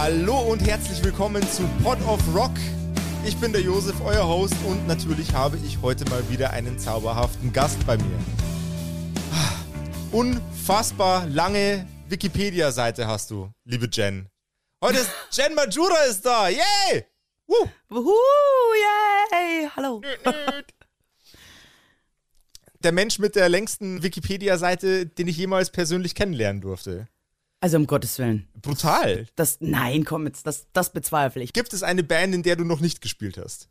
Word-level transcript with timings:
Hallo 0.00 0.38
und 0.38 0.64
herzlich 0.64 1.02
willkommen 1.02 1.42
zu 1.50 1.64
Pod 1.82 1.98
of 2.06 2.20
Rock. 2.32 2.52
Ich 3.26 3.36
bin 3.38 3.50
der 3.50 3.62
Josef, 3.62 4.00
euer 4.00 4.28
Host 4.28 4.54
und 4.64 4.86
natürlich 4.86 5.34
habe 5.34 5.58
ich 5.66 5.82
heute 5.82 6.08
mal 6.08 6.22
wieder 6.30 6.50
einen 6.50 6.78
zauberhaften 6.78 7.52
Gast 7.52 7.84
bei 7.84 7.96
mir. 7.96 8.18
Unfassbar 10.12 11.26
lange 11.26 11.84
Wikipedia-Seite 12.08 13.08
hast 13.08 13.32
du, 13.32 13.50
liebe 13.64 13.88
Jen. 13.92 14.28
Heute 14.80 15.00
ist 15.00 15.10
Jen 15.32 15.56
Majura 15.56 16.04
ist 16.04 16.24
da. 16.24 16.48
Yay! 16.48 17.04
Woo! 17.48 17.68
Wuhu, 17.88 18.14
yay! 19.32 19.68
Hallo. 19.74 20.00
Der 22.84 22.92
Mensch 22.92 23.18
mit 23.18 23.34
der 23.34 23.48
längsten 23.48 24.04
Wikipedia-Seite, 24.04 25.06
den 25.06 25.26
ich 25.26 25.36
jemals 25.36 25.70
persönlich 25.70 26.14
kennenlernen 26.14 26.62
durfte. 26.62 27.08
Also 27.60 27.76
um 27.76 27.86
Gottes 27.86 28.18
Willen. 28.18 28.46
Brutal. 28.62 29.26
Das, 29.34 29.58
nein, 29.60 30.04
komm 30.04 30.26
jetzt, 30.26 30.46
das, 30.46 30.66
das 30.72 30.92
bezweifle 30.92 31.42
ich. 31.42 31.52
Gibt 31.52 31.72
es 31.72 31.82
eine 31.82 32.04
Band, 32.04 32.34
in 32.34 32.42
der 32.42 32.56
du 32.56 32.64
noch 32.64 32.80
nicht 32.80 33.00
gespielt 33.00 33.36
hast? 33.36 33.68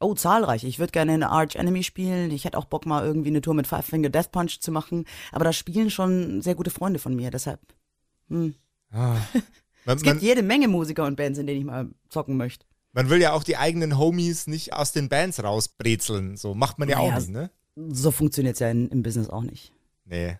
Oh, 0.00 0.14
zahlreich. 0.14 0.64
Ich 0.64 0.78
würde 0.78 0.92
gerne 0.92 1.12
eine 1.12 1.30
Arch 1.30 1.56
Enemy 1.56 1.84
spielen. 1.84 2.30
Ich 2.30 2.44
hätte 2.44 2.58
auch 2.58 2.64
Bock 2.64 2.86
mal 2.86 3.04
irgendwie 3.04 3.28
eine 3.28 3.40
Tour 3.40 3.54
mit 3.54 3.66
Five 3.66 3.84
Finger 3.86 4.08
Death 4.08 4.32
Punch 4.32 4.60
zu 4.60 4.72
machen. 4.72 5.04
Aber 5.30 5.44
da 5.44 5.52
spielen 5.52 5.90
schon 5.90 6.40
sehr 6.42 6.54
gute 6.54 6.70
Freunde 6.70 6.98
von 6.98 7.14
mir, 7.14 7.30
deshalb. 7.30 7.60
Hm. 8.28 8.54
Ah. 8.90 9.16
Man, 9.84 9.96
Es 9.96 10.02
gibt 10.02 10.16
man, 10.16 10.24
jede 10.24 10.42
Menge 10.42 10.68
Musiker 10.68 11.04
und 11.06 11.16
Bands, 11.16 11.38
in 11.38 11.46
denen 11.46 11.60
ich 11.60 11.66
mal 11.66 11.88
zocken 12.08 12.36
möchte. 12.36 12.66
man 12.92 13.10
will 13.10 13.20
ja 13.20 13.32
auch 13.32 13.44
die 13.44 13.56
eigenen 13.56 13.98
Homies 13.98 14.46
nicht 14.46 14.72
aus 14.72 14.92
den 14.92 15.08
Bands 15.08 15.42
rausbrezeln. 15.42 16.36
So 16.36 16.54
macht 16.54 16.78
man 16.78 16.88
ja 16.88 16.98
Naja, 16.98 17.14
auch 17.14 17.18
nicht, 17.18 17.30
ne? 17.30 17.50
So 17.76 18.10
funktioniert's 18.10 18.58
ja 18.60 18.70
in, 18.70 18.88
im 18.88 19.02
Business 19.02 19.28
auch 19.28 19.42
nicht. 19.42 19.72
Nee. 20.04 20.38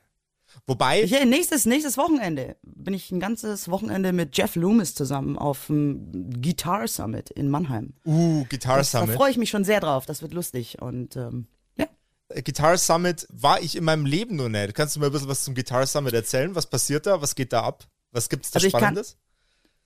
Wobei, 0.66 1.02
Ich, 1.02 1.12
äh, 1.12 1.24
nächstes, 1.24 1.66
nächstes 1.66 1.96
Wochenende 1.98 2.56
bin 2.62 2.94
ich 2.94 3.10
ein 3.10 3.20
ganzes 3.20 3.68
Wochenende 3.70 4.12
mit 4.12 4.36
Jeff 4.36 4.54
Loomis 4.56 4.94
zusammen 4.94 5.36
auf 5.38 5.66
dem 5.66 6.40
Guitar 6.40 6.86
Summit 6.88 7.30
in 7.30 7.48
Mannheim. 7.50 7.94
uh, 8.06 8.44
Guitar 8.48 8.78
Das, 8.78 8.90
da 8.92 9.00
Summit. 9.00 9.16
freue 9.16 9.30
ich 9.30 9.36
mich 9.38 9.50
schon 9.50 9.64
sehr 9.64 9.80
drauf. 9.80 10.06
Das 10.06 10.22
wird 10.22 10.34
lustig. 10.34 10.80
Und 10.80 11.16
ähm, 11.16 11.46
ja. 11.76 11.86
Äh, 12.28 12.42
Guitar 12.42 12.76
Summit 12.78 13.26
war 13.30 13.60
ich 13.60 13.76
in 13.76 13.84
meinem 13.84 14.06
Leben 14.06 14.36
noch 14.36 14.48
nicht. 14.48 14.74
Kannst 14.74 14.96
du 14.96 15.00
mir 15.00 15.06
ein 15.06 15.12
bisschen 15.12 15.28
was 15.28 15.44
zum 15.44 15.54
Guitar 15.54 15.86
Summit 15.86 16.12
erzählen? 16.14 16.54
Was 16.54 16.66
passiert 16.66 17.06
da? 17.06 17.20
Was 17.20 17.34
geht 17.34 17.52
da 17.52 17.62
ab? 17.62 17.84
Was 18.12 18.28
gibt's 18.28 18.50
da 18.50 18.58
Also 18.58 18.66
ich 18.68 18.72
kann- 18.72 18.80
Spannendes? 18.80 19.16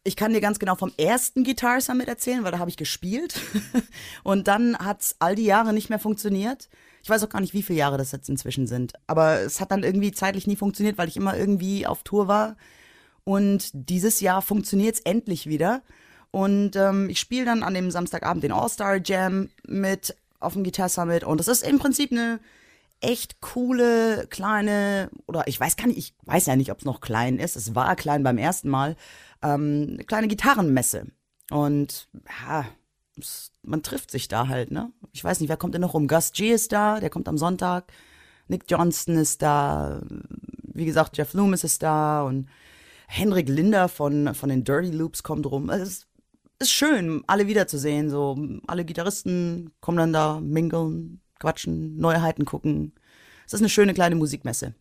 Ich 0.05 0.15
kann 0.15 0.33
dir 0.33 0.41
ganz 0.41 0.61
genau 0.61 0.77
vom 0.77 0.93
ersten 0.99 1.43
Guitar 1.43 1.81
Summit 1.81 2.07
erzählen, 2.07 2.45
weil 2.45 2.53
da 2.53 2.61
habe 2.61 2.71
ich 2.71 2.77
gespielt. 2.77 3.41
Und 4.23 4.47
dann 4.47 4.79
hat's 4.79 5.17
all 5.19 5.35
die 5.35 5.45
Jahre 5.45 5.73
nicht 5.73 5.91
mehr 5.91 5.99
funktioniert. 5.99 6.69
Ich 7.07 7.11
weiß 7.11 7.23
auch 7.23 7.29
gar 7.29 7.41
nicht, 7.41 7.55
wie 7.55 7.63
viele 7.63 7.79
Jahre 7.79 7.99
das 7.99 8.11
jetzt 8.11 8.29
inzwischen 8.29 8.67
sind. 8.67 8.95
Aber 9.07 9.39
es 9.39 9.61
hat 9.61 9.71
dann 9.71 9.85
irgendwie 9.85 10.11
zeitlich 10.11 10.49
nie 10.49 10.57
funktioniert, 10.57 10.99
weil 10.99 11.07
ich 11.07 11.17
immer 11.17 11.37
irgendwie 11.37 11.87
auf 11.87 12.03
Tour 12.03 12.27
war. 12.27 12.57
Und 13.23 13.71
dieses 13.73 14.19
Jahr 14.19 14.43
funktioniert's 14.43 15.03
endlich 15.05 15.47
wieder. 15.47 15.83
Und 16.33 16.75
ähm, 16.75 17.09
ich 17.09 17.21
spiele 17.21 17.45
dann 17.45 17.63
an 17.63 17.75
dem 17.75 17.93
Samstagabend 17.93 18.43
den 18.43 18.51
All-Star 18.51 18.99
Jam 19.05 19.51
mit 19.69 20.17
auf 20.41 20.55
dem 20.55 20.65
Guitar 20.65 20.89
Summit. 20.89 21.23
Und 21.23 21.41
es 21.41 21.47
ist 21.47 21.63
im 21.63 21.79
Prinzip 21.79 22.11
eine 22.11 22.41
echt 23.01 23.41
coole 23.41 24.27
kleine 24.29 25.09
oder 25.29 25.47
ich 25.47 25.61
weiß 25.61 25.77
gar 25.77 25.87
nicht, 25.87 25.99
ich 25.99 26.15
weiß 26.25 26.47
ja 26.47 26.57
nicht, 26.57 26.73
ob 26.73 26.79
es 26.79 26.85
noch 26.85 27.01
klein 27.01 27.39
ist. 27.39 27.55
Es 27.55 27.77
war 27.77 27.95
klein 27.95 28.25
beim 28.25 28.37
ersten 28.37 28.69
Mal. 28.69 28.97
Ähm, 29.45 29.91
eine 29.91 30.05
kleine 30.05 30.27
Gitarrenmesse. 30.27 31.07
Und 31.53 32.09
ja, 32.49 32.63
es, 32.63 32.67
man 33.63 33.83
trifft 33.83 34.11
sich 34.11 34.29
da 34.29 34.49
halt, 34.49 34.71
ne? 34.71 34.93
Ich 35.13 35.25
weiß 35.25 35.41
nicht, 35.41 35.49
wer 35.49 35.57
kommt 35.57 35.75
denn 35.75 35.81
noch 35.81 35.95
rum? 35.95 36.09
Gus 36.09 36.33
G 36.33 36.53
ist 36.53 36.73
da, 36.73 37.01
der 37.01 37.11
kommt 37.11 37.29
am 37.29 37.39
Sonntag. 37.39 37.93
Nick 38.49 38.65
Johnston 38.69 39.17
ist 39.17 39.43
da. 39.43 40.03
Wie 40.63 40.85
gesagt, 40.85 41.17
Jeff 41.17 41.33
Loomis 41.33 41.65
ist 41.65 41.83
da 41.83 42.23
und 42.23 42.49
Henrik 43.09 43.49
Linder 43.49 43.89
von, 43.89 44.35
von 44.35 44.49
den 44.49 44.65
Dirty 44.65 44.91
Loops 44.91 45.23
kommt 45.23 45.47
rum. 45.47 45.71
Es 45.71 45.83
ist, 45.83 46.07
ist 46.59 46.73
schön, 46.73 47.23
alle 47.27 47.47
wiederzusehen. 47.47 48.11
So, 48.11 48.39
alle 48.67 48.85
Gitarristen 48.85 49.73
kommen 49.81 49.99
dann 49.99 50.13
da, 50.13 50.41
mingeln, 50.41 51.21
quatschen, 51.39 51.97
Neuheiten 51.97 52.45
gucken. 52.45 52.95
Es 53.47 53.55
ist 53.55 53.61
eine 53.61 53.69
schöne 53.69 53.95
kleine 53.95 54.17
Musikmesse. 54.17 54.75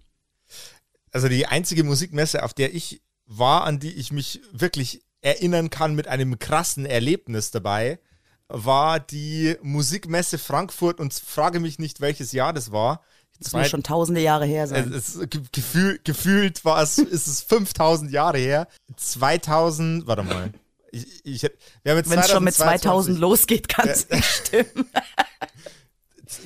Also 1.12 1.30
die 1.30 1.46
einzige 1.46 1.84
Musikmesse, 1.84 2.44
auf 2.44 2.54
der 2.54 2.74
ich 2.74 3.02
war, 3.26 3.64
an 3.64 3.80
die 3.80 3.94
ich 3.94 4.12
mich 4.12 4.42
wirklich 4.52 5.04
erinnern 5.22 5.70
kann 5.70 5.96
mit 5.96 6.08
einem 6.08 6.38
krassen 6.40 6.86
Erlebnis 6.86 7.52
dabei, 7.52 8.00
war 8.48 9.00
die 9.00 9.58
Musikmesse 9.62 10.38
Frankfurt 10.38 11.00
und 11.00 11.14
frage 11.14 11.60
mich 11.60 11.80
nicht, 11.80 12.02
welches 12.02 12.32
Jahr 12.32 12.54
das 12.54 12.72
war. 12.72 13.02
Das 13.40 13.52
muss 13.52 13.68
schon 13.68 13.84
tausende 13.84 14.22
Jahre 14.22 14.46
her 14.46 14.66
sein. 14.68 14.94
Es, 14.94 15.16
es, 15.16 15.30
ge- 15.30 15.42
gefühl, 15.52 16.00
gefühlt 16.04 16.64
war 16.64 16.82
es, 16.82 16.98
ist 17.00 17.28
es 17.28 17.42
5000 17.42 18.12
Jahre 18.12 18.38
her. 18.38 18.68
2000, 18.96 20.08
warte 20.08 20.24
mal. 20.24 20.52
Ich, 20.92 21.26
ich, 21.26 21.42
wir 21.44 21.92
haben 21.92 21.98
jetzt 21.98 22.10
Wenn 22.10 22.20
es 22.20 22.30
schon 22.30 22.44
mit 22.46 22.54
2022. 22.54 22.82
2000 22.82 23.20
losgeht, 23.20 23.68
kann 23.68 23.90
es 23.90 24.10
nicht 24.10 24.24
stimmen. 24.26 24.90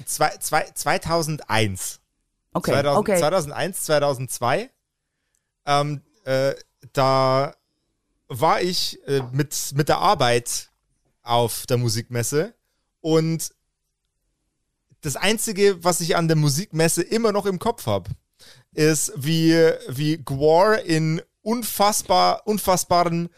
Zwei, 0.05 0.29
zwei, 0.39 0.63
2001. 0.73 1.99
Okay, 2.53 2.71
2000, 2.71 2.97
okay. 2.97 3.19
2001, 3.19 3.83
2002. 3.83 4.69
Ähm, 5.67 6.01
äh, 6.25 6.55
da 6.93 7.53
war 8.27 8.61
ich 8.61 8.99
äh, 9.07 9.21
mit, 9.31 9.55
mit 9.75 9.87
der 9.89 9.99
Arbeit 9.99 10.68
auf 11.29 11.65
der 11.67 11.77
Musikmesse. 11.77 12.53
Und 13.01 13.51
das 15.01 15.15
Einzige, 15.15 15.83
was 15.83 16.01
ich 16.01 16.15
an 16.15 16.27
der 16.27 16.37
Musikmesse 16.37 17.01
immer 17.01 17.31
noch 17.31 17.45
im 17.45 17.59
Kopf 17.59 17.85
habe, 17.85 18.09
ist, 18.73 19.13
wie, 19.15 19.53
wie 19.87 20.17
Gwar 20.17 20.81
in 20.81 21.21
unfassbar, 21.41 22.45
unfassbaren 22.45 23.29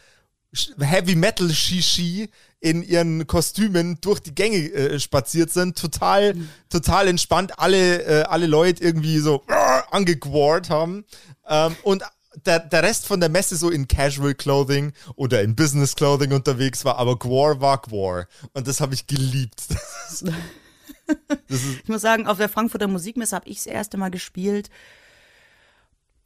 Heavy 0.80 1.16
Metal 1.16 1.50
Shishi 1.50 2.30
in 2.59 2.84
ihren 2.84 3.25
Kostümen 3.25 4.00
durch 4.01 4.19
die 4.19 4.35
Gänge 4.35 4.57
äh, 4.57 5.00
spaziert 5.00 5.51
sind, 5.51 5.78
total, 5.78 6.35
total 6.69 7.07
entspannt, 7.07 7.57
alle, 7.57 8.03
äh, 8.03 8.24
alle 8.24 8.47
Leute 8.47 8.84
irgendwie 8.84 9.19
so 9.19 9.44
äh, 9.47 9.81
angegwart 9.91 10.69
haben. 10.69 11.06
Ähm, 11.47 11.75
und 11.84 12.03
der, 12.46 12.59
der 12.59 12.84
Rest 12.84 13.08
von 13.08 13.19
der 13.19 13.30
Messe 13.30 13.56
so 13.56 13.69
in 13.69 13.88
Casual 13.88 14.34
Clothing 14.34 14.94
oder 15.16 15.42
in 15.42 15.56
Business 15.56 15.96
Clothing 15.96 16.31
unterwegs 16.31 16.86
war, 16.86 16.97
aber 16.97 17.18
Gwar 17.18 17.59
war 17.62 17.81
Gwar 17.81 18.28
und 18.53 18.68
das 18.68 18.81
habe 18.81 18.94
ich 18.94 19.08
geliebt. 19.08 19.62
Das 20.08 20.22
ist, 20.22 21.81
Ich 21.84 21.90
muss 21.90 22.02
sagen, 22.02 22.25
auf 22.25 22.38
der 22.38 22.47
Frankfurter 22.47 22.88
Musikmesse 22.88 23.36
habe 23.36 23.50
ich 23.50 23.58
das 23.58 23.66
erste 23.66 23.97
Mal 23.97 24.12
gespielt. 24.12 24.69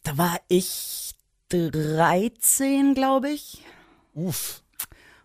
Da 0.04 0.16
war 0.18 0.38
ich 0.48 1.16
13, 1.50 2.94
glaube 2.94 3.30
ich. 3.30 3.64
uff. 4.14 4.62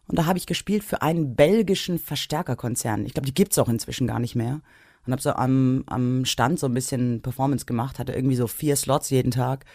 Und 0.06 0.18
da 0.18 0.24
habe 0.24 0.38
ich 0.38 0.46
gespielt 0.46 0.82
für 0.82 1.02
einen 1.02 1.36
belgischen 1.36 1.98
Verstärkerkonzern. 1.98 3.04
Ich 3.06 3.14
glaube, 3.14 3.26
die 3.26 3.34
gibt's 3.34 3.58
auch 3.58 3.68
inzwischen 3.68 4.06
gar 4.06 4.18
nicht 4.18 4.34
mehr. 4.34 4.60
Und 5.06 5.12
habe 5.12 5.22
so 5.22 5.32
am, 5.32 5.84
am 5.86 6.24
Stand 6.24 6.58
so 6.58 6.66
ein 6.66 6.74
bisschen 6.74 7.22
Performance 7.22 7.64
gemacht, 7.66 7.98
hatte 7.98 8.12
irgendwie 8.12 8.36
so 8.36 8.46
vier 8.46 8.76
Slots 8.76 9.10
jeden 9.10 9.30
Tag. 9.30 9.66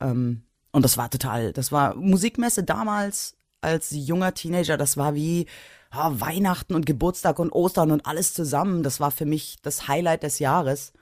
Ähm, 0.00 0.42
und 0.76 0.82
das 0.84 0.98
war 0.98 1.08
total, 1.10 1.52
das 1.54 1.72
war 1.72 1.94
Musikmesse 1.96 2.62
damals 2.62 3.34
als 3.62 3.90
junger 3.92 4.34
Teenager, 4.34 4.76
das 4.76 4.98
war 4.98 5.14
wie 5.14 5.46
ah, 5.90 6.12
Weihnachten 6.14 6.74
und 6.74 6.84
Geburtstag 6.84 7.38
und 7.38 7.50
Ostern 7.52 7.90
und 7.92 8.04
alles 8.04 8.34
zusammen. 8.34 8.82
Das 8.82 9.00
war 9.00 9.10
für 9.10 9.24
mich 9.24 9.56
das 9.62 9.88
Highlight 9.88 10.22
des 10.22 10.38
Jahres, 10.38 10.92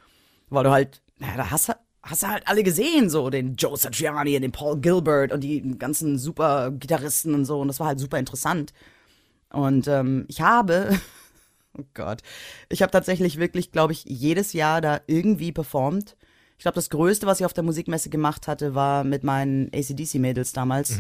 weil 0.49 0.63
du 0.65 0.71
halt, 0.71 1.03
na, 1.19 1.37
da 1.37 1.51
hast, 1.51 1.71
du- 1.71 1.77
hast 2.05 2.23
du 2.23 2.29
halt 2.29 2.47
alle 2.47 2.63
gesehen, 2.63 3.11
so 3.11 3.31
den 3.31 3.57
Joe 3.57 3.77
Satriani 3.77 4.37
und 4.37 4.43
den 4.43 4.53
Paul 4.53 4.81
Gilbert 4.81 5.33
und 5.33 5.41
die 5.43 5.77
ganzen 5.77 6.19
super 6.19 6.71
Gitarristen 6.71 7.35
und 7.35 7.45
so. 7.45 7.61
Und 7.61 7.69
das 7.69 7.81
war 7.81 7.89
halt 7.89 7.99
super 8.01 8.19
interessant. 8.21 8.73
Und 9.51 9.89
ähm, 9.89 10.25
ich 10.29 10.41
habe, 10.41 10.99
oh 11.79 11.85
Gott, 11.95 12.23
ich 12.69 12.83
habe 12.83 12.93
tatsächlich 12.93 13.39
wirklich, 13.39 13.73
glaube 13.73 13.93
ich, 13.93 14.05
jedes 14.07 14.53
Jahr 14.53 14.81
da 14.81 15.01
irgendwie 15.09 15.53
performt. 15.53 16.17
Ich 16.57 16.63
glaube, 16.63 16.77
das 16.77 16.91
Größte, 16.91 17.27
was 17.27 17.41
ich 17.41 17.47
auf 17.47 17.53
der 17.53 17.65
Musikmesse 17.65 18.11
gemacht 18.11 18.49
hatte, 18.49 18.75
war 18.75 19.05
mit 19.05 19.25
meinen 19.25 19.71
ACDC-Mädels 19.75 20.53
damals. 20.53 20.99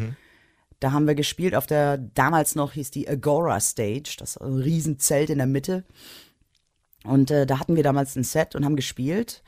Da 0.80 0.92
haben 0.92 1.06
wir 1.06 1.14
gespielt 1.14 1.54
auf 1.54 1.66
der, 1.66 1.96
damals 1.96 2.54
noch 2.56 2.72
hieß 2.72 2.90
die 2.90 3.08
Agora 3.08 3.60
Stage, 3.60 4.16
das 4.18 4.36
ein 4.36 4.58
Riesenzelt 4.58 5.30
in 5.30 5.38
der 5.38 5.46
Mitte. 5.46 5.84
Und 7.04 7.30
äh, 7.30 7.46
da 7.46 7.58
hatten 7.58 7.76
wir 7.76 7.82
damals 7.82 8.16
ein 8.16 8.24
Set 8.24 8.54
und 8.54 8.64
haben 8.64 8.76
gespielt 8.76 9.42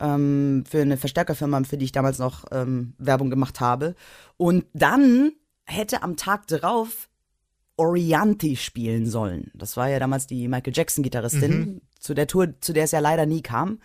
ähm, 0.00 0.64
für 0.68 0.80
eine 0.80 0.96
Verstärkerfirma, 0.96 1.62
für 1.64 1.76
die 1.76 1.84
ich 1.84 1.92
damals 1.92 2.18
noch 2.18 2.44
ähm, 2.50 2.94
Werbung 2.98 3.30
gemacht 3.30 3.60
habe. 3.60 3.94
Und 4.36 4.64
dann 4.72 5.32
hätte 5.64 6.02
am 6.02 6.16
Tag 6.16 6.46
darauf 6.48 7.08
Orianti 7.76 8.56
spielen 8.56 9.06
sollen. 9.06 9.50
Das 9.54 9.76
war 9.76 9.88
ja 9.88 9.98
damals 9.98 10.26
die 10.26 10.48
Michael 10.48 10.72
Jackson-Gitarristin, 10.74 11.80
zu 11.98 12.14
der 12.14 12.26
Tour, 12.26 12.60
zu 12.60 12.72
der 12.72 12.84
es 12.84 12.90
ja 12.90 13.00
leider 13.00 13.26
nie 13.26 13.42
kam. 13.42 13.78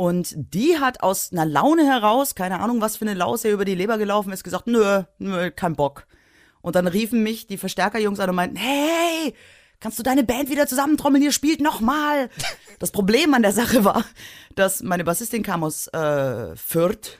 Und 0.00 0.34
die 0.34 0.78
hat 0.78 1.02
aus 1.02 1.30
einer 1.30 1.44
Laune 1.44 1.84
heraus, 1.84 2.34
keine 2.34 2.60
Ahnung, 2.60 2.80
was 2.80 2.96
für 2.96 3.04
eine 3.04 3.12
Laus 3.12 3.44
ihr 3.44 3.52
über 3.52 3.66
die 3.66 3.74
Leber 3.74 3.98
gelaufen 3.98 4.32
ist, 4.32 4.42
gesagt, 4.42 4.66
nö, 4.66 5.02
nö, 5.18 5.50
kein 5.50 5.76
Bock. 5.76 6.06
Und 6.62 6.74
dann 6.74 6.86
riefen 6.86 7.22
mich 7.22 7.48
die 7.48 7.58
Verstärkerjungs 7.58 8.18
an 8.18 8.30
und 8.30 8.36
meinten, 8.36 8.56
hey, 8.56 9.34
kannst 9.78 9.98
du 9.98 10.02
deine 10.02 10.24
Band 10.24 10.48
wieder 10.48 10.66
zusammentrommeln, 10.66 11.22
ihr 11.22 11.32
spielt 11.32 11.60
nochmal. 11.60 12.30
Das 12.78 12.92
Problem 12.92 13.34
an 13.34 13.42
der 13.42 13.52
Sache 13.52 13.84
war, 13.84 14.06
dass 14.54 14.82
meine 14.82 15.04
Bassistin 15.04 15.42
kam 15.42 15.62
aus 15.62 15.86
äh, 15.88 16.56
Fürth, 16.56 17.18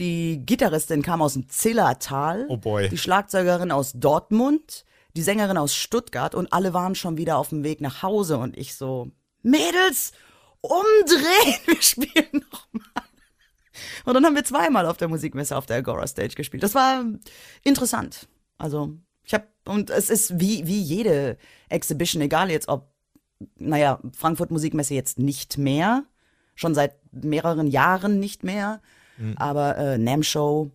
die 0.00 0.42
Gitarristin 0.44 1.00
kam 1.00 1.22
aus 1.22 1.34
dem 1.34 1.48
Zillertal, 1.48 2.46
Oh 2.48 2.56
boy. 2.56 2.88
die 2.88 2.98
Schlagzeugerin 2.98 3.70
aus 3.70 3.92
Dortmund, 3.94 4.84
die 5.14 5.22
Sängerin 5.22 5.58
aus 5.58 5.76
Stuttgart 5.76 6.34
und 6.34 6.52
alle 6.52 6.74
waren 6.74 6.96
schon 6.96 7.16
wieder 7.18 7.36
auf 7.38 7.50
dem 7.50 7.62
Weg 7.62 7.80
nach 7.80 8.02
Hause 8.02 8.38
und 8.38 8.58
ich 8.58 8.74
so, 8.74 9.12
Mädels, 9.44 10.10
umdrehen, 10.64 11.60
wir 11.66 11.82
spielen 11.82 12.44
nochmal. 12.50 13.04
Und 14.04 14.14
dann 14.14 14.24
haben 14.24 14.34
wir 14.34 14.44
zweimal 14.44 14.86
auf 14.86 14.96
der 14.96 15.08
Musikmesse 15.08 15.56
auf 15.56 15.66
der 15.66 15.78
Agora 15.78 16.06
Stage 16.06 16.34
gespielt. 16.34 16.62
Das 16.62 16.74
war 16.74 17.04
interessant. 17.62 18.28
Also, 18.58 18.94
ich 19.24 19.34
habe 19.34 19.48
und 19.66 19.90
es 19.90 20.10
ist 20.10 20.38
wie 20.38 20.66
wie 20.66 20.80
jede 20.80 21.38
Exhibition, 21.68 22.22
egal 22.22 22.50
jetzt 22.50 22.68
ob 22.68 22.92
naja, 23.56 24.00
Frankfurt 24.16 24.50
Musikmesse 24.50 24.94
jetzt 24.94 25.18
nicht 25.18 25.58
mehr, 25.58 26.04
schon 26.54 26.74
seit 26.74 26.94
mehreren 27.12 27.66
Jahren 27.66 28.20
nicht 28.20 28.44
mehr, 28.44 28.80
aber 29.36 29.76
äh, 29.76 29.98
NAM 29.98 30.22
Show 30.22 30.70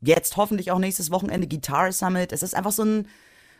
jetzt 0.00 0.36
hoffentlich 0.36 0.70
auch 0.70 0.78
nächstes 0.78 1.10
Wochenende 1.10 1.46
Guitar 1.46 1.92
Summit. 1.92 2.32
Es 2.32 2.42
ist 2.42 2.54
einfach 2.54 2.72
so 2.72 2.84
ein 2.84 3.08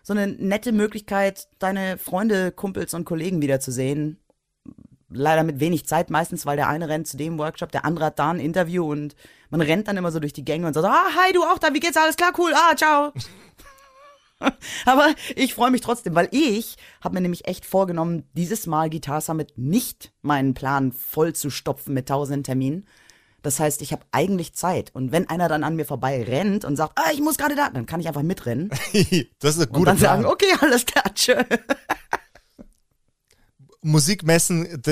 so 0.02 0.12
eine 0.12 0.28
nette 0.28 0.70
Möglichkeit, 0.70 1.48
deine 1.58 1.98
Freunde, 1.98 2.52
Kumpels 2.52 2.94
und 2.94 3.04
Kollegen 3.04 3.42
wiederzusehen. 3.42 4.20
Leider 5.08 5.44
mit 5.44 5.60
wenig 5.60 5.86
Zeit 5.86 6.10
meistens, 6.10 6.46
weil 6.46 6.56
der 6.56 6.68
eine 6.68 6.88
rennt 6.88 7.06
zu 7.06 7.16
dem 7.16 7.38
Workshop, 7.38 7.70
der 7.70 7.84
andere 7.84 8.06
hat 8.06 8.18
da 8.18 8.30
ein 8.30 8.40
Interview 8.40 8.90
und 8.90 9.14
man 9.50 9.60
rennt 9.60 9.86
dann 9.86 9.96
immer 9.96 10.10
so 10.10 10.18
durch 10.18 10.32
die 10.32 10.44
Gänge 10.44 10.66
und 10.66 10.74
sagt, 10.74 10.86
ah, 10.86 11.06
hi, 11.14 11.32
du 11.32 11.42
auch 11.44 11.58
da, 11.58 11.72
wie 11.72 11.80
geht's, 11.80 11.96
alles 11.96 12.16
klar, 12.16 12.32
cool, 12.38 12.52
ah, 12.54 12.74
ciao. 12.74 13.12
Aber 14.84 15.14
ich 15.34 15.54
freue 15.54 15.70
mich 15.70 15.80
trotzdem, 15.80 16.14
weil 16.14 16.28
ich 16.30 16.76
habe 17.00 17.14
mir 17.14 17.20
nämlich 17.20 17.46
echt 17.46 17.64
vorgenommen, 17.64 18.28
dieses 18.34 18.66
Mal 18.66 18.90
Guitar 18.90 19.20
Summit 19.20 19.56
nicht 19.56 20.12
meinen 20.22 20.54
Plan 20.54 20.92
voll 20.92 21.34
zu 21.34 21.50
stopfen 21.50 21.94
mit 21.94 22.08
tausenden 22.08 22.44
Terminen. 22.44 22.86
Das 23.42 23.60
heißt, 23.60 23.80
ich 23.80 23.92
habe 23.92 24.02
eigentlich 24.10 24.54
Zeit. 24.54 24.92
Und 24.92 25.12
wenn 25.12 25.28
einer 25.28 25.48
dann 25.48 25.62
an 25.62 25.76
mir 25.76 25.84
vorbei 25.84 26.22
rennt 26.24 26.64
und 26.64 26.74
sagt, 26.74 26.94
ah, 26.96 27.12
ich 27.12 27.20
muss 27.20 27.38
gerade 27.38 27.54
da, 27.54 27.70
dann 27.70 27.86
kann 27.86 28.00
ich 28.00 28.08
einfach 28.08 28.22
mitrennen 28.22 28.70
das 29.38 29.56
ist 29.56 29.60
ein 29.60 29.68
und 29.68 29.72
guter 29.72 29.92
dann 29.92 29.98
sagen, 29.98 30.22
Plan. 30.22 30.32
okay, 30.32 30.52
alles 30.60 30.84
klar, 30.84 31.04
tschö. 31.14 31.34
Musikmessen 33.86 34.82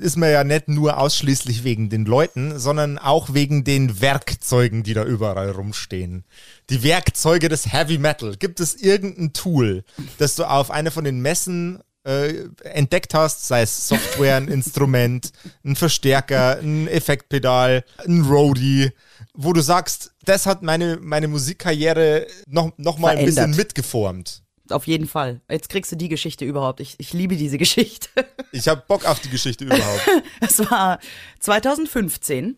ist 0.00 0.16
man 0.16 0.30
ja 0.30 0.42
nicht 0.42 0.68
nur 0.68 0.98
ausschließlich 0.98 1.64
wegen 1.64 1.90
den 1.90 2.06
Leuten, 2.06 2.58
sondern 2.58 2.98
auch 2.98 3.34
wegen 3.34 3.62
den 3.62 4.00
Werkzeugen, 4.00 4.82
die 4.82 4.94
da 4.94 5.04
überall 5.04 5.50
rumstehen. 5.50 6.24
Die 6.70 6.82
Werkzeuge 6.82 7.48
des 7.48 7.72
Heavy 7.72 7.98
Metal. 7.98 8.36
Gibt 8.36 8.60
es 8.60 8.74
irgendein 8.74 9.34
Tool, 9.34 9.84
das 10.16 10.34
du 10.34 10.44
auf 10.44 10.70
einer 10.70 10.90
von 10.90 11.04
den 11.04 11.20
Messen 11.20 11.80
äh, 12.04 12.48
entdeckt 12.64 13.12
hast, 13.12 13.46
sei 13.46 13.62
es 13.62 13.86
Software, 13.88 14.36
ein 14.36 14.48
Instrument, 14.48 15.30
ein 15.62 15.76
Verstärker, 15.76 16.58
ein 16.58 16.88
Effektpedal, 16.88 17.84
ein 18.06 18.22
Roadie, 18.22 18.92
wo 19.34 19.52
du 19.52 19.60
sagst, 19.60 20.12
das 20.24 20.46
hat 20.46 20.62
meine, 20.62 20.98
meine 21.00 21.28
Musikkarriere 21.28 22.26
noch, 22.46 22.72
noch 22.78 22.98
mal 22.98 23.10
ein 23.10 23.24
bisschen 23.24 23.34
Verändert. 23.34 23.58
mitgeformt. 23.58 24.42
Auf 24.72 24.86
jeden 24.86 25.06
Fall. 25.06 25.40
Jetzt 25.50 25.68
kriegst 25.68 25.92
du 25.92 25.96
die 25.96 26.08
Geschichte 26.08 26.44
überhaupt. 26.44 26.80
Ich, 26.80 26.96
ich 26.98 27.12
liebe 27.12 27.36
diese 27.36 27.58
Geschichte. 27.64 28.08
Ich 28.52 28.68
habe 28.68 28.82
Bock 28.86 29.06
auf 29.06 29.20
die 29.20 29.30
Geschichte 29.30 29.64
überhaupt. 29.64 30.08
Es 30.40 30.58
war 30.70 30.98
2015 31.40 32.56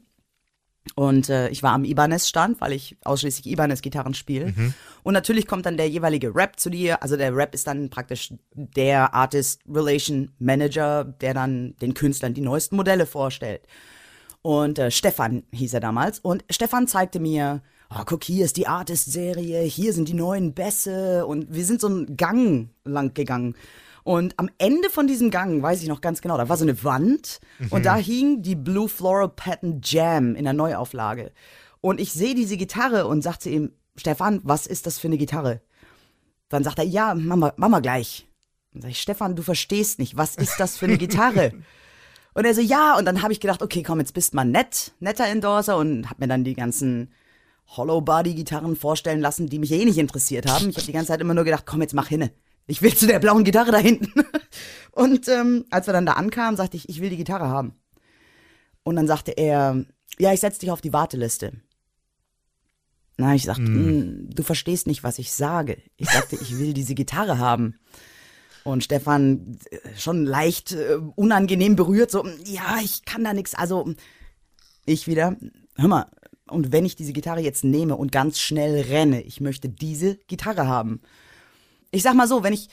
und 0.95 1.29
äh, 1.29 1.49
ich 1.51 1.63
war 1.63 1.73
am 1.73 1.85
Ibanez-Stand, 1.85 2.61
weil 2.61 2.73
ich 2.73 2.97
ausschließlich 3.05 3.47
Ibanez-Gitarren 3.47 4.15
spiele. 4.15 4.55
Und 5.03 5.15
natürlich 5.15 5.47
kommt 5.47 5.67
dann 5.67 5.77
der 5.77 5.89
jeweilige 5.89 6.35
Rap 6.35 6.59
zu 6.59 6.71
dir. 6.71 7.03
Also 7.03 7.17
der 7.17 7.35
Rap 7.35 7.55
ist 7.55 7.67
dann 7.67 7.91
praktisch 7.91 8.33
der 8.55 9.15
Artist 9.15 9.63
Relation 9.69 10.33
Manager, 10.39 11.05
der 11.05 11.35
dann 11.35 11.77
den 11.81 11.95
Künstlern 11.95 12.35
die 12.35 12.41
neuesten 12.41 12.77
Modelle 12.77 13.07
vorstellt. 13.07 13.63
Und 14.43 14.79
äh, 14.79 14.91
Stefan 14.91 15.43
hieß 15.53 15.75
er 15.75 15.81
damals. 15.81 16.19
Und 16.19 16.45
Stefan 16.51 16.87
zeigte 16.87 17.21
mir, 17.21 17.63
oh, 17.95 18.03
guck, 18.07 18.25
hier 18.25 18.45
ist 18.45 18.57
die 18.57 18.67
Artist-Serie, 18.67 19.63
hier 19.63 19.93
sind 19.93 20.09
die 20.09 20.15
neuen 20.15 20.55
Bässe. 20.55 21.27
Und 21.27 21.53
wir 21.53 21.65
sind 21.65 21.81
so 21.81 21.89
einen 21.89 22.17
Gang 22.17 22.71
lang 22.85 23.15
gegangen. 23.15 23.55
Und 24.03 24.39
am 24.39 24.49
Ende 24.59 24.89
von 24.91 25.07
diesem 25.07 25.31
Gang, 25.31 25.63
weiß 25.63 25.83
ich 25.83 25.89
noch 25.89 26.01
ganz 26.01 26.23
genau, 26.23 26.37
da 26.37 26.49
war 26.49 26.57
so 26.57 26.65
eine 26.65 26.83
Wand 26.85 27.39
und 27.69 27.85
da 27.85 27.97
hing 27.97 28.43
die 28.43 28.57
Blue 28.57 28.89
Floral 28.89 29.29
Patent 29.29 29.91
Jam 29.91 30.35
in 30.35 30.45
der 30.45 30.55
Neuauflage. 30.55 31.33
Und 31.83 32.01
ich 32.01 32.13
sehe 32.13 32.35
diese 32.35 32.57
Gitarre 32.57 33.07
und 33.07 33.23
sagte 33.23 33.45
zu 33.45 33.51
ihm, 33.51 33.73
Stefan, 33.97 34.41
was 34.43 34.67
ist 34.67 34.87
das 34.87 34.99
für 34.99 35.09
eine 35.09 35.19
Gitarre? 35.19 35.61
Dann 36.49 36.65
sagt 36.65 36.79
er, 36.79 36.85
ja, 36.85 37.15
Mama, 37.15 37.53
Mama 37.57 37.81
gleich. 37.81 38.27
Dann 38.73 38.83
sag 38.83 38.91
ich, 38.91 39.03
Stefan, 39.03 39.37
du 39.37 39.43
verstehst 39.43 39.99
nicht, 39.99 40.17
was 40.17 40.37
ist 40.37 40.59
das 40.59 40.79
für 40.79 40.87
eine 40.87 40.99
Gitarre? 40.99 41.53
Und 42.35 42.45
er 42.45 42.55
so, 42.55 42.61
ja, 42.61 42.97
und 42.97 43.07
dann 43.07 43.23
habe 43.23 43.33
ich 43.33 43.41
gedacht, 43.41 43.61
okay, 43.61 43.83
komm, 43.83 43.99
jetzt 43.99 44.15
bist 44.15 44.35
mal 44.35 44.45
nett, 44.45 44.93
netter 45.01 45.27
Endorser 45.27 45.77
und 45.77 46.09
hab 46.09 46.21
mir 46.21 46.29
dann 46.29 46.45
die 46.45 46.55
ganzen 46.55 47.11
Hollow-Body-Gitarren 47.77 48.77
vorstellen 48.77 49.21
lassen, 49.21 49.49
die 49.49 49.59
mich 49.59 49.73
eh 49.73 49.85
nicht 49.85 49.99
interessiert 49.99 50.47
haben. 50.47 50.69
Ich 50.69 50.77
habe 50.77 50.87
die 50.87 50.93
ganze 50.93 51.09
Zeit 51.09 51.21
immer 51.21 51.35
nur 51.35 51.45
gedacht, 51.45 51.67
komm, 51.67 51.83
jetzt 51.83 51.95
mach 51.95 52.09
hinne. 52.09 52.31
Ich 52.67 52.83
will 52.83 52.95
zu 52.95 53.07
der 53.07 53.19
blauen 53.19 53.45
Gitarre 53.45 53.73
da 53.73 53.79
hinten. 53.79 54.13
Und 54.93 55.29
ähm, 55.29 55.65
als 55.71 55.87
wir 55.87 55.93
dann 55.93 56.07
da 56.07 56.13
ankamen, 56.15 56.57
sagte 56.57 56.77
ich, 56.77 56.89
ich 56.89 57.01
will 57.01 57.11
die 57.11 57.17
Gitarre 57.17 57.49
haben. 57.49 57.75
Und 58.83 58.97
dann 58.97 59.07
sagte 59.07 59.33
er, 59.33 59.85
ja, 60.19 60.33
ich 60.33 60.41
setz 60.41 60.59
dich 60.59 60.71
auf 60.71 60.81
die 60.81 60.93
Warteliste. 60.93 61.53
Na, 63.17 63.35
ich 63.35 63.45
sagte, 63.45 63.63
"Mm, 63.63 64.31
du 64.35 64.43
verstehst 64.43 64.87
nicht, 64.87 65.03
was 65.05 65.19
ich 65.19 65.31
sage. 65.33 65.77
Ich 65.97 66.09
sagte, 66.09 66.37
ich 66.37 66.59
will 66.59 66.73
diese 66.73 66.95
Gitarre 66.95 67.39
haben. 67.39 67.79
Und 68.65 68.83
Stefan 68.85 69.59
äh, 69.71 69.79
schon 69.97 70.25
leicht 70.25 70.73
äh, 70.73 70.99
unangenehm 71.17 71.77
berührt, 71.77 72.11
so, 72.11 72.27
ja, 72.45 72.79
ich 72.83 73.05
kann 73.05 73.23
da 73.25 73.33
nichts. 73.35 73.55
Also, 73.55 73.93
ich 74.87 75.07
wieder, 75.07 75.37
hör 75.77 75.89
mal, 75.89 76.07
und 76.51 76.73
wenn 76.73 76.85
ich 76.85 76.97
diese 76.97 77.13
Gitarre 77.13 77.41
jetzt 77.41 77.65
nehme 77.65 77.97
und 77.97 78.13
ganz 78.13 78.39
schnell 78.41 78.81
renne, 78.81 79.23
ich 79.23 79.41
möchte 79.41 79.69
diese 79.69 80.17
Gitarre 80.27 80.67
haben. 80.67 81.01
Ich 81.91 82.03
sag 82.03 82.15
mal 82.15 82.29
so, 82.29 82.43
wenn 82.43 82.53
ich, 82.53 82.69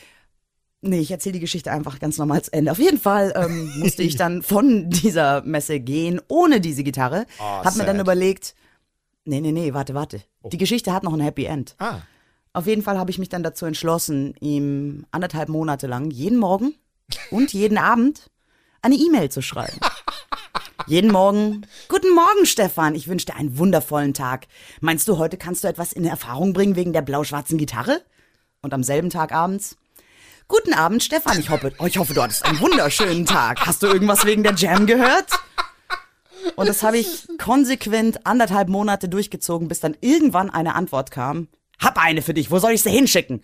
nee, 0.82 1.00
ich 1.00 1.12
erzähle 1.12 1.34
die 1.34 1.40
Geschichte 1.40 1.72
einfach 1.72 2.00
ganz 2.00 2.18
normal 2.18 2.42
zu 2.42 2.54
Ende. 2.54 2.72
Auf 2.72 2.80
jeden 2.80 3.00
Fall 3.00 3.34
ähm, 3.36 3.72
musste 3.80 4.04
ich 4.04 4.16
dann 4.16 4.44
von 4.44 4.90
dieser 4.90 5.42
Messe 5.44 5.80
gehen, 5.80 6.22
ohne 6.28 6.62
diese 6.62 6.84
Gitarre. 6.84 7.26
Ah, 7.40 7.64
hab 7.64 7.76
mir 7.76 7.86
dann 7.86 7.98
sad. 7.98 8.06
überlegt, 8.06 8.56
nee, 9.26 9.42
nee, 9.42 9.52
nee, 9.52 9.74
warte, 9.74 9.94
warte. 9.94 10.22
Die 10.52 10.58
Geschichte 10.58 10.94
hat 10.94 11.04
noch 11.04 11.14
ein 11.14 11.20
Happy 11.20 11.46
End. 11.46 11.76
Ah. 11.80 12.00
Auf 12.54 12.66
jeden 12.66 12.82
Fall 12.82 12.98
habe 12.98 13.12
ich 13.12 13.20
mich 13.20 13.30
dann 13.30 13.44
dazu 13.44 13.66
entschlossen, 13.66 14.34
ihm 14.40 15.06
anderthalb 15.12 15.50
Monate 15.50 15.86
lang 15.88 16.10
jeden 16.10 16.40
Morgen 16.40 16.74
und 17.30 17.54
jeden 17.54 17.78
Abend 17.78 18.32
eine 18.82 18.96
E-Mail 18.96 19.30
zu 19.30 19.42
schreiben. 19.42 19.80
Jeden 20.88 21.12
Morgen. 21.12 21.68
Guten 21.90 22.16
Morgen, 22.16 22.46
Stefan. 22.46 22.96
Ich 22.96 23.10
wünsche 23.10 23.26
dir 23.26 23.36
einen 23.36 23.58
wundervollen 23.58 24.14
Tag. 24.14 24.48
Meinst 24.80 25.06
du, 25.10 25.18
heute 25.18 25.36
kannst 25.36 25.66
du 25.66 25.68
etwas 25.68 25.92
in 25.92 26.06
Erfahrung 26.06 26.54
bringen 26.54 26.78
wegen 26.78 26.94
der 26.94 27.02
blau-schwarzen 27.02 27.58
Gitarre? 27.58 28.02
Und 28.62 28.74
am 28.74 28.84
selben 28.84 29.10
Tag 29.10 29.34
abends. 29.34 29.76
Guten 30.48 30.74
Abend, 30.74 31.04
Stefan. 31.04 31.38
Ich 31.42 31.50
hoffe, 31.50 31.74
ich 31.86 31.98
hoffe, 31.98 32.14
du 32.14 32.24
hattest 32.24 32.46
einen 32.46 32.62
wunderschönen 32.62 33.26
Tag. 33.26 33.66
Hast 33.66 33.84
du 33.84 33.88
irgendwas 33.88 34.26
wegen 34.26 34.44
der 34.44 34.54
Jam 34.56 34.86
gehört? 34.86 35.30
Und 36.56 36.70
das 36.70 36.84
habe 36.84 36.98
ich 36.98 37.28
konsequent 37.38 38.26
anderthalb 38.26 38.70
Monate 38.70 39.10
durchgezogen, 39.10 39.68
bis 39.68 39.82
dann 39.82 39.98
irgendwann 40.00 40.50
eine 40.50 40.74
Antwort 40.74 41.12
kam. 41.12 41.50
Hab 41.80 42.02
eine 42.02 42.22
für 42.22 42.34
dich, 42.34 42.50
wo 42.50 42.60
soll 42.60 42.72
ich 42.72 42.82
sie 42.82 42.92
hinschicken? 42.92 43.42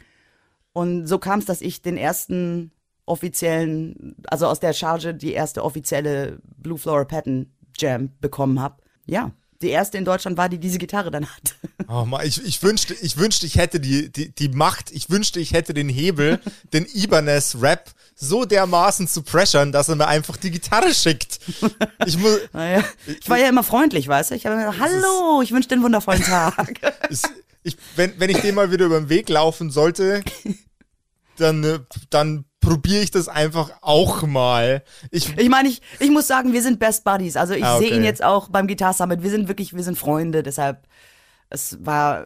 Und 0.72 1.08
so 1.08 1.20
kam 1.20 1.40
es, 1.40 1.46
dass 1.46 1.60
ich 1.60 1.82
den 1.82 1.98
ersten 1.98 2.72
offiziellen, 3.06 4.16
also 4.28 4.48
aus 4.48 4.60
der 4.60 4.74
Charge 4.74 5.14
die 5.14 5.34
erste 5.34 5.64
offizielle 5.64 6.40
Blue 6.58 6.78
Flower 6.78 7.06
Pattern 7.06 7.48
Jam 7.78 8.12
bekommen 8.20 8.60
habe. 8.62 8.82
Ja, 9.06 9.32
die 9.64 9.70
erste 9.70 9.98
in 9.98 10.06
Deutschland 10.06 10.38
war, 10.38 10.50
die 10.50 10.60
diese 10.60 10.78
Gitarre 10.78 11.10
dann 11.10 11.26
hatte. 11.26 11.54
Oh 11.90 12.06
Mann, 12.06 12.26
ich, 12.26 12.44
ich 12.44 12.64
wünschte, 12.64 12.94
ich 12.94 13.18
wünschte, 13.18 13.46
ich 13.46 13.58
hätte 13.58 13.80
die, 13.80 14.10
die, 14.10 14.34
die 14.34 14.48
Macht, 14.48 14.90
ich 14.92 15.10
wünschte, 15.10 15.42
ich 15.42 15.52
hätte 15.52 15.74
den 15.74 15.90
Hebel, 15.90 16.40
den 16.74 16.86
Ibanez-Rap 16.86 17.92
so 18.16 18.46
dermaßen 18.46 19.08
zu 19.08 19.22
pressern, 19.22 19.72
dass 19.74 19.90
er 19.90 19.96
mir 19.96 20.08
einfach 20.08 20.38
die 20.38 20.50
Gitarre 20.50 20.94
schickt. 20.94 21.40
Ich 22.06 22.18
muss, 22.18 22.40
Naja, 22.54 22.84
ich 23.06 23.30
war 23.30 23.38
ja 23.38 23.50
immer 23.50 23.64
freundlich, 23.64 24.08
weißt 24.08 24.32
du? 24.32 24.36
Ich 24.36 24.46
habe 24.46 24.56
gesagt, 24.56 24.80
hallo, 24.80 25.42
ich 25.42 25.52
wünsche 25.52 25.68
dir 25.68 25.76
einen 25.76 25.84
wundervollen 25.84 26.24
Tag. 26.24 26.80
ich, 27.10 27.22
ich, 27.64 27.78
wenn, 27.98 28.18
wenn 28.18 28.30
ich 28.30 28.40
den 28.40 28.56
mal 28.56 28.72
wieder 28.72 28.86
über 28.86 29.00
den 29.00 29.10
Weg 29.10 29.28
laufen 29.28 29.70
sollte, 29.70 30.24
dann, 31.38 31.64
äh, 31.64 31.80
dann 32.10 32.46
probiere 32.64 33.04
ich 33.04 33.12
das 33.12 33.28
einfach 33.28 33.72
auch 33.82 34.24
mal. 34.24 34.84
Ich, 35.12 35.38
Ich 35.38 35.50
meine, 35.50 35.70
ich, 35.70 35.82
ich 36.00 36.10
muss 36.10 36.28
sagen, 36.28 36.54
wir 36.54 36.62
sind 36.62 36.80
Best 36.80 37.04
Buddies. 37.04 37.36
Also 37.38 37.54
ich 37.54 37.64
Ah, 37.64 37.76
okay. 37.78 37.88
sehe 37.88 37.96
ihn 37.98 38.04
jetzt 38.04 38.24
auch 38.24 38.50
beim 38.50 38.68
Guitar 38.68 38.94
Summit. 38.94 39.22
Wir 39.24 39.30
sind 39.30 39.48
wirklich, 39.48 39.76
wir 39.76 39.84
sind 39.84 39.98
Freunde. 39.98 40.42
Deshalb, 40.44 40.88
es 41.50 41.78
war, 41.86 42.26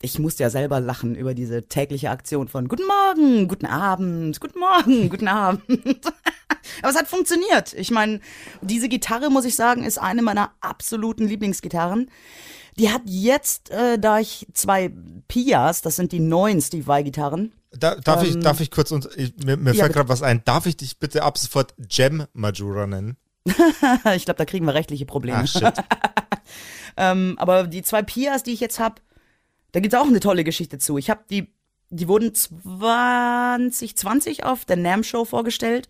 ich 0.00 0.18
musste 0.18 0.42
ja 0.42 0.50
selber 0.50 0.80
lachen 0.80 1.14
über 1.14 1.34
diese 1.34 1.68
tägliche 1.68 2.10
Aktion 2.10 2.48
von 2.48 2.68
Guten 2.68 2.86
Morgen, 2.86 3.48
guten 3.48 3.66
Abend, 3.66 4.40
guten 4.40 4.58
Morgen, 4.58 5.08
guten 5.10 5.28
Abend. 5.28 5.62
Aber 6.82 6.90
es 6.90 6.96
hat 6.96 7.06
funktioniert. 7.08 7.74
Ich 7.74 7.90
meine, 7.90 8.20
diese 8.60 8.88
Gitarre, 8.88 9.30
muss 9.30 9.44
ich 9.44 9.54
sagen, 9.54 9.84
ist 9.84 9.98
eine 9.98 10.22
meiner 10.22 10.50
absoluten 10.60 11.28
Lieblingsgitarren. 11.28 12.10
Die 12.78 12.90
hat 12.90 13.02
jetzt, 13.06 13.70
äh, 13.70 13.98
da 13.98 14.18
ich 14.18 14.46
zwei 14.52 14.92
Pias, 15.28 15.80
das 15.80 15.96
sind 15.96 16.12
die 16.12 16.20
neuen 16.20 16.60
Steve 16.60 16.86
Vai-Gitarren. 16.86 17.52
Da, 17.78 17.96
darf, 17.96 18.24
ich, 18.24 18.38
darf 18.38 18.60
ich 18.60 18.70
kurz, 18.70 18.90
und, 18.90 19.08
ich, 19.16 19.34
mir, 19.44 19.56
mir 19.56 19.70
Ähm, 19.70 19.76
ja, 19.76 19.84
fällt 19.84 19.94
gerade 19.94 20.08
was 20.08 20.22
ein. 20.22 20.42
Darf 20.44 20.66
ich 20.66 20.76
dich 20.76 20.98
bitte 20.98 21.22
ab 21.22 21.38
sofort 21.38 21.74
Gem 21.78 22.26
Majura 22.32 22.86
nennen? 22.86 23.16
ich 24.14 24.24
glaube, 24.24 24.38
da 24.38 24.44
kriegen 24.44 24.66
wir 24.66 24.74
rechtliche 24.74 25.06
Probleme. 25.06 25.38
Ah, 25.38 25.46
shit. 25.46 25.74
Ähm, 26.96 27.34
aber 27.38 27.66
die 27.66 27.82
zwei 27.82 28.02
Pias, 28.02 28.42
die 28.42 28.52
ich 28.52 28.60
jetzt 28.60 28.78
habe, 28.78 28.96
da 29.72 29.80
gibt's 29.80 29.94
auch 29.94 30.06
eine 30.06 30.20
tolle 30.20 30.44
Geschichte 30.44 30.78
zu. 30.78 30.96
Ich 30.96 31.10
habe 31.10 31.20
die, 31.28 31.52
die 31.90 32.08
wurden 32.08 32.34
2020 32.34 34.44
auf 34.44 34.64
der 34.64 34.76
NAM 34.76 35.04
Show 35.04 35.26
vorgestellt. 35.26 35.88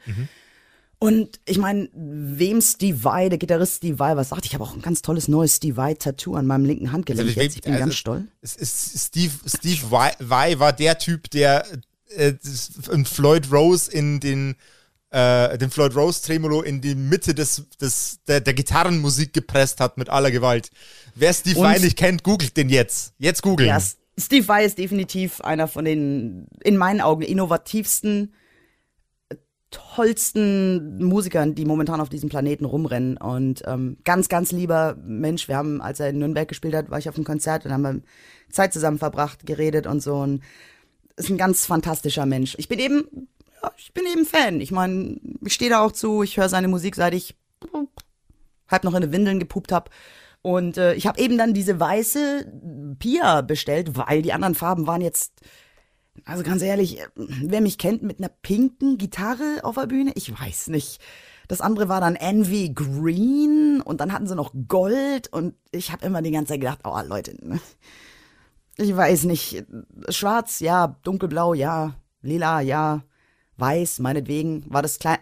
Und 0.99 1.41
ich 1.45 1.59
meine, 1.59 1.91
wem 1.93 2.61
Steve 2.62 3.05
Vai, 3.05 3.29
der 3.29 3.38
Gitarrist 3.38 3.76
Steve 3.76 3.99
Vai, 3.99 4.17
was 4.17 4.31
sagt, 4.31 4.47
ich 4.47 4.55
habe 4.55 4.65
auch 4.65 4.75
ein 4.75 4.81
ganz 4.81 5.03
tolles 5.03 5.29
neues 5.29 5.57
Steve 5.57 5.76
Vai 5.76 5.95
Tattoo 5.95 6.37
an 6.37 6.47
meinem 6.47 6.65
linken 6.65 6.91
Handgelenk. 6.91 7.29
Also, 7.29 7.41
jetzt. 7.41 7.57
Ich 7.57 7.62
bin 7.62 7.75
also, 7.75 7.85
ganz 7.85 7.95
stolz. 7.95 8.25
Steve, 8.43 9.33
Steve 9.47 9.91
Vai, 9.91 10.12
Vai 10.19 10.59
war 10.59 10.73
der 10.73 10.99
Typ, 10.99 11.31
der 11.31 11.67
äh, 12.17 12.33
Floyd 13.05 13.53
Rose 13.53 13.91
in 13.91 14.21
den 14.21 14.57
äh, 15.11 15.57
den 15.59 15.71
Floyd 15.71 15.95
Rose 15.95 16.23
Tremolo 16.23 16.62
in 16.62 16.81
die 16.81 16.95
Mitte 16.95 17.35
des, 17.35 17.62
des, 17.81 18.19
der, 18.26 18.41
der 18.41 18.55
Gitarrenmusik 18.55 19.33
gepresst 19.33 19.81
hat 19.81 19.99
mit 19.99 20.09
aller 20.09 20.31
Gewalt. 20.31 20.71
Wer 21.15 21.33
Steve 21.33 21.61
Vai 21.61 21.79
nicht 21.79 21.97
kennt, 21.97 22.23
googelt 22.23 22.57
den 22.57 22.69
jetzt. 22.69 23.12
Jetzt 23.19 23.43
googeln. 23.43 23.69
Ja, 23.69 23.81
Steve 24.19 24.49
Vai 24.49 24.65
ist 24.65 24.79
definitiv 24.79 25.41
einer 25.43 25.69
von 25.69 25.85
den, 25.85 26.49
in 26.62 26.76
meinen 26.76 27.00
Augen, 27.00 27.23
innovativsten, 27.23 28.35
tollsten 29.76 31.02
Musikern, 31.04 31.54
die 31.54 31.64
momentan 31.64 32.00
auf 32.00 32.09
diesem 32.09 32.28
Planeten 32.28 32.64
rumrennen. 32.64 33.16
Und 33.16 33.62
ähm, 33.66 33.99
ganz, 34.04 34.28
ganz 34.28 34.52
lieber 34.52 34.97
Mensch. 35.04 35.49
Wir 35.49 35.56
haben, 35.56 35.80
als 35.80 36.00
er 36.00 36.11
in 36.11 36.18
Nürnberg 36.18 36.49
gespielt 36.49 36.75
hat, 36.75 36.90
war 36.90 36.99
ich 36.99 37.09
auf 37.09 37.16
einem 37.16 37.25
Konzert 37.25 37.64
und 37.64 37.73
haben 37.73 38.02
Zeit 38.50 38.73
zusammen 38.73 38.99
verbracht, 38.99 39.47
geredet 39.47 39.87
und 39.87 40.02
so. 40.02 40.16
Und 40.16 40.42
ist 41.16 41.30
ein 41.30 41.38
ganz 41.38 41.66
fantastischer 41.66 42.26
Mensch. 42.26 42.54
Ich 42.59 42.68
bin 42.68 42.78
eben, 42.78 43.28
ja, 43.62 43.71
ich 43.76 43.92
bin 43.92 44.04
eben 44.11 44.25
Fan. 44.25 44.61
Ich 44.61 44.71
meine, 44.71 45.18
ich 45.45 45.54
stehe 45.54 45.71
da 45.71 45.80
auch 45.80 45.92
zu, 45.92 46.23
ich 46.23 46.37
höre 46.37 46.49
seine 46.49 46.68
Musik, 46.68 46.95
seit 46.95 47.14
ich 47.14 47.37
halb 48.68 48.85
noch 48.85 48.95
in 48.95 49.02
den 49.02 49.12
Windeln 49.12 49.38
gepupt 49.38 49.73
habe. 49.73 49.90
Und 50.42 50.76
äh, 50.76 50.95
ich 50.95 51.06
habe 51.06 51.21
eben 51.21 51.38
dann 51.38 51.54
diese 51.54 51.80
weiße 51.80 52.97
Pia 52.99 53.40
bestellt, 53.40 53.97
weil 53.97 54.23
die 54.23 54.33
anderen 54.33 54.54
Farben 54.54 54.87
waren 54.87 55.00
jetzt, 55.00 55.33
also 56.25 56.43
ganz 56.43 56.63
ehrlich, 56.63 57.01
äh, 57.01 57.07
wer 57.17 57.61
mich 57.61 57.79
kennt 57.79 58.03
mit 58.03 58.19
einer 58.19 58.29
pinken 58.29 58.99
Gitarre 58.99 59.61
auf 59.63 59.77
der 59.77 59.87
Bühne, 59.87 60.13
ich 60.15 60.33
weiß 60.39 60.69
nicht. 60.69 61.01
Das 61.49 61.61
andere 61.61 61.89
war 61.89 62.01
dann 62.01 62.17
Envy 62.17 62.73
Green 62.75 63.81
und 63.81 64.01
dann 64.01 64.13
hatten 64.13 64.27
sie 64.27 64.35
noch 64.35 64.53
Gold 64.67 65.33
und 65.33 65.55
ich 65.71 65.93
habe 65.93 66.05
immer 66.05 66.23
die 66.23 66.33
ganze 66.33 66.55
Zeit 66.55 66.61
gedacht, 66.61 66.81
oh 66.85 66.99
Leute, 67.07 67.37
ne? 67.47 67.61
ich 68.77 68.95
weiß 68.95 69.25
nicht, 69.25 69.65
schwarz, 70.09 70.61
ja, 70.61 70.97
dunkelblau, 71.03 71.55
ja, 71.55 71.95
lila, 72.23 72.61
ja, 72.61 73.03
weiß, 73.57 74.01
meinetwegen, 74.01 74.65
war 74.69 74.83
das 74.83 74.99
klein, 74.99 75.19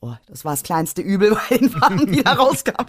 oh, 0.00 0.14
das 0.26 0.44
war 0.44 0.52
das 0.52 0.62
kleinste 0.62 1.02
Übel 1.02 1.36
bei 1.50 1.56
den 1.56 1.70
Farben, 1.70 2.10
die 2.10 2.22
da 2.22 2.34
rauskamen. 2.34 2.86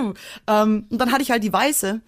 Uh, 0.00 0.12
ähm, 0.46 0.86
und 0.90 0.98
dann 0.98 1.12
hatte 1.12 1.22
ich 1.22 1.30
halt 1.30 1.42
die 1.42 1.52
weiße. 1.52 2.00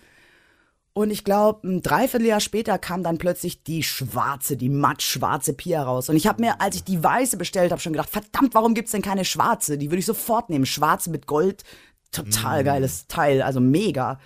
Und 0.98 1.12
ich 1.12 1.22
glaube, 1.22 1.64
ein 1.64 1.80
Dreivierteljahr 1.80 2.40
später 2.40 2.76
kam 2.76 3.04
dann 3.04 3.18
plötzlich 3.18 3.62
die 3.62 3.84
schwarze, 3.84 4.56
die 4.56 4.68
mattschwarze 4.68 5.52
Pia 5.52 5.84
raus. 5.84 6.08
Und 6.08 6.16
ich 6.16 6.26
habe 6.26 6.42
mir, 6.42 6.60
als 6.60 6.74
ich 6.74 6.82
die 6.82 7.04
weiße 7.04 7.36
bestellt 7.36 7.70
habe, 7.70 7.80
schon 7.80 7.92
gedacht, 7.92 8.10
verdammt, 8.10 8.52
warum 8.52 8.74
gibt's 8.74 8.90
denn 8.90 9.00
keine 9.00 9.24
schwarze? 9.24 9.78
Die 9.78 9.92
würde 9.92 10.00
ich 10.00 10.06
sofort 10.06 10.50
nehmen. 10.50 10.66
Schwarze 10.66 11.10
mit 11.10 11.28
Gold, 11.28 11.62
total 12.10 12.64
geiles 12.64 13.06
Teil, 13.06 13.42
also 13.42 13.60
mega. 13.60 14.18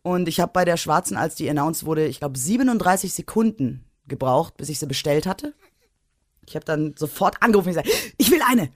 Und 0.00 0.26
ich 0.26 0.40
habe 0.40 0.52
bei 0.54 0.64
der 0.64 0.78
schwarzen, 0.78 1.18
als 1.18 1.34
die 1.34 1.50
announced 1.50 1.84
wurde, 1.84 2.06
ich 2.06 2.20
glaube 2.20 2.38
37 2.38 3.12
Sekunden 3.12 3.84
gebraucht, 4.08 4.56
bis 4.56 4.70
ich 4.70 4.78
sie 4.78 4.86
bestellt 4.86 5.26
hatte. 5.26 5.52
Ich 6.46 6.54
habe 6.54 6.64
dann 6.64 6.94
sofort 6.96 7.42
angerufen 7.42 7.68
und 7.68 7.74
gesagt, 7.74 7.90
ich 8.16 8.30
will 8.30 8.40
eine 8.48 8.70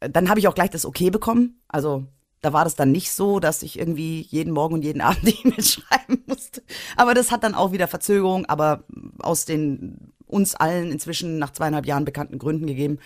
dann 0.00 0.28
habe 0.28 0.40
ich 0.40 0.48
auch 0.48 0.54
gleich 0.54 0.70
das 0.70 0.86
Okay 0.86 1.10
bekommen. 1.10 1.60
Also 1.68 2.06
da 2.40 2.52
war 2.52 2.64
das 2.64 2.74
dann 2.76 2.92
nicht 2.92 3.10
so, 3.10 3.40
dass 3.40 3.62
ich 3.62 3.78
irgendwie 3.78 4.20
jeden 4.20 4.52
Morgen 4.52 4.74
und 4.74 4.84
jeden 4.84 5.00
Abend 5.02 5.26
die 5.26 5.36
E-Mail 5.46 5.62
schreiben 5.62 6.22
musste. 6.26 6.62
Aber 6.96 7.14
das 7.14 7.30
hat 7.30 7.42
dann 7.44 7.54
auch 7.54 7.72
wieder 7.72 7.88
Verzögerung, 7.88 8.46
aber 8.46 8.84
aus 9.18 9.44
den 9.44 10.12
uns 10.26 10.54
allen 10.54 10.92
inzwischen 10.92 11.38
nach 11.38 11.52
zweieinhalb 11.52 11.86
Jahren 11.86 12.04
bekannten 12.04 12.38
Gründen 12.38 12.66
gegeben. 12.66 12.98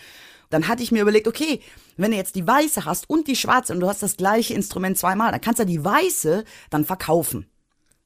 Dann 0.50 0.68
hatte 0.68 0.82
ich 0.82 0.92
mir 0.92 1.00
überlegt, 1.02 1.28
okay, 1.28 1.60
wenn 1.96 2.10
du 2.10 2.16
jetzt 2.16 2.34
die 2.34 2.46
weiße 2.46 2.84
hast 2.84 3.08
und 3.08 3.26
die 3.28 3.36
schwarze 3.36 3.72
und 3.72 3.80
du 3.80 3.88
hast 3.88 4.02
das 4.02 4.16
gleiche 4.16 4.54
Instrument 4.54 4.98
zweimal, 4.98 5.30
dann 5.30 5.40
kannst 5.40 5.60
du 5.60 5.64
die 5.64 5.82
weiße 5.84 6.44
dann 6.68 6.84
verkaufen. 6.84 7.46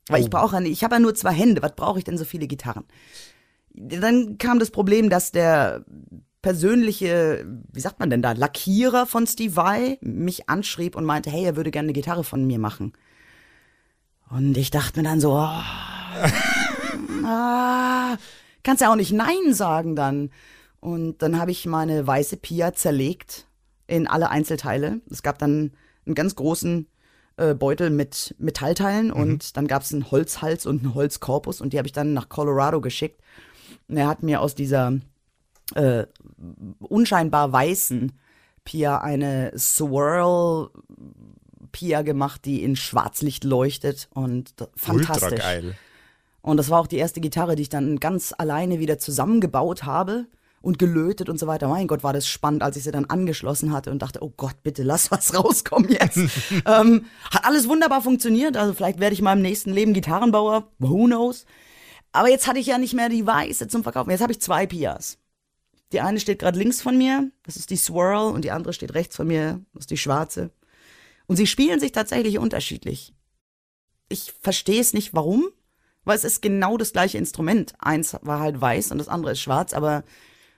Weil 0.08 0.20
ich 0.22 0.30
brauche, 0.30 0.54
ja 0.56 0.60
nicht- 0.60 0.72
ich 0.72 0.84
habe 0.84 0.94
ja 0.94 1.00
nur 1.00 1.14
zwei 1.16 1.32
Hände, 1.32 1.62
was 1.62 1.74
brauche 1.74 1.98
ich 1.98 2.04
denn 2.04 2.18
so 2.18 2.24
viele 2.24 2.46
Gitarren? 2.46 2.84
Dann 3.72 4.38
kam 4.38 4.58
das 4.58 4.70
Problem, 4.70 5.10
dass 5.10 5.32
der 5.32 5.84
persönliche, 6.46 7.44
wie 7.72 7.80
sagt 7.80 7.98
man 7.98 8.08
denn 8.08 8.22
da, 8.22 8.30
Lackierer 8.30 9.06
von 9.06 9.26
Steve 9.26 9.56
Vai 9.56 9.98
mich 10.00 10.48
anschrieb 10.48 10.94
und 10.94 11.04
meinte, 11.04 11.28
hey, 11.28 11.44
er 11.44 11.56
würde 11.56 11.72
gerne 11.72 11.86
eine 11.86 11.92
Gitarre 11.92 12.22
von 12.22 12.46
mir 12.46 12.60
machen. 12.60 12.92
Und 14.30 14.56
ich 14.56 14.70
dachte 14.70 15.00
mir 15.00 15.08
dann 15.08 15.18
so, 15.18 15.32
oh, 15.32 15.60
ah, 17.24 18.16
kannst 18.62 18.80
ja 18.80 18.92
auch 18.92 18.94
nicht 18.94 19.10
Nein 19.10 19.54
sagen 19.54 19.96
dann. 19.96 20.30
Und 20.78 21.20
dann 21.20 21.36
habe 21.36 21.50
ich 21.50 21.66
meine 21.66 22.06
weiße 22.06 22.36
Pia 22.36 22.72
zerlegt 22.72 23.48
in 23.88 24.06
alle 24.06 24.30
Einzelteile. 24.30 25.00
Es 25.10 25.24
gab 25.24 25.40
dann 25.40 25.72
einen 26.06 26.14
ganz 26.14 26.36
großen 26.36 26.86
äh, 27.38 27.54
Beutel 27.54 27.90
mit 27.90 28.36
Metallteilen 28.38 29.10
und 29.10 29.56
dann 29.56 29.66
gab 29.66 29.82
es 29.82 29.92
einen 29.92 30.12
Holzhals 30.12 30.64
und 30.64 30.84
einen 30.84 30.94
Holzkorpus 30.94 31.60
und 31.60 31.72
die 31.72 31.78
habe 31.78 31.88
ich 31.88 31.92
dann 31.92 32.14
nach 32.14 32.28
Colorado 32.28 32.80
geschickt. 32.80 33.20
Und 33.88 33.96
er 33.96 34.06
hat 34.06 34.22
mir 34.22 34.40
aus 34.40 34.54
dieser 34.54 35.00
äh, 35.74 36.06
unscheinbar 36.78 37.52
weißen 37.52 38.12
Pia 38.64 38.98
eine 38.98 39.52
Swirl 39.56 40.70
Pia 41.72 42.02
gemacht, 42.02 42.44
die 42.44 42.62
in 42.62 42.74
Schwarzlicht 42.74 43.44
leuchtet 43.44 44.08
und 44.14 44.54
fantastisch. 44.76 45.32
Ultra 45.32 45.36
geil. 45.36 45.76
Und 46.40 46.56
das 46.58 46.70
war 46.70 46.80
auch 46.80 46.86
die 46.86 46.96
erste 46.96 47.20
Gitarre, 47.20 47.56
die 47.56 47.62
ich 47.62 47.68
dann 47.68 47.98
ganz 47.98 48.32
alleine 48.36 48.78
wieder 48.78 48.98
zusammengebaut 48.98 49.84
habe 49.84 50.26
und 50.62 50.78
gelötet 50.78 51.28
und 51.28 51.38
so 51.38 51.46
weiter. 51.46 51.68
Mein 51.68 51.86
Gott, 51.86 52.02
war 52.02 52.12
das 52.12 52.26
spannend, 52.26 52.62
als 52.62 52.76
ich 52.76 52.84
sie 52.84 52.92
dann 52.92 53.04
angeschlossen 53.04 53.72
hatte 53.72 53.90
und 53.90 54.00
dachte, 54.00 54.22
oh 54.22 54.32
Gott, 54.36 54.62
bitte 54.62 54.82
lass 54.82 55.10
was 55.10 55.34
rauskommen 55.34 55.90
jetzt. 55.90 56.16
ähm, 56.66 57.06
hat 57.30 57.44
alles 57.44 57.68
wunderbar 57.68 58.00
funktioniert. 58.00 58.56
Also 58.56 58.74
vielleicht 58.74 59.00
werde 59.00 59.14
ich 59.14 59.22
mal 59.22 59.34
im 59.34 59.42
nächsten 59.42 59.72
Leben 59.72 59.92
Gitarrenbauer. 59.92 60.68
Who 60.78 61.04
knows? 61.04 61.44
Aber 62.12 62.30
jetzt 62.30 62.46
hatte 62.46 62.58
ich 62.58 62.66
ja 62.66 62.78
nicht 62.78 62.94
mehr 62.94 63.08
die 63.08 63.26
weiße 63.26 63.68
zum 63.68 63.82
Verkaufen. 63.82 64.10
Jetzt 64.10 64.22
habe 64.22 64.32
ich 64.32 64.40
zwei 64.40 64.66
Pias. 64.66 65.18
Die 65.92 66.00
eine 66.00 66.18
steht 66.20 66.40
gerade 66.40 66.58
links 66.58 66.80
von 66.82 66.98
mir, 66.98 67.30
das 67.44 67.56
ist 67.56 67.70
die 67.70 67.76
Swirl, 67.76 68.32
und 68.32 68.42
die 68.44 68.50
andere 68.50 68.72
steht 68.72 68.94
rechts 68.94 69.16
von 69.16 69.26
mir, 69.28 69.60
das 69.72 69.82
ist 69.84 69.90
die 69.90 69.96
schwarze. 69.96 70.50
Und 71.26 71.36
sie 71.36 71.46
spielen 71.46 71.78
sich 71.80 71.92
tatsächlich 71.92 72.38
unterschiedlich. 72.38 73.12
Ich 74.08 74.32
verstehe 74.40 74.80
es 74.80 74.92
nicht, 74.94 75.14
warum, 75.14 75.46
weil 76.04 76.16
es 76.16 76.24
ist 76.24 76.42
genau 76.42 76.76
das 76.76 76.92
gleiche 76.92 77.18
Instrument. 77.18 77.74
Eins 77.78 78.16
war 78.22 78.40
halt 78.40 78.60
weiß 78.60 78.90
und 78.92 78.98
das 78.98 79.08
andere 79.08 79.32
ist 79.32 79.40
schwarz, 79.40 79.72
aber 79.72 80.04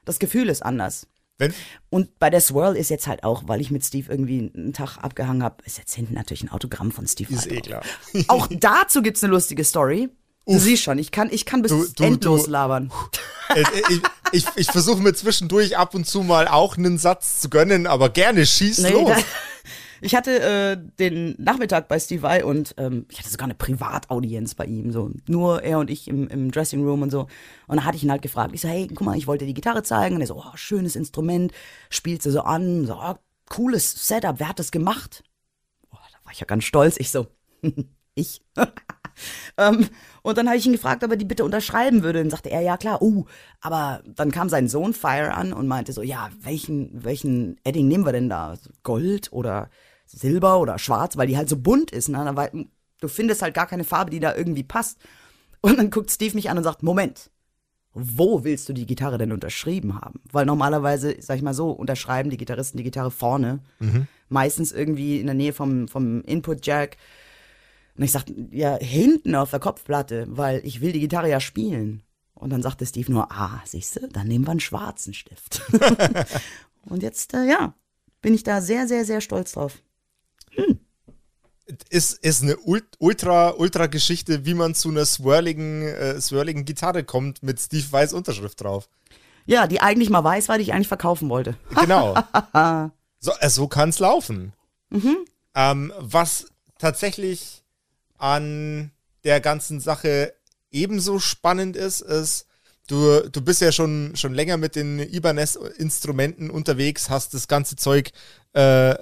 das 0.04 0.18
Gefühl 0.18 0.48
ist 0.48 0.62
anders. 0.64 1.06
Wenn, 1.38 1.54
Und 1.90 2.18
bei 2.18 2.30
der 2.30 2.40
Swirl 2.40 2.76
ist 2.76 2.90
jetzt 2.90 3.06
halt 3.06 3.22
auch, 3.22 3.44
weil 3.46 3.60
ich 3.60 3.70
mit 3.70 3.84
Steve 3.84 4.10
irgendwie 4.10 4.50
einen 4.54 4.72
Tag 4.72 4.98
abgehangen 4.98 5.42
habe, 5.44 5.62
ist 5.64 5.78
jetzt 5.78 5.94
hinten 5.94 6.14
natürlich 6.14 6.42
ein 6.42 6.50
Autogramm 6.50 6.90
von 6.90 7.06
Steve. 7.06 7.32
ist 7.32 7.48
Vai 7.48 7.56
eh 7.56 7.60
klar. 7.60 7.82
Auch 8.28 8.48
dazu 8.50 9.02
gibt's 9.02 9.22
eine 9.22 9.32
lustige 9.32 9.62
Story. 9.64 10.08
Du 10.46 10.58
siehst 10.58 10.82
schon, 10.82 10.98
ich 10.98 11.10
kann, 11.12 11.28
ich 11.30 11.44
kann 11.44 11.60
bis 11.62 11.70
Du- 11.70 11.86
du- 11.94 12.02
endlos 12.02 12.44
du- 12.44 12.50
labern. 12.50 12.90
Äh, 13.50 13.62
ich 13.90 14.00
ich, 14.32 14.44
ich 14.56 14.70
versuche 14.70 15.02
mir 15.02 15.14
zwischendurch 15.14 15.76
ab 15.76 15.94
und 15.94 16.06
zu 16.06 16.22
mal 16.22 16.48
auch 16.48 16.76
einen 16.76 16.98
Satz 16.98 17.40
zu 17.40 17.48
gönnen, 17.48 17.86
aber 17.86 18.08
gerne 18.10 18.46
schieß 18.46 18.78
Nee, 18.78 18.90
los. 18.90 19.08
da, 19.08 19.16
ich 20.00 20.14
hatte 20.14 20.40
äh, 20.40 20.76
den 20.98 21.34
Nachmittag 21.38 21.88
bei 21.88 21.98
Steve 21.98 22.22
Vai 22.22 22.44
und 22.44 22.74
ähm, 22.78 23.06
ich 23.10 23.18
hatte 23.18 23.30
sogar 23.30 23.46
eine 23.46 23.54
Privataudienz 23.54 24.54
bei 24.54 24.64
ihm, 24.64 24.92
so 24.92 25.10
nur 25.26 25.62
er 25.62 25.78
und 25.78 25.90
ich 25.90 26.08
im, 26.08 26.28
im 26.28 26.50
Dressing 26.50 26.84
Room 26.84 27.02
und 27.02 27.10
so. 27.10 27.26
Und 27.66 27.78
da 27.78 27.84
hatte 27.84 27.96
ich 27.96 28.04
ihn 28.04 28.10
halt 28.10 28.22
gefragt, 28.22 28.54
ich 28.54 28.60
so, 28.60 28.68
hey, 28.68 28.86
guck 28.88 29.02
mal, 29.02 29.16
ich 29.16 29.26
wollte 29.26 29.46
die 29.46 29.54
Gitarre 29.54 29.82
zeigen. 29.82 30.14
Und 30.14 30.20
er 30.20 30.26
so, 30.26 30.36
oh, 30.36 30.56
schönes 30.56 30.96
Instrument, 30.96 31.52
spielt 31.90 32.22
sie 32.22 32.30
so 32.30 32.42
an, 32.42 32.86
so, 32.86 32.94
oh, 32.94 33.14
cooles 33.48 34.06
Setup, 34.06 34.38
wer 34.38 34.48
hat 34.48 34.58
das 34.58 34.70
gemacht? 34.70 35.24
Oh, 35.90 35.96
da 35.96 36.24
war 36.24 36.32
ich 36.32 36.40
ja 36.40 36.46
ganz 36.46 36.64
stolz. 36.64 36.96
Ich 36.98 37.10
so, 37.10 37.26
ich. 38.14 38.42
ähm, 39.56 39.86
und 40.22 40.38
dann 40.38 40.46
habe 40.48 40.56
ich 40.56 40.66
ihn 40.66 40.72
gefragt, 40.72 41.02
ob 41.04 41.10
er 41.10 41.16
die 41.16 41.24
bitte 41.24 41.44
unterschreiben 41.44 42.02
würde. 42.02 42.20
Und 42.20 42.30
sagte 42.30 42.50
er, 42.50 42.60
ja 42.60 42.76
klar, 42.76 43.00
uh, 43.02 43.24
aber 43.60 44.02
dann 44.06 44.30
kam 44.30 44.48
sein 44.48 44.68
Sohn 44.68 44.92
Fire 44.94 45.34
an 45.34 45.52
und 45.52 45.66
meinte 45.68 45.92
so, 45.92 46.02
ja, 46.02 46.28
welchen, 46.42 46.90
welchen 47.04 47.56
Edding 47.64 47.88
nehmen 47.88 48.04
wir 48.04 48.12
denn 48.12 48.28
da? 48.28 48.54
Gold 48.82 49.32
oder 49.32 49.70
Silber 50.06 50.58
oder 50.60 50.78
Schwarz, 50.78 51.16
weil 51.16 51.26
die 51.26 51.36
halt 51.36 51.48
so 51.48 51.56
bunt 51.56 51.90
ist. 51.90 52.08
Ne? 52.08 52.18
War- 52.34 52.50
Du 53.00 53.06
findest 53.06 53.42
halt 53.42 53.54
gar 53.54 53.66
keine 53.68 53.84
Farbe, 53.84 54.10
die 54.10 54.18
da 54.18 54.34
irgendwie 54.34 54.64
passt. 54.64 54.98
Und 55.60 55.78
dann 55.78 55.90
guckt 55.90 56.10
Steve 56.10 56.34
mich 56.34 56.50
an 56.50 56.58
und 56.58 56.64
sagt, 56.64 56.82
Moment, 56.82 57.30
wo 57.94 58.42
willst 58.44 58.68
du 58.68 58.72
die 58.72 58.86
Gitarre 58.86 59.18
denn 59.18 59.32
unterschrieben 59.32 60.00
haben? 60.00 60.20
Weil 60.32 60.46
normalerweise, 60.46 61.14
sag 61.20 61.36
ich 61.36 61.42
mal 61.42 61.54
so, 61.54 61.70
unterschreiben 61.70 62.28
die 62.30 62.36
Gitarristen 62.36 62.76
die 62.76 62.82
Gitarre 62.84 63.10
vorne. 63.12 63.60
Meistens 64.28 64.72
irgendwie 64.72 65.20
in 65.20 65.26
der 65.26 65.34
Nähe 65.34 65.52
vom, 65.52 65.88
vom 65.88 66.22
Input-Jack. 66.22 66.96
Und 67.98 68.04
ich 68.04 68.12
sagte, 68.12 68.32
ja, 68.52 68.76
hinten 68.76 69.34
auf 69.34 69.50
der 69.50 69.58
Kopfplatte, 69.58 70.24
weil 70.28 70.64
ich 70.64 70.80
will 70.80 70.92
die 70.92 71.00
Gitarre 71.00 71.28
ja 71.28 71.40
spielen. 71.40 72.02
Und 72.32 72.50
dann 72.50 72.62
sagte 72.62 72.86
Steve 72.86 73.10
nur, 73.10 73.32
ah, 73.32 73.60
siehst 73.64 73.96
du, 73.96 74.06
dann 74.06 74.28
nehmen 74.28 74.46
wir 74.46 74.52
einen 74.52 74.60
schwarzen 74.60 75.12
Stift. 75.12 75.62
und 76.84 77.02
jetzt, 77.02 77.34
äh, 77.34 77.44
ja, 77.44 77.74
bin 78.22 78.34
ich 78.34 78.44
da 78.44 78.60
sehr, 78.60 78.86
sehr, 78.86 79.04
sehr 79.04 79.20
stolz 79.20 79.50
drauf. 79.52 79.82
Ist, 81.90 82.24
ist 82.24 82.44
eine 82.44 82.54
Ult- 82.54 82.94
ultra, 83.00 83.50
ultra 83.50 83.86
Geschichte, 83.86 84.46
wie 84.46 84.54
man 84.54 84.76
zu 84.76 84.90
einer 84.90 85.04
swirligen, 85.04 85.82
äh, 85.82 86.20
swirligen 86.20 86.64
Gitarre 86.64 87.02
kommt 87.02 87.42
mit 87.42 87.58
Steve 87.58 87.84
Weiß 87.90 88.12
Unterschrift 88.12 88.62
drauf. 88.62 88.88
Ja, 89.44 89.66
die 89.66 89.80
eigentlich 89.80 90.08
mal 90.08 90.22
weiß 90.22 90.48
war, 90.48 90.58
die 90.58 90.62
ich 90.62 90.72
eigentlich 90.72 90.88
verkaufen 90.88 91.28
wollte. 91.28 91.56
Genau. 91.80 92.14
so 93.18 93.32
äh, 93.40 93.50
so 93.50 93.66
kann 93.66 93.88
es 93.88 93.98
laufen. 93.98 94.52
Ähm, 95.56 95.92
was 95.98 96.46
tatsächlich 96.78 97.64
an 98.18 98.90
der 99.24 99.40
ganzen 99.40 99.80
Sache 99.80 100.34
ebenso 100.70 101.18
spannend 101.18 101.76
ist, 101.76 102.00
ist, 102.00 102.46
du, 102.88 103.28
du 103.30 103.40
bist 103.40 103.60
ja 103.60 103.72
schon, 103.72 104.12
schon 104.16 104.34
länger 104.34 104.56
mit 104.56 104.76
den 104.76 104.98
Ibanez-Instrumenten 104.98 106.50
unterwegs, 106.50 107.10
hast 107.10 107.34
das 107.34 107.48
ganze 107.48 107.76
Zeug 107.76 108.10
äh, 108.54 108.94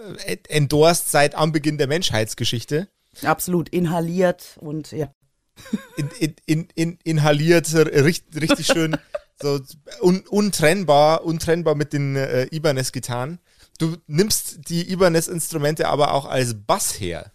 endorsed 0.49 1.11
seit 1.11 1.35
Anbeginn 1.35 1.79
der 1.79 1.89
Menschheitsgeschichte. 1.89 2.89
Absolut 3.23 3.69
inhaliert 3.71 4.59
und 4.61 4.93
ja. 4.93 5.11
in, 5.97 6.11
in, 6.19 6.35
in, 6.45 6.69
in, 6.75 6.99
inhaliert, 7.03 7.73
richtig, 7.75 8.43
richtig 8.43 8.67
schön, 8.67 8.97
so 9.41 9.61
un, 10.01 10.21
untrennbar, 10.29 11.25
untrennbar 11.25 11.75
mit 11.75 11.93
den 11.93 12.17
äh, 12.17 12.47
Ibanez-Gitarren. 12.51 13.39
Du 13.79 13.97
nimmst 14.07 14.69
die 14.69 14.91
Ibanez-Instrumente 14.91 15.89
aber 15.89 16.13
auch 16.13 16.27
als 16.27 16.55
Bass 16.67 17.01
her. 17.01 17.33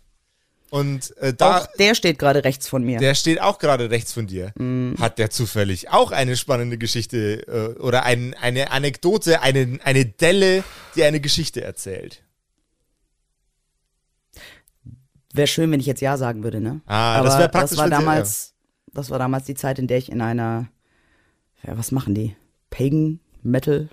Und 0.72 1.16
äh, 1.18 1.34
da, 1.34 1.58
Auch 1.58 1.68
der 1.78 1.96
steht 1.96 2.18
gerade 2.18 2.46
rechts 2.46 2.66
von 2.66 2.82
mir. 2.82 2.98
der 2.98 3.14
steht 3.14 3.42
auch 3.42 3.60
gerade 3.60 3.90
rechts 3.92 4.14
von 4.14 4.26
dir. 4.26 4.54
Hat 5.02 5.20
der 5.20 5.30
zufällig 5.30 5.90
auch 5.90 6.12
eine 6.12 6.38
spannende 6.38 6.78
Geschichte 6.78 7.46
äh, 7.46 7.78
oder 7.82 8.04
ein, 8.04 8.34
eine 8.36 8.72
Anekdote, 8.72 9.42
eine, 9.42 9.80
eine 9.84 10.06
Delle, 10.06 10.64
die 10.96 11.04
eine 11.04 11.20
Geschichte 11.20 11.62
erzählt? 11.62 12.24
Wäre 15.34 15.48
schön, 15.48 15.70
wenn 15.72 15.82
ich 15.82 15.86
jetzt 15.86 16.00
Ja 16.02 16.16
sagen 16.16 16.42
würde, 16.44 16.62
ne? 16.62 16.80
Ah, 16.86 17.16
Aber 17.18 17.28
das 17.28 17.38
wär 17.38 17.48
praktisch 17.50 17.72
das 17.72 17.80
war 17.80 17.90
damals, 17.90 18.54
das 18.94 19.10
war 19.10 19.20
damals 19.20 19.44
die 19.44 19.56
Zeit, 19.56 19.78
in 19.78 19.88
der 19.88 19.98
ich 19.98 20.10
in 20.10 20.22
einer, 20.22 20.70
ja, 21.68 21.78
was 21.78 21.92
machen 21.92 22.16
die? 22.16 22.34
Pagan 22.70 23.20
Metal 23.44 23.90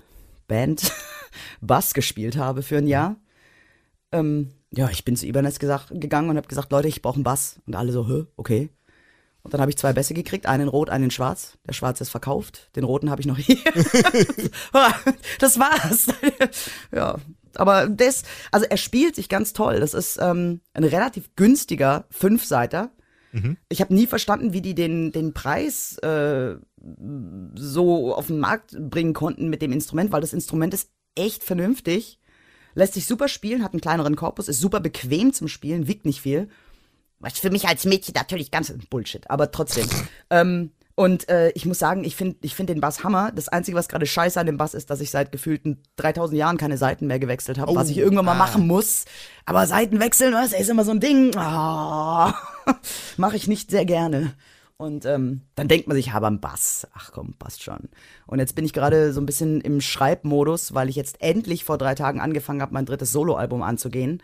Band 0.47 0.93
Bass 1.61 1.93
gespielt 1.93 2.37
habe 2.37 2.61
für 2.61 2.77
ein 2.77 2.87
Jahr. 2.87 3.17
Ähm, 4.13 4.51
ja, 4.71 4.89
ich 4.89 5.03
bin 5.03 5.15
zu 5.15 5.25
Ibanez 5.25 5.59
gesagt, 5.59 5.87
gegangen 5.91 6.29
und 6.29 6.37
habe 6.37 6.47
gesagt, 6.47 6.71
Leute, 6.71 6.87
ich 6.87 7.01
brauche 7.01 7.15
einen 7.15 7.23
Bass. 7.23 7.59
Und 7.65 7.75
alle 7.75 7.91
so, 7.91 8.07
hä, 8.07 8.25
okay. 8.37 8.69
Und 9.41 9.53
dann 9.53 9.61
habe 9.61 9.71
ich 9.71 9.77
zwei 9.77 9.93
Bässe 9.93 10.13
gekriegt, 10.13 10.45
einen 10.45 10.63
in 10.63 10.69
Rot, 10.69 10.89
einen 10.89 11.05
in 11.05 11.11
Schwarz. 11.11 11.57
Der 11.67 11.73
Schwarze 11.73 12.03
ist 12.03 12.09
verkauft, 12.09 12.69
den 12.75 12.83
Roten 12.83 13.09
habe 13.09 13.21
ich 13.21 13.27
noch 13.27 13.37
hier. 13.37 13.57
das 15.39 15.59
war's. 15.59 16.07
ja, 16.91 17.17
aber 17.55 17.87
das, 17.87 18.23
also 18.51 18.65
er 18.69 18.77
spielt 18.77 19.15
sich 19.15 19.29
ganz 19.29 19.53
toll. 19.53 19.79
Das 19.79 19.93
ist 19.93 20.19
ähm, 20.21 20.61
ein 20.73 20.83
relativ 20.83 21.35
günstiger 21.35 22.05
Fünfseiter. 22.09 22.91
Ich 23.69 23.79
habe 23.79 23.93
nie 23.93 24.07
verstanden, 24.07 24.53
wie 24.53 24.61
die 24.61 24.73
den, 24.73 25.11
den 25.11 25.35
Preis 25.35 25.99
äh, 25.99 26.55
so 27.55 28.15
auf 28.15 28.27
den 28.27 28.39
Markt 28.39 28.75
bringen 28.89 29.13
konnten 29.13 29.49
mit 29.49 29.61
dem 29.61 29.71
Instrument, 29.71 30.11
weil 30.11 30.21
das 30.21 30.33
Instrument 30.33 30.73
ist 30.73 30.89
echt 31.13 31.43
vernünftig, 31.43 32.19
lässt 32.75 32.93
sich 32.93 33.05
super 33.05 33.27
spielen, 33.27 33.63
hat 33.63 33.73
einen 33.73 33.81
kleineren 33.81 34.15
Korpus, 34.15 34.47
ist 34.47 34.59
super 34.59 34.79
bequem 34.79 35.33
zum 35.33 35.47
Spielen, 35.47 35.87
wiegt 35.87 36.05
nicht 36.05 36.21
viel. 36.21 36.49
Was 37.19 37.37
für 37.37 37.49
mich 37.49 37.67
als 37.67 37.85
Mädchen 37.85 38.13
natürlich 38.15 38.49
ganz 38.51 38.73
Bullshit, 38.89 39.29
aber 39.29 39.51
trotzdem. 39.51 39.87
ähm, 40.29 40.71
und 40.99 41.29
äh, 41.29 41.51
ich 41.51 41.65
muss 41.65 41.79
sagen, 41.79 42.03
ich 42.03 42.17
finde 42.17 42.35
ich 42.41 42.55
find 42.55 42.67
den 42.67 42.81
Bass 42.81 43.05
Hammer. 43.05 43.31
Das 43.31 43.47
Einzige, 43.47 43.77
was 43.77 43.87
gerade 43.87 44.05
scheiße 44.05 44.37
an 44.37 44.45
dem 44.45 44.57
Bass 44.57 44.73
ist, 44.73 44.89
dass 44.89 44.99
ich 44.99 45.11
seit 45.11 45.31
gefühlten 45.31 45.81
3000 45.95 46.37
Jahren 46.37 46.57
keine 46.57 46.77
Seiten 46.77 47.07
mehr 47.07 47.19
gewechselt 47.19 47.57
habe, 47.57 47.73
was 47.73 47.89
ich 47.89 47.97
irgendwann 47.97 48.25
mal 48.25 48.35
machen 48.35 48.67
muss. 48.67 49.05
Aber 49.45 49.65
Seiten 49.65 50.01
wechseln, 50.01 50.33
das 50.33 50.51
ist 50.51 50.69
immer 50.69 50.83
so 50.83 50.91
ein 50.91 50.99
Ding. 50.99 51.33
Ah, 51.37 52.33
Mache 53.17 53.37
ich 53.37 53.47
nicht 53.47 53.71
sehr 53.71 53.85
gerne. 53.85 54.33
Und 54.79 55.05
ähm, 55.05 55.41
dann 55.55 55.67
denkt 55.67 55.89
man 55.89 55.97
sich, 55.97 56.13
habe 56.13 56.27
einen 56.27 56.39
Bass. 56.39 56.87
Ach 56.93 57.11
komm, 57.11 57.33
passt 57.33 57.61
schon. 57.61 57.89
Und 58.27 58.39
jetzt 58.39 58.55
bin 58.55 58.63
ich 58.63 58.71
gerade 58.71 59.11
so 59.11 59.19
ein 59.19 59.25
bisschen 59.25 59.59
im 59.59 59.81
Schreibmodus, 59.81 60.73
weil 60.73 60.87
ich 60.87 60.95
jetzt 60.95 61.21
endlich 61.21 61.65
vor 61.65 61.77
drei 61.77 61.95
Tagen 61.95 62.21
angefangen 62.21 62.61
habe, 62.61 62.73
mein 62.73 62.85
drittes 62.85 63.11
Soloalbum 63.11 63.61
anzugehen. 63.61 64.23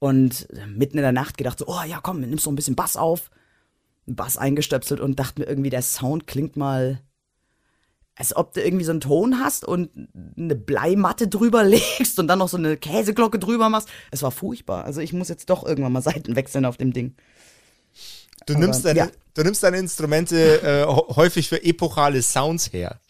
Und 0.00 0.48
mitten 0.66 0.98
in 0.98 1.04
der 1.04 1.12
Nacht 1.12 1.38
gedacht 1.38 1.60
so, 1.60 1.66
oh 1.68 1.82
ja, 1.86 2.00
komm, 2.02 2.18
nimmst 2.20 2.42
so 2.42 2.50
ein 2.50 2.56
bisschen 2.56 2.74
Bass 2.74 2.96
auf. 2.96 3.30
Bass 4.06 4.36
eingestöpselt 4.36 4.98
und 4.98 5.20
dachte 5.20 5.40
mir 5.40 5.46
irgendwie, 5.46 5.70
der 5.70 5.82
Sound 5.82 6.26
klingt 6.26 6.56
mal, 6.56 7.00
als 8.16 8.34
ob 8.34 8.52
du 8.52 8.64
irgendwie 8.64 8.84
so 8.84 8.90
einen 8.90 9.00
Ton 9.00 9.38
hast 9.38 9.64
und 9.64 9.90
eine 10.36 10.56
Bleimatte 10.56 11.28
drüber 11.28 11.62
legst 11.64 12.18
und 12.18 12.26
dann 12.26 12.40
noch 12.40 12.48
so 12.48 12.56
eine 12.56 12.76
Käseglocke 12.76 13.38
drüber 13.38 13.68
machst. 13.68 13.88
Es 14.10 14.24
war 14.24 14.32
furchtbar. 14.32 14.86
Also 14.86 15.00
ich 15.00 15.12
muss 15.12 15.28
jetzt 15.28 15.50
doch 15.50 15.64
irgendwann 15.64 15.92
mal 15.92 16.02
Seiten 16.02 16.34
wechseln 16.34 16.64
auf 16.64 16.78
dem 16.78 16.92
Ding. 16.92 17.14
Du 18.46 18.58
nimmst, 18.58 18.84
deine, 18.84 18.98
ja. 18.98 19.08
du 19.34 19.42
nimmst 19.42 19.62
deine 19.62 19.78
Instrumente 19.78 20.62
äh, 20.62 20.86
häufig 20.86 21.48
für 21.48 21.62
epochale 21.62 22.22
Sounds 22.22 22.72
her. 22.72 23.00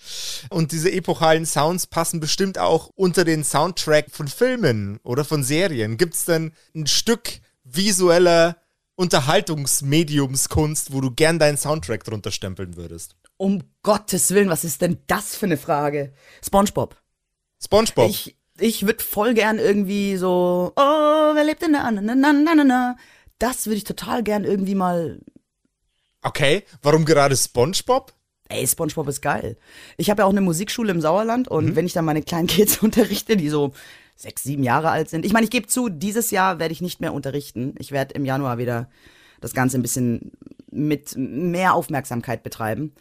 Und 0.51 0.73
diese 0.73 0.93
epochalen 0.93 1.47
Sounds 1.47 1.87
passen 1.87 2.21
bestimmt 2.21 2.59
auch 2.59 2.91
unter 2.95 3.25
den 3.25 3.45
Soundtrack 3.45 4.07
von 4.11 4.29
Filmen 4.29 5.01
oder 5.03 5.25
von 5.25 5.43
Serien. 5.43 5.97
Gibt 5.97 6.15
es 6.15 6.25
denn 6.25 6.53
ein 6.75 6.87
Stück 6.87 7.41
visueller 7.65 8.57
Unterhaltungsmediumskunst, 8.97 10.93
wo 10.93 11.01
du 11.01 11.11
gern 11.11 11.39
deinen 11.39 11.57
Soundtrack 11.57 12.05
drunter 12.05 12.31
stempeln 12.31 12.77
würdest? 12.77 13.17
Um 13.37 13.65
Gottes 13.83 14.31
Willen, 14.31 14.49
was 14.49 14.65
ist 14.65 14.81
denn 14.81 14.99
das 15.09 15.35
für 15.35 15.47
eine 15.47 15.57
Frage? 15.57 16.13
SpongeBob. 16.45 16.97
SpongeBob. 17.63 18.09
Ich, 18.09 18.37
ich 18.59 18.87
würde 18.87 19.03
voll 19.03 19.35
gern 19.35 19.59
irgendwie 19.59 20.17
so, 20.17 20.73
oh, 20.77 21.35
wer 21.35 21.45
lebt 21.45 21.63
in 21.65 21.73
der 21.73 21.85
Anne? 21.85 22.03
Na, 22.03 22.15
na, 22.15 22.33
na, 22.33 22.55
na, 22.55 22.65
na. 22.65 22.97
Das 23.39 23.67
würde 23.67 23.77
ich 23.77 23.85
total 23.85 24.23
gern 24.23 24.45
irgendwie 24.45 24.75
mal. 24.75 25.21
okay, 26.23 26.65
warum 26.83 27.05
gerade 27.05 27.37
SpongeBob? 27.37 28.13
Ey, 28.49 28.67
SpongeBob 28.67 29.09
ist 29.09 29.23
geil. 29.23 29.57
Ich 29.97 30.11
habe 30.11 30.23
ja 30.23 30.27
auch 30.27 30.31
eine 30.31 30.41
Musikschule 30.41 30.93
im 30.93 31.01
Sauerland 31.01 31.49
und 31.49 31.77
wenn 31.77 31.87
ich 31.87 31.93
dann 31.93 32.05
meine 32.05 32.23
kleinen 32.23 32.47
Kids 32.47 32.79
unterrichte, 32.83 33.37
die 33.37 33.49
so 33.49 33.73
sechs, 34.17 34.43
sieben 34.43 34.63
Jahre 34.63 34.91
alt 34.91 35.09
sind. 35.11 35.25
Ich 35.25 35.33
meine, 35.33 35.45
ich 35.45 35.51
gebe 35.51 35.67
zu, 35.67 35.89
dieses 35.89 36.31
Jahr 36.31 36.59
werde 36.59 36.73
ich 36.73 36.81
nicht 36.81 37.01
mehr 37.01 37.13
unterrichten. 37.13 37.75
Ich 37.79 37.91
werde 37.91 38.15
im 38.15 38.25
Januar 38.25 38.59
wieder 38.59 38.89
das 39.41 39.55
Ganze 39.55 39.79
ein 39.79 39.83
bisschen 39.83 40.33
mit 40.71 41.15
mehr 41.17 41.75
Aufmerksamkeit 41.75 42.43
betreiben. 42.43 42.93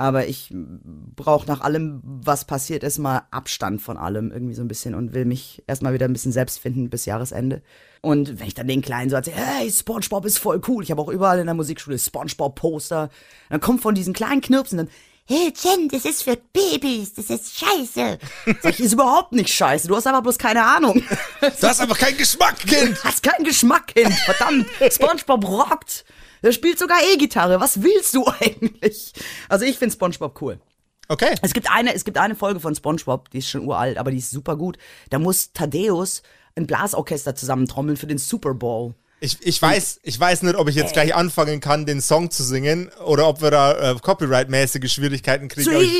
Aber 0.00 0.26
ich 0.28 0.48
brauche 0.50 1.46
nach 1.46 1.60
allem, 1.60 2.00
was 2.02 2.46
passiert 2.46 2.84
ist, 2.84 2.96
mal 2.96 3.24
Abstand 3.30 3.82
von 3.82 3.98
allem 3.98 4.32
irgendwie 4.32 4.54
so 4.54 4.62
ein 4.62 4.68
bisschen 4.68 4.94
und 4.94 5.12
will 5.12 5.26
mich 5.26 5.62
erstmal 5.66 5.92
wieder 5.92 6.06
ein 6.06 6.14
bisschen 6.14 6.32
selbst 6.32 6.58
finden 6.58 6.88
bis 6.88 7.04
Jahresende. 7.04 7.60
Und 8.00 8.40
wenn 8.40 8.46
ich 8.46 8.54
dann 8.54 8.66
den 8.66 8.80
Kleinen 8.80 9.10
so 9.10 9.16
erzähle, 9.16 9.36
hey, 9.36 9.70
SpongeBob 9.70 10.24
ist 10.24 10.38
voll 10.38 10.62
cool. 10.68 10.82
Ich 10.82 10.90
habe 10.90 11.02
auch 11.02 11.10
überall 11.10 11.38
in 11.38 11.44
der 11.44 11.54
Musikschule 11.54 11.98
SpongeBob-Poster. 11.98 13.10
Dann 13.50 13.60
kommt 13.60 13.82
von 13.82 13.94
diesen 13.94 14.14
kleinen 14.14 14.40
Knirpsen 14.40 14.78
dann, 14.78 14.88
hey 15.26 15.52
Jen, 15.62 15.90
das 15.90 16.06
ist 16.06 16.22
für 16.22 16.38
Babys, 16.50 17.12
das 17.12 17.28
ist 17.28 17.58
scheiße. 17.58 18.18
Sag 18.62 18.72
ich, 18.72 18.80
ist 18.80 18.94
überhaupt 18.94 19.32
nicht 19.32 19.52
scheiße, 19.52 19.86
du 19.86 19.96
hast 19.96 20.06
aber 20.06 20.22
bloß 20.22 20.38
keine 20.38 20.64
Ahnung. 20.64 21.02
Du 21.42 21.66
hast 21.68 21.78
einfach 21.78 21.98
keinen 21.98 22.16
Geschmack, 22.16 22.58
Kind! 22.60 23.04
hast 23.04 23.22
keinen 23.22 23.44
Geschmack, 23.44 23.88
Kind, 23.88 24.14
verdammt. 24.14 24.66
SpongeBob 24.90 25.46
rockt. 25.46 26.06
Der 26.42 26.52
spielt 26.52 26.78
sogar 26.78 26.98
E-Gitarre. 27.14 27.60
Was 27.60 27.82
willst 27.82 28.14
du 28.14 28.26
eigentlich? 28.40 29.12
Also 29.48 29.64
ich 29.64 29.78
finde 29.78 29.94
SpongeBob 29.94 30.40
cool. 30.42 30.60
Okay. 31.08 31.34
Es 31.42 31.52
gibt 31.52 31.70
eine, 31.70 31.92
es 31.94 32.04
gibt 32.04 32.18
eine 32.18 32.36
Folge 32.36 32.60
von 32.60 32.74
SpongeBob, 32.74 33.30
die 33.30 33.38
ist 33.38 33.48
schon 33.50 33.64
uralt, 33.66 33.98
aber 33.98 34.10
die 34.12 34.18
ist 34.18 34.30
super 34.30 34.56
gut. 34.56 34.78
Da 35.10 35.18
muss 35.18 35.52
Thaddeus 35.52 36.22
ein 36.56 36.66
Blasorchester 36.66 37.34
zusammentrommeln 37.34 37.96
für 37.96 38.06
den 38.06 38.18
Super 38.18 38.54
Bowl. 38.54 38.94
Ich, 39.22 39.36
ich, 39.42 39.60
weiß, 39.60 40.00
ich 40.02 40.18
weiß 40.18 40.42
nicht, 40.44 40.54
ob 40.56 40.68
ich 40.68 40.76
jetzt 40.76 40.94
gleich 40.94 41.14
anfangen 41.14 41.60
kann, 41.60 41.84
den 41.84 42.00
Song 42.00 42.30
zu 42.30 42.42
singen 42.42 42.90
oder 43.04 43.26
ob 43.28 43.42
wir 43.42 43.50
da 43.50 43.90
äh, 43.92 43.94
Copyright-mäßige 43.96 44.90
Schwierigkeiten 44.90 45.48
kriegen. 45.48 45.68
aber 45.68 45.82
ich- 45.82 45.90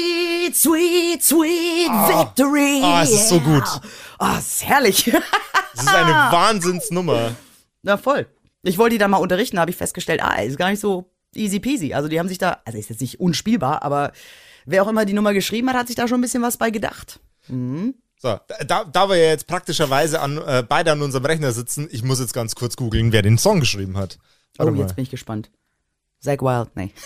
Sweet, 0.53 0.57
sweet, 0.57 1.23
sweet 1.23 1.91
victory. 1.91 2.81
Ah, 2.83 3.03
es 3.03 3.11
ist 3.11 3.29
so 3.29 3.39
gut. 3.41 3.63
Ah, 4.19 4.39
es 4.39 4.47
ist 4.55 4.65
herrlich. 4.67 5.05
Das 5.75 5.85
ist 5.85 5.89
eine 5.95 6.11
Wahnsinnsnummer. 6.33 7.35
Na 7.83 7.97
voll. 7.99 8.27
Ich 8.63 8.79
wollte 8.79 8.95
die 8.95 8.99
da 8.99 9.09
mal 9.09 9.19
unterrichten, 9.19 9.59
habe 9.59 9.71
ich 9.71 9.77
festgestellt, 9.77 10.23
ah, 10.23 10.41
ist 10.43 10.59
gar 10.59 10.71
nicht 10.71 10.81
so 10.81 11.11
easy 11.35 11.61
peasy. 11.61 11.95
Also 11.95 12.09
die 12.09 12.19
haben 12.19 12.29
sich 12.29 12.39
da, 12.39 12.61
also 12.65 12.79
ist 12.79 12.91
jetzt 12.91 13.01
nicht 13.01 13.21
unspielbar, 13.21 13.83
aber 13.83 14.13
wer 14.67 14.83
auch 14.83 14.89
immer 14.89 15.05
die 15.05 15.13
Nummer 15.13 15.33
geschrieben 15.33 15.69
hat, 15.71 15.77
hat 15.77 15.87
sich 15.87 15.97
da 15.97 16.09
schon 16.09 16.19
ein 16.19 16.23
bisschen 16.23 16.43
was 16.43 16.57
bei 16.57 16.71
gedacht. 16.71 17.21
So, 17.49 18.39
da, 18.67 18.85
da 18.85 19.09
wir 19.09 19.17
ja 19.17 19.29
jetzt 19.29 19.47
praktischerweise 19.47 20.21
an, 20.21 20.39
äh, 20.39 20.63
beide 20.67 20.93
an 20.93 21.01
unserem 21.01 21.25
Rechner 21.25 21.53
sitzen, 21.53 21.89
ich 21.91 22.03
muss 22.03 22.21
jetzt 22.21 22.35
ganz 22.35 22.55
kurz 22.55 22.77
googeln, 22.77 23.13
wer 23.13 23.23
den 23.23 23.39
Song 23.39 23.61
geschrieben 23.61 23.97
hat. 23.97 24.19
Oh, 24.21 24.59
Warte 24.59 24.73
mal. 24.73 24.81
jetzt 24.81 24.95
bin 24.95 25.05
ich 25.05 25.11
gespannt. 25.11 25.51
Zack 26.21 26.43
Wild, 26.43 26.77
nee. 26.77 26.93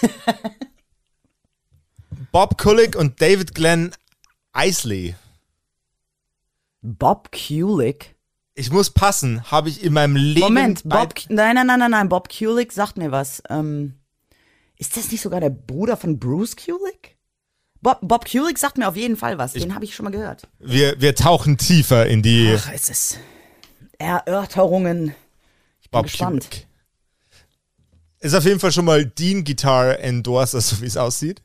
Bob 2.33 2.59
Kulick 2.59 2.97
und 2.97 3.23
David 3.23 3.55
Glenn 3.55 3.93
Isley. 4.57 5.15
Bob 6.83 7.31
Kulick. 7.31 8.14
Ich 8.55 8.71
muss 8.71 8.91
passen, 8.91 9.51
habe 9.51 9.69
ich 9.69 9.83
in 9.83 9.93
meinem 9.93 10.15
Leben. 10.17 10.41
Moment, 10.41 10.83
Bob. 10.85 11.15
Nein, 11.29 11.57
nein, 11.57 11.67
nein, 11.67 11.79
nein, 11.81 11.91
nein. 11.91 12.09
Bob 12.09 12.29
Kulick 12.29 12.73
sagt 12.73 12.97
mir 12.97 13.11
was. 13.11 13.43
Ähm, 13.51 13.95
ist 14.79 14.97
das 14.97 15.11
nicht 15.11 15.23
sogar 15.23 15.41
der 15.41 15.51
Bruder 15.51 15.97
von 15.97 16.19
Bruce 16.21 16.55
Kulick? 16.57 17.17
Bob, 17.81 17.99
Bob 18.03 18.31
Kulick 18.31 18.59
sagt 18.59 18.79
mir 18.79 18.87
auf 18.89 18.97
jeden 18.97 19.17
Fall 19.17 19.39
was. 19.39 19.55
Den 19.55 19.75
habe 19.75 19.85
ich 19.85 19.95
schon 19.95 20.05
mal 20.05 20.11
gehört. 20.11 20.47
Wir, 20.61 21.01
wir 21.01 21.15
tauchen 21.17 21.59
tiefer 21.59 22.07
in 22.07 22.23
die 22.23 22.55
Ach, 22.57 22.71
es 22.73 22.89
ist 22.91 23.19
Erörterungen. 23.99 25.15
Ich 25.81 25.91
bin 25.91 25.99
Bob 25.99 26.05
gespannt. 26.05 26.49
Kulick. 26.51 26.67
Ist 28.21 28.35
auf 28.35 28.45
jeden 28.45 28.61
Fall 28.61 28.73
schon 28.73 28.85
mal 28.87 29.05
Dean 29.05 29.45
Guitar 29.45 29.99
Endorser, 29.99 30.61
so 30.61 30.81
wie 30.81 30.87
es 30.87 30.97
aussieht. 30.97 31.43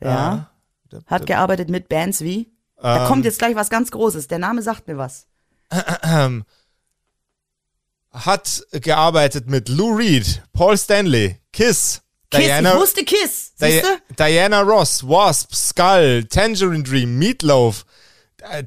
Ja. 0.00 0.50
Da- 0.90 1.00
Hat 1.06 1.26
gearbeitet 1.26 1.70
mit 1.70 1.88
Bands 1.88 2.20
wie? 2.20 2.52
Da 2.76 3.02
Ähm. 3.02 3.08
kommt 3.08 3.24
jetzt 3.24 3.38
gleich 3.38 3.56
was 3.56 3.70
ganz 3.70 3.90
Großes. 3.90 4.28
Der 4.28 4.38
Name 4.38 4.60
sagt 4.62 4.86
mir 4.86 4.96
was. 4.98 5.26
Hat 8.12 8.62
gearbeitet 8.70 9.48
mit 9.48 9.68
Lou 9.68 9.96
Reed, 9.96 10.42
Paul 10.52 10.78
Stanley, 10.78 11.40
Kiss, 11.52 12.00
Kiss, 12.30 12.46
Diana, 12.46 12.74
ich 12.74 12.80
wusste 12.80 13.04
Kiss. 13.04 13.52
Di? 13.60 13.82
Diana 14.18 14.60
Ross, 14.62 15.06
Wasp, 15.06 15.54
Skull, 15.54 16.24
Tangerine 16.24 16.82
Dream, 16.82 17.18
Meatloaf. 17.18 17.84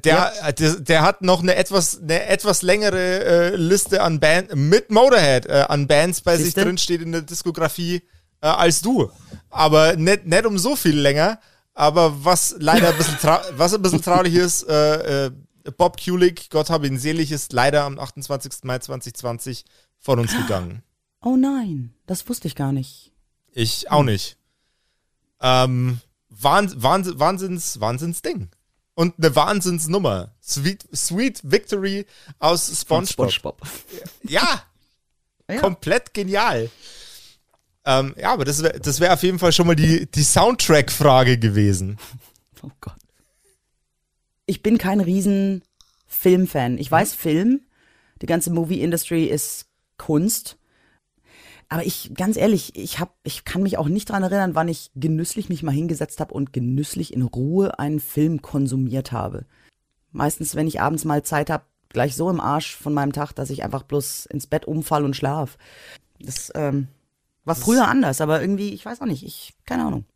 Der, 0.04 0.32
äh, 0.44 0.52
der, 0.52 0.74
der 0.80 1.02
hat 1.02 1.22
noch 1.22 1.40
eine 1.40 1.54
etwas, 1.54 2.00
eine 2.00 2.26
etwas 2.26 2.62
längere 2.62 3.24
äh, 3.24 3.56
Liste 3.56 4.02
an 4.02 4.18
Bands, 4.18 4.52
mit 4.54 4.90
Motorhead, 4.90 5.46
äh, 5.46 5.66
an 5.68 5.86
Bands 5.86 6.20
bei 6.20 6.36
sich 6.36 6.46
Siehste? 6.46 6.64
drin 6.64 6.78
steht 6.78 7.00
in 7.00 7.12
der 7.12 7.22
Diskografie 7.22 8.02
äh, 8.40 8.46
als 8.48 8.82
du. 8.82 9.10
Aber 9.50 9.94
nicht, 9.96 10.26
nicht 10.26 10.46
um 10.46 10.58
so 10.58 10.74
viel 10.74 10.98
länger. 10.98 11.38
Aber 11.74 12.24
was 12.24 12.56
leider 12.58 12.88
ein 12.88 12.96
bisschen, 12.96 13.16
was 13.52 13.72
ein 13.72 13.82
bisschen 13.82 14.02
traurig 14.02 14.34
ist, 14.34 14.68
äh, 14.68 15.26
äh, 15.26 15.30
Bob 15.76 16.00
Kulick, 16.02 16.50
Gott 16.50 16.70
habe 16.70 16.86
ihn 16.86 16.98
selig, 16.98 17.32
ist 17.32 17.52
leider 17.52 17.84
am 17.84 17.98
28. 17.98 18.64
Mai 18.64 18.78
2020 18.78 19.64
von 19.98 20.18
uns 20.18 20.36
gegangen. 20.36 20.82
Oh 21.20 21.36
nein, 21.36 21.92
das 22.06 22.28
wusste 22.28 22.48
ich 22.48 22.54
gar 22.54 22.72
nicht. 22.72 23.12
Ich 23.52 23.90
auch 23.90 24.02
nicht. 24.04 24.36
Ähm, 25.40 26.00
Wahn, 26.28 26.72
Wahnsinn, 26.82 27.18
Wahnsinns, 27.18 27.80
Wahnsinnsding. 27.80 28.48
Und 28.94 29.14
eine 29.18 29.34
Wahnsinnsnummer. 29.36 30.32
Sweet, 30.42 30.88
Sweet 30.94 31.40
Victory 31.44 32.06
aus 32.38 32.70
SpongeBob. 32.80 33.60
Ja, 34.24 34.62
Ja. 35.50 35.60
komplett 35.60 36.12
genial. 36.12 36.70
Ähm, 37.86 38.14
ja, 38.18 38.32
aber 38.34 38.44
das 38.44 38.62
wäre 38.62 38.78
das 38.80 39.00
wär 39.00 39.14
auf 39.14 39.22
jeden 39.22 39.38
Fall 39.38 39.50
schon 39.52 39.66
mal 39.66 39.74
die, 39.76 40.04
die 40.10 40.22
Soundtrack-Frage 40.22 41.38
gewesen. 41.38 41.96
Oh 42.62 42.70
Gott. 42.82 42.97
Ich 44.48 44.62
bin 44.62 44.78
kein 44.78 45.00
riesen 45.00 45.62
Filmfan. 46.06 46.78
Ich 46.78 46.90
weiß 46.90 47.12
Film, 47.12 47.60
die 48.22 48.26
ganze 48.26 48.50
Movie-Industry 48.50 49.26
ist 49.26 49.66
Kunst. 49.98 50.56
Aber 51.68 51.84
ich, 51.84 52.14
ganz 52.14 52.38
ehrlich, 52.38 52.74
ich 52.74 52.98
hab, 52.98 53.14
ich 53.24 53.44
kann 53.44 53.62
mich 53.62 53.76
auch 53.76 53.88
nicht 53.88 54.08
dran 54.08 54.22
erinnern, 54.22 54.54
wann 54.54 54.68
ich 54.68 54.90
genüsslich 54.94 55.50
mich 55.50 55.62
mal 55.62 55.72
hingesetzt 55.72 56.18
habe 56.18 56.32
und 56.32 56.54
genüsslich 56.54 57.12
in 57.12 57.20
Ruhe 57.20 57.78
einen 57.78 58.00
Film 58.00 58.40
konsumiert 58.40 59.12
habe. 59.12 59.44
Meistens, 60.12 60.54
wenn 60.54 60.66
ich 60.66 60.80
abends 60.80 61.04
mal 61.04 61.22
Zeit 61.22 61.50
habe, 61.50 61.64
gleich 61.90 62.16
so 62.16 62.30
im 62.30 62.40
Arsch 62.40 62.74
von 62.74 62.94
meinem 62.94 63.12
Tag, 63.12 63.34
dass 63.34 63.50
ich 63.50 63.64
einfach 63.64 63.82
bloß 63.82 64.24
ins 64.26 64.46
Bett 64.46 64.64
umfall 64.64 65.04
und 65.04 65.14
schlaf. 65.14 65.58
Das 66.20 66.50
ähm, 66.54 66.88
war 67.44 67.54
früher 67.54 67.86
anders, 67.86 68.22
aber 68.22 68.40
irgendwie, 68.40 68.72
ich 68.72 68.86
weiß 68.86 69.02
auch 69.02 69.06
nicht, 69.06 69.24
ich, 69.24 69.52
keine 69.66 69.84
Ahnung. 69.84 70.06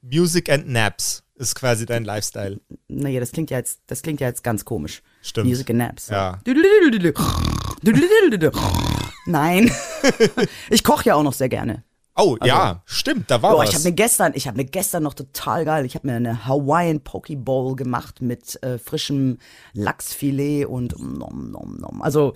Music 0.00 0.48
and 0.48 0.66
Naps 0.66 1.25
ist 1.36 1.54
quasi 1.54 1.86
dein 1.86 2.04
Lifestyle. 2.04 2.60
Naja, 2.88 3.20
das 3.20 3.32
klingt 3.32 3.50
ja 3.50 3.58
jetzt, 3.58 3.80
das 3.86 4.02
klingt 4.02 4.20
ja 4.20 4.28
jetzt 4.28 4.42
ganz 4.42 4.64
komisch. 4.64 5.02
Stimmt. 5.22 5.48
Music 5.48 5.70
and 5.70 5.78
Naps. 5.78 6.08
Ja. 6.08 6.40
Nein. 9.26 9.70
ich 10.70 10.84
koche 10.84 11.06
ja 11.06 11.14
auch 11.14 11.22
noch 11.22 11.32
sehr 11.32 11.48
gerne. 11.48 11.84
Oh, 12.18 12.38
ja, 12.42 12.82
stimmt, 12.86 13.30
da 13.30 13.42
war 13.42 13.52
Boah, 13.52 13.58
was. 13.58 13.68
ich 13.68 13.74
habe 13.74 13.84
mir 13.84 13.92
gestern, 13.92 14.32
ich 14.34 14.48
habe 14.48 14.56
mir 14.56 14.64
gestern 14.64 15.02
noch 15.02 15.12
total 15.12 15.66
geil, 15.66 15.84
ich 15.84 15.96
habe 15.96 16.06
mir 16.06 16.14
eine 16.14 16.46
Hawaiian 16.46 17.00
Poke 17.00 17.36
Bowl 17.36 17.76
gemacht 17.76 18.22
mit 18.22 18.62
äh, 18.62 18.78
frischem 18.78 19.36
Lachsfilet 19.74 20.64
und 20.64 20.98
nom, 20.98 21.50
nom, 21.50 21.76
nom. 21.76 22.00
Also, 22.00 22.32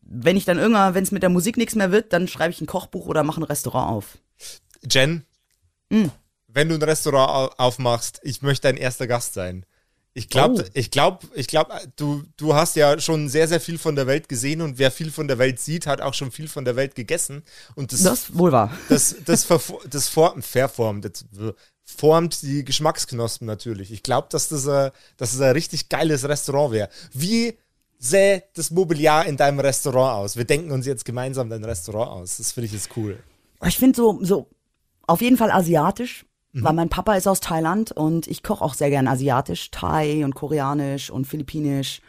wenn 0.00 0.38
ich 0.38 0.46
dann 0.46 0.58
irgendwann, 0.58 0.94
wenn 0.94 1.02
es 1.02 1.12
mit 1.12 1.22
der 1.22 1.28
Musik 1.28 1.58
nichts 1.58 1.74
mehr 1.74 1.92
wird, 1.92 2.14
dann 2.14 2.26
schreibe 2.26 2.52
ich 2.52 2.62
ein 2.62 2.66
Kochbuch 2.66 3.04
oder 3.04 3.22
mache 3.22 3.42
ein 3.42 3.44
Restaurant 3.44 3.90
auf. 3.90 4.16
Jen, 4.90 5.26
Hm. 5.92 6.10
Wenn 6.54 6.68
du 6.68 6.74
ein 6.76 6.82
Restaurant 6.82 7.30
au- 7.30 7.54
aufmachst, 7.64 8.20
ich 8.22 8.42
möchte 8.42 8.68
dein 8.68 8.76
erster 8.76 9.06
Gast 9.06 9.34
sein. 9.34 9.64
Ich 10.14 10.28
glaube, 10.28 10.62
Oh. 10.66 10.70
ich 10.74 10.90
glaube, 10.90 11.26
ich 11.34 11.46
glaube, 11.46 11.72
du, 11.96 12.22
du 12.36 12.54
hast 12.54 12.76
ja 12.76 13.00
schon 13.00 13.30
sehr, 13.30 13.48
sehr 13.48 13.60
viel 13.60 13.78
von 13.78 13.96
der 13.96 14.06
Welt 14.06 14.28
gesehen 14.28 14.60
und 14.60 14.76
wer 14.78 14.90
viel 14.90 15.10
von 15.10 15.26
der 15.26 15.38
Welt 15.38 15.58
sieht, 15.58 15.86
hat 15.86 16.02
auch 16.02 16.12
schon 16.12 16.30
viel 16.30 16.48
von 16.48 16.66
der 16.66 16.76
Welt 16.76 16.94
gegessen. 16.94 17.42
Und 17.76 17.92
das, 17.92 18.02
Das 18.02 18.36
wohl 18.36 18.52
wahr. 18.52 18.70
das, 18.90 19.16
das, 19.24 19.46
das 19.88 20.08
formt, 20.08 20.44
verformt, 20.44 21.04
das 21.06 21.24
formt 21.84 22.42
die 22.42 22.62
Geschmacksknospen 22.64 23.46
natürlich. 23.46 23.90
Ich 23.90 24.02
glaube, 24.02 24.28
dass 24.30 24.48
das, 24.48 24.68
ein, 24.68 24.90
dass 25.16 25.32
das 25.32 25.40
ein 25.40 25.52
richtig 25.52 25.88
geiles 25.88 26.28
Restaurant 26.28 26.72
wäre. 26.72 26.88
Wie 27.14 27.56
sähe 27.98 28.42
das 28.54 28.70
Mobiliar 28.70 29.24
in 29.26 29.38
deinem 29.38 29.60
Restaurant 29.60 30.18
aus? 30.18 30.36
Wir 30.36 30.44
denken 30.44 30.72
uns 30.72 30.84
jetzt 30.84 31.06
gemeinsam 31.06 31.48
dein 31.48 31.64
Restaurant 31.64 32.10
aus. 32.10 32.36
Das 32.36 32.52
finde 32.52 32.66
ich 32.66 32.72
jetzt 32.74 32.90
cool. 32.96 33.18
Ich 33.64 33.78
finde 33.78 33.96
so, 33.96 34.18
so 34.22 34.48
auf 35.06 35.22
jeden 35.22 35.36
Fall 35.38 35.50
asiatisch, 35.50 36.26
weil 36.52 36.74
mein 36.74 36.88
Papa 36.88 37.14
ist 37.14 37.26
aus 37.26 37.40
Thailand 37.40 37.92
und 37.92 38.26
ich 38.26 38.42
koche 38.42 38.62
auch 38.62 38.74
sehr 38.74 38.90
gern 38.90 39.08
asiatisch, 39.08 39.70
Thai 39.70 40.24
und 40.24 40.34
Koreanisch 40.34 41.10
und 41.10 41.26
Philippinisch. 41.26 42.02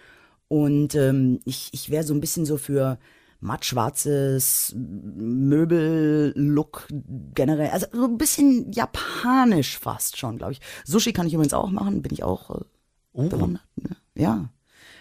Und 0.49 0.95
ähm, 0.95 1.39
ich, 1.45 1.69
ich 1.71 1.89
wäre 1.89 2.03
so 2.03 2.13
ein 2.13 2.19
bisschen 2.19 2.45
so 2.45 2.57
für 2.57 2.99
mattschwarzes 3.39 4.73
Möbel-Look 5.15 6.87
generell. 7.33 7.69
Also 7.69 7.87
so 7.91 8.05
ein 8.05 8.17
bisschen 8.17 8.71
japanisch 8.71 9.77
fast 9.77 10.17
schon, 10.17 10.37
glaube 10.37 10.53
ich. 10.53 10.61
Sushi 10.85 11.13
kann 11.13 11.27
ich 11.27 11.33
übrigens 11.33 11.53
auch 11.53 11.69
machen, 11.69 12.01
bin 12.01 12.13
ich 12.13 12.23
auch 12.23 12.49
äh, 12.51 13.27
bewandert. 13.29 13.63
Ne? 13.75 13.95
Ja. 14.15 14.49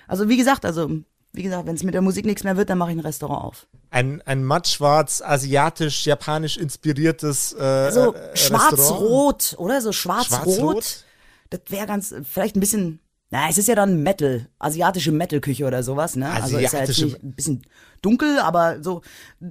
Also 0.06 0.28
wie 0.28 0.36
gesagt, 0.36 0.64
also 0.64 0.90
wie 1.32 1.42
gesagt, 1.42 1.66
wenn 1.66 1.74
es 1.74 1.82
mit 1.82 1.94
der 1.94 2.02
Musik 2.02 2.26
nichts 2.26 2.44
mehr 2.44 2.56
wird, 2.56 2.70
dann 2.70 2.78
mache 2.78 2.90
ich 2.92 2.96
ein 2.96 3.00
Restaurant 3.00 3.44
auf. 3.44 3.66
Ein, 3.90 4.22
ein 4.26 4.44
mattschwarz, 4.44 5.22
asiatisch, 5.22 6.06
japanisch 6.06 6.56
inspiriertes 6.56 7.52
äh, 7.54 7.90
So 7.90 8.12
äh, 8.14 8.18
Restaurant. 8.18 8.38
schwarz-rot, 8.38 9.54
oder? 9.58 9.80
So 9.80 9.92
schwarz-rot. 9.92 10.44
Schwarz-rot? 10.44 11.04
Das 11.50 11.60
wäre 11.68 11.86
ganz, 11.86 12.14
vielleicht 12.30 12.56
ein 12.56 12.60
bisschen, 12.60 13.00
na, 13.30 13.48
es 13.48 13.58
ist 13.58 13.68
ja 13.68 13.74
dann 13.74 14.02
Metal, 14.02 14.46
asiatische 14.58 15.12
Metal-Küche 15.12 15.66
oder 15.66 15.82
sowas, 15.82 16.16
ne? 16.16 16.30
Also 16.30 16.58
ist 16.58 16.72
ja 16.72 16.80
jetzt 16.80 16.98
nicht 16.98 17.22
ein 17.22 17.32
bisschen 17.32 17.62
dunkel, 18.02 18.38
aber 18.38 18.82
so, 18.82 19.02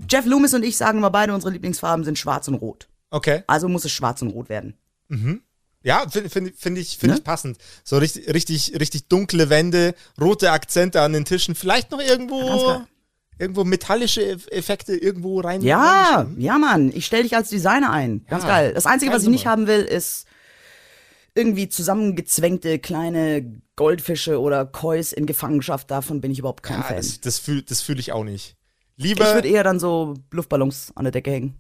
Jeff 0.10 0.26
Loomis 0.26 0.54
und 0.54 0.63
ich 0.63 0.78
sagen 0.78 1.00
immer 1.00 1.12
beide, 1.12 1.34
unsere 1.34 1.52
Lieblingsfarben 1.52 2.04
sind 2.06 2.17
schwarz 2.17 2.48
und 2.48 2.56
rot. 2.56 2.88
Okay. 3.12 3.44
Also 3.48 3.67
muss 3.67 3.86
es 3.86 3.91
schwarz 3.91 4.22
und 4.22 4.30
rot 4.30 4.50
werden. 4.50 4.76
Ja, 5.84 6.08
finde 6.10 6.30
find, 6.30 6.56
find 6.56 6.78
ich, 6.78 6.98
find 6.98 7.12
Ne? 7.13 7.17
ich 7.17 7.24
passend. 7.24 7.58
So 7.84 7.98
richtig, 7.98 8.32
richtig, 8.34 8.80
richtig 8.80 9.08
dunkle 9.08 9.50
Wände, 9.50 9.96
rote 10.20 10.52
Akzente 10.52 11.02
an 11.02 11.13
den 11.13 11.26
Tischen, 11.26 11.56
vielleicht 11.56 11.89
noch 11.91 12.00
irgendwo, 12.00 12.39
geil. 12.67 12.88
irgendwo 13.39 13.63
metallische 13.63 14.22
Eff- 14.22 14.48
Effekte 14.52 14.96
irgendwo 14.96 15.39
rein. 15.39 15.62
Ja, 15.62 16.28
ja, 16.38 16.58
Mann, 16.60 16.91
ich 16.94 17.06
stelle 17.08 17.24
dich 17.24 17.36
als 17.36 17.50
Designer 17.50 17.89
ein. 17.91 18.26
Ganz 18.30 18.44
Ja, 18.44 18.50
geil. 18.50 18.74
Das 18.74 18.86
Einzige, 18.86 19.12
was 19.12 19.24
ich 19.24 19.30
nicht 19.30 19.48
haben 19.48 19.65
will, 19.65 19.82
ist 19.82 20.26
irgendwie 21.34 21.67
zusammengezwängte 21.70 22.78
kleine 22.78 23.60
Goldfische 23.76 24.39
oder 24.39 24.65
Kois 24.65 25.13
in 25.15 25.26
Gefangenschaft. 25.26 25.89
Davon 25.89 26.22
bin 26.22 26.30
ich 26.32 26.39
überhaupt 26.39 26.62
kein 26.62 26.78
Ja, 26.78 26.84
Fan. 26.84 26.98
das, 26.98 27.22
das 27.22 27.39
fühle 27.39 27.63
das 27.63 27.82
fühl 27.82 28.00
ich 28.00 28.12
auch 28.12 28.24
nicht. 28.26 28.56
Ich 28.98 29.04
Lieber, 29.06 29.34
würde 29.34 29.48
eher 29.48 29.63
dann 29.63 29.80
so 29.80 30.13
Luftballons 30.30 30.91
an 30.94 31.06
der 31.06 31.12
Decke 31.12 31.32
hängen. 31.32 31.56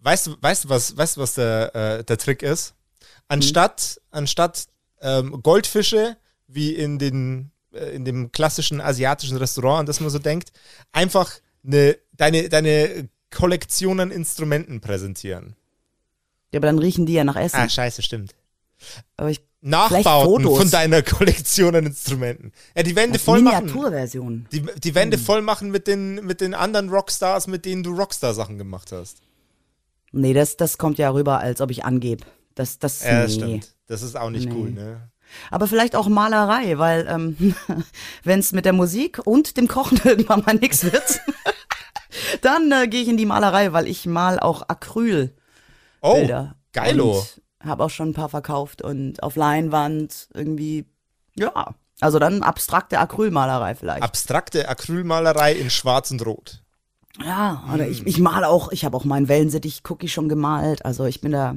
weißt 0.00 0.26
du, 0.26 0.36
weißt 0.40 0.64
du, 0.64 0.68
was, 0.68 0.96
weißt 0.96 1.16
du, 1.16 1.20
was 1.22 1.34
der, 1.34 1.74
äh, 2.00 2.04
der 2.04 2.18
Trick 2.18 2.42
ist? 2.42 2.74
Anstatt, 3.30 4.00
anstatt 4.10 4.66
ähm, 5.00 5.40
Goldfische, 5.42 6.16
wie 6.48 6.74
in 6.74 6.98
den, 6.98 7.52
äh, 7.72 7.94
in 7.94 8.04
dem 8.04 8.32
klassischen 8.32 8.80
asiatischen 8.80 9.36
Restaurant, 9.36 9.80
an 9.80 9.86
das 9.86 10.00
man 10.00 10.10
so 10.10 10.18
denkt, 10.18 10.52
einfach 10.90 11.32
eine, 11.64 11.96
deine, 12.16 12.48
deine 12.48 13.08
Kollektion 13.30 14.00
an 14.00 14.10
Instrumenten 14.10 14.80
präsentieren. 14.80 15.54
Ja, 16.52 16.58
aber 16.58 16.66
dann 16.66 16.80
riechen 16.80 17.06
die 17.06 17.12
ja 17.12 17.22
nach 17.22 17.36
Essen. 17.36 17.60
Ah, 17.60 17.68
scheiße, 17.68 18.02
stimmt. 18.02 18.34
aber 19.16 19.30
ich, 19.30 19.40
Nachbauten 19.60 20.46
von 20.46 20.68
deiner 20.68 21.02
Kollektion 21.04 21.76
an 21.76 21.86
Instrumenten. 21.86 22.52
Ja, 22.74 22.82
die 22.82 22.96
Wände 22.96 23.20
voll 23.20 23.42
machen. 23.42 23.66
Miniaturversion. 23.66 24.48
Die, 24.50 24.64
die 24.82 24.94
Wände 24.96 25.18
voll 25.18 25.42
machen 25.42 25.70
mit 25.70 25.86
den, 25.86 26.16
mit 26.26 26.40
den 26.40 26.54
anderen 26.54 26.88
Rockstars, 26.88 27.46
mit 27.46 27.64
denen 27.64 27.84
du 27.84 27.94
Rockstar-Sachen 27.94 28.58
gemacht 28.58 28.90
hast. 28.90 29.18
Nee, 30.10 30.32
das, 30.32 30.56
das 30.56 30.78
kommt 30.78 30.98
ja 30.98 31.10
rüber, 31.10 31.38
als 31.38 31.60
ob 31.60 31.70
ich 31.70 31.84
angebe. 31.84 32.24
Das, 32.60 32.78
das, 32.78 33.02
Ja, 33.02 33.12
nee. 33.14 33.22
das 33.22 33.34
stimmt. 33.34 33.74
Das 33.86 34.02
ist 34.02 34.16
auch 34.16 34.28
nicht 34.30 34.48
Nee. 34.48 34.54
cool, 34.54 34.70
ne? 34.70 35.10
Aber 35.50 35.66
vielleicht 35.66 35.96
auch 35.96 36.08
Malerei, 36.08 36.76
weil 36.78 37.06
ähm, 37.08 37.54
wenn 38.24 38.40
es 38.40 38.52
mit 38.52 38.64
der 38.66 38.72
Musik 38.74 39.20
und 39.24 39.56
dem 39.56 39.66
Kochen 39.68 39.98
irgendwann 40.04 40.42
mal 40.44 40.54
nichts 40.56 40.84
wird, 40.84 41.20
dann 42.42 42.70
äh, 42.72 42.86
gehe 42.88 43.02
ich 43.02 43.08
in 43.08 43.16
die 43.16 43.26
Malerei, 43.26 43.72
weil 43.72 43.86
ich 43.86 44.06
mal 44.06 44.38
auch 44.38 44.68
Acrylbilder. 44.68 45.32
Oh, 46.02 46.26
geilo. 46.72 47.18
Und 47.18 47.42
habe 47.68 47.84
auch 47.84 47.90
schon 47.90 48.10
ein 48.10 48.14
paar 48.14 48.28
verkauft 48.28 48.82
und 48.82 49.22
auf 49.22 49.36
Leinwand 49.36 50.28
irgendwie, 50.34 50.86
ja. 51.34 51.74
Also 52.00 52.18
dann 52.18 52.42
abstrakte 52.42 52.98
Acrylmalerei 52.98 53.74
vielleicht. 53.74 54.02
Abstrakte 54.02 54.68
Acrylmalerei 54.68 55.52
in 55.54 55.68
Schwarz 55.70 56.10
und 56.10 56.24
Rot. 56.24 56.62
Ja, 57.22 57.62
oder 57.74 57.86
ich, 57.86 58.06
ich 58.06 58.18
male 58.18 58.48
auch, 58.48 58.72
ich 58.72 58.84
habe 58.86 58.96
auch 58.96 59.04
meinen 59.04 59.28
Wellensittich-Cookie 59.28 60.08
schon 60.08 60.28
gemalt. 60.30 60.84
Also 60.86 61.04
ich 61.04 61.20
bin 61.20 61.32
da, 61.32 61.54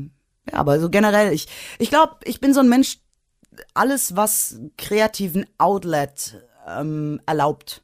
ja, 0.52 0.60
aber 0.60 0.80
so 0.80 0.90
generell, 0.90 1.32
ich, 1.34 1.48
ich 1.80 1.90
glaube, 1.90 2.16
ich 2.24 2.40
bin 2.40 2.54
so 2.54 2.60
ein 2.60 2.70
Mensch, 2.70 3.00
alles, 3.74 4.16
was 4.16 4.60
kreativen 4.78 5.46
Outlet 5.58 6.44
ähm, 6.68 7.22
erlaubt, 7.26 7.84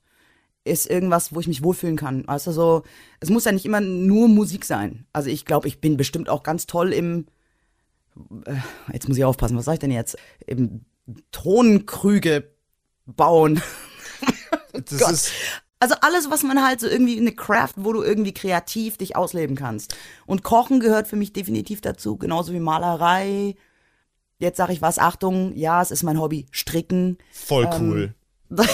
ist 0.63 0.89
irgendwas, 0.89 1.33
wo 1.33 1.39
ich 1.39 1.47
mich 1.47 1.63
wohlfühlen 1.63 1.95
kann. 1.95 2.27
Also 2.27 2.51
so, 2.51 2.83
es 3.19 3.29
muss 3.29 3.45
ja 3.45 3.51
nicht 3.51 3.65
immer 3.65 3.81
nur 3.81 4.27
Musik 4.27 4.65
sein. 4.65 5.05
Also 5.13 5.29
ich 5.29 5.45
glaube, 5.45 5.67
ich 5.67 5.79
bin 5.79 5.97
bestimmt 5.97 6.29
auch 6.29 6.43
ganz 6.43 6.67
toll 6.67 6.93
im, 6.93 7.27
äh, 8.45 8.55
jetzt 8.91 9.07
muss 9.07 9.17
ich 9.17 9.25
aufpassen, 9.25 9.57
was 9.57 9.65
sag 9.65 9.73
ich 9.73 9.79
denn 9.79 9.91
jetzt? 9.91 10.17
Im 10.45 10.85
Tonkrüge 11.31 12.51
bauen. 13.05 13.61
Das 14.73 14.99
Gott. 14.99 15.11
ist, 15.11 15.31
Also 15.79 15.95
alles, 16.01 16.29
was 16.29 16.43
man 16.43 16.61
halt 16.61 16.81
so 16.81 16.87
irgendwie 16.87 17.17
eine 17.17 17.31
Craft, 17.31 17.73
wo 17.77 17.93
du 17.93 18.03
irgendwie 18.03 18.33
kreativ 18.33 18.97
dich 18.97 19.15
ausleben 19.15 19.55
kannst. 19.55 19.95
Und 20.25 20.43
Kochen 20.43 20.81
gehört 20.81 21.07
für 21.07 21.15
mich 21.15 21.31
definitiv 21.31 21.79
dazu, 21.79 22.17
genauso 22.17 22.51
wie 22.51 22.59
Malerei. 22.59 23.55
Jetzt 24.39 24.57
sage 24.57 24.73
ich 24.73 24.81
was, 24.81 24.99
Achtung, 24.99 25.55
ja, 25.55 25.81
es 25.81 25.91
ist 25.91 26.03
mein 26.03 26.19
Hobby, 26.19 26.47
Stricken. 26.51 27.17
voll 27.31 27.69
cool. 27.79 28.13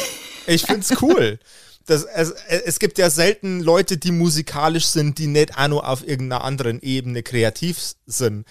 Ich 0.48 0.64
find's 0.68 1.02
cool. 1.02 1.40
Das, 1.88 2.04
es, 2.04 2.32
es 2.32 2.78
gibt 2.78 3.00
ja 3.00 3.10
selten 3.10 3.62
Leute, 3.62 3.98
die 3.98 4.12
musikalisch 4.12 4.86
sind, 4.86 5.18
die 5.18 5.26
nicht 5.26 5.58
auch 5.58 5.68
nur 5.68 5.88
auf 5.88 6.08
irgendeiner 6.08 6.44
anderen 6.44 6.82
Ebene 6.82 7.24
kreativ 7.24 7.96
sind. 8.06 8.46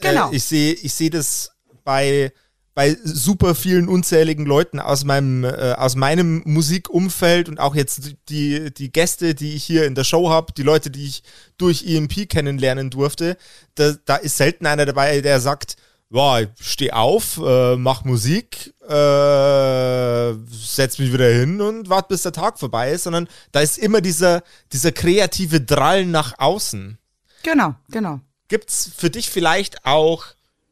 Genau. 0.00 0.30
Äh, 0.30 0.36
ich 0.36 0.44
sehe 0.44 0.74
ich 0.74 0.94
seh 0.94 1.10
das 1.10 1.50
bei, 1.84 2.32
bei 2.74 2.96
super 3.02 3.54
vielen 3.54 3.88
unzähligen 3.88 4.46
Leuten 4.46 4.78
aus 4.78 5.04
meinem, 5.04 5.44
äh, 5.44 5.74
aus 5.76 5.96
meinem 5.96 6.42
Musikumfeld 6.44 7.48
und 7.48 7.58
auch 7.58 7.74
jetzt 7.74 8.14
die, 8.28 8.72
die 8.72 8.92
Gäste, 8.92 9.34
die 9.34 9.54
ich 9.54 9.64
hier 9.64 9.86
in 9.86 9.94
der 9.94 10.04
Show 10.04 10.30
habe, 10.30 10.52
die 10.52 10.62
Leute, 10.62 10.90
die 10.90 11.06
ich 11.06 11.22
durch 11.58 11.84
EMP 11.86 12.28
kennenlernen 12.28 12.90
durfte. 12.90 13.36
Da, 13.74 13.94
da 14.04 14.16
ist 14.16 14.36
selten 14.36 14.66
einer 14.66 14.86
dabei, 14.86 15.20
der 15.20 15.40
sagt, 15.40 15.76
ja, 16.12 16.40
ich 16.40 16.48
steh 16.60 16.90
auf, 16.90 17.38
äh, 17.38 17.76
mach 17.76 18.04
Musik, 18.04 18.74
äh, 18.82 20.32
setz 20.50 20.98
mich 20.98 21.12
wieder 21.12 21.28
hin 21.28 21.60
und 21.60 21.88
warte, 21.88 22.08
bis 22.08 22.22
der 22.22 22.32
Tag 22.32 22.58
vorbei 22.58 22.92
ist, 22.92 23.04
sondern 23.04 23.28
da 23.52 23.60
ist 23.60 23.78
immer 23.78 24.00
dieser, 24.00 24.42
dieser 24.72 24.90
kreative 24.90 25.60
Drall 25.60 26.06
nach 26.06 26.34
außen. 26.38 26.98
Genau, 27.42 27.74
genau. 27.90 28.20
Gibt's 28.48 28.90
für 28.96 29.10
dich 29.10 29.30
vielleicht 29.30 29.86
auch 29.86 30.26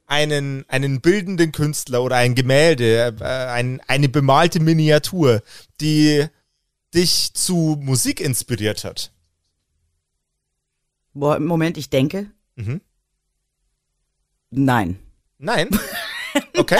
einen, 0.08 0.64
einen 0.68 1.00
bildenden 1.00 1.52
Künstler 1.52 2.02
oder 2.02 2.16
ein 2.16 2.34
Gemälde, 2.34 3.14
äh, 3.20 3.24
ein, 3.24 3.80
eine 3.86 4.08
bemalte 4.08 4.58
Miniatur, 4.58 5.42
die 5.80 6.26
dich 6.94 7.34
zu 7.34 7.78
Musik 7.80 8.20
inspiriert 8.20 8.82
hat? 8.84 9.12
Boah, 11.12 11.38
Moment, 11.38 11.76
ich 11.76 11.90
denke. 11.90 12.26
Mhm. 12.56 12.80
Nein. 14.50 14.98
Nein? 15.38 15.68
Okay, 16.56 16.78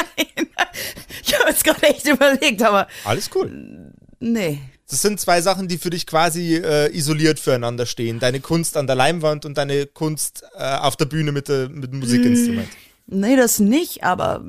Ich 1.22 1.34
habe 1.36 1.48
jetzt 1.50 1.64
gerade 1.64 1.82
echt 1.84 2.06
überlegt, 2.06 2.62
aber 2.62 2.86
alles 3.04 3.30
cool. 3.34 3.92
nee. 4.20 4.60
Das 4.88 5.02
sind 5.02 5.18
zwei 5.18 5.40
Sachen, 5.40 5.68
die 5.68 5.78
für 5.78 5.90
dich 5.90 6.06
quasi 6.06 6.56
äh, 6.56 6.94
isoliert 6.96 7.40
füreinander 7.40 7.84
stehen. 7.86 8.20
Deine 8.20 8.40
Kunst 8.40 8.76
an 8.76 8.86
der 8.86 8.94
Leinwand 8.94 9.44
und 9.46 9.58
deine 9.58 9.86
Kunst 9.86 10.44
äh, 10.56 10.76
auf 10.76 10.96
der 10.96 11.06
Bühne 11.06 11.32
mit, 11.32 11.48
der, 11.48 11.68
mit 11.70 11.92
dem 11.92 11.98
Musikinstrument. 12.00 12.68
Nee, 13.10 13.36
das 13.36 13.58
nicht, 13.58 14.04
aber 14.04 14.44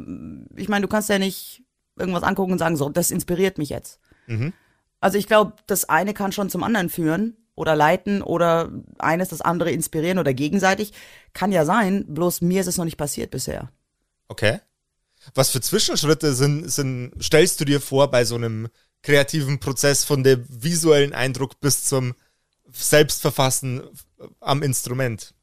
ich 0.55 0.67
meine, 0.67 0.81
du 0.81 0.89
kannst 0.89 1.07
ja 1.09 1.17
nicht 1.17 1.63
irgendwas 1.97 2.23
angucken 2.23 2.51
und 2.51 2.59
sagen, 2.59 2.75
so, 2.75 2.89
das 2.89 3.09
inspiriert 3.09 3.57
mich 3.57 3.69
jetzt. 3.69 3.99
Mhm. 4.27 4.53
Also 4.99 5.17
ich 5.17 5.27
glaube, 5.27 5.53
das 5.65 5.87
eine 5.87 6.13
kann 6.13 6.33
schon 6.33 6.49
zum 6.49 6.63
anderen 6.63 6.89
führen 6.89 7.37
oder 7.55 7.75
leiten 7.75 8.21
oder 8.21 8.69
eines 8.97 9.29
das 9.29 9.41
andere 9.41 9.71
inspirieren 9.71 10.19
oder 10.19 10.33
gegenseitig. 10.33 10.91
Kann 11.33 11.53
ja 11.53 11.63
sein, 11.63 12.05
bloß 12.07 12.41
mir 12.41 12.59
ist 12.59 12.67
es 12.67 12.77
noch 12.77 12.85
nicht 12.85 12.97
passiert 12.97 13.31
bisher. 13.31 13.71
Okay. 14.27 14.59
Was 15.35 15.49
für 15.51 15.61
Zwischenschritte 15.61 16.33
sind, 16.33 16.69
sind, 16.69 17.13
stellst 17.21 17.61
du 17.61 17.65
dir 17.65 17.79
vor 17.79 18.11
bei 18.11 18.25
so 18.25 18.35
einem 18.35 18.67
kreativen 19.03 19.59
Prozess 19.59 20.03
von 20.03 20.23
dem 20.23 20.45
visuellen 20.47 21.13
Eindruck 21.13 21.59
bis 21.61 21.85
zum 21.85 22.13
Selbstverfassen 22.71 23.83
am 24.41 24.63
Instrument? 24.63 25.33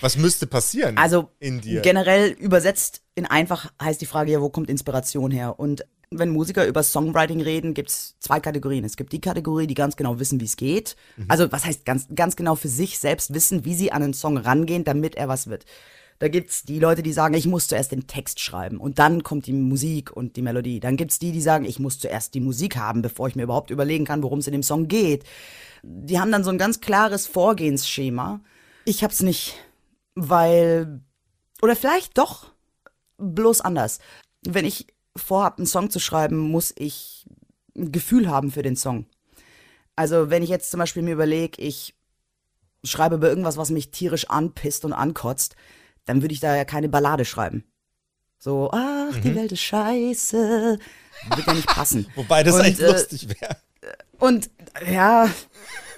Was 0.00 0.16
müsste 0.16 0.46
passieren 0.46 0.96
Also 0.98 1.30
in 1.38 1.60
dir? 1.60 1.82
generell 1.82 2.30
übersetzt 2.30 3.02
in 3.14 3.26
einfach 3.26 3.72
heißt 3.82 4.00
die 4.00 4.06
Frage 4.06 4.32
ja, 4.32 4.40
wo 4.40 4.50
kommt 4.50 4.68
Inspiration 4.68 5.30
her? 5.30 5.58
Und 5.58 5.84
wenn 6.10 6.30
Musiker 6.30 6.66
über 6.66 6.82
Songwriting 6.82 7.40
reden, 7.40 7.74
gibt 7.74 7.90
es 7.90 8.16
zwei 8.20 8.38
Kategorien. 8.40 8.84
Es 8.84 8.96
gibt 8.96 9.12
die 9.12 9.20
Kategorie, 9.20 9.66
die 9.66 9.74
ganz 9.74 9.96
genau 9.96 10.20
wissen, 10.20 10.40
wie 10.40 10.44
es 10.44 10.56
geht. 10.56 10.96
Also 11.28 11.50
was 11.50 11.64
heißt 11.64 11.84
ganz, 11.84 12.06
ganz 12.14 12.36
genau 12.36 12.54
für 12.54 12.68
sich 12.68 12.98
selbst 12.98 13.34
wissen, 13.34 13.64
wie 13.64 13.74
sie 13.74 13.90
an 13.90 14.02
einen 14.02 14.14
Song 14.14 14.36
rangehen, 14.36 14.84
damit 14.84 15.16
er 15.16 15.28
was 15.28 15.48
wird. 15.48 15.64
Da 16.18 16.28
gibt's 16.28 16.62
die 16.62 16.78
Leute, 16.78 17.02
die 17.02 17.12
sagen, 17.12 17.34
ich 17.34 17.46
muss 17.46 17.66
zuerst 17.68 17.92
den 17.92 18.06
Text 18.06 18.40
schreiben 18.40 18.78
und 18.78 18.98
dann 18.98 19.22
kommt 19.22 19.46
die 19.46 19.52
Musik 19.52 20.10
und 20.16 20.36
die 20.36 20.42
Melodie. 20.42 20.80
Dann 20.80 20.96
gibt's 20.96 21.18
die, 21.18 21.32
die 21.32 21.42
sagen, 21.42 21.66
ich 21.66 21.78
muss 21.78 21.98
zuerst 21.98 22.32
die 22.34 22.40
Musik 22.40 22.76
haben, 22.76 23.02
bevor 23.02 23.28
ich 23.28 23.36
mir 23.36 23.42
überhaupt 23.42 23.70
überlegen 23.70 24.06
kann, 24.06 24.22
worum 24.22 24.38
es 24.38 24.46
in 24.46 24.52
dem 24.52 24.62
Song 24.62 24.88
geht. 24.88 25.24
Die 25.82 26.18
haben 26.18 26.32
dann 26.32 26.44
so 26.44 26.50
ein 26.50 26.58
ganz 26.58 26.80
klares 26.80 27.26
Vorgehensschema. 27.26 28.40
Ich 28.86 29.04
hab's 29.04 29.20
nicht, 29.20 29.56
weil 30.16 31.00
oder 31.62 31.76
vielleicht 31.76 32.18
doch 32.18 32.50
bloß 33.18 33.60
anders. 33.60 34.00
Wenn 34.42 34.64
ich 34.64 34.88
vorhab, 35.14 35.58
einen 35.58 35.66
Song 35.66 35.90
zu 35.90 36.00
schreiben, 36.00 36.36
muss 36.36 36.74
ich 36.76 37.26
ein 37.76 37.92
Gefühl 37.92 38.28
haben 38.28 38.50
für 38.50 38.62
den 38.62 38.76
Song. 38.76 39.06
Also 39.94 40.30
wenn 40.30 40.42
ich 40.42 40.50
jetzt 40.50 40.70
zum 40.70 40.78
Beispiel 40.78 41.02
mir 41.02 41.14
überlege, 41.14 41.60
ich 41.62 41.94
schreibe 42.84 43.16
über 43.16 43.28
irgendwas, 43.28 43.56
was 43.56 43.70
mich 43.70 43.90
tierisch 43.90 44.28
anpisst 44.28 44.84
und 44.84 44.92
ankotzt, 44.92 45.56
dann 46.04 46.22
würde 46.22 46.34
ich 46.34 46.40
da 46.40 46.54
ja 46.54 46.64
keine 46.64 46.88
Ballade 46.88 47.24
schreiben. 47.24 47.64
So, 48.38 48.70
ach, 48.72 49.16
die 49.22 49.34
Welt 49.34 49.52
ist 49.52 49.62
scheiße. 49.62 50.78
Wird 51.34 51.46
ja 51.46 51.54
nicht 51.54 51.66
passen. 51.66 52.06
Wobei 52.14 52.42
das 52.42 52.56
Und, 52.56 52.64
echt 52.64 52.80
äh, 52.80 52.92
lustig 52.92 53.28
wäre. 53.28 53.56
Und 54.18 54.50
ja, 54.86 55.28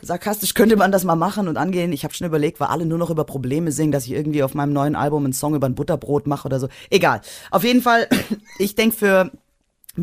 sarkastisch 0.02 0.54
könnte 0.54 0.76
man 0.76 0.92
das 0.92 1.04
mal 1.04 1.16
machen 1.16 1.48
und 1.48 1.56
angehen. 1.56 1.92
Ich 1.92 2.04
habe 2.04 2.14
schon 2.14 2.26
überlegt, 2.26 2.60
weil 2.60 2.68
alle 2.68 2.86
nur 2.86 2.98
noch 2.98 3.10
über 3.10 3.24
Probleme 3.24 3.72
singen, 3.72 3.92
dass 3.92 4.06
ich 4.06 4.12
irgendwie 4.12 4.42
auf 4.42 4.54
meinem 4.54 4.72
neuen 4.72 4.96
Album 4.96 5.24
einen 5.24 5.32
Song 5.32 5.54
über 5.54 5.66
ein 5.66 5.74
Butterbrot 5.74 6.26
mache 6.26 6.46
oder 6.46 6.60
so. 6.60 6.68
Egal. 6.90 7.20
Auf 7.50 7.64
jeden 7.64 7.82
Fall, 7.82 8.08
ich 8.58 8.74
denke 8.74 8.96
für, 8.96 9.30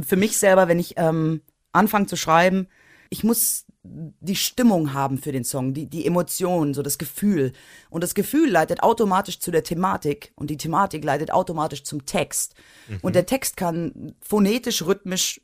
für 0.05 0.15
mich 0.15 0.37
selber, 0.37 0.67
wenn 0.67 0.79
ich 0.79 0.95
ähm, 0.97 1.41
anfange 1.71 2.07
zu 2.07 2.15
schreiben, 2.15 2.67
ich 3.09 3.23
muss 3.23 3.65
die 3.87 4.35
Stimmung 4.35 4.93
haben 4.93 5.17
für 5.17 5.31
den 5.31 5.43
Song, 5.43 5.73
die, 5.73 5.87
die 5.87 6.05
Emotion, 6.05 6.73
so 6.73 6.81
das 6.81 6.97
Gefühl. 6.97 7.53
Und 7.89 8.03
das 8.03 8.15
Gefühl 8.15 8.49
leitet 8.49 8.81
automatisch 8.81 9.39
zu 9.39 9.51
der 9.51 9.63
Thematik 9.63 10.33
und 10.35 10.49
die 10.49 10.57
Thematik 10.57 11.03
leitet 11.03 11.31
automatisch 11.31 11.83
zum 11.83 12.05
Text. 12.05 12.55
Und 13.01 13.15
der 13.15 13.25
Text 13.25 13.57
kann 13.57 14.15
phonetisch, 14.21 14.81
rhythmisch 14.85 15.41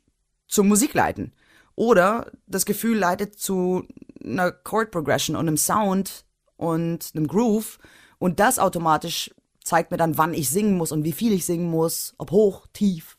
zur 0.48 0.64
Musik 0.64 0.94
leiten. 0.94 1.32
Oder 1.74 2.30
das 2.46 2.66
Gefühl 2.66 2.98
leitet 2.98 3.38
zu 3.38 3.86
einer 4.24 4.52
Chord 4.52 4.90
Progression 4.90 5.36
und 5.36 5.48
einem 5.48 5.56
Sound 5.56 6.24
und 6.56 7.10
einem 7.14 7.26
Groove. 7.26 7.78
Und 8.18 8.40
das 8.40 8.58
automatisch 8.58 9.34
zeigt 9.64 9.90
mir 9.90 9.96
dann, 9.96 10.18
wann 10.18 10.34
ich 10.34 10.50
singen 10.50 10.76
muss 10.76 10.92
und 10.92 11.04
wie 11.04 11.12
viel 11.12 11.32
ich 11.32 11.46
singen 11.46 11.70
muss, 11.70 12.14
ob 12.18 12.30
hoch, 12.30 12.66
tief, 12.72 13.16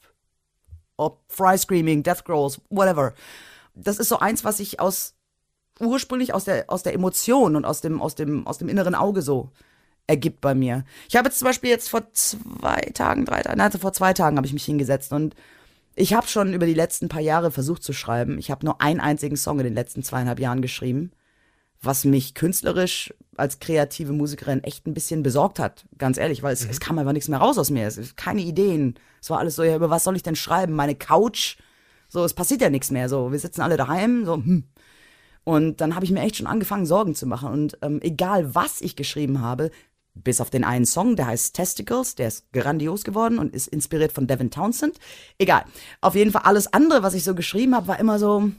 ob 0.98 1.24
Fry 1.28 1.58
Screaming, 1.58 2.04
Death 2.04 2.26
Growls, 2.26 2.62
whatever. 2.70 3.14
Das 3.76 3.98
ist 3.98 4.10
so 4.10 4.20
eins, 4.20 4.44
was 4.44 4.60
ich 4.60 4.80
aus 4.80 5.16
ursprünglich 5.80 6.34
aus 6.34 6.46
der, 6.46 6.66
aus 6.68 6.84
der 6.84 6.94
Emotion 6.94 7.56
und 7.56 7.66
aus 7.66 7.82
dem, 7.82 8.02
aus 8.02 8.16
dem, 8.16 8.46
aus 8.46 8.58
dem 8.58 8.70
inneren 8.70 8.96
Auge 8.96 9.22
so 9.22 9.50
ergibt 10.08 10.42
bei 10.42 10.54
mir. 10.54 10.84
Ich 11.08 11.16
habe 11.16 11.28
jetzt 11.28 11.40
zum 11.40 11.48
Beispiel 11.48 11.70
jetzt 11.70 11.90
vor 11.90 12.12
zwei 12.14 12.80
Tagen, 12.94 13.26
drei 13.26 13.42
Tagen, 13.42 13.58
nein, 13.58 13.68
also 13.68 13.80
vor 13.80 13.94
zwei 13.94 14.14
Tagen 14.14 14.38
habe 14.38 14.46
ich 14.46 14.54
mich 14.54 14.66
hingesetzt 14.66 15.14
und 15.14 15.36
ich 15.96 16.14
habe 16.14 16.28
schon 16.28 16.54
über 16.54 16.66
die 16.66 16.74
letzten 16.74 17.10
paar 17.10 17.22
Jahre 17.22 17.52
versucht 17.52 17.84
zu 17.84 17.94
schreiben. 17.94 18.38
Ich 18.38 18.50
habe 18.52 18.66
nur 18.66 18.82
einen 18.82 19.00
einzigen 19.00 19.36
Song 19.38 19.60
in 19.60 19.66
den 19.66 19.76
letzten 19.76 20.04
zweieinhalb 20.04 20.40
Jahren 20.40 20.62
geschrieben, 20.62 21.12
was 21.82 22.06
mich 22.06 22.34
künstlerisch 22.34 23.14
als 23.36 23.60
kreative 23.60 24.14
Musikerin 24.14 24.64
echt 24.64 24.88
ein 24.88 24.94
bisschen 24.94 25.24
besorgt 25.24 25.60
hat, 25.60 25.86
ganz 25.98 26.18
ehrlich, 26.18 26.42
weil 26.44 26.54
es, 26.54 26.66
es 26.66 26.80
kam 26.80 26.98
einfach 26.98 27.14
nichts 27.14 27.30
mehr 27.30 27.40
raus 27.40 27.58
aus 27.58 27.70
mir. 27.70 27.88
Es 27.88 27.98
es- 27.98 28.16
keine 28.16 28.42
Ideen. 28.42 28.96
Es 29.22 29.30
war 29.30 29.40
alles 29.40 29.56
so, 29.56 29.64
ja, 29.64 29.76
über 29.76 29.90
was 29.90 30.04
soll 30.04 30.16
ich 30.16 30.24
denn 30.24 30.36
schreiben? 30.36 30.74
Meine 30.74 30.96
Couch. 30.96 31.58
So, 32.08 32.24
es 32.24 32.34
passiert 32.34 32.62
ja 32.62 32.70
nichts 32.70 32.92
mehr. 32.92 33.10
So, 33.10 33.32
wir 33.32 33.40
sitzen 33.40 33.62
alle 33.62 33.78
daheim. 33.78 34.26
So, 34.26 34.36
hm. 34.36 34.64
Und 35.44 35.82
dann 35.82 35.96
habe 35.96 36.06
ich 36.06 36.12
mir 36.12 36.22
echt 36.22 36.38
schon 36.38 36.48
angefangen, 36.48 36.86
Sorgen 36.86 37.16
zu 37.16 37.26
machen. 37.26 37.50
Und 37.50 37.78
ähm, 37.82 38.00
egal, 38.02 38.56
was 38.56 38.80
ich 38.82 38.96
geschrieben 38.96 39.42
habe, 39.42 39.72
bis 40.16 40.42
auf 40.42 40.50
den 40.50 40.64
einen 40.64 40.86
Song, 40.86 41.16
der 41.16 41.28
heißt 41.28 41.56
Testicles, 41.56 42.16
der 42.16 42.28
ist 42.28 42.52
grandios 42.54 43.04
geworden 43.04 43.40
und 43.40 43.54
ist 43.54 43.68
inspiriert 43.68 44.12
von 44.12 44.28
Devin 44.28 44.52
Townsend. 44.52 45.00
Egal. 45.38 45.66
Auf 46.02 46.16
jeden 46.16 46.32
Fall 46.32 46.44
alles 46.44 46.72
andere, 46.72 47.04
was 47.04 47.14
ich 47.14 47.24
so 47.24 47.36
geschrieben 47.36 47.76
habe, 47.76 47.88
war 47.88 48.00
immer 48.00 48.20
so, 48.20 48.52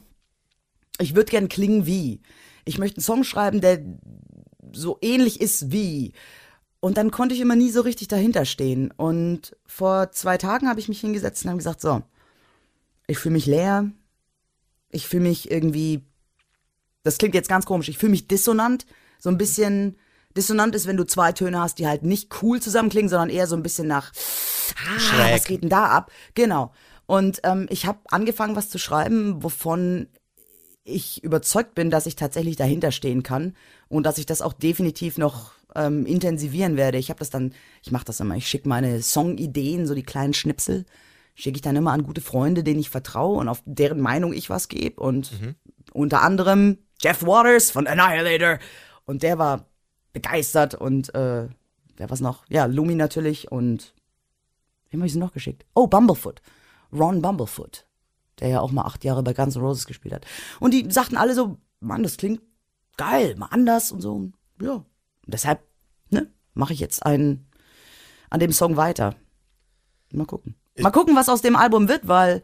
ich 0.99 1.15
würde 1.15 1.31
gern 1.31 1.49
klingen 1.49 1.85
wie. 1.85 2.21
Ich 2.65 2.77
möchte 2.77 2.97
einen 2.97 3.03
Song 3.03 3.23
schreiben, 3.23 3.61
der 3.61 3.81
so 4.73 4.97
ähnlich 5.01 5.39
ist 5.41 5.71
wie. 5.71 6.13
und 6.85 6.97
dann 6.97 7.09
konnte 7.09 7.33
ich 7.33 7.41
immer 7.41 7.55
nie 7.55 7.71
so 7.71 7.81
richtig 7.81 8.09
dahinter 8.09 8.45
stehen. 8.45 8.91
Und 8.91 9.55
vor 9.65 10.11
zwei 10.11 10.37
Tagen 10.37 10.69
habe 10.69 10.79
ich 10.79 10.87
mich 10.87 10.99
hingesetzt 11.01 11.43
und 11.43 11.49
habe 11.49 11.57
gesagt, 11.57 11.81
so, 11.81 12.03
ich 13.07 13.17
fühle 13.17 13.33
mich 13.33 13.47
leer, 13.47 13.89
ich 14.91 15.07
fühle 15.07 15.23
mich 15.23 15.49
irgendwie, 15.49 16.05
das 17.03 17.17
klingt 17.17 17.33
jetzt 17.33 17.49
ganz 17.49 17.65
komisch, 17.65 17.89
ich 17.89 17.97
fühle 17.97 18.11
mich 18.11 18.27
dissonant, 18.27 18.85
so 19.17 19.29
ein 19.29 19.37
bisschen, 19.37 19.97
dissonant 20.35 20.75
ist, 20.75 20.87
wenn 20.87 20.97
du 20.97 21.05
zwei 21.05 21.31
Töne 21.31 21.59
hast, 21.59 21.79
die 21.79 21.87
halt 21.87 22.03
nicht 22.03 22.41
cool 22.41 22.61
zusammenklingen, 22.61 23.09
sondern 23.09 23.29
eher 23.29 23.47
so 23.47 23.55
ein 23.55 23.63
bisschen 23.63 23.87
nach, 23.87 24.11
ah, 24.11 24.99
Schräg. 24.99 25.33
was 25.33 25.45
geht 25.45 25.63
denn 25.63 25.69
da 25.69 25.85
ab? 25.85 26.11
Genau. 26.33 26.71
Und 27.05 27.39
ähm, 27.43 27.67
ich 27.69 27.85
habe 27.85 27.99
angefangen, 28.09 28.55
was 28.55 28.69
zu 28.69 28.77
schreiben, 28.77 29.43
wovon 29.43 30.07
ich 30.83 31.23
überzeugt 31.23 31.75
bin, 31.75 31.89
dass 31.89 32.05
ich 32.05 32.15
tatsächlich 32.15 32.55
dahinter 32.55 32.91
stehen 32.91 33.23
kann 33.23 33.55
und 33.87 34.05
dass 34.05 34.17
ich 34.17 34.25
das 34.25 34.41
auch 34.41 34.53
definitiv 34.53 35.17
noch 35.17 35.51
ähm, 35.75 36.05
intensivieren 36.05 36.77
werde. 36.77 36.97
Ich 36.97 37.09
habe 37.09 37.19
das 37.19 37.29
dann, 37.29 37.53
ich 37.83 37.91
mache 37.91 38.05
das 38.05 38.19
immer, 38.19 38.35
ich 38.35 38.47
schicke 38.47 38.69
meine 38.69 39.01
Songideen, 39.01 39.87
so 39.87 39.95
die 39.95 40.03
kleinen 40.03 40.33
Schnipsel, 40.33 40.85
schicke 41.33 41.57
ich 41.57 41.61
dann 41.61 41.75
immer 41.75 41.91
an 41.91 42.03
gute 42.03 42.21
Freunde, 42.21 42.63
denen 42.63 42.79
ich 42.79 42.89
vertraue 42.89 43.39
und 43.39 43.49
auf 43.49 43.61
deren 43.65 43.99
Meinung 43.99 44.31
ich 44.31 44.49
was 44.49 44.67
gebe. 44.67 45.01
Und 45.01 45.31
unter 45.91 46.21
anderem 46.21 46.77
Jeff 46.99 47.23
Waters 47.23 47.71
von 47.71 47.87
Annihilator. 47.87 48.59
Und 49.05 49.23
der 49.23 49.37
war 49.37 49.65
begeistert 50.15 50.75
und 50.75 51.13
äh, 51.13 51.49
wer 51.97 52.09
was 52.09 52.21
noch? 52.21 52.45
Ja, 52.47 52.65
Lumi 52.65 52.95
natürlich 52.95 53.51
und 53.51 53.93
wem 54.89 55.01
habe 55.01 55.07
ich 55.07 55.13
sie 55.13 55.19
noch 55.19 55.33
geschickt? 55.33 55.65
Oh, 55.75 55.87
Bumblefoot. 55.87 56.41
Ron 56.93 57.21
Bumblefoot, 57.21 57.85
der 58.39 58.47
ja 58.47 58.61
auch 58.61 58.71
mal 58.71 58.83
acht 58.83 59.03
Jahre 59.03 59.23
bei 59.23 59.33
Guns 59.33 59.57
N' 59.57 59.61
Roses 59.61 59.85
gespielt 59.85 60.15
hat. 60.15 60.25
Und 60.61 60.73
die 60.73 60.89
sagten 60.89 61.17
alle 61.17 61.35
so, 61.35 61.57
Mann, 61.81 62.01
das 62.01 62.15
klingt 62.15 62.41
geil, 62.95 63.35
mal 63.35 63.47
anders 63.47 63.91
und 63.91 63.99
so. 63.99 64.31
Ja, 64.61 64.75
und 64.75 64.85
deshalb 65.27 65.61
ne, 66.09 66.31
mache 66.53 66.71
ich 66.71 66.79
jetzt 66.79 67.05
einen 67.05 67.49
an 68.29 68.39
dem 68.39 68.53
Song 68.53 68.77
weiter. 68.77 69.15
Mal 70.13 70.25
gucken. 70.25 70.55
Mal 70.79 70.91
gucken, 70.91 71.15
was 71.15 71.27
aus 71.27 71.41
dem 71.41 71.57
Album 71.57 71.89
wird, 71.89 72.07
weil 72.07 72.41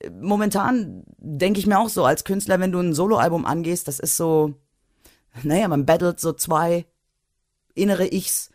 äh, 0.00 0.10
momentan 0.10 1.04
denke 1.18 1.60
ich 1.60 1.68
mir 1.68 1.78
auch 1.78 1.88
so 1.88 2.04
als 2.04 2.24
Künstler, 2.24 2.58
wenn 2.58 2.72
du 2.72 2.80
ein 2.80 2.92
Soloalbum 2.92 3.46
angehst, 3.46 3.86
das 3.86 4.00
ist 4.00 4.16
so, 4.16 4.54
naja, 5.44 5.68
man 5.68 5.86
battelt 5.86 6.18
so 6.18 6.32
zwei 6.32 6.86
innere 7.74 8.06
Ichs. 8.12 8.50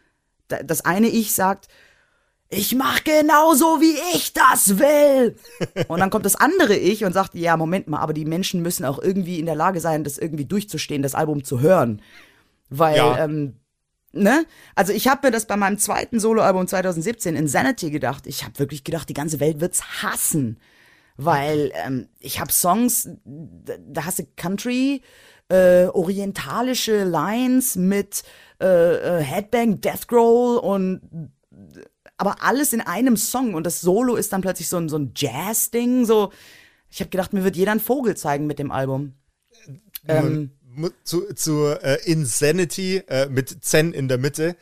Da- 0.47 0.63
Das 0.63 0.85
eine 0.85 1.07
Ich 1.07 1.33
sagt, 1.33 1.67
ich 2.51 2.73
mach 2.73 3.03
genauso, 3.03 3.79
wie 3.79 3.95
ich 4.17 4.33
das 4.33 4.79
will. 4.79 5.35
Und 5.87 5.99
dann 5.99 6.09
kommt 6.09 6.25
das 6.25 6.35
andere 6.35 6.75
Ich 6.75 7.03
und 7.05 7.13
sagt, 7.13 7.35
ja, 7.35 7.55
Moment 7.57 7.87
mal, 7.87 7.99
aber 7.99 8.13
die 8.13 8.25
Menschen 8.25 8.63
müssen 8.63 8.85
auch 8.85 8.97
irgendwie 8.99 9.37
in 9.39 9.45
der 9.45 9.53
Lage 9.55 9.79
sein, 9.79 10.03
das 10.03 10.17
irgendwie 10.17 10.45
durchzustehen, 10.45 11.03
das 11.03 11.13
Album 11.13 11.43
zu 11.43 11.59
hören. 11.59 12.01
Weil, 12.71 12.97
Ja. 12.97 13.23
ähm, 13.23 13.57
ne? 14.13 14.45
Also 14.73 14.93
ich 14.93 15.07
habe 15.07 15.27
mir 15.27 15.31
das 15.31 15.45
bei 15.45 15.57
meinem 15.57 15.77
zweiten 15.77 16.19
Soloalbum 16.19 16.65
2017, 16.67 17.35
Insanity, 17.35 17.91
gedacht. 17.91 18.25
Ich 18.25 18.43
habe 18.43 18.57
wirklich 18.57 18.83
gedacht, 18.83 19.07
die 19.09 19.13
ganze 19.13 19.39
Welt 19.39 19.59
wird's 19.61 20.01
hassen. 20.01 20.59
Weil 21.17 21.71
ähm, 21.85 22.07
ich 22.19 22.39
habe 22.39 22.51
Songs, 22.51 23.09
da, 23.25 23.73
da 23.77 24.05
hast 24.05 24.17
du 24.19 24.23
Country, 24.37 25.03
äh, 25.49 25.85
orientalische 25.87 27.03
Lines 27.03 27.75
mit 27.75 28.23
äh, 28.61 29.19
äh, 29.19 29.21
Headbang, 29.21 29.81
Death 29.81 30.07
Growl 30.07 30.57
und 30.57 31.31
aber 32.17 32.43
alles 32.43 32.73
in 32.73 32.81
einem 32.81 33.15
Song 33.15 33.53
und 33.53 33.65
das 33.65 33.79
Solo 33.79 34.15
ist 34.15 34.33
dann 34.33 34.41
plötzlich 34.41 34.67
so 34.67 34.77
ein, 34.77 34.89
so 34.89 34.97
ein 34.97 35.13
Jazz-Ding. 35.15 36.05
So, 36.05 36.33
ich 36.89 36.99
habe 36.99 37.09
gedacht, 37.09 37.31
mir 37.31 37.45
wird 37.45 37.55
jeder 37.55 37.71
ein 37.71 37.79
Vogel 37.79 38.17
zeigen 38.17 38.45
mit 38.45 38.59
dem 38.59 38.71
Album. 38.71 39.13
Ähm, 40.07 40.51
zu, 41.03 41.33
zu 41.33 41.67
äh, 41.67 41.99
Insanity 42.05 42.97
äh, 43.07 43.27
mit 43.29 43.63
Zen 43.63 43.93
in 43.93 44.09
der 44.09 44.17
Mitte 44.17 44.57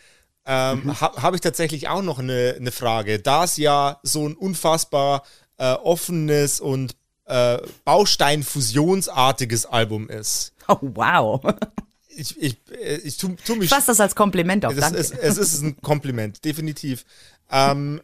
ähm, 0.48 0.84
Mhm. 0.86 1.02
ha, 1.02 1.22
habe 1.22 1.36
ich 1.36 1.42
tatsächlich 1.42 1.90
auch 1.90 2.02
noch 2.02 2.20
eine, 2.20 2.56
eine 2.58 2.72
Frage. 2.72 3.20
Da 3.20 3.44
es 3.44 3.58
ja 3.58 4.00
so 4.02 4.28
ein 4.28 4.36
unfassbar 4.36 5.24
äh, 5.58 5.74
offenes 5.74 6.62
und 6.62 6.96
äh, 7.26 7.58
Baustein-fusionsartiges 7.84 9.66
Album 9.66 10.10
ist. 10.10 10.54
oh, 10.70 10.78
wow. 10.82 11.42
Ich, 12.18 12.42
ich, 12.42 12.58
äh, 12.72 12.98
ich 12.98 13.18
tu, 13.18 13.36
tu 13.46 13.56
mich. 13.56 13.66
Ich 13.66 13.70
fass 13.70 13.86
das 13.86 14.00
als 14.00 14.16
Kompliment 14.16 14.66
auf, 14.66 14.76
danke. 14.76 14.98
ist, 14.98 15.14
es 15.14 15.38
ist 15.38 15.62
ein 15.62 15.80
Kompliment, 15.82 16.44
definitiv. 16.46 17.06
Ähm, 17.52 18.02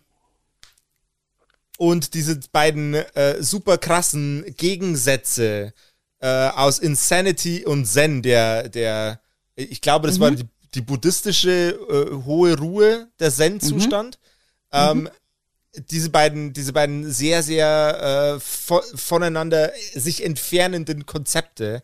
und 1.78 2.14
diese 2.14 2.40
beiden 2.52 2.94
äh, 2.94 3.42
super 3.42 3.78
krassen 3.78 4.46
Gegensätze 4.56 5.74
äh, 6.20 6.28
aus 6.28 6.80
Insanity 6.80 7.66
und 7.66 7.86
Zen, 7.86 8.22
der, 8.22 8.70
der, 8.70 9.20
ich 9.56 9.82
glaube, 9.82 10.08
das 10.08 10.20
war 10.20 10.32
die, 10.32 10.46
die 10.76 10.82
buddhistische 10.82 11.78
äh, 11.90 12.26
hohe 12.26 12.58
Ruhe, 12.58 13.08
der 13.20 13.32
Zen-Zustand. 13.32 14.20
Ähm, 14.72 15.10
diese 15.90 16.12
beiden, 16.12 16.54
diese 16.54 16.72
beiden 16.72 17.12
sehr, 17.12 17.42
sehr 17.42 18.36
äh, 18.36 18.40
vo 18.40 18.82
voneinander 18.96 19.72
sich 19.96 20.24
entfernenden 20.24 21.06
Konzepte 21.06 21.84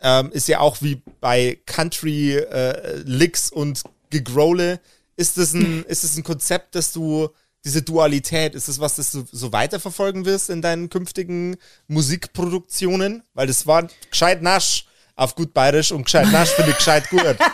ähm, 0.00 0.30
ist 0.32 0.48
ja 0.48 0.60
auch 0.60 0.82
wie 0.82 1.02
bei 1.20 1.58
Country 1.66 2.36
äh, 2.36 2.96
Licks 3.04 3.50
und 3.50 3.82
Gegrole. 4.10 4.80
Ist 5.16 5.38
das 5.38 5.54
ein, 5.54 5.84
ist 5.88 6.04
das 6.04 6.16
ein 6.16 6.24
Konzept, 6.24 6.74
dass 6.74 6.92
du 6.92 7.28
diese 7.64 7.82
Dualität, 7.82 8.54
ist 8.54 8.68
das 8.68 8.78
was, 8.78 8.94
das 8.94 9.10
du 9.10 9.24
so 9.32 9.52
weiterverfolgen 9.52 10.24
wirst 10.24 10.50
in 10.50 10.62
deinen 10.62 10.88
künftigen 10.88 11.56
Musikproduktionen? 11.88 13.24
Weil 13.34 13.48
das 13.48 13.66
war 13.66 13.88
gescheit 14.10 14.40
nasch 14.40 14.86
auf 15.16 15.34
gut 15.34 15.52
bayerisch 15.52 15.90
und 15.90 16.04
gescheit 16.04 16.30
nasch 16.30 16.50
finde 16.50 16.70
ich 16.70 16.76
gescheit 16.76 17.08
gut. 17.10 17.36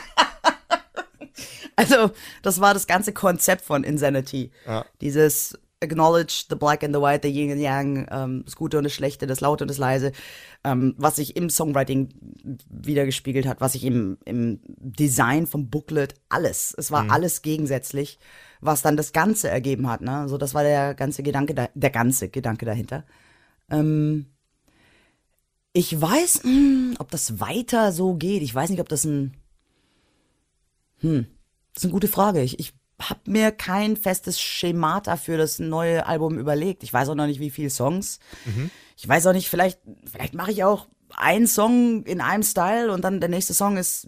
Also, 1.75 2.11
das 2.43 2.61
war 2.61 2.75
das 2.75 2.87
ganze 2.87 3.15
Konzept 3.15 3.65
von 3.65 3.83
Insanity. 3.83 4.51
Ja. 4.67 4.85
Dieses 5.01 5.59
Acknowledge 5.83 6.47
the 6.49 6.57
Black 6.57 6.83
and 6.83 6.95
the 6.95 7.01
White, 7.01 7.21
the 7.23 7.29
Yin 7.29 7.51
and 7.51 7.61
Yang, 7.61 8.07
ähm, 8.11 8.43
das 8.45 8.57
Gute 8.57 8.79
und 8.79 8.85
das 8.85 8.93
Schlechte, 8.93 9.27
das 9.27 9.41
Laute 9.41 9.65
und 9.65 9.69
das 9.69 9.79
Leise, 9.79 10.13
ähm, 10.65 10.95
was 10.97 11.17
sich 11.17 11.37
im 11.37 11.51
Songwriting 11.51 12.09
wiedergespiegelt 12.71 13.47
hat, 13.47 13.61
was 13.61 13.73
sich 13.73 13.85
im, 13.85 14.19
im 14.25 14.61
Design 14.65 15.47
vom 15.47 15.69
Booklet, 15.69 16.15
alles. 16.29 16.75
Es 16.77 16.91
war 16.91 17.11
alles 17.11 17.43
gegensätzlich, 17.43 18.19
was 18.61 18.83
dann 18.83 18.97
das 18.97 19.13
Ganze 19.13 19.49
ergeben 19.49 19.89
hat. 19.89 20.01
Ne? 20.01 20.29
So, 20.29 20.39
das 20.39 20.55
war 20.55 20.63
der 20.63 20.95
ganze 20.95 21.23
Gedanke, 21.23 21.55
da, 21.55 21.69
der 21.75 21.91
ganze 21.91 22.29
Gedanke 22.29 22.65
dahinter. 22.65 23.05
Ähm, 23.71 24.27
ich 25.73 26.01
weiß, 26.01 26.45
mh, 26.45 26.95
ob 26.99 27.11
das 27.11 27.41
weiter 27.41 27.93
so 27.93 28.15
geht. 28.15 28.43
Ich 28.43 28.55
weiß 28.55 28.71
nicht, 28.71 28.81
ob 28.81 28.89
das 28.89 29.05
ein 29.05 29.35
das 31.03 31.15
ist 31.77 31.85
eine 31.85 31.93
gute 31.93 32.09
Frage. 32.09 32.43
Ich, 32.43 32.59
ich 32.59 32.75
habe 33.11 33.21
mir 33.27 33.53
kein 33.53 33.97
festes 33.97 34.41
Schemata 34.41 35.17
für 35.17 35.37
das 35.37 35.59
neue 35.59 36.07
Album 36.07 36.39
überlegt. 36.39 36.83
Ich 36.83 36.93
weiß 36.93 37.09
auch 37.09 37.15
noch 37.15 37.27
nicht, 37.27 37.41
wie 37.41 37.51
viele 37.51 37.71
Songs. 37.71 38.19
Ich 38.97 39.09
weiß 39.09 39.27
auch 39.27 39.33
nicht, 39.33 39.49
vielleicht, 39.49 39.81
vielleicht 40.05 40.35
mache 40.35 40.53
ich 40.53 40.65
auch 40.65 40.89
einen 41.17 41.47
Song 41.47 42.05
in 42.05 42.21
einem 42.21 42.43
Style 42.43 42.93
und 42.93 43.03
dann 43.03 43.21
der 43.21 43.29
nächste 43.29 43.55
Song 43.55 43.77
ist 43.77 44.07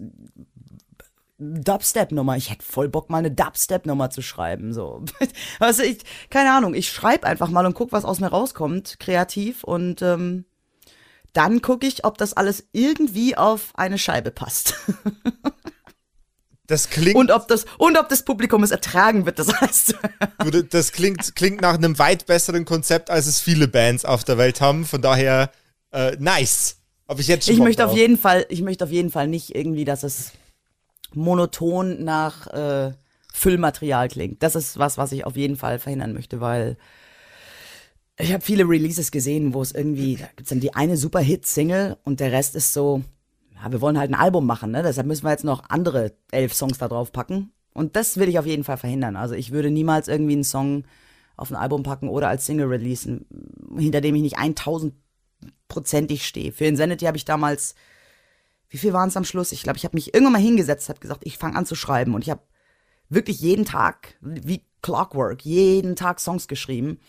Dubstep-Nummer. 1.38 2.36
Ich 2.36 2.50
hätte 2.50 2.64
voll 2.64 2.88
Bock, 2.88 3.10
mal 3.10 3.18
eine 3.18 3.30
Dubstep-Nummer 3.30 4.10
zu 4.10 4.22
schreiben. 4.22 4.72
So. 4.72 5.04
Also 5.60 5.82
ich, 5.82 5.98
keine 6.30 6.52
Ahnung, 6.52 6.74
ich 6.74 6.88
schreibe 6.88 7.26
einfach 7.26 7.48
mal 7.48 7.66
und 7.66 7.74
guck, 7.74 7.92
was 7.92 8.04
aus 8.04 8.20
mir 8.20 8.28
rauskommt, 8.28 8.98
kreativ. 9.00 9.64
Und 9.64 10.02
ähm, 10.02 10.44
dann 11.32 11.62
gucke 11.62 11.86
ich, 11.86 12.04
ob 12.04 12.18
das 12.18 12.34
alles 12.34 12.68
irgendwie 12.72 13.36
auf 13.36 13.72
eine 13.74 13.98
Scheibe 13.98 14.30
passt. 14.30 14.74
Das 16.66 16.88
klingt, 16.88 17.16
Und 17.16 17.30
ob 17.30 17.46
das, 17.48 17.66
und 17.76 17.98
ob 17.98 18.08
das 18.08 18.24
Publikum 18.24 18.62
es 18.62 18.70
ertragen 18.70 19.26
wird, 19.26 19.38
das 19.38 19.60
heißt. 19.60 19.96
du, 20.50 20.64
das 20.70 20.92
klingt, 20.92 21.36
klingt 21.36 21.60
nach 21.60 21.74
einem 21.74 21.98
weit 21.98 22.24
besseren 22.26 22.64
Konzept, 22.64 23.10
als 23.10 23.26
es 23.26 23.40
viele 23.40 23.68
Bands 23.68 24.04
auf 24.04 24.24
der 24.24 24.38
Welt 24.38 24.60
haben. 24.62 24.86
Von 24.86 25.02
daher, 25.02 25.50
äh, 25.92 26.16
nice. 26.18 26.76
Hab 27.06 27.20
ich 27.20 27.28
jetzt 27.28 27.46
schon 27.46 27.54
Ich 27.54 27.60
möchte 27.60 27.86
auf 27.86 27.94
jeden 27.94 28.16
Fall, 28.16 28.46
ich 28.48 28.62
möchte 28.62 28.84
auf 28.84 28.90
jeden 28.90 29.10
Fall 29.10 29.28
nicht 29.28 29.54
irgendwie, 29.54 29.84
dass 29.84 30.04
es 30.04 30.32
monoton 31.12 32.02
nach 32.02 32.46
äh, 32.46 32.92
Füllmaterial 33.32 34.08
klingt. 34.08 34.42
Das 34.42 34.54
ist 34.54 34.78
was, 34.78 34.96
was 34.96 35.12
ich 35.12 35.26
auf 35.26 35.36
jeden 35.36 35.56
Fall 35.56 35.78
verhindern 35.78 36.14
möchte, 36.14 36.40
weil 36.40 36.78
ich 38.16 38.32
habe 38.32 38.44
viele 38.44 38.64
Releases 38.64 39.10
gesehen, 39.10 39.54
wo 39.54 39.60
es 39.60 39.72
irgendwie, 39.72 40.16
da 40.16 40.26
gibt's 40.36 40.50
dann 40.50 40.60
die 40.60 40.74
eine 40.74 40.96
super 40.96 41.20
Hit-Single 41.20 41.96
und 42.04 42.20
der 42.20 42.32
Rest 42.32 42.54
ist 42.54 42.72
so, 42.72 43.02
ja, 43.64 43.72
wir 43.72 43.80
wollen 43.80 43.98
halt 43.98 44.10
ein 44.10 44.14
Album 44.14 44.46
machen, 44.46 44.72
ne? 44.72 44.82
Deshalb 44.82 45.06
müssen 45.06 45.24
wir 45.24 45.30
jetzt 45.30 45.44
noch 45.44 45.62
andere 45.70 46.12
elf 46.30 46.52
Songs 46.52 46.78
da 46.78 46.88
drauf 46.88 47.12
packen. 47.12 47.52
Und 47.72 47.96
das 47.96 48.18
will 48.18 48.28
ich 48.28 48.38
auf 48.38 48.46
jeden 48.46 48.62
Fall 48.62 48.76
verhindern. 48.76 49.16
Also 49.16 49.34
ich 49.34 49.50
würde 49.52 49.70
niemals 49.70 50.06
irgendwie 50.06 50.34
einen 50.34 50.44
Song 50.44 50.84
auf 51.36 51.50
ein 51.50 51.56
Album 51.56 51.82
packen 51.82 52.08
oder 52.08 52.28
als 52.28 52.46
Single 52.46 52.68
releasen, 52.68 53.26
hinter 53.76 54.00
dem 54.00 54.14
ich 54.14 54.22
nicht 54.22 54.38
1000-prozentig 54.38 56.26
stehe. 56.26 56.52
Für 56.52 56.66
Insanity 56.66 57.06
habe 57.06 57.16
ich 57.16 57.24
damals, 57.24 57.74
wie 58.68 58.78
viel 58.78 58.92
waren 58.92 59.08
es 59.08 59.16
am 59.16 59.24
Schluss? 59.24 59.50
Ich 59.50 59.62
glaube, 59.62 59.78
ich 59.78 59.84
habe 59.84 59.96
mich 59.96 60.14
irgendwann 60.14 60.34
mal 60.34 60.42
hingesetzt, 60.42 60.88
habe 60.88 61.00
gesagt, 61.00 61.22
ich 61.24 61.38
fange 61.38 61.56
an 61.56 61.66
zu 61.66 61.74
schreiben 61.74 62.14
und 62.14 62.22
ich 62.22 62.30
habe 62.30 62.42
wirklich 63.08 63.40
jeden 63.40 63.64
Tag, 63.64 64.16
wie 64.20 64.64
Clockwork, 64.82 65.44
jeden 65.44 65.96
Tag 65.96 66.20
Songs 66.20 66.48
geschrieben. 66.48 67.00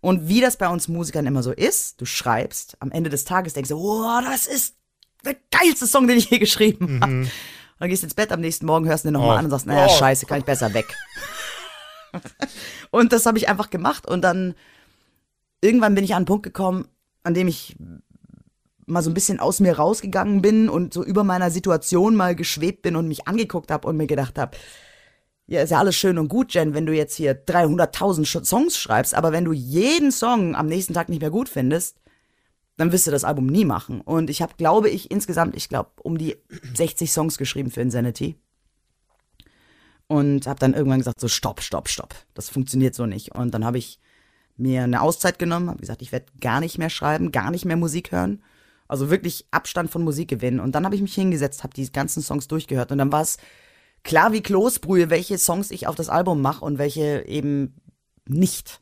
Und 0.00 0.28
wie 0.28 0.40
das 0.40 0.56
bei 0.56 0.68
uns 0.68 0.88
Musikern 0.88 1.26
immer 1.26 1.42
so 1.42 1.52
ist, 1.52 2.00
du 2.00 2.04
schreibst, 2.04 2.76
am 2.80 2.90
Ende 2.90 3.10
des 3.10 3.24
Tages 3.24 3.52
denkst 3.52 3.70
du, 3.70 3.78
oh, 3.78 4.20
das 4.24 4.46
ist 4.46 4.79
der 5.24 5.36
geilste 5.50 5.86
Song, 5.86 6.06
den 6.08 6.18
ich 6.18 6.30
je 6.30 6.38
geschrieben 6.38 7.00
habe. 7.00 7.12
Und 7.12 7.30
dann 7.78 7.88
gehst 7.88 8.02
du 8.02 8.06
ins 8.06 8.14
Bett 8.14 8.32
am 8.32 8.40
nächsten 8.40 8.66
Morgen, 8.66 8.86
hörst 8.86 9.04
du 9.04 9.08
den 9.08 9.14
nochmal 9.14 9.36
Oh. 9.36 9.38
an 9.38 9.44
und 9.46 9.50
sagst, 9.50 9.66
naja, 9.66 9.86
Oh. 9.90 9.98
scheiße, 9.98 10.26
kann 10.26 10.38
ich 10.40 10.44
besser 10.44 10.72
weg. 10.74 10.94
und 12.90 13.12
das 13.12 13.26
habe 13.26 13.38
ich 13.38 13.48
einfach 13.48 13.70
gemacht 13.70 14.08
und 14.08 14.22
dann 14.22 14.54
irgendwann 15.60 15.94
bin 15.94 16.04
ich 16.04 16.12
an 16.12 16.18
einen 16.18 16.26
Punkt 16.26 16.42
gekommen, 16.42 16.88
an 17.22 17.34
dem 17.34 17.48
ich 17.48 17.76
mal 18.86 19.02
so 19.02 19.10
ein 19.10 19.14
bisschen 19.14 19.38
aus 19.38 19.60
mir 19.60 19.76
rausgegangen 19.76 20.42
bin 20.42 20.68
und 20.68 20.92
so 20.92 21.04
über 21.04 21.22
meiner 21.22 21.50
Situation 21.50 22.16
mal 22.16 22.34
geschwebt 22.34 22.82
bin 22.82 22.96
und 22.96 23.06
mich 23.06 23.28
angeguckt 23.28 23.70
habe 23.70 23.86
und 23.86 23.96
mir 23.96 24.08
gedacht 24.08 24.36
habe, 24.38 24.56
ja, 25.46 25.62
ist 25.62 25.70
ja 25.70 25.78
alles 25.78 25.96
schön 25.96 26.18
und 26.18 26.28
gut, 26.28 26.54
Jen, 26.54 26.74
wenn 26.74 26.86
du 26.86 26.92
jetzt 26.94 27.14
hier 27.16 27.34
300.000 27.34 28.24
Sch- 28.26 28.44
Songs 28.44 28.76
schreibst, 28.78 29.14
aber 29.14 29.32
wenn 29.32 29.44
du 29.44 29.52
jeden 29.52 30.10
Song 30.12 30.54
am 30.56 30.66
nächsten 30.66 30.94
Tag 30.94 31.08
nicht 31.08 31.20
mehr 31.20 31.30
gut 31.30 31.48
findest, 31.48 31.98
dann 32.80 32.92
wirst 32.92 33.06
du 33.06 33.10
das 33.10 33.24
Album 33.24 33.46
nie 33.46 33.66
machen. 33.66 34.00
Und 34.00 34.30
ich 34.30 34.40
habe, 34.40 34.54
glaube 34.56 34.88
ich, 34.88 35.10
insgesamt, 35.10 35.54
ich 35.54 35.68
glaube, 35.68 35.90
um 36.02 36.16
die 36.16 36.36
60 36.74 37.12
Songs 37.12 37.36
geschrieben 37.36 37.70
für 37.70 37.82
Insanity. 37.82 38.36
Und 40.06 40.46
habe 40.46 40.58
dann 40.58 40.74
irgendwann 40.74 40.98
gesagt, 40.98 41.20
so 41.20 41.28
stopp, 41.28 41.60
stopp, 41.60 41.88
stopp. 41.88 42.14
Das 42.34 42.48
funktioniert 42.48 42.94
so 42.94 43.06
nicht. 43.06 43.34
Und 43.34 43.52
dann 43.52 43.64
habe 43.64 43.78
ich 43.78 44.00
mir 44.56 44.82
eine 44.82 45.02
Auszeit 45.02 45.38
genommen, 45.38 45.68
habe 45.68 45.80
gesagt, 45.80 46.02
ich 46.02 46.10
werde 46.10 46.26
gar 46.40 46.60
nicht 46.60 46.78
mehr 46.78 46.90
schreiben, 46.90 47.32
gar 47.32 47.50
nicht 47.50 47.64
mehr 47.64 47.76
Musik 47.76 48.12
hören. 48.12 48.42
Also 48.88 49.10
wirklich 49.10 49.46
Abstand 49.50 49.90
von 49.90 50.02
Musik 50.02 50.28
gewinnen. 50.28 50.58
Und 50.58 50.74
dann 50.74 50.84
habe 50.84 50.94
ich 50.94 51.02
mich 51.02 51.14
hingesetzt, 51.14 51.62
habe 51.62 51.74
die 51.74 51.92
ganzen 51.92 52.22
Songs 52.22 52.48
durchgehört. 52.48 52.90
Und 52.90 52.98
dann 52.98 53.12
war 53.12 53.22
es 53.22 53.36
klar 54.04 54.32
wie 54.32 54.40
Kloßbrühe, 54.40 55.10
welche 55.10 55.38
Songs 55.38 55.70
ich 55.70 55.86
auf 55.86 55.96
das 55.96 56.08
Album 56.08 56.40
mache 56.40 56.64
und 56.64 56.78
welche 56.78 57.26
eben 57.26 57.76
nicht. 58.26 58.80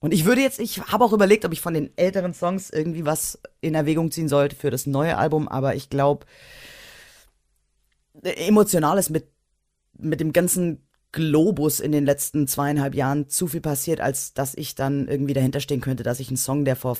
Und 0.00 0.12
ich 0.12 0.24
würde 0.24 0.42
jetzt, 0.42 0.60
ich 0.60 0.80
habe 0.82 1.04
auch 1.04 1.12
überlegt, 1.12 1.44
ob 1.44 1.52
ich 1.52 1.60
von 1.60 1.74
den 1.74 1.90
älteren 1.96 2.34
Songs 2.34 2.70
irgendwie 2.70 3.06
was 3.06 3.40
in 3.60 3.74
Erwägung 3.74 4.10
ziehen 4.10 4.28
sollte 4.28 4.54
für 4.54 4.70
das 4.70 4.86
neue 4.86 5.16
Album, 5.16 5.48
aber 5.48 5.74
ich 5.74 5.88
glaube, 5.88 6.26
emotional 8.22 8.98
ist 8.98 9.10
mit, 9.10 9.28
mit 9.98 10.20
dem 10.20 10.32
ganzen 10.32 10.86
Globus 11.12 11.80
in 11.80 11.92
den 11.92 12.04
letzten 12.04 12.46
zweieinhalb 12.46 12.94
Jahren 12.94 13.28
zu 13.28 13.46
viel 13.48 13.62
passiert, 13.62 14.00
als 14.00 14.34
dass 14.34 14.54
ich 14.54 14.74
dann 14.74 15.08
irgendwie 15.08 15.32
dahinter 15.32 15.60
stehen 15.60 15.80
könnte, 15.80 16.02
dass 16.02 16.20
ich 16.20 16.28
einen 16.28 16.36
Song, 16.36 16.64
der 16.64 16.76
vor 16.76 16.98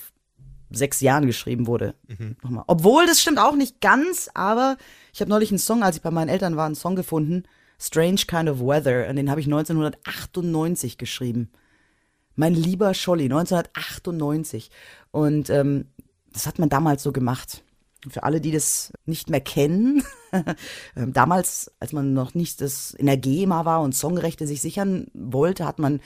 sechs 0.70 1.00
Jahren 1.00 1.26
geschrieben 1.26 1.66
wurde, 1.66 1.94
nochmal. 2.42 2.64
Obwohl, 2.66 3.06
das 3.06 3.20
stimmt 3.20 3.38
auch 3.38 3.54
nicht 3.54 3.80
ganz, 3.80 4.30
aber 4.34 4.78
ich 5.12 5.20
habe 5.20 5.30
neulich 5.30 5.50
einen 5.50 5.58
Song, 5.58 5.82
als 5.82 5.96
ich 5.96 6.02
bei 6.02 6.10
meinen 6.10 6.28
Eltern 6.28 6.56
war, 6.56 6.66
einen 6.66 6.74
Song 6.74 6.96
gefunden, 6.96 7.44
Strange 7.78 8.22
Kind 8.26 8.48
of 8.48 8.60
Weather, 8.60 9.08
und 9.08 9.16
den 9.16 9.30
habe 9.30 9.40
ich 9.40 9.46
1998 9.46 10.98
geschrieben. 10.98 11.50
Mein 12.36 12.54
lieber 12.54 12.94
Scholli, 12.94 13.24
1998. 13.24 14.70
Und 15.10 15.50
ähm, 15.50 15.86
das 16.32 16.46
hat 16.46 16.58
man 16.58 16.68
damals 16.68 17.02
so 17.02 17.12
gemacht. 17.12 17.64
Für 18.08 18.22
alle, 18.22 18.40
die 18.40 18.52
das 18.52 18.92
nicht 19.06 19.30
mehr 19.30 19.40
kennen, 19.40 20.04
ähm, 20.96 21.12
damals, 21.12 21.72
als 21.80 21.92
man 21.92 22.12
noch 22.12 22.34
nicht 22.34 22.60
das 22.60 22.92
in 22.92 23.06
der 23.06 23.16
GEMA 23.16 23.64
war 23.64 23.80
und 23.80 23.94
Songrechte 23.94 24.46
sich 24.46 24.60
sichern 24.60 25.08
wollte, 25.14 25.66
hat 25.66 25.78
man 25.78 26.00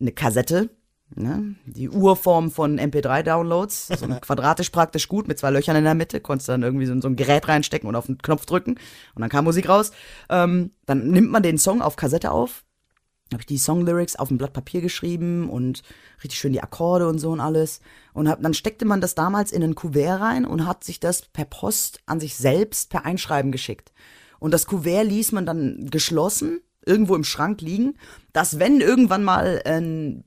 eine 0.00 0.12
Kassette, 0.12 0.68
ne? 1.14 1.54
die 1.64 1.88
Urform 1.88 2.50
von 2.50 2.78
MP3-Downloads, 2.78 3.86
so 3.86 4.06
quadratisch 4.20 4.70
praktisch 4.70 5.08
gut 5.08 5.28
mit 5.28 5.38
zwei 5.38 5.50
Löchern 5.50 5.76
in 5.76 5.84
der 5.84 5.94
Mitte, 5.94 6.20
konntest 6.20 6.48
dann 6.48 6.62
irgendwie 6.62 6.86
so 6.86 6.92
in 6.92 7.00
so 7.00 7.08
ein 7.08 7.16
Gerät 7.16 7.48
reinstecken 7.48 7.88
und 7.88 7.96
auf 7.96 8.06
den 8.06 8.18
Knopf 8.18 8.44
drücken 8.44 8.72
und 9.14 9.20
dann 9.20 9.30
kam 9.30 9.44
Musik 9.44 9.68
raus. 9.68 9.92
Ähm, 10.28 10.72
dann 10.86 11.08
nimmt 11.08 11.30
man 11.30 11.42
den 11.42 11.56
Song 11.56 11.80
auf 11.80 11.96
Kassette 11.96 12.30
auf, 12.30 12.64
habe 13.32 13.42
ich 13.42 13.46
die 13.46 13.58
Songlyrics 13.58 14.16
auf 14.16 14.30
ein 14.30 14.38
Blatt 14.38 14.52
Papier 14.52 14.80
geschrieben 14.80 15.50
und 15.50 15.82
richtig 16.22 16.38
schön 16.38 16.52
die 16.52 16.62
Akkorde 16.62 17.08
und 17.08 17.18
so 17.18 17.30
und 17.30 17.40
alles. 17.40 17.80
Und 18.14 18.28
hab, 18.28 18.42
dann 18.42 18.54
steckte 18.54 18.84
man 18.84 19.00
das 19.00 19.14
damals 19.14 19.52
in 19.52 19.62
ein 19.62 19.74
Kuvert 19.74 20.20
rein 20.20 20.44
und 20.44 20.66
hat 20.66 20.84
sich 20.84 21.00
das 21.00 21.22
per 21.22 21.44
Post 21.44 22.00
an 22.06 22.20
sich 22.20 22.36
selbst 22.36 22.90
per 22.90 23.04
Einschreiben 23.04 23.52
geschickt. 23.52 23.92
Und 24.38 24.52
das 24.52 24.66
Kuvert 24.66 25.06
ließ 25.06 25.32
man 25.32 25.46
dann 25.46 25.88
geschlossen 25.90 26.60
irgendwo 26.86 27.14
im 27.14 27.24
Schrank 27.24 27.60
liegen, 27.60 27.94
dass 28.32 28.58
wenn 28.58 28.80
irgendwann 28.80 29.24
mal 29.24 29.60
ein 29.64 30.24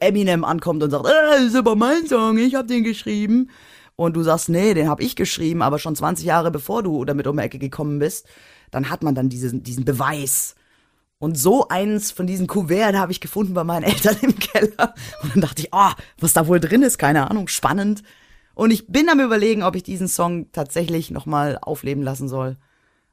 Eminem 0.00 0.44
ankommt 0.44 0.82
und 0.82 0.90
sagt, 0.90 1.06
äh, 1.06 1.30
das 1.30 1.42
ist 1.42 1.56
aber 1.56 1.76
mein 1.76 2.06
Song, 2.06 2.38
ich 2.38 2.54
hab 2.54 2.66
den 2.66 2.84
geschrieben. 2.84 3.50
Und 3.96 4.14
du 4.14 4.22
sagst, 4.22 4.48
nee, 4.48 4.74
den 4.74 4.88
hab 4.88 5.00
ich 5.00 5.16
geschrieben, 5.16 5.60
aber 5.60 5.78
schon 5.78 5.96
20 5.96 6.24
Jahre 6.24 6.50
bevor 6.50 6.82
du 6.82 7.04
damit 7.04 7.26
um 7.26 7.36
die 7.36 7.42
Ecke 7.42 7.58
gekommen 7.58 7.98
bist, 7.98 8.26
dann 8.70 8.90
hat 8.90 9.02
man 9.02 9.14
dann 9.14 9.28
diesen, 9.28 9.62
diesen 9.62 9.84
Beweis. 9.84 10.54
Und 11.18 11.36
so 11.36 11.66
eins 11.68 12.12
von 12.12 12.26
diesen 12.26 12.46
Kuverten 12.46 12.98
habe 12.98 13.12
ich 13.12 13.20
gefunden 13.20 13.54
bei 13.54 13.64
meinen 13.64 13.82
Eltern 13.84 14.16
im 14.22 14.38
Keller. 14.38 14.94
Und 15.22 15.34
dann 15.34 15.40
dachte 15.40 15.62
ich, 15.62 15.74
ah, 15.74 15.94
was 16.18 16.32
da 16.32 16.46
wohl 16.46 16.60
drin 16.60 16.82
ist, 16.82 16.98
keine 16.98 17.30
Ahnung, 17.30 17.48
spannend. 17.48 18.02
Und 18.54 18.70
ich 18.70 18.86
bin 18.88 19.08
am 19.08 19.20
überlegen, 19.20 19.62
ob 19.62 19.76
ich 19.76 19.82
diesen 19.82 20.08
Song 20.08 20.50
tatsächlich 20.52 21.10
nochmal 21.10 21.58
aufleben 21.60 22.02
lassen 22.02 22.28
soll. 22.28 22.56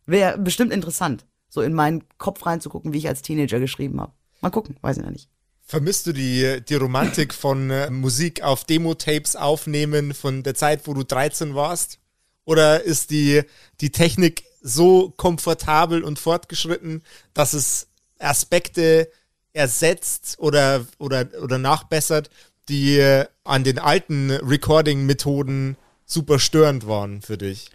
Wäre 0.06 0.38
bestimmt 0.38 0.72
interessant, 0.72 1.26
so 1.50 1.62
in 1.62 1.74
meinen 1.74 2.04
Kopf 2.18 2.46
reinzugucken, 2.46 2.94
wie 2.94 3.00
ich 3.00 3.08
als 3.08 3.22
Teenager 3.22 3.60
geschrieben 3.60 4.00
habe. 4.02 4.14
Mal 4.42 4.50
gucken, 4.52 4.78
weiß 4.82 4.98
ich 4.98 5.04
noch 5.04 5.12
nicht. 5.12 5.30
Vermisst 5.62 6.06
du 6.06 6.14
die, 6.14 6.62
die 6.68 6.76
Romantik 6.76 7.34
von 7.34 7.72
äh, 7.72 7.90
Musik 7.90 8.44
auf 8.44 8.66
Demo-Tapes 8.66 9.36
aufnehmen 9.36 10.14
von 10.14 10.44
der 10.44 10.54
Zeit, 10.54 10.86
wo 10.86 10.94
du 10.94 11.04
13 11.04 11.56
warst? 11.56 12.00
Oder 12.46 12.84
ist 12.84 13.10
die, 13.10 13.42
die 13.82 13.90
Technik 13.90 14.44
so 14.62 15.10
komfortabel 15.10 16.04
und 16.04 16.20
fortgeschritten, 16.20 17.04
dass 17.34 17.54
es 17.54 17.88
Aspekte 18.26 19.10
ersetzt 19.54 20.38
oder, 20.40 20.86
oder, 21.00 21.28
oder 21.42 21.58
nachbessert, 21.58 22.30
die 22.70 23.24
an 23.44 23.64
den 23.64 23.80
alten 23.80 24.32
Recording-Methoden 24.32 25.78
super 26.06 26.40
störend 26.40 26.88
waren 26.88 27.22
für 27.22 27.38
dich? 27.38 27.70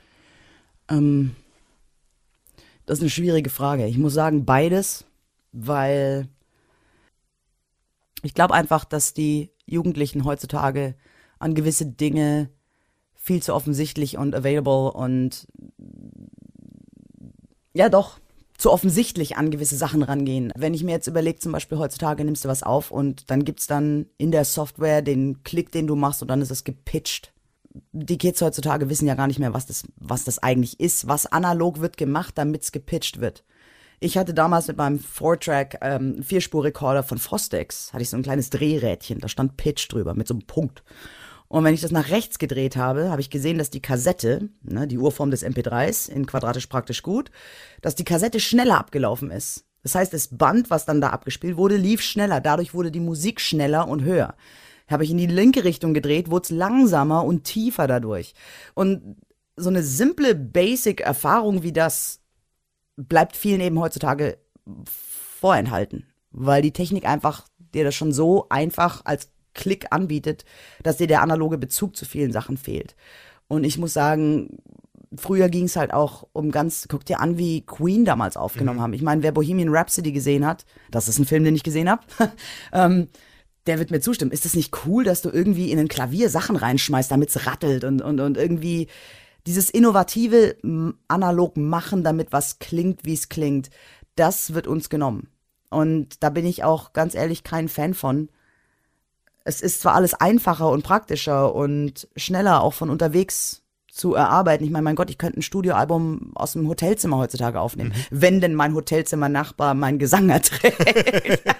Ähm, 0.89 1.37
das 2.87 2.99
ist 2.99 3.03
eine 3.03 3.11
schwierige 3.11 3.51
Frage. 3.51 3.87
Ich 3.87 3.99
muss 3.99 4.15
sagen, 4.15 4.45
beides, 4.45 5.05
weil 5.53 6.29
ich 8.23 8.35
glaube 8.35 8.55
einfach, 8.55 8.85
dass 8.85 9.15
die 9.15 9.51
Jugendlichen 9.67 10.25
heutzutage 10.25 10.95
an 11.39 11.55
gewisse 11.55 11.87
Dinge 11.87 12.51
viel 13.15 13.43
zu 13.43 13.55
offensichtlich 13.55 14.19
und 14.19 14.35
available 14.35 14.93
und 14.93 15.47
ja 17.73 17.89
doch 17.89 18.19
zu 18.61 18.71
offensichtlich 18.71 19.37
an 19.37 19.51
gewisse 19.51 19.77
Sachen 19.77 20.03
rangehen. 20.03 20.53
Wenn 20.57 20.75
ich 20.75 20.85
mir 20.85 20.93
jetzt 20.93 21.07
überlege, 21.07 21.39
zum 21.39 21.53
Beispiel 21.53 21.79
heutzutage 21.79 22.25
nimmst 22.25 22.45
du 22.45 22.49
was 22.49 22.63
auf 22.63 22.91
und 22.91 23.31
dann 23.31 23.45
gibt's 23.45 23.67
dann 23.67 24.07
in 24.19 24.31
der 24.31 24.45
Software 24.45 25.03
den 25.03 25.43
Klick, 25.43 25.73
den 25.73 25.87
du 25.87 25.97
machst 25.97 26.23
und 26.23 26.29
dann 26.29 26.43
ist 26.43 26.51
es 26.51 26.65
gepitcht 26.65 27.33
die 27.93 28.19
Kids 28.19 28.43
heutzutage 28.43 28.89
wissen 28.89 29.07
ja 29.07 29.15
gar 29.15 29.27
nicht 29.27 29.39
mehr, 29.39 29.55
was 29.55 29.67
das, 29.67 29.85
was 29.97 30.25
das 30.25 30.39
eigentlich 30.39 30.81
ist. 30.81 31.07
Was 31.09 31.27
analog 31.27 31.81
wird 31.81 31.97
gemacht, 31.97 32.37
damit 32.37 32.63
es 32.63 32.73
gepitcht 32.73 33.21
wird. 33.21 33.45
Ich 34.01 34.17
hatte 34.17 34.33
damals 34.33 34.67
mit 34.69 34.79
meinem 34.79 34.99
Four-Track 34.99 35.79
ähm, 35.83 36.23
Vierspur-Rekorder 36.23 37.03
von 37.03 37.19
Fostex, 37.19 37.93
hatte 37.93 38.03
ich 38.03 38.09
so 38.09 38.17
ein 38.17 38.23
kleines 38.23 38.49
Drehrädchen, 38.49 39.19
da 39.19 39.29
stand 39.29 39.59
Pitch 39.59 39.93
drüber 39.93 40.15
mit 40.15 40.27
so 40.27 40.35
einem 40.35 40.47
Punkt. 40.47 40.83
Und 41.51 41.65
wenn 41.65 41.75
ich 41.75 41.81
das 41.81 41.91
nach 41.91 42.11
rechts 42.11 42.39
gedreht 42.39 42.77
habe, 42.77 43.11
habe 43.11 43.21
ich 43.21 43.29
gesehen, 43.29 43.59
dass 43.59 43.71
die 43.71 43.83
Kassette, 43.83 44.51
ne, 44.63 44.87
die 44.87 44.99
Urform 44.99 45.33
des 45.33 45.45
MP3s, 45.45 46.09
in 46.09 46.25
quadratisch 46.25 46.69
praktisch 46.69 47.03
gut, 47.03 47.33
dass 47.83 47.97
die 47.97 48.05
Kassette 48.05 48.39
schneller 48.39 48.79
abgelaufen 48.79 49.33
ist. 49.33 49.65
Das 49.83 49.97
heißt, 49.97 50.13
das 50.13 50.29
Band, 50.29 50.71
was 50.71 50.87
dann 50.87 51.01
da 51.01 51.11
abgespielt 51.11 51.57
wurde, 51.57 51.77
lief 51.77 52.03
schneller. 52.03 52.41
Dadurch 52.41 52.73
wurde 52.73 52.93
die 52.93 53.01
Musik 53.01 53.41
schneller 53.41 53.89
und 53.89 54.05
höher. 54.05 54.37
Habe 54.89 55.03
ich 55.03 55.11
in 55.11 55.19
die 55.19 55.27
linke 55.27 55.65
Richtung 55.65 55.93
gedreht, 55.93 56.31
wurde 56.31 56.45
es 56.45 56.51
langsamer 56.51 57.25
und 57.25 57.43
tiefer 57.43 57.89
dadurch. 57.89 58.35
Und 58.75 59.17
so 59.57 59.71
eine 59.71 59.83
simple 59.83 60.37
Basic-Erfahrung 60.37 61.65
wie 61.65 61.73
das 61.73 62.21
bleibt 62.97 63.35
vielen 63.35 63.61
eben 63.61 63.81
heutzutage 63.81 64.39
vorenthalten, 64.85 66.07
weil 66.31 66.63
die 66.63 66.73
Technik 66.73 67.07
einfach 67.07 67.49
dir 67.75 67.83
das 67.83 67.97
schon 67.97 68.13
so 68.13 68.47
einfach 68.51 69.01
als 69.05 69.33
Klick 69.55 69.87
anbietet, 69.91 70.45
dass 70.83 70.99
dir 70.99 71.07
der 71.07 71.23
analoge 71.23 71.59
Bezug 71.59 71.97
zu 71.97 72.05
vielen 72.05 72.33
Sachen 72.33 72.57
fehlt. 72.57 72.95
Und 73.49 73.65
ich 73.65 73.79
muss 73.79 73.93
sagen, 73.93 74.59
früher 75.17 75.49
ging 75.49 75.65
es 75.65 75.77
halt 75.77 75.93
auch 75.93 76.29
um 76.33 76.51
ganz, 76.51 76.87
guck 76.89 77.05
dir 77.05 77.21
an, 77.21 77.37
wie 77.37 77.63
Queen 77.63 78.05
damals 78.05 78.37
aufgenommen 78.37 78.81
haben. 78.81 78.93
Ich 78.93 79.03
meine, 79.03 79.23
wer 79.23 79.33
Bohemian 79.33 79.75
Rhapsody 79.75 80.13
gesehen 80.13 80.47
hat, 80.47 80.65
das 80.91 81.09
ist 81.09 81.19
ein 81.19 81.27
Film, 81.27 81.45
den 81.45 81.57
ich 81.57 81.63
gesehen 81.63 81.91
habe, 81.91 82.03
ähm, 82.73 83.09
der 83.67 83.79
wird 83.79 83.91
mir 83.91 84.01
zustimmen. 84.01 84.31
Ist 84.31 84.47
es 84.47 84.55
nicht 84.55 84.87
cool, 84.87 85.05
dass 85.05 85.23
du 85.23 85.31
irgendwie 85.31 85.71
in 85.71 85.79
ein 85.79 85.89
Klavier 85.89 86.31
Sachen 86.31 86.57
reinschmeißt, 86.57 87.11
damit 87.11 87.31
es 87.31 87.47
rattelt 87.47 87.85
und, 87.85 88.03
und, 88.03 88.21
und 88.21 88.37
irgendwie 88.37 88.89
dieses 89.47 89.71
innovative 89.71 90.57
analog 91.09 91.57
machen, 91.57 92.05
damit 92.05 92.33
was 92.33 92.59
klingt, 92.59 93.05
wie 93.05 93.15
es 93.15 93.29
klingt, 93.29 93.71
das 94.15 94.55
wird 94.55 94.67
uns 94.67 94.91
genommen. 94.91 95.29
Und 95.71 96.23
da 96.23 96.31
bin 96.31 96.47
ich 96.47 96.65
auch 96.65 96.93
ganz 96.93 97.15
ehrlich 97.15 97.45
kein 97.45 97.69
Fan 97.69 97.95
von. 97.95 98.29
Es 99.45 99.61
ist 99.61 99.81
zwar 99.81 99.95
alles 99.95 100.15
einfacher 100.15 100.69
und 100.71 100.83
praktischer 100.83 101.55
und 101.55 102.09
schneller 102.17 102.63
auch 102.63 102.75
von 102.75 102.91
unterwegs 102.91 103.63
zu 103.91 104.15
erarbeiten. 104.15 104.65
Ich 104.65 104.71
meine, 104.71 104.85
mein 104.85 104.97
Gott, 104.97 105.11
ich 105.11 105.19
könnte 105.19 105.41
ein 105.41 105.43
Studioalbum 105.43 106.33
aus 106.35 106.53
dem 106.53 106.69
Hotelzimmer 106.69 107.19
heutzutage 107.19 107.61
aufnehmen, 107.61 107.93
wenn 108.11 108.41
denn 108.41 108.55
mein 108.55 108.75
Hotelzimmernachbar 108.75 109.75
meinen 109.75 109.99
Gesang 109.99 110.29
erträgt. 110.29 111.43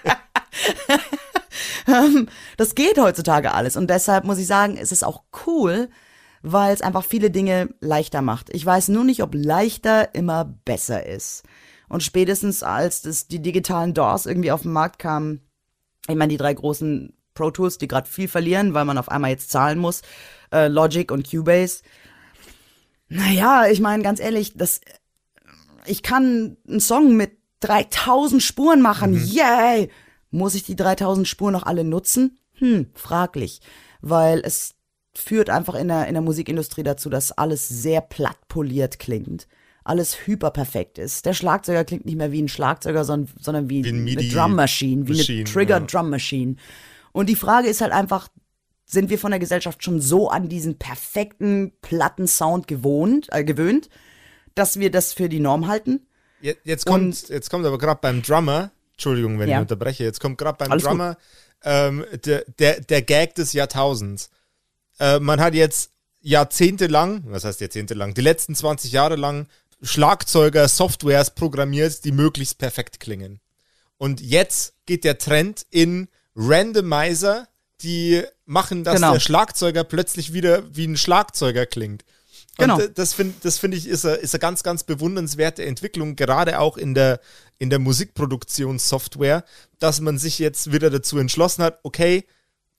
Ähm, 1.87 2.29
das 2.57 2.75
geht 2.75 2.99
heutzutage 2.99 3.53
alles. 3.53 3.77
Und 3.77 3.91
deshalb 3.91 4.25
muss 4.25 4.39
ich 4.39 4.47
sagen, 4.47 4.77
es 4.77 4.93
ist 4.93 5.03
auch 5.03 5.23
cool, 5.47 5.89
weil 6.43 6.73
es 6.73 6.83
einfach 6.83 7.05
viele 7.05 7.31
Dinge 7.31 7.75
leichter 7.81 8.23
macht. 8.23 8.55
Ich 8.55 8.65
weiß 8.65 8.89
nur 8.89 9.03
nicht, 9.03 9.23
ob 9.23 9.35
leichter 9.35 10.15
immer 10.15 10.45
besser 10.65 11.05
ist. 11.07 11.43
Und 11.89 12.03
spätestens 12.03 12.63
als 12.63 13.03
das, 13.03 13.27
die 13.27 13.43
digitalen 13.43 13.95
DAWs 13.95 14.27
irgendwie 14.27 14.53
auf 14.53 14.63
den 14.63 14.73
Markt 14.73 14.99
kamen, 14.99 15.41
ich 16.09 16.17
meine, 16.17 16.31
die 16.31 16.37
drei 16.37 16.55
großen 16.55 17.13
Pro 17.41 17.51
Tools, 17.51 17.79
die 17.79 17.89
gerade 17.89 18.09
viel 18.09 18.29
verlieren, 18.29 18.75
weil 18.75 18.85
man 18.85 18.99
auf 18.99 19.09
einmal 19.09 19.31
jetzt 19.31 19.51
zahlen 19.51 19.79
muss, 19.79 20.03
äh, 20.53 20.69
Logic 20.69 21.11
und 21.11 21.29
Cubase. 21.29 21.83
Naja, 23.09 23.67
ich 23.67 23.81
meine, 23.81 24.03
ganz 24.03 24.21
ehrlich, 24.21 24.53
das, 24.57 24.81
ich 25.87 26.03
kann 26.03 26.57
einen 26.69 26.81
Song 26.81 27.17
mit 27.17 27.33
3000 27.61 28.43
Spuren 28.43 28.83
machen, 28.83 29.13
mhm. 29.13 29.25
yay! 29.25 29.91
Muss 30.31 30.55
ich 30.55 30.63
die 30.63 30.77
3000 30.77 31.27
Spuren 31.27 31.53
noch 31.53 31.65
alle 31.65 31.83
nutzen? 31.83 32.39
Hm, 32.55 32.87
fraglich. 32.95 33.61
Weil 34.01 34.41
es 34.45 34.75
führt 35.13 35.51
einfach 35.51 35.75
in 35.75 35.89
der, 35.89 36.07
in 36.07 36.15
der 36.15 36.23
Musikindustrie 36.23 36.85
dazu, 36.85 37.11
dass 37.11 37.33
alles 37.33 37.69
sehr 37.69 38.01
platt 38.01 38.37
poliert 38.47 39.01
klingt. 39.01 39.49
Alles 39.83 40.27
hyperperfekt 40.27 40.99
ist. 40.99 41.27
Der 41.27 41.33
Schlagzeuger 41.33 41.85
klingt 41.85 42.05
nicht 42.05 42.17
mehr 42.17 42.31
wie 42.31 42.43
ein 42.43 42.49
Schlagzeuger, 42.49 43.05
sondern, 43.05 43.35
sondern 43.41 43.71
wie, 43.71 43.85
wie 43.85 43.89
ein 43.89 44.07
eine 44.07 44.29
Drum 44.29 44.55
Machine, 44.55 45.09
wie 45.09 45.17
Machine, 45.17 45.41
eine 45.41 45.53
Trigger. 45.53 45.81
Drum 45.81 46.11
Machine. 46.11 46.57
Und 47.13 47.29
die 47.29 47.37
Frage 47.37 47.69
ist 47.69 47.81
halt 47.81 47.93
einfach, 47.93 48.29
sind 48.87 49.11
wir 49.11 49.19
von 49.19 49.31
der 49.31 49.41
Gesellschaft 49.41 49.85
schon 49.85 50.01
so 50.01 50.29
an 50.29 50.49
diesen 50.49 50.79
perfekten, 50.79 51.73
platten 51.81 52.27
Sound 52.27 52.67
gewohnt, 52.67 53.29
äh, 53.31 53.45
gewöhnt, 53.45 53.89
dass 54.55 54.79
wir 54.79 54.91
das 54.91 55.13
für 55.13 55.29
die 55.29 55.41
Norm 55.41 55.69
halten? 55.69 56.07
Jetzt, 56.41 56.61
jetzt 56.65 56.87
kommt, 56.87 57.29
jetzt 57.29 57.51
kommt 57.51 57.67
aber 57.67 57.79
gerade 57.79 58.01
beim 58.01 58.23
Drummer, 58.23 58.71
Entschuldigung, 58.93 59.39
wenn 59.39 59.49
ja. 59.49 59.57
ich 59.57 59.63
unterbreche, 59.63 60.05
jetzt 60.05 60.21
kommt 60.21 60.39
gerade 60.39 60.59
beim 60.59 60.73
Alles 60.73 60.85
Drummer 60.85 61.17
ähm, 61.63 62.05
der, 62.25 62.45
der, 62.59 62.81
der 62.81 63.03
Gag 63.03 63.35
des 63.35 63.53
Jahrtausends. 63.53 64.31
Äh, 64.99 65.21
man 65.21 65.41
hat 65.41 65.55
jetzt 65.55 65.93
jahrzehntelang, 66.21 67.25
was 67.27 67.45
heißt 67.45 67.61
jahrzehntelang, 67.61 68.15
die 68.15 68.21
letzten 68.21 68.55
20 68.55 68.93
Jahre 68.93 69.17
lang 69.17 69.47
Schlagzeuger 69.83 70.69
Softwares 70.69 71.31
programmiert, 71.31 72.05
die 72.05 72.13
möglichst 72.13 72.59
perfekt 72.59 73.01
klingen. 73.01 73.41
Und 73.97 74.21
jetzt 74.21 74.75
geht 74.85 75.05
der 75.05 75.19
Trend 75.19 75.67
in 75.71 76.09
Randomizer, 76.35 77.49
die 77.83 78.23
machen, 78.45 78.85
dass 78.85 78.97
genau. 78.97 79.13
der 79.13 79.21
Schlagzeuger 79.21 79.85
plötzlich 79.85 80.33
wieder 80.33 80.63
wie 80.75 80.87
ein 80.87 80.97
Schlagzeuger 80.97 81.67
klingt. 81.67 82.05
Genau. 82.59 82.77
Und 82.77 82.99
das 82.99 83.15
finde 83.15 83.35
das 83.43 83.59
find 83.59 83.75
ich 83.75 83.87
ist 83.87 84.05
eine, 84.05 84.17
ist 84.17 84.35
eine 84.35 84.41
ganz, 84.41 84.63
ganz 84.63 84.85
bewundernswerte 84.85 85.65
Entwicklung, 85.65 86.17
gerade 86.17 86.59
auch 86.59 86.77
in 86.77 86.95
der, 86.95 87.21
in 87.59 87.71
der 87.71 87.79
Musikproduktionssoftware, 87.79 89.45
dass 89.79 90.01
man 90.01 90.19
sich 90.19 90.39
jetzt 90.39 90.73
wieder 90.73 90.91
dazu 90.91 91.19
entschlossen 91.19 91.63
hat, 91.63 91.79
okay, 91.83 92.25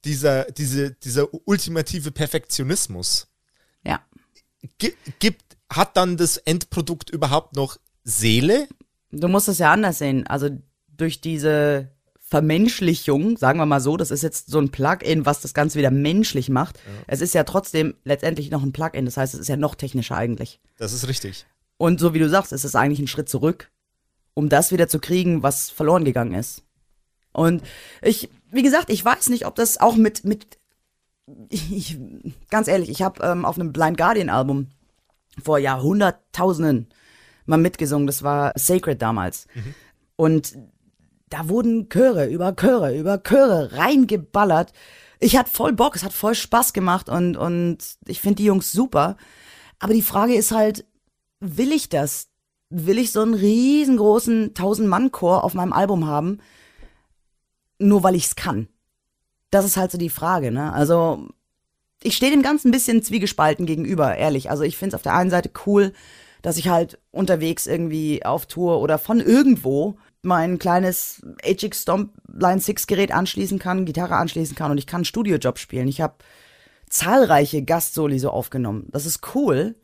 dieser, 0.06 0.46
diese, 0.46 0.92
dieser 0.92 1.28
ultimative 1.48 2.12
Perfektionismus. 2.12 3.28
Ja. 3.84 4.02
Gibt, 4.78 5.58
hat 5.70 5.98
dann 5.98 6.18
das 6.18 6.38
Endprodukt 6.38 7.10
überhaupt 7.10 7.56
noch 7.56 7.78
Seele? 8.04 8.68
Du 9.12 9.28
musst 9.28 9.48
es 9.48 9.60
ja 9.60 9.72
anders 9.72 10.00
sehen. 10.00 10.28
Also 10.28 10.50
durch 10.90 11.22
diese 11.22 11.90
Vermenschlichung, 12.32 13.36
sagen 13.36 13.60
wir 13.60 13.66
mal 13.66 13.82
so, 13.82 13.98
das 13.98 14.10
ist 14.10 14.24
jetzt 14.24 14.50
so 14.50 14.58
ein 14.58 14.72
Plugin, 14.72 15.26
was 15.26 15.42
das 15.42 15.54
Ganze 15.54 15.78
wieder 15.78 15.92
menschlich 15.92 16.48
macht. 16.48 16.78
Ja. 16.78 17.04
Es 17.08 17.20
ist 17.20 17.34
ja 17.34 17.44
trotzdem 17.44 17.94
letztendlich 18.06 18.50
noch 18.50 18.64
ein 18.64 18.72
Plugin, 18.72 19.04
das 19.04 19.18
heißt, 19.18 19.34
es 19.34 19.42
ist 19.42 19.50
ja 19.50 19.58
noch 19.58 19.76
technischer 19.76 20.16
eigentlich. 20.16 20.62
Das 20.78 20.94
ist 20.94 21.10
richtig. 21.10 21.46
Und 21.76 22.00
so 22.00 22.14
wie 22.14 22.20
du 22.20 22.30
sagst, 22.30 22.54
es 22.54 22.64
ist 22.64 22.78
eigentlich 22.78 23.00
ein 23.00 23.10
Schritt 23.10 23.28
zurück, 23.28 23.70
um 24.34 24.48
das 24.48 24.72
wieder 24.72 24.88
zu 24.88 25.00
kriegen, 25.00 25.44
was 25.44 25.70
verloren 25.70 26.06
gegangen 26.06 26.34
ist. 26.34 26.64
Und 27.34 27.64
ich, 28.02 28.30
wie 28.50 28.64
gesagt, 28.64 28.90
ich 28.90 29.04
weiß 29.04 29.28
nicht, 29.28 29.46
ob 29.46 29.56
das 29.56 29.78
auch 29.78 29.98
mit, 29.98 30.24
mit 30.24 30.58
ich, 31.50 31.98
ganz 32.50 32.70
ehrlich, 32.70 32.90
ich 32.90 33.02
habe 33.02 33.22
ähm, 33.26 33.44
auf 33.44 33.60
einem 33.60 33.74
Blind 33.74 33.98
Guardian 33.98 34.30
Album 34.30 34.68
vor 35.44 35.60
Jahrhunderttausenden 35.60 36.88
mal 37.46 37.58
mitgesungen. 37.58 38.08
Das 38.08 38.24
war 38.24 38.54
Sacred 38.56 39.02
damals. 39.02 39.48
Mhm. 39.54 39.76
Und 40.16 40.58
da 41.32 41.50
wurden 41.50 41.90
Chöre 41.90 42.28
über 42.28 42.56
Chöre 42.56 42.96
über 42.98 43.18
Chöre 43.24 43.74
reingeballert. 43.74 44.74
Ich 45.20 45.38
hatte 45.38 45.50
voll 45.50 45.74
Bock, 45.74 45.96
es 45.96 46.04
hat 46.04 46.14
voll 46.14 46.36
Spaß 46.36 46.74
gemacht 46.74 47.10
und, 47.10 47.38
und 47.38 47.80
ich 48.08 48.22
finde 48.22 48.36
die 48.36 48.46
Jungs 48.46 48.72
super. 48.72 49.18
Aber 49.80 49.94
die 49.94 50.02
Frage 50.02 50.36
ist 50.36 50.52
halt, 50.52 50.86
will 51.40 51.72
ich 51.72 51.90
das? 51.90 52.28
Will 52.70 53.00
ich 53.00 53.12
so 53.12 53.22
einen 53.22 53.34
riesengroßen 53.34 54.54
1000-Mann-Chor 54.54 55.44
auf 55.44 55.54
meinem 55.54 55.74
Album 55.74 56.08
haben? 56.08 56.40
nur 57.82 58.04
weil 58.04 58.16
ich 58.16 58.26
es 58.26 58.36
kann? 58.36 58.68
Das 59.50 59.66
ist 59.66 59.78
halt 59.78 59.92
so 59.92 59.98
die 59.98 60.10
Frage, 60.10 60.52
ne? 60.52 60.72
Also, 60.72 61.28
ich 62.02 62.16
stehe 62.16 62.32
dem 62.32 62.42
Ganzen 62.42 62.70
ein 62.70 62.72
bisschen 62.72 63.04
zwiegespalten 63.04 63.66
gegenüber, 63.66 64.16
ehrlich. 64.16 64.50
Also, 64.50 64.64
ich 64.64 64.78
finde 64.78 64.96
es 64.96 64.96
auf 64.96 65.02
der 65.02 65.16
einen 65.16 65.30
Seite 65.30 65.52
cool, 65.66 65.94
dass 66.42 66.58
ich 66.58 66.70
halt 66.70 67.00
unterwegs 67.12 67.68
irgendwie 67.68 68.26
auf 68.26 68.46
Tour 68.46 68.80
oder 68.80 68.98
von 68.98 69.20
irgendwo 69.20 69.98
mein 70.24 70.60
kleines 70.60 71.22
HX 71.44 71.82
Stomp 71.82 72.14
Line 72.32 72.60
6 72.60 72.88
Gerät 72.88 73.12
anschließen 73.12 73.60
kann, 73.60 73.86
Gitarre 73.86 74.16
anschließen 74.16 74.56
kann 74.56 74.72
und 74.72 74.78
ich 74.78 74.88
kann 74.88 75.06
Studiojob 75.06 75.58
spielen. 75.58 75.88
Ich 75.88 76.02
habe 76.02 76.16
zahlreiche 76.90 77.64
Gastsoli 77.64 78.20
so 78.20 78.30
aufgenommen. 78.30 78.88
Das 78.92 79.06
ist 79.06 79.36
cool. 79.36 79.76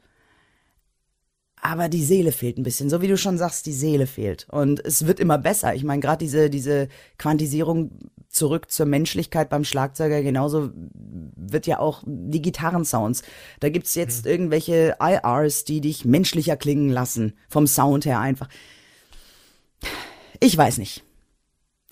Aber 1.59 1.89
die 1.89 2.03
Seele 2.03 2.31
fehlt 2.31 2.57
ein 2.57 2.63
bisschen, 2.63 2.89
so 2.89 3.01
wie 3.01 3.07
du 3.07 3.17
schon 3.17 3.39
sagst, 3.39 3.65
die 3.65 3.73
Seele 3.73 4.05
fehlt. 4.05 4.47
Und 4.51 4.83
es 4.85 5.07
wird 5.07 5.19
immer 5.19 5.39
besser. 5.39 5.73
Ich 5.73 5.83
meine, 5.83 6.01
gerade 6.01 6.19
diese, 6.19 6.51
diese 6.51 6.87
Quantisierung 7.17 7.91
zurück 8.29 8.69
zur 8.69 8.85
Menschlichkeit 8.85 9.49
beim 9.49 9.63
Schlagzeuger, 9.63 10.21
genauso 10.21 10.69
wird 10.73 11.65
ja 11.65 11.79
auch 11.79 12.03
die 12.05 12.43
Gitarrensounds. 12.43 13.23
Da 13.59 13.69
gibt's 13.69 13.95
jetzt 13.95 14.25
mhm. 14.25 14.31
irgendwelche 14.31 14.97
IRs, 15.01 15.63
die 15.63 15.81
dich 15.81 16.05
menschlicher 16.05 16.57
klingen 16.57 16.89
lassen, 16.89 17.33
vom 17.49 17.65
Sound 17.65 18.05
her 18.05 18.19
einfach. 18.19 18.49
Ich 20.39 20.57
weiß 20.57 20.77
nicht. 20.77 21.03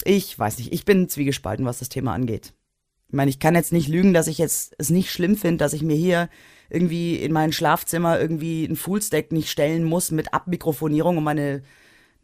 Ich 0.04 0.38
weiß 0.38 0.58
nicht. 0.58 0.74
Ich 0.74 0.86
bin 0.86 1.10
zwiegespalten, 1.10 1.66
was 1.66 1.80
das 1.80 1.90
Thema 1.90 2.14
angeht. 2.14 2.54
Ich 3.08 3.14
meine, 3.14 3.30
ich 3.30 3.40
kann 3.40 3.56
jetzt 3.56 3.72
nicht 3.72 3.88
lügen, 3.88 4.14
dass 4.14 4.28
ich 4.28 4.38
jetzt 4.38 4.76
es 4.78 4.90
nicht 4.90 5.12
schlimm 5.12 5.38
finde, 5.38 5.58
dass 5.58 5.74
ich 5.74 5.84
mir 5.84 5.96
hier 5.96 6.30
irgendwie 6.70 7.16
in 7.16 7.32
mein 7.32 7.52
Schlafzimmer 7.52 8.20
irgendwie 8.20 8.66
ein 8.66 8.76
Fullstack 8.76 9.32
nicht 9.32 9.50
stellen 9.50 9.84
muss 9.84 10.12
mit 10.12 10.34
Abmikrofonierung 10.34 11.18
und 11.18 11.24
meine 11.24 11.62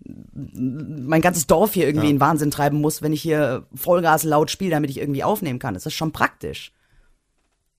mein 0.04 1.22
ganzes 1.22 1.46
Dorf 1.46 1.74
hier 1.74 1.86
irgendwie 1.86 2.08
ja. 2.08 2.14
in 2.14 2.20
Wahnsinn 2.20 2.50
treiben 2.50 2.82
muss, 2.82 3.04
wenn 3.04 3.14
ich 3.14 3.22
hier 3.22 3.68
Vollgas 3.76 4.24
laut 4.24 4.50
spiele, 4.50 4.72
damit 4.72 4.90
ich 4.90 4.98
irgendwie 4.98 5.24
aufnehmen 5.24 5.60
kann. 5.60 5.76
Das 5.76 5.86
ist 5.86 5.94
schon 5.94 6.12
praktisch. 6.12 6.74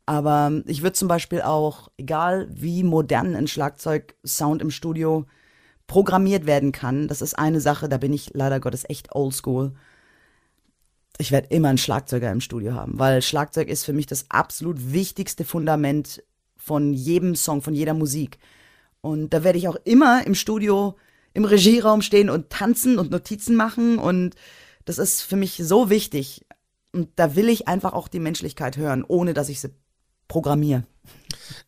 Aber 0.06 0.62
ich 0.66 0.82
würde 0.82 0.94
zum 0.94 1.08
Beispiel 1.08 1.42
auch, 1.42 1.90
egal 1.96 2.48
wie 2.50 2.82
modern 2.82 3.34
ein 3.34 3.46
Schlagzeug-Sound 3.46 4.62
im 4.62 4.70
Studio 4.70 5.26
programmiert 5.92 6.46
werden 6.46 6.72
kann, 6.72 7.06
das 7.06 7.20
ist 7.20 7.38
eine 7.38 7.60
Sache, 7.60 7.86
da 7.86 7.98
bin 7.98 8.14
ich 8.14 8.30
leider 8.32 8.60
Gottes 8.60 8.88
echt 8.88 9.14
oldschool. 9.14 9.74
Ich 11.18 11.32
werde 11.32 11.48
immer 11.48 11.68
einen 11.68 11.76
Schlagzeuger 11.76 12.32
im 12.32 12.40
Studio 12.40 12.72
haben, 12.72 12.98
weil 12.98 13.20
Schlagzeug 13.20 13.68
ist 13.68 13.84
für 13.84 13.92
mich 13.92 14.06
das 14.06 14.24
absolut 14.30 14.94
wichtigste 14.94 15.44
Fundament 15.44 16.22
von 16.56 16.94
jedem 16.94 17.36
Song, 17.36 17.60
von 17.60 17.74
jeder 17.74 17.92
Musik. 17.92 18.38
Und 19.02 19.34
da 19.34 19.44
werde 19.44 19.58
ich 19.58 19.68
auch 19.68 19.76
immer 19.84 20.26
im 20.26 20.34
Studio, 20.34 20.96
im 21.34 21.44
Regieraum 21.44 22.00
stehen 22.00 22.30
und 22.30 22.48
tanzen 22.48 22.98
und 22.98 23.10
Notizen 23.10 23.54
machen. 23.54 23.98
Und 23.98 24.34
das 24.86 24.96
ist 24.96 25.20
für 25.20 25.36
mich 25.36 25.60
so 25.62 25.90
wichtig. 25.90 26.46
Und 26.92 27.10
da 27.16 27.36
will 27.36 27.50
ich 27.50 27.68
einfach 27.68 27.92
auch 27.92 28.08
die 28.08 28.18
Menschlichkeit 28.18 28.78
hören, 28.78 29.04
ohne 29.06 29.34
dass 29.34 29.50
ich 29.50 29.60
sie 29.60 29.74
programmiere. 30.26 30.84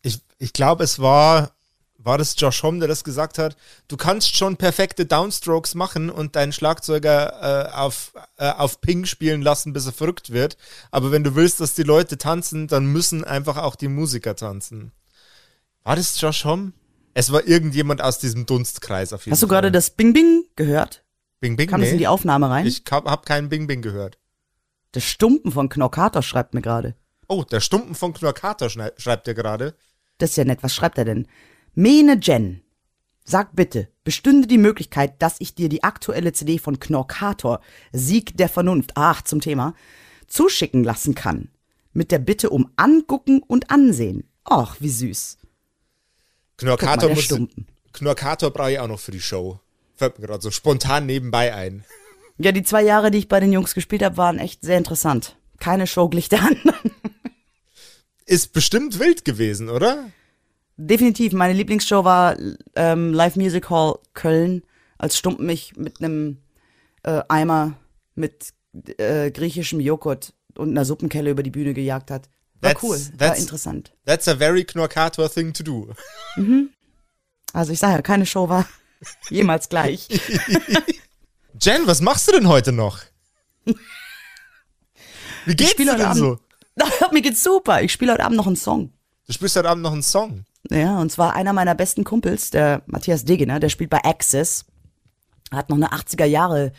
Ich, 0.00 0.22
ich 0.38 0.54
glaube, 0.54 0.82
es 0.82 0.98
war, 0.98 1.53
war 2.04 2.18
das 2.18 2.34
Josh 2.38 2.62
Homme, 2.62 2.78
der 2.78 2.88
das 2.88 3.02
gesagt 3.02 3.38
hat, 3.38 3.56
du 3.88 3.96
kannst 3.96 4.36
schon 4.36 4.56
perfekte 4.56 5.06
Downstrokes 5.06 5.74
machen 5.74 6.10
und 6.10 6.36
deinen 6.36 6.52
Schlagzeuger 6.52 7.70
äh, 7.70 7.72
auf, 7.74 8.12
äh, 8.36 8.50
auf 8.50 8.80
Ping 8.80 9.06
spielen 9.06 9.42
lassen, 9.42 9.72
bis 9.72 9.86
er 9.86 9.92
verrückt 9.92 10.30
wird. 10.30 10.56
Aber 10.90 11.10
wenn 11.10 11.24
du 11.24 11.34
willst, 11.34 11.60
dass 11.60 11.74
die 11.74 11.82
Leute 11.82 12.18
tanzen, 12.18 12.68
dann 12.68 12.86
müssen 12.86 13.24
einfach 13.24 13.56
auch 13.56 13.74
die 13.74 13.88
Musiker 13.88 14.36
tanzen. 14.36 14.92
War 15.82 15.96
das 15.96 16.20
Josh 16.20 16.44
Homme? 16.44 16.72
Es 17.14 17.32
war 17.32 17.46
irgendjemand 17.46 18.02
aus 18.02 18.18
diesem 18.18 18.44
Dunstkreis 18.44 19.12
auf 19.12 19.24
jeden 19.24 19.32
Hast 19.32 19.42
du 19.42 19.48
gerade 19.48 19.70
das 19.70 19.90
Bing 19.90 20.12
Bing 20.12 20.44
gehört? 20.56 21.04
Bing 21.40 21.56
Bing? 21.56 21.68
Kam 21.68 21.80
nee. 21.80 21.86
das 21.86 21.92
in 21.92 21.98
die 21.98 22.08
Aufnahme 22.08 22.50
rein? 22.50 22.66
Ich 22.66 22.82
hab, 22.90 23.24
keinen 23.24 23.48
Bing 23.48 23.66
Bing 23.66 23.82
gehört. 23.82 24.18
Der 24.94 25.00
Stumpen 25.00 25.52
von 25.52 25.68
Knorkator 25.68 26.22
schreibt 26.22 26.54
mir 26.54 26.62
gerade. 26.62 26.96
Oh, 27.28 27.44
der 27.44 27.60
Stumpen 27.60 27.94
von 27.94 28.12
Knorkator 28.12 28.68
schreibt 28.68 29.28
er 29.28 29.34
gerade. 29.34 29.74
Das 30.18 30.30
ist 30.30 30.36
ja 30.36 30.44
nett. 30.44 30.62
Was 30.62 30.74
schreibt 30.74 30.98
er 30.98 31.04
denn? 31.04 31.28
Mene 31.76 32.20
Jen, 32.22 32.62
sag 33.24 33.56
bitte, 33.56 33.88
bestünde 34.04 34.46
die 34.46 34.58
Möglichkeit, 34.58 35.20
dass 35.20 35.36
ich 35.40 35.56
dir 35.56 35.68
die 35.68 35.82
aktuelle 35.82 36.32
CD 36.32 36.58
von 36.58 36.78
Knorkator, 36.78 37.60
Sieg 37.92 38.36
der 38.36 38.48
Vernunft, 38.48 38.92
ach, 38.94 39.22
zum 39.22 39.40
Thema, 39.40 39.74
zuschicken 40.28 40.84
lassen 40.84 41.16
kann. 41.16 41.48
Mit 41.92 42.12
der 42.12 42.20
Bitte 42.20 42.50
um 42.50 42.70
Angucken 42.76 43.42
und 43.42 43.70
Ansehen. 43.70 44.28
Ach, 44.44 44.76
wie 44.78 44.88
süß. 44.88 45.38
Knorkator 46.58 47.10
muss. 47.10 47.28
Knorkator 47.92 48.52
brauche 48.52 48.72
ich 48.72 48.78
auch 48.78 48.88
noch 48.88 49.00
für 49.00 49.12
die 49.12 49.20
Show. 49.20 49.58
Fällt 49.96 50.18
mir 50.20 50.26
gerade 50.26 50.42
so 50.42 50.52
spontan 50.52 51.06
nebenbei 51.06 51.54
ein. 51.54 51.84
Ja, 52.38 52.52
die 52.52 52.62
zwei 52.62 52.82
Jahre, 52.82 53.10
die 53.10 53.18
ich 53.18 53.28
bei 53.28 53.40
den 53.40 53.52
Jungs 53.52 53.74
gespielt 53.74 54.02
habe, 54.02 54.16
waren 54.16 54.38
echt 54.38 54.62
sehr 54.62 54.78
interessant. 54.78 55.36
Keine 55.58 55.88
Show 55.88 56.08
glich 56.08 56.28
der 56.28 56.42
anderen. 56.42 56.90
ist 58.26 58.52
bestimmt 58.52 59.00
wild 59.00 59.24
gewesen, 59.24 59.68
oder? 59.68 60.10
Definitiv. 60.76 61.32
Meine 61.32 61.54
Lieblingsshow 61.54 62.04
war 62.04 62.36
ähm, 62.74 63.12
Live 63.12 63.36
Music 63.36 63.70
Hall 63.70 63.98
Köln, 64.14 64.62
als 64.98 65.16
Stump 65.16 65.38
mich 65.40 65.76
mit 65.76 66.00
einem 66.00 66.38
äh, 67.04 67.22
Eimer 67.28 67.74
mit 68.14 68.52
äh, 68.98 69.30
griechischem 69.30 69.78
Joghurt 69.80 70.34
und 70.56 70.70
einer 70.70 70.84
Suppenkelle 70.84 71.30
über 71.30 71.42
die 71.42 71.50
Bühne 71.50 71.74
gejagt 71.74 72.10
hat. 72.10 72.28
War 72.60 72.72
That's- 72.72 72.82
cool, 72.82 72.98
war 73.18 73.28
that's- 73.28 73.40
interessant. 73.40 73.92
That's 74.06 74.26
a 74.28 74.36
very 74.36 74.64
Knorkator 74.64 75.30
thing 75.30 75.52
to 75.52 75.62
do. 75.62 75.92
Also 77.52 77.72
ich 77.72 77.78
sage 77.78 77.94
ja, 77.94 78.02
keine 78.02 78.26
Show 78.26 78.48
war 78.48 78.66
jemals 79.30 79.68
gleich. 79.68 80.08
Jen, 81.60 81.86
was 81.86 82.00
machst 82.00 82.26
du 82.26 82.32
denn 82.32 82.48
heute 82.48 82.72
noch? 82.72 83.00
Wie 85.46 85.54
geht's 85.54 85.76
dir 85.76 85.94
denn 85.96 86.14
so? 86.14 86.38
Mir 87.12 87.22
geht's 87.22 87.42
super. 87.44 87.82
Ich 87.82 87.92
spiele 87.92 88.12
heute 88.12 88.24
Abend 88.24 88.36
noch 88.36 88.46
einen 88.48 88.56
Song. 88.56 88.92
Du 89.26 89.32
spielst 89.32 89.54
heute 89.56 89.68
Abend 89.68 89.82
noch 89.82 89.92
einen 89.92 90.02
Song. 90.02 90.44
Ja, 90.70 90.98
und 90.98 91.12
zwar 91.12 91.34
einer 91.34 91.52
meiner 91.52 91.74
besten 91.74 92.04
Kumpels, 92.04 92.50
der 92.50 92.82
Matthias 92.86 93.24
Degener, 93.24 93.60
der 93.60 93.68
spielt 93.68 93.90
bei 93.90 94.02
Access. 94.02 94.64
Hat 95.50 95.68
noch 95.68 95.76
eine 95.76 95.92
80er 95.92 96.24
Jahre 96.24 96.72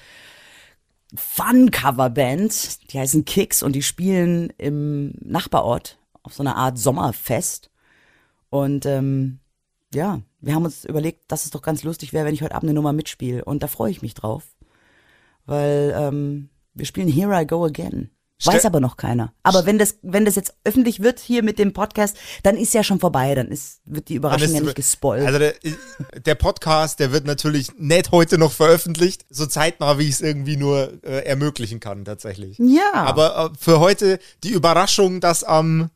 Fun-Cover-Band. 1.14 2.92
Die 2.92 3.00
heißen 3.00 3.26
Kicks 3.26 3.62
und 3.64 3.74
die 3.74 3.84
spielen 3.84 4.52
im 4.58 5.14
Nachbarort 5.22 6.00
auf 6.24 6.34
so 6.34 6.44
einer 6.44 6.56
Art 6.56 6.78
Sommerfest. 6.78 7.70
Und 8.50 8.86
ähm, 8.86 9.40
ja, 9.94 10.22
wir 10.42 10.56
haben 10.56 10.66
uns 10.66 10.86
überlegt, 10.86 11.32
dass 11.32 11.46
es 11.46 11.52
doch 11.52 11.62
ganz 11.62 11.84
lustig 11.84 12.12
wäre, 12.14 12.26
wenn 12.26 12.34
ich 12.34 12.42
heute 12.42 12.56
Abend 12.56 12.70
eine 12.70 12.76
Nummer 12.76 12.94
mitspiele. 12.94 13.46
Und 13.46 13.64
da 13.64 13.68
freue 13.68 13.92
ich 13.92 14.02
mich 14.02 14.14
drauf. 14.14 14.56
Weil 15.46 15.94
ähm, 15.96 16.50
wir 16.74 16.86
spielen 16.86 17.08
Here 17.08 17.40
I 17.40 17.46
Go 17.46 17.64
Again. 17.66 18.10
Weiß 18.48 18.66
aber 18.66 18.80
noch 18.80 18.98
keiner. 18.98 19.34
Aber 19.44 19.66
wenn 19.66 19.78
das, 19.78 19.96
wenn 20.02 20.26
das 20.26 20.36
jetzt 20.36 20.54
öffentlich 20.64 21.02
wird 21.02 21.20
hier 21.20 21.44
mit 21.44 21.60
dem 21.60 21.74
Podcast, 21.74 22.18
dann 22.44 22.58
ist 22.58 22.74
ja 22.74 22.84
schon 22.84 23.00
vorbei. 23.00 23.36
Dann 23.36 23.48
ist, 23.50 23.82
wird 23.86 24.10
die 24.10 24.16
Überraschung 24.16 24.54
ja 24.54 24.62
nicht 24.62 24.76
gespoilt. 24.76 25.26
Also 25.26 25.40
der, 25.40 25.54
der 26.26 26.36
Podcast, 26.36 27.00
der 27.00 27.12
wird 27.12 27.26
natürlich 27.26 27.70
nicht 27.78 28.12
heute 28.12 28.38
noch 28.38 28.52
veröffentlicht, 28.52 29.26
so 29.30 29.46
zeitnah, 29.46 29.98
wie 30.00 30.04
ich 30.04 30.12
es 30.16 30.22
irgendwie 30.22 30.58
nur 30.58 30.94
äh, 31.04 31.26
ermöglichen 31.26 31.80
kann, 31.80 32.06
tatsächlich. 32.06 32.58
ja. 32.60 32.92
Aber 32.94 33.52
äh, 33.54 33.58
für 33.60 33.80
heute 33.80 34.20
die 34.44 34.52
Überraschung, 34.52 35.20
dass 35.22 35.44
am 35.44 35.90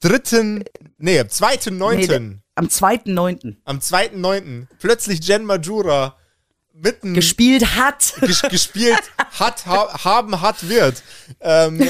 dritten, 0.00 0.64
nee, 0.98 1.18
am 1.20 1.26
2.9., 1.26 1.94
Nee, 1.96 2.06
der- 2.06 2.20
am 2.54 2.66
2.9. 2.66 3.56
am 3.64 3.78
2.9. 3.78 4.66
plötzlich 4.80 5.20
Jen 5.26 5.44
Majura 5.44 6.16
mitten 6.82 7.14
gespielt 7.14 7.76
hat. 7.76 8.14
ges 8.20 8.42
gespielt 8.42 9.02
hat, 9.38 9.66
ha 9.66 10.04
haben, 10.04 10.40
hat, 10.40 10.68
wird. 10.68 11.02
Ähm, 11.40 11.86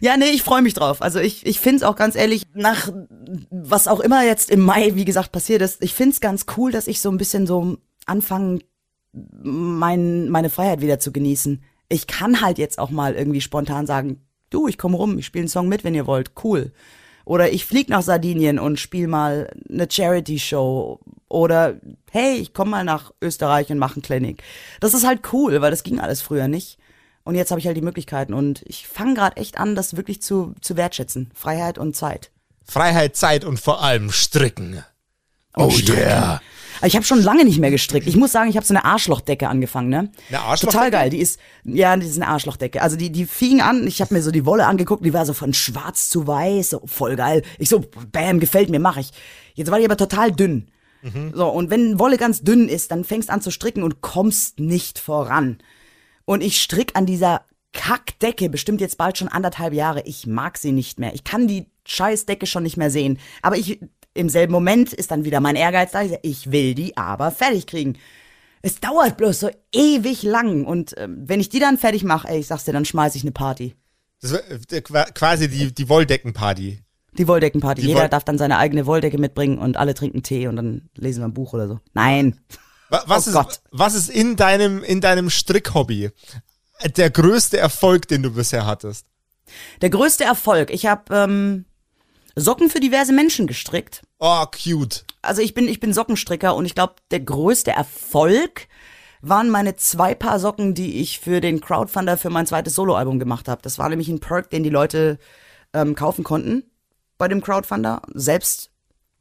Ja, 0.00 0.16
nee, 0.16 0.30
ich 0.30 0.42
freue 0.42 0.62
mich 0.62 0.74
drauf. 0.74 1.02
Also 1.02 1.20
ich, 1.20 1.46
ich 1.46 1.60
finde 1.60 1.76
es 1.76 1.82
auch 1.82 1.96
ganz 1.96 2.16
ehrlich, 2.16 2.42
nach 2.54 2.90
was 3.50 3.88
auch 3.88 4.00
immer 4.00 4.24
jetzt 4.24 4.50
im 4.50 4.60
Mai, 4.60 4.94
wie 4.94 5.04
gesagt, 5.04 5.32
passiert 5.32 5.62
ist, 5.62 5.82
ich 5.82 5.94
finde 5.94 6.12
es 6.12 6.20
ganz 6.20 6.46
cool, 6.56 6.70
dass 6.70 6.86
ich 6.86 7.00
so 7.00 7.10
ein 7.10 7.16
bisschen 7.16 7.46
so 7.46 7.78
anfange, 8.04 8.60
mein, 9.12 10.28
meine 10.28 10.50
Freiheit 10.50 10.80
wieder 10.80 10.98
zu 10.98 11.12
genießen. 11.12 11.62
Ich 11.88 12.06
kann 12.06 12.40
halt 12.40 12.58
jetzt 12.58 12.78
auch 12.78 12.90
mal 12.90 13.14
irgendwie 13.14 13.40
spontan 13.40 13.86
sagen, 13.86 14.20
du, 14.50 14.68
ich 14.68 14.76
komme 14.76 14.96
rum, 14.96 15.18
ich 15.18 15.26
spiele 15.26 15.42
einen 15.42 15.48
Song 15.48 15.68
mit, 15.68 15.84
wenn 15.84 15.94
ihr 15.94 16.06
wollt, 16.06 16.32
cool. 16.44 16.72
Oder 17.26 17.50
ich 17.50 17.66
flieg 17.66 17.88
nach 17.88 18.02
Sardinien 18.02 18.60
und 18.60 18.78
spiele 18.78 19.08
mal 19.08 19.50
eine 19.68 19.88
Charity-Show. 19.90 21.00
Oder 21.28 21.74
hey, 22.12 22.36
ich 22.36 22.54
komme 22.54 22.70
mal 22.70 22.84
nach 22.84 23.12
Österreich 23.20 23.68
und 23.70 23.78
mache 23.78 23.96
einen 23.96 24.02
Clinic. 24.02 24.44
Das 24.78 24.94
ist 24.94 25.04
halt 25.04 25.20
cool, 25.32 25.60
weil 25.60 25.72
das 25.72 25.82
ging 25.82 25.98
alles 25.98 26.22
früher 26.22 26.46
nicht. 26.46 26.78
Und 27.24 27.34
jetzt 27.34 27.50
habe 27.50 27.58
ich 27.58 27.66
halt 27.66 27.76
die 27.76 27.82
Möglichkeiten 27.82 28.32
und 28.32 28.62
ich 28.64 28.86
fange 28.86 29.14
gerade 29.14 29.36
echt 29.38 29.58
an, 29.58 29.74
das 29.74 29.96
wirklich 29.96 30.22
zu, 30.22 30.54
zu 30.60 30.76
wertschätzen. 30.76 31.32
Freiheit 31.34 31.78
und 31.78 31.96
Zeit. 31.96 32.30
Freiheit, 32.64 33.16
Zeit 33.16 33.44
und 33.44 33.58
vor 33.58 33.82
allem 33.82 34.12
Stricken. 34.12 34.84
Oh 35.56 35.70
yeah. 35.70 36.40
Ich 36.84 36.94
habe 36.94 37.06
schon 37.06 37.22
lange 37.22 37.44
nicht 37.44 37.58
mehr 37.58 37.70
gestrickt. 37.70 38.06
Ich 38.06 38.16
muss 38.16 38.32
sagen, 38.32 38.50
ich 38.50 38.56
habe 38.56 38.66
so 38.66 38.74
eine 38.74 38.84
Arschlochdecke 38.84 39.48
angefangen, 39.48 39.88
ne? 39.88 40.12
Eine 40.28 40.40
Arschlochdecke? 40.40 40.72
Total 40.72 40.90
geil. 40.90 41.10
Die 41.10 41.18
ist, 41.18 41.40
ja, 41.64 41.96
die 41.96 42.06
ist 42.06 42.16
eine 42.16 42.28
Arschlochdecke. 42.28 42.82
Also 42.82 42.96
die, 42.96 43.10
die 43.10 43.24
fing 43.24 43.62
an, 43.62 43.86
ich 43.86 44.02
habe 44.02 44.12
mir 44.12 44.22
so 44.22 44.30
die 44.30 44.44
Wolle 44.44 44.66
angeguckt, 44.66 45.04
die 45.04 45.14
war 45.14 45.24
so 45.24 45.32
von 45.32 45.54
schwarz 45.54 46.10
zu 46.10 46.26
weiß, 46.26 46.70
so 46.70 46.82
voll 46.84 47.16
geil. 47.16 47.42
Ich 47.58 47.70
so, 47.70 47.82
bam, 48.12 48.38
gefällt 48.38 48.68
mir, 48.68 48.78
mach 48.78 48.98
ich. 48.98 49.10
Jetzt 49.54 49.70
war 49.70 49.78
die 49.78 49.86
aber 49.86 49.96
total 49.96 50.32
dünn. 50.32 50.68
So, 51.34 51.48
und 51.48 51.70
wenn 51.70 52.00
Wolle 52.00 52.16
ganz 52.16 52.42
dünn 52.42 52.68
ist, 52.68 52.90
dann 52.90 53.04
fängst 53.04 53.30
an 53.30 53.40
zu 53.40 53.52
stricken 53.52 53.84
und 53.84 54.00
kommst 54.00 54.58
nicht 54.58 54.98
voran. 54.98 55.58
Und 56.24 56.42
ich 56.42 56.60
strick 56.60 56.96
an 56.96 57.06
dieser 57.06 57.42
Kackdecke 57.72 58.48
bestimmt 58.50 58.80
jetzt 58.80 58.98
bald 58.98 59.16
schon 59.16 59.28
anderthalb 59.28 59.72
Jahre. 59.72 60.02
Ich 60.04 60.26
mag 60.26 60.58
sie 60.58 60.72
nicht 60.72 60.98
mehr. 60.98 61.14
Ich 61.14 61.22
kann 61.22 61.46
die 61.46 61.66
Scheißdecke 61.86 62.46
schon 62.46 62.64
nicht 62.64 62.76
mehr 62.76 62.90
sehen. 62.90 63.20
Aber 63.42 63.56
ich, 63.56 63.78
im 64.16 64.28
selben 64.28 64.52
Moment 64.52 64.92
ist 64.92 65.10
dann 65.10 65.24
wieder 65.24 65.40
mein 65.40 65.56
Ehrgeiz 65.56 65.92
da. 65.92 66.02
Ich, 66.02 66.10
sag, 66.10 66.20
ich 66.22 66.50
will 66.50 66.74
die 66.74 66.96
aber 66.96 67.30
fertig 67.30 67.66
kriegen. 67.66 67.96
Es 68.62 68.80
dauert 68.80 69.16
bloß 69.16 69.40
so 69.40 69.50
ewig 69.72 70.22
lang. 70.22 70.64
Und 70.64 70.94
ähm, 70.98 71.22
wenn 71.26 71.40
ich 71.40 71.48
die 71.48 71.60
dann 71.60 71.78
fertig 71.78 72.02
mache, 72.04 72.28
ey, 72.28 72.40
ich 72.40 72.46
sag's 72.48 72.64
dir, 72.64 72.72
dann 72.72 72.84
schmeiß 72.84 73.14
ich 73.14 73.22
eine 73.22 73.32
Party. 73.32 73.74
Das 74.20 74.32
war 74.32 74.40
äh, 74.50 74.80
qua- 74.80 75.04
quasi 75.14 75.48
die, 75.48 75.72
die 75.72 75.88
Wolldeckenparty. 75.88 76.80
Die 77.18 77.28
Wolldeckenparty. 77.28 77.82
Die 77.82 77.88
Jeder 77.88 78.00
Woll- 78.02 78.08
darf 78.08 78.24
dann 78.24 78.38
seine 78.38 78.58
eigene 78.58 78.86
Wolldecke 78.86 79.18
mitbringen 79.18 79.58
und 79.58 79.76
alle 79.76 79.94
trinken 79.94 80.22
Tee 80.22 80.48
und 80.48 80.56
dann 80.56 80.88
lesen 80.96 81.20
wir 81.20 81.26
ein 81.28 81.34
Buch 81.34 81.52
oder 81.52 81.68
so. 81.68 81.80
Nein. 81.94 82.40
Wa- 82.88 83.04
Was, 83.06 83.26
Oh 83.26 83.30
ist, 83.30 83.36
Gott. 83.36 83.60
was 83.70 83.94
ist 83.94 84.08
in 84.10 84.36
deinem, 84.36 84.82
in 84.82 85.00
deinem 85.00 85.30
Strickhobby 85.30 86.10
der 86.96 87.10
größte 87.10 87.58
Erfolg, 87.58 88.08
den 88.08 88.22
du 88.22 88.30
bisher 88.32 88.66
hattest? 88.66 89.06
Der 89.80 89.90
größte 89.90 90.24
Erfolg. 90.24 90.70
Ich 90.70 90.86
habe 90.86 91.14
ähm, 91.14 91.64
Socken 92.36 92.68
für 92.68 92.80
diverse 92.80 93.12
Menschen 93.12 93.46
gestrickt. 93.46 94.02
Oh, 94.18 94.44
cute. 94.46 95.04
also 95.22 95.40
ich 95.40 95.54
bin, 95.54 95.68
ich 95.68 95.80
bin 95.80 95.92
Sockenstricker 95.92 96.54
und 96.54 96.66
ich 96.66 96.74
glaube, 96.74 96.96
der 97.10 97.20
größte 97.20 97.70
Erfolg 97.70 98.68
waren 99.22 99.48
meine 99.48 99.76
zwei 99.76 100.14
Paar 100.14 100.38
Socken, 100.38 100.74
die 100.74 101.00
ich 101.00 101.18
für 101.18 101.40
den 101.40 101.60
Crowdfunder 101.60 102.16
für 102.16 102.30
mein 102.30 102.46
zweites 102.46 102.74
Soloalbum 102.74 103.18
gemacht 103.18 103.48
habe. 103.48 103.62
Das 103.62 103.78
war 103.78 103.88
nämlich 103.88 104.08
ein 104.08 104.20
Perk, 104.20 104.50
den 104.50 104.62
die 104.62 104.70
Leute 104.70 105.18
ähm, 105.72 105.94
kaufen 105.94 106.24
konnten 106.24 106.64
bei 107.18 107.26
dem 107.26 107.40
Crowdfunder. 107.40 108.02
Selbst 108.12 108.70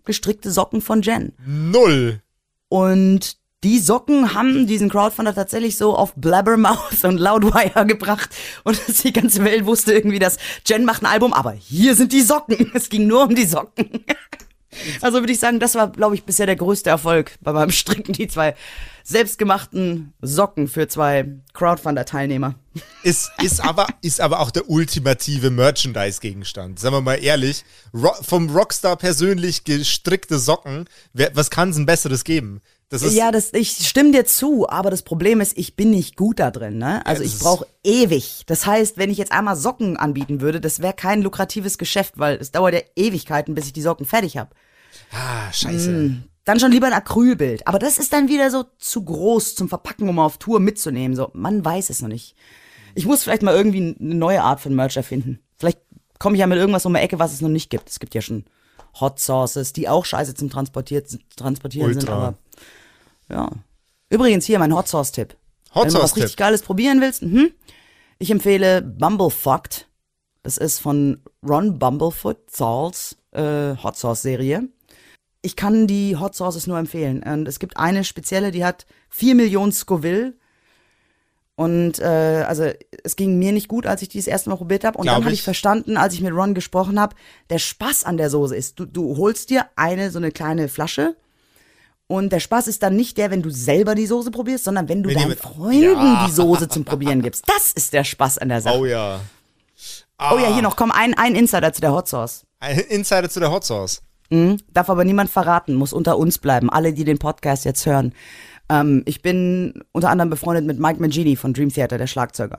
gestrickte 0.03 0.51
Socken 0.51 0.81
von 0.81 1.01
Jen. 1.01 1.33
Null. 1.45 2.21
Und 2.67 3.37
die 3.63 3.79
Socken 3.79 4.33
haben 4.35 4.67
diesen 4.67 4.89
Crowdfunder 4.89 5.33
tatsächlich 5.33 5.77
so 5.77 5.95
auf 5.95 6.13
Blabbermouth 6.15 7.03
und 7.03 7.17
Loudwire 7.17 7.85
gebracht. 7.85 8.29
Und 8.63 8.79
die 9.03 9.13
ganze 9.13 9.43
Welt 9.43 9.65
wusste 9.65 9.93
irgendwie, 9.93 10.19
dass 10.19 10.37
Jen 10.65 10.85
macht 10.85 11.01
ein 11.01 11.07
Album, 11.07 11.33
aber 11.33 11.51
hier 11.51 11.95
sind 11.95 12.13
die 12.13 12.21
Socken. 12.21 12.71
Es 12.75 12.89
ging 12.89 13.07
nur 13.07 13.23
um 13.23 13.35
die 13.35 13.45
Socken. 13.45 14.05
Also 15.01 15.19
würde 15.19 15.31
ich 15.31 15.39
sagen, 15.39 15.59
das 15.59 15.75
war, 15.75 15.91
glaube 15.91 16.15
ich, 16.15 16.23
bisher 16.23 16.45
der 16.45 16.57
größte 16.57 16.89
Erfolg 16.89 17.37
bei 17.41 17.53
meinem 17.53 17.71
Stricken, 17.71 18.13
die 18.13 18.27
zwei 18.27 18.55
selbstgemachten 19.03 20.13
Socken 20.21 20.67
für 20.67 20.87
zwei 20.87 21.27
Crowdfunder-Teilnehmer. 21.53 22.55
Ist, 23.03 23.31
ist, 23.41 23.63
aber, 23.63 23.87
ist 24.01 24.19
aber 24.19 24.39
auch 24.39 24.51
der 24.51 24.69
ultimative 24.69 25.51
Merchandise-Gegenstand. 25.51 26.79
Sagen 26.79 26.95
wir 26.95 27.01
mal 27.01 27.23
ehrlich, 27.23 27.63
Ro 27.93 28.11
vom 28.21 28.49
Rockstar 28.49 28.97
persönlich 28.97 29.63
gestrickte 29.63 30.39
Socken, 30.39 30.85
wer, 31.13 31.35
was 31.35 31.49
kann 31.49 31.69
es 31.69 31.77
ein 31.77 31.85
besseres 31.85 32.23
geben? 32.23 32.61
Das 32.89 33.01
ist, 33.01 33.13
Ja, 33.13 33.31
das, 33.31 33.51
ich 33.53 33.71
stimme 33.87 34.11
dir 34.11 34.25
zu, 34.25 34.69
aber 34.69 34.91
das 34.91 35.01
Problem 35.01 35.41
ist, 35.41 35.57
ich 35.57 35.75
bin 35.75 35.89
nicht 35.89 36.15
gut 36.15 36.39
da 36.39 36.51
drin. 36.51 36.77
Ne? 36.77 37.05
Also 37.05 37.23
das 37.23 37.33
ich 37.33 37.39
brauche 37.39 37.67
ewig. 37.83 38.43
Das 38.45 38.65
heißt, 38.65 38.97
wenn 38.97 39.09
ich 39.09 39.17
jetzt 39.17 39.31
einmal 39.31 39.55
Socken 39.55 39.97
anbieten 39.97 40.41
würde, 40.41 40.61
das 40.61 40.81
wäre 40.81 40.93
kein 40.93 41.21
lukratives 41.21 41.77
Geschäft, 41.77 42.13
weil 42.17 42.37
es 42.37 42.51
dauert 42.51 42.73
ja 42.73 42.81
Ewigkeiten, 42.95 43.55
bis 43.55 43.65
ich 43.65 43.73
die 43.73 43.81
Socken 43.81 44.05
fertig 44.05 44.37
habe. 44.37 44.51
ah, 45.11 45.51
scheiße. 45.51 45.91
Mm. 45.91 46.23
Dann 46.45 46.59
schon 46.59 46.71
lieber 46.71 46.85
ein 46.85 46.93
Acrylbild. 46.93 47.67
Aber 47.67 47.79
das 47.79 47.97
ist 47.97 48.13
dann 48.13 48.29
wieder 48.29 48.51
so 48.51 48.65
zu 48.77 49.03
groß 49.03 49.55
zum 49.55 49.67
Verpacken, 49.67 50.07
um 50.07 50.19
auf 50.19 50.37
Tour 50.37 50.59
mitzunehmen. 50.59 51.15
So, 51.15 51.31
man 51.33 51.65
weiß 51.65 51.89
es 51.89 52.03
noch 52.03 52.09
nicht. 52.09 52.35
Ich 52.93 53.07
muss 53.07 53.23
vielleicht 53.23 53.41
mal 53.41 53.55
irgendwie 53.55 53.95
eine 53.99 54.15
neue 54.15 54.43
Art 54.43 54.61
von 54.61 54.75
Merch 54.75 54.95
erfinden. 54.95 55.39
Vielleicht 55.57 55.79
komme 56.19 56.35
ich 56.35 56.41
ja 56.41 56.47
mit 56.47 56.59
irgendwas 56.59 56.85
um 56.85 56.93
die 56.93 56.99
Ecke, 56.99 57.17
was 57.17 57.33
es 57.33 57.41
noch 57.41 57.49
nicht 57.49 57.71
gibt. 57.71 57.89
Es 57.89 57.99
gibt 57.99 58.13
ja 58.13 58.21
schon 58.21 58.45
Hot 58.99 59.19
Sauces, 59.19 59.73
die 59.73 59.89
auch 59.89 60.05
scheiße 60.05 60.35
zum 60.35 60.49
Transportiert, 60.49 61.17
Transportieren 61.35 61.93
sind, 61.93 62.09
aber 62.09 62.35
ja. 63.29 63.49
Übrigens 64.09 64.45
hier 64.45 64.59
mein 64.59 64.73
Hot 64.73 64.87
Sauce 64.87 65.11
Tipp. 65.11 65.35
Hot 65.73 65.83
Wenn 65.83 65.93
du 65.93 65.99
Sauce 65.99 66.03
was 66.03 66.15
richtig 66.15 66.37
Geiles 66.37 66.61
probieren 66.61 67.01
willst, 67.01 67.23
mhm. 67.23 67.51
ich 68.19 68.31
empfehle 68.31 68.81
Bumblefucked. 68.81 69.87
Das 70.43 70.57
ist 70.57 70.79
von 70.79 71.21
Ron 71.43 71.79
Bumblefoot 71.79 72.51
Sauls 72.51 73.17
äh, 73.31 73.75
Hot 73.83 73.97
Sauce 73.97 74.21
Serie. 74.21 74.69
Ich 75.41 75.55
kann 75.55 75.87
die 75.87 76.15
Hot 76.17 76.35
Sauces 76.35 76.67
nur 76.67 76.77
empfehlen. 76.77 77.21
Und 77.23 77.47
es 77.47 77.59
gibt 77.59 77.77
eine 77.77 78.03
spezielle, 78.03 78.51
die 78.51 78.63
hat 78.63 78.85
4 79.09 79.35
Millionen 79.35 79.71
Scoville. 79.71 80.33
Und 81.57 81.99
äh, 81.99 82.43
also 82.47 82.69
es 83.03 83.15
ging 83.15 83.39
mir 83.39 83.53
nicht 83.53 83.69
gut, 83.69 83.85
als 83.87 84.01
ich 84.01 84.09
die 84.09 84.17
das 84.17 84.27
erste 84.27 84.49
Mal 84.49 84.57
probiert 84.57 84.83
habe. 84.83 84.97
Und 84.97 85.03
Glaub 85.03 85.15
dann 85.15 85.23
habe 85.23 85.33
ich. 85.33 85.39
ich 85.39 85.43
verstanden, 85.43 85.95
als 85.95 86.13
ich 86.13 86.21
mit 86.21 86.33
Ron 86.33 86.53
gesprochen 86.53 86.99
habe, 86.99 87.15
der 87.49 87.59
Spaß 87.59 88.03
an 88.03 88.17
der 88.17 88.29
Soße 88.29 88.55
ist, 88.55 88.77
du, 88.79 88.85
du 88.85 89.15
holst 89.17 89.49
dir 89.49 89.65
eine 89.77 90.11
so 90.11 90.19
eine 90.19 90.31
kleine 90.31 90.67
Flasche 90.67 91.15
und 92.07 92.31
der 92.33 92.39
Spaß 92.41 92.67
ist 92.67 92.83
dann 92.83 92.95
nicht 92.95 93.17
der, 93.17 93.31
wenn 93.31 93.41
du 93.41 93.49
selber 93.49 93.95
die 93.95 94.05
Soße 94.05 94.31
probierst, 94.31 94.65
sondern 94.65 94.89
wenn 94.89 95.01
du 95.01 95.09
Wenn 95.09 95.17
deinen 95.17 95.37
Freunden 95.37 95.81
Ja. 95.83 96.25
die 96.27 96.31
Soße 96.33 96.67
zum 96.67 96.83
Probieren 96.83 97.21
gibst. 97.21 97.45
Das 97.47 97.71
ist 97.71 97.93
der 97.93 98.03
Spaß 98.03 98.37
an 98.39 98.49
der 98.49 98.61
Sache. 98.61 98.77
Oh 98.77 98.85
ja. 98.85 99.21
Oh 100.19 100.37
ja, 100.37 100.53
hier 100.53 100.61
noch, 100.61 100.75
komm, 100.75 100.91
ein, 100.91 101.13
ein 101.15 101.35
Insider 101.35 101.73
zu 101.73 101.81
der 101.81 101.91
Hot 101.93 102.07
Sauce. 102.07 102.43
Ein 102.59 102.79
Insider 102.79 103.29
zu 103.29 103.39
der 103.39 103.51
Hot 103.51 103.63
Sauce. 103.65 104.01
Mhm. 104.29 104.57
Darf 104.73 104.89
aber 104.89 105.03
niemand 105.03 105.29
verraten, 105.29 105.73
muss 105.75 105.93
unter 105.93 106.17
uns 106.17 106.37
bleiben, 106.37 106.69
alle, 106.69 106.93
die 106.93 107.03
den 107.03 107.17
Podcast 107.19 107.65
jetzt 107.65 107.85
hören. 107.85 108.13
Ähm, 108.69 109.03
ich 109.05 109.21
bin 109.21 109.83
unter 109.91 110.09
anderem 110.09 110.29
befreundet 110.29 110.65
mit 110.65 110.79
Mike 110.79 110.99
Mangini 110.99 111.35
von 111.35 111.53
Dream 111.53 111.69
Theater, 111.69 111.97
der 111.97 112.07
Schlagzeuger. 112.07 112.57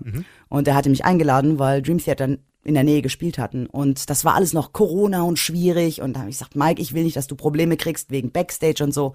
Und 0.49 0.67
der 0.67 0.75
hatte 0.75 0.91
mich 0.91 1.05
eingeladen, 1.05 1.59
weil 1.59 1.83
Dream 1.83 1.99
Theater 1.99 2.37
in 2.67 2.75
der 2.75 2.85
Nähe 2.85 3.03
gespielt 3.03 3.39
hatten. 3.39 3.67
Und 3.67 4.11
das 4.11 4.25
war 4.25 4.35
alles 4.35 4.53
noch 4.53 4.73
Corona 4.73 5.23
und 5.23 5.39
schwierig. 5.39 6.03
Und 6.03 6.15
da 6.15 6.21
habe 6.21 6.31
ich 6.31 6.37
gesagt, 6.37 6.57
Mike, 6.57 6.83
ich 6.83 6.93
will 6.93 7.05
nicht, 7.05 7.17
dass 7.17 7.27
du 7.27 7.37
Probleme 7.37 7.77
kriegst 7.77 8.11
wegen 8.11 8.33
Backstage 8.33 8.83
und 8.83 8.93
so. 8.93 9.15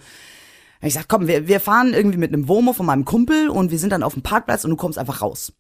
Hab 0.78 0.88
ich 0.88 0.94
gesagt, 0.94 1.10
komm, 1.10 1.28
wir, 1.28 1.48
wir 1.48 1.60
fahren 1.60 1.94
irgendwie 1.94 2.18
mit 2.18 2.34
einem 2.34 2.48
Womo 2.48 2.74
von 2.74 2.86
meinem 2.86 3.06
Kumpel 3.06 3.50
und 3.50 3.70
wir 3.70 3.78
sind 3.78 3.92
dann 3.92 4.04
auf 4.04 4.14
dem 4.14 4.24
Parkplatz 4.24 4.64
und 4.64 4.72
du 4.72 4.78
kommst 4.78 4.98
einfach 4.98 5.22
raus. 5.22 5.54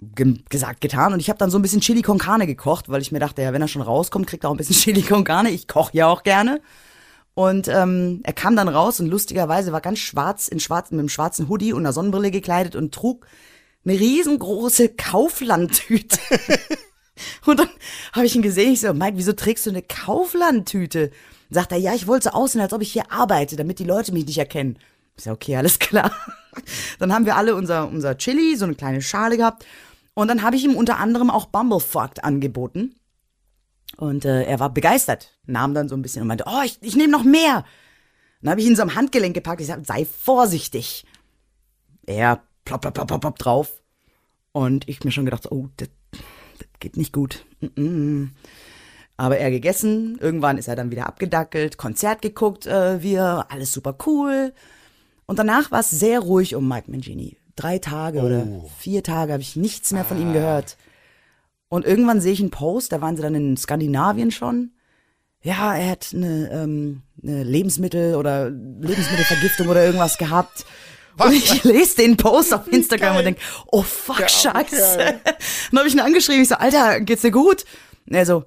Ge 0.00 0.34
gesagt, 0.50 0.80
getan. 0.82 1.14
Und 1.14 1.20
ich 1.20 1.30
habe 1.30 1.38
dann 1.38 1.50
so 1.50 1.58
ein 1.58 1.62
bisschen 1.62 1.80
Chili 1.80 2.02
con 2.02 2.18
Carne 2.18 2.46
gekocht, 2.46 2.88
weil 2.88 3.00
ich 3.00 3.12
mir 3.12 3.20
dachte, 3.20 3.42
ja, 3.42 3.52
wenn 3.52 3.62
er 3.62 3.68
schon 3.68 3.80
rauskommt, 3.80 4.26
kriegt 4.26 4.44
er 4.44 4.50
auch 4.50 4.54
ein 4.54 4.58
bisschen 4.58 4.76
Chili 4.94 5.02
con 5.02 5.24
Carne. 5.24 5.50
Ich 5.50 5.68
koche 5.68 5.96
ja 5.96 6.08
auch 6.08 6.22
gerne. 6.24 6.60
Und 7.36 7.68
ähm, 7.68 8.20
er 8.22 8.32
kam 8.32 8.56
dann 8.56 8.66
raus 8.66 8.98
und 8.98 9.08
lustigerweise 9.08 9.70
war 9.70 9.82
ganz 9.82 9.98
schwarz, 9.98 10.48
in 10.48 10.58
schwarz, 10.58 10.90
mit 10.90 11.00
einem 11.00 11.10
schwarzen 11.10 11.50
Hoodie 11.50 11.74
und 11.74 11.80
einer 11.80 11.92
Sonnenbrille 11.92 12.30
gekleidet 12.30 12.74
und 12.74 12.94
trug 12.94 13.26
eine 13.84 14.00
riesengroße 14.00 14.88
Kauflandtüte. 14.96 16.18
und 17.44 17.60
dann 17.60 17.68
habe 18.14 18.24
ich 18.24 18.34
ihn 18.34 18.40
gesehen, 18.40 18.72
ich 18.72 18.80
so, 18.80 18.94
Mike, 18.94 19.18
wieso 19.18 19.34
trägst 19.34 19.66
du 19.66 19.70
eine 19.70 19.82
Kauflandtüte? 19.82 21.10
Sagt 21.50 21.72
er, 21.72 21.78
ja, 21.78 21.92
ich 21.92 22.06
wollte 22.06 22.30
so 22.30 22.30
aussehen, 22.30 22.62
als 22.62 22.72
ob 22.72 22.80
ich 22.80 22.90
hier 22.90 23.12
arbeite, 23.12 23.56
damit 23.56 23.80
die 23.80 23.84
Leute 23.84 24.14
mich 24.14 24.24
nicht 24.24 24.38
erkennen. 24.38 24.78
Ich 25.18 25.24
so, 25.24 25.32
okay, 25.32 25.56
alles 25.56 25.78
klar. 25.78 26.12
Dann 26.98 27.12
haben 27.12 27.26
wir 27.26 27.36
alle 27.36 27.54
unser, 27.54 27.86
unser 27.86 28.16
Chili, 28.16 28.56
so 28.56 28.64
eine 28.64 28.76
kleine 28.76 29.02
Schale 29.02 29.36
gehabt. 29.36 29.66
Und 30.14 30.28
dann 30.28 30.40
habe 30.40 30.56
ich 30.56 30.64
ihm 30.64 30.74
unter 30.74 30.96
anderem 30.96 31.28
auch 31.28 31.44
Bumblefucked 31.44 32.24
angeboten. 32.24 32.94
Und 33.96 34.24
äh, 34.24 34.44
er 34.44 34.60
war 34.60 34.70
begeistert, 34.70 35.38
nahm 35.46 35.74
dann 35.74 35.88
so 35.88 35.96
ein 35.96 36.02
bisschen 36.02 36.22
und 36.22 36.28
meinte, 36.28 36.44
oh, 36.46 36.62
ich, 36.64 36.78
ich 36.82 36.96
nehme 36.96 37.12
noch 37.12 37.24
mehr. 37.24 37.64
Dann 38.42 38.50
habe 38.50 38.60
ich 38.60 38.66
ihn 38.66 38.76
so 38.76 38.82
am 38.82 38.94
Handgelenk 38.94 39.34
gepackt. 39.34 39.60
Ich 39.60 39.68
sagte, 39.68 39.86
sei 39.86 40.04
vorsichtig. 40.04 41.06
Er 42.04 42.42
plopp, 42.64 42.82
plopp, 42.82 42.94
plopp, 42.94 43.08
plopp, 43.08 43.20
plopp 43.22 43.38
drauf. 43.38 43.82
Und 44.52 44.88
ich 44.88 45.04
mir 45.04 45.10
schon 45.10 45.24
gedacht, 45.24 45.50
oh, 45.50 45.68
das, 45.76 45.88
das 46.12 46.68
geht 46.80 46.96
nicht 46.96 47.12
gut. 47.12 47.44
Mm 47.60 47.66
-mm. 47.66 48.28
Aber 49.16 49.38
er 49.38 49.50
gegessen, 49.50 50.18
irgendwann 50.20 50.58
ist 50.58 50.68
er 50.68 50.76
dann 50.76 50.90
wieder 50.90 51.06
abgedackelt, 51.06 51.78
Konzert 51.78 52.20
geguckt, 52.20 52.66
äh, 52.66 53.02
wir, 53.02 53.46
alles 53.48 53.72
super 53.72 53.96
cool. 54.06 54.52
Und 55.24 55.38
danach 55.38 55.70
war 55.70 55.80
es 55.80 55.90
sehr 55.90 56.20
ruhig 56.20 56.54
um 56.54 56.68
Mike 56.68 56.90
Mangini. 56.90 57.36
Drei 57.56 57.78
Tage 57.78 58.20
oder 58.20 58.46
vier 58.78 59.02
Tage 59.02 59.32
habe 59.32 59.42
ich 59.42 59.56
nichts 59.56 59.92
mehr 59.92 60.04
von 60.04 60.20
ihm 60.20 60.34
gehört. 60.34 60.76
Und 61.68 61.84
irgendwann 61.84 62.20
sehe 62.20 62.32
ich 62.32 62.40
einen 62.40 62.50
Post, 62.50 62.92
da 62.92 63.00
waren 63.00 63.16
sie 63.16 63.22
dann 63.22 63.34
in 63.34 63.56
Skandinavien 63.56 64.30
schon. 64.30 64.72
Ja, 65.42 65.76
er 65.76 65.90
hat 65.90 66.10
eine, 66.12 66.50
ähm, 66.50 67.02
eine 67.22 67.44
Lebensmittel- 67.44 68.16
oder 68.16 68.50
Lebensmittelvergiftung 68.50 69.68
oder 69.68 69.84
irgendwas 69.84 70.18
gehabt. 70.18 70.64
Und 71.18 71.32
ich 71.32 71.64
lese 71.64 71.96
den 71.96 72.16
Post 72.16 72.52
auf 72.52 72.68
Instagram 72.68 73.10
geil. 73.10 73.18
und 73.18 73.24
denke, 73.24 73.40
oh 73.66 73.82
fuck, 73.82 74.16
arme 74.16 74.28
scheiße. 74.28 74.96
Kerl. 74.96 75.20
Dann 75.70 75.78
habe 75.78 75.88
ich 75.88 75.94
ihn 75.94 76.00
angeschrieben, 76.00 76.42
ich 76.42 76.48
so, 76.48 76.56
Alter, 76.56 77.00
geht's 77.00 77.22
dir 77.22 77.30
gut? 77.30 77.64
Und 78.06 78.14
er 78.14 78.26
so, 78.26 78.44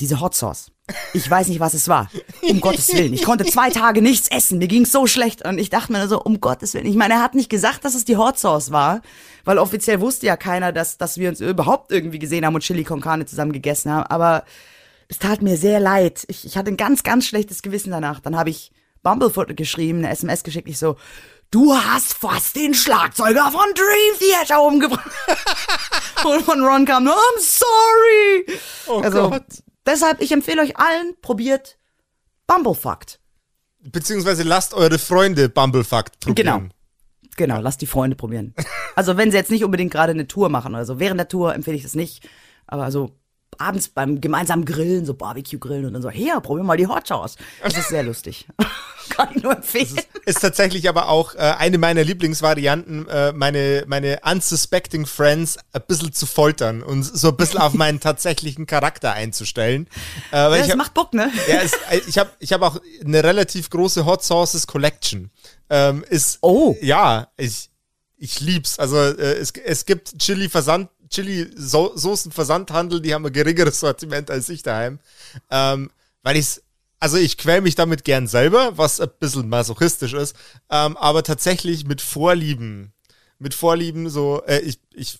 diese 0.00 0.20
Hot 0.20 0.34
Sauce. 0.34 0.72
Ich 1.12 1.30
weiß 1.30 1.48
nicht, 1.48 1.60
was 1.60 1.74
es 1.74 1.88
war. 1.88 2.10
Um 2.42 2.60
Gottes 2.60 2.92
Willen. 2.94 3.12
Ich 3.14 3.24
konnte 3.24 3.44
zwei 3.44 3.70
Tage 3.70 4.02
nichts 4.02 4.28
essen. 4.28 4.58
Mir 4.58 4.68
ging's 4.68 4.92
so 4.92 5.06
schlecht. 5.06 5.44
Und 5.44 5.58
ich 5.58 5.70
dachte 5.70 5.92
mir 5.92 6.06
so, 6.08 6.22
um 6.22 6.40
Gottes 6.40 6.74
Willen. 6.74 6.86
Ich 6.86 6.96
meine, 6.96 7.14
er 7.14 7.22
hat 7.22 7.34
nicht 7.34 7.50
gesagt, 7.50 7.84
dass 7.84 7.94
es 7.94 8.04
die 8.04 8.16
Hot 8.16 8.38
Sauce 8.38 8.70
war, 8.70 9.02
weil 9.44 9.58
offiziell 9.58 10.00
wusste 10.00 10.26
ja 10.26 10.36
keiner, 10.36 10.72
dass, 10.72 10.98
dass 10.98 11.18
wir 11.18 11.28
uns 11.28 11.40
überhaupt 11.40 11.92
irgendwie 11.92 12.18
gesehen 12.18 12.44
haben 12.44 12.54
und 12.54 12.62
Chili 12.62 12.84
con 12.84 13.00
Carne 13.00 13.26
zusammen 13.26 13.52
gegessen 13.52 13.90
haben. 13.92 14.06
Aber 14.06 14.44
es 15.08 15.18
tat 15.18 15.42
mir 15.42 15.56
sehr 15.56 15.80
leid. 15.80 16.24
Ich, 16.28 16.44
ich 16.44 16.56
hatte 16.56 16.70
ein 16.70 16.76
ganz, 16.76 17.02
ganz 17.02 17.26
schlechtes 17.26 17.62
Gewissen 17.62 17.90
danach. 17.90 18.20
Dann 18.20 18.36
habe 18.36 18.50
ich 18.50 18.70
Bumblefoot 19.02 19.56
geschrieben, 19.56 19.98
eine 19.98 20.10
SMS 20.10 20.44
geschickt. 20.44 20.68
Ich 20.68 20.78
so, 20.78 20.96
du 21.50 21.74
hast 21.74 22.14
fast 22.14 22.56
den 22.56 22.74
Schlagzeuger 22.74 23.50
von 23.50 23.74
Dream 23.74 24.18
Theater 24.18 24.62
umgebracht. 24.62 25.10
und 26.24 26.42
von 26.42 26.62
Ron 26.62 26.84
kam 26.84 27.04
nur, 27.04 27.14
I'm 27.14 27.40
sorry. 27.40 28.60
Oh 28.86 29.00
also, 29.00 29.30
Gott. 29.30 29.44
Deshalb, 29.86 30.20
ich 30.20 30.32
empfehle 30.32 30.62
euch 30.62 30.76
allen, 30.76 31.14
probiert 31.20 31.78
Bumblefucked. 32.46 33.20
Beziehungsweise 33.80 34.42
lasst 34.42 34.74
eure 34.74 34.98
Freunde 34.98 35.48
Bumblefucked 35.48 36.20
probieren. 36.20 36.36
Genau. 36.36 36.74
Genau, 37.36 37.60
lasst 37.60 37.80
die 37.80 37.86
Freunde 37.86 38.16
probieren. 38.16 38.54
Also 38.96 39.16
wenn 39.16 39.30
sie 39.30 39.36
jetzt 39.36 39.50
nicht 39.50 39.64
unbedingt 39.64 39.92
gerade 39.92 40.10
eine 40.10 40.26
Tour 40.26 40.48
machen 40.48 40.74
oder 40.74 40.84
so. 40.84 40.98
Während 40.98 41.18
der 41.18 41.28
Tour 41.28 41.54
empfehle 41.54 41.76
ich 41.76 41.84
das 41.84 41.94
nicht. 41.94 42.28
Aber 42.66 42.84
also 42.84 43.19
abends 43.60 43.88
beim 43.88 44.20
gemeinsamen 44.20 44.64
Grillen, 44.64 45.04
so 45.04 45.14
Barbecue-Grillen 45.14 45.84
und 45.86 45.92
dann 45.92 46.02
so, 46.02 46.10
hier, 46.10 46.40
probier 46.40 46.64
mal 46.64 46.76
die 46.76 46.86
Hot 46.86 47.06
Sauce. 47.06 47.36
Das 47.62 47.76
ist 47.76 47.88
sehr 47.88 48.02
lustig. 48.02 48.46
Kann 49.10 49.28
ich 49.34 49.42
nur 49.42 49.56
empfehlen. 49.56 50.00
Ist 50.24 50.40
tatsächlich 50.40 50.88
aber 50.88 51.08
auch 51.08 51.34
äh, 51.34 51.38
eine 51.38 51.78
meiner 51.78 52.04
Lieblingsvarianten, 52.04 53.08
äh, 53.08 53.32
meine, 53.32 53.84
meine 53.88 54.20
unsuspecting 54.24 55.04
Friends 55.04 55.58
ein 55.72 55.82
bisschen 55.88 56.12
zu 56.12 56.26
foltern 56.26 56.82
und 56.82 57.02
so 57.02 57.28
ein 57.28 57.36
bisschen 57.36 57.58
auf 57.60 57.74
meinen 57.74 57.98
tatsächlichen 57.98 58.66
Charakter 58.66 59.12
einzustellen. 59.12 59.88
Äh, 60.32 60.36
Ja, 60.36 60.54
ich 60.54 60.60
das 60.62 60.70
hab, 60.70 60.76
macht 60.78 60.94
Bock, 60.94 61.12
ne? 61.12 61.30
ja, 61.48 61.60
es, 61.60 61.72
äh, 61.90 62.00
ich 62.06 62.18
habe 62.18 62.30
ich 62.38 62.52
hab 62.52 62.62
auch 62.62 62.80
eine 63.04 63.24
relativ 63.24 63.68
große 63.70 64.06
Hot 64.06 64.22
Sauces 64.22 64.66
Collection. 64.66 65.30
Ähm, 65.68 66.04
ist, 66.08 66.38
Oh. 66.40 66.76
Ja, 66.80 67.28
ich, 67.36 67.68
ich 68.16 68.40
lieb's. 68.40 68.78
Also 68.78 68.96
äh, 68.96 69.38
es, 69.38 69.50
es 69.64 69.86
gibt 69.86 70.18
Chili-Versand, 70.18 70.88
Chili-Soßen-Versandhandel, 71.10 73.00
die 73.00 73.14
haben 73.14 73.26
ein 73.26 73.32
geringeres 73.32 73.80
Sortiment 73.80 74.30
als 74.30 74.48
ich 74.48 74.62
daheim. 74.62 74.98
Ähm, 75.50 75.90
weil 76.22 76.36
ich's, 76.36 76.62
also 76.98 77.16
ich 77.16 77.38
quäl 77.38 77.60
mich 77.60 77.74
damit 77.74 78.04
gern 78.04 78.26
selber, 78.26 78.76
was 78.78 79.00
ein 79.00 79.10
bisschen 79.18 79.48
masochistisch 79.48 80.12
ist, 80.12 80.36
ähm, 80.70 80.96
aber 80.96 81.22
tatsächlich 81.22 81.86
mit 81.86 82.00
Vorlieben, 82.00 82.92
mit 83.38 83.54
Vorlieben 83.54 84.08
so, 84.08 84.42
äh, 84.46 84.60
ich, 84.60 84.78
ich 84.94 85.18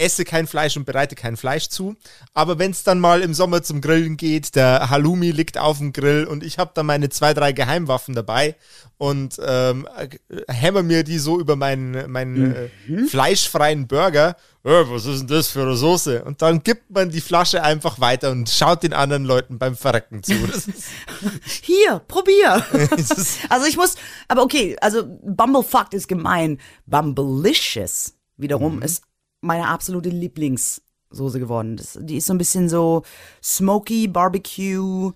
esse 0.00 0.24
kein 0.24 0.46
Fleisch 0.46 0.76
und 0.76 0.84
bereite 0.86 1.14
kein 1.14 1.36
Fleisch 1.36 1.68
zu, 1.68 1.96
aber 2.34 2.58
wenn 2.58 2.70
es 2.70 2.82
dann 2.82 3.00
mal 3.00 3.20
im 3.22 3.34
Sommer 3.34 3.62
zum 3.62 3.80
Grillen 3.80 4.16
geht, 4.16 4.56
der 4.56 4.90
Halloumi 4.90 5.30
liegt 5.30 5.58
auf 5.58 5.78
dem 5.78 5.92
Grill 5.92 6.24
und 6.24 6.42
ich 6.42 6.58
habe 6.58 6.72
da 6.74 6.82
meine 6.82 7.08
zwei, 7.10 7.34
drei 7.34 7.52
Geheimwaffen 7.52 8.14
dabei 8.14 8.56
und 8.98 9.40
ähm, 9.44 9.88
äh, 9.96 10.08
hämmer 10.52 10.82
mir 10.82 11.04
die 11.04 11.18
so 11.18 11.38
über 11.40 11.56
meinen, 11.56 12.10
meinen 12.10 12.54
äh, 12.54 13.06
fleischfreien 13.08 13.86
Burger. 13.86 14.36
Äh, 14.62 14.84
was 14.88 15.06
ist 15.06 15.20
denn 15.20 15.28
das 15.28 15.48
für 15.48 15.62
eine 15.62 15.76
Soße? 15.76 16.22
Und 16.24 16.42
dann 16.42 16.62
gibt 16.62 16.90
man 16.90 17.10
die 17.10 17.22
Flasche 17.22 17.62
einfach 17.62 17.98
weiter 18.00 18.30
und 18.30 18.50
schaut 18.50 18.82
den 18.82 18.92
anderen 18.92 19.24
Leuten 19.24 19.58
beim 19.58 19.74
Verrecken 19.76 20.22
zu. 20.22 20.34
Hier, 21.62 22.00
probier. 22.06 22.64
also 23.48 23.66
ich 23.66 23.76
muss, 23.76 23.96
aber 24.28 24.42
okay, 24.42 24.76
also 24.80 25.04
Bumblefucked 25.22 25.94
ist 25.94 26.08
gemein. 26.08 26.58
Bumblicious 26.86 28.14
wiederum 28.36 28.76
Mhm. 28.76 28.82
ist 28.82 29.02
meine 29.40 29.68
absolute 29.68 30.10
Lieblingssoße 30.10 31.38
geworden. 31.40 31.76
Das, 31.76 31.98
die 32.00 32.16
ist 32.16 32.26
so 32.26 32.34
ein 32.34 32.38
bisschen 32.38 32.68
so 32.68 33.02
smoky, 33.42 34.08
Barbecue, 34.08 35.12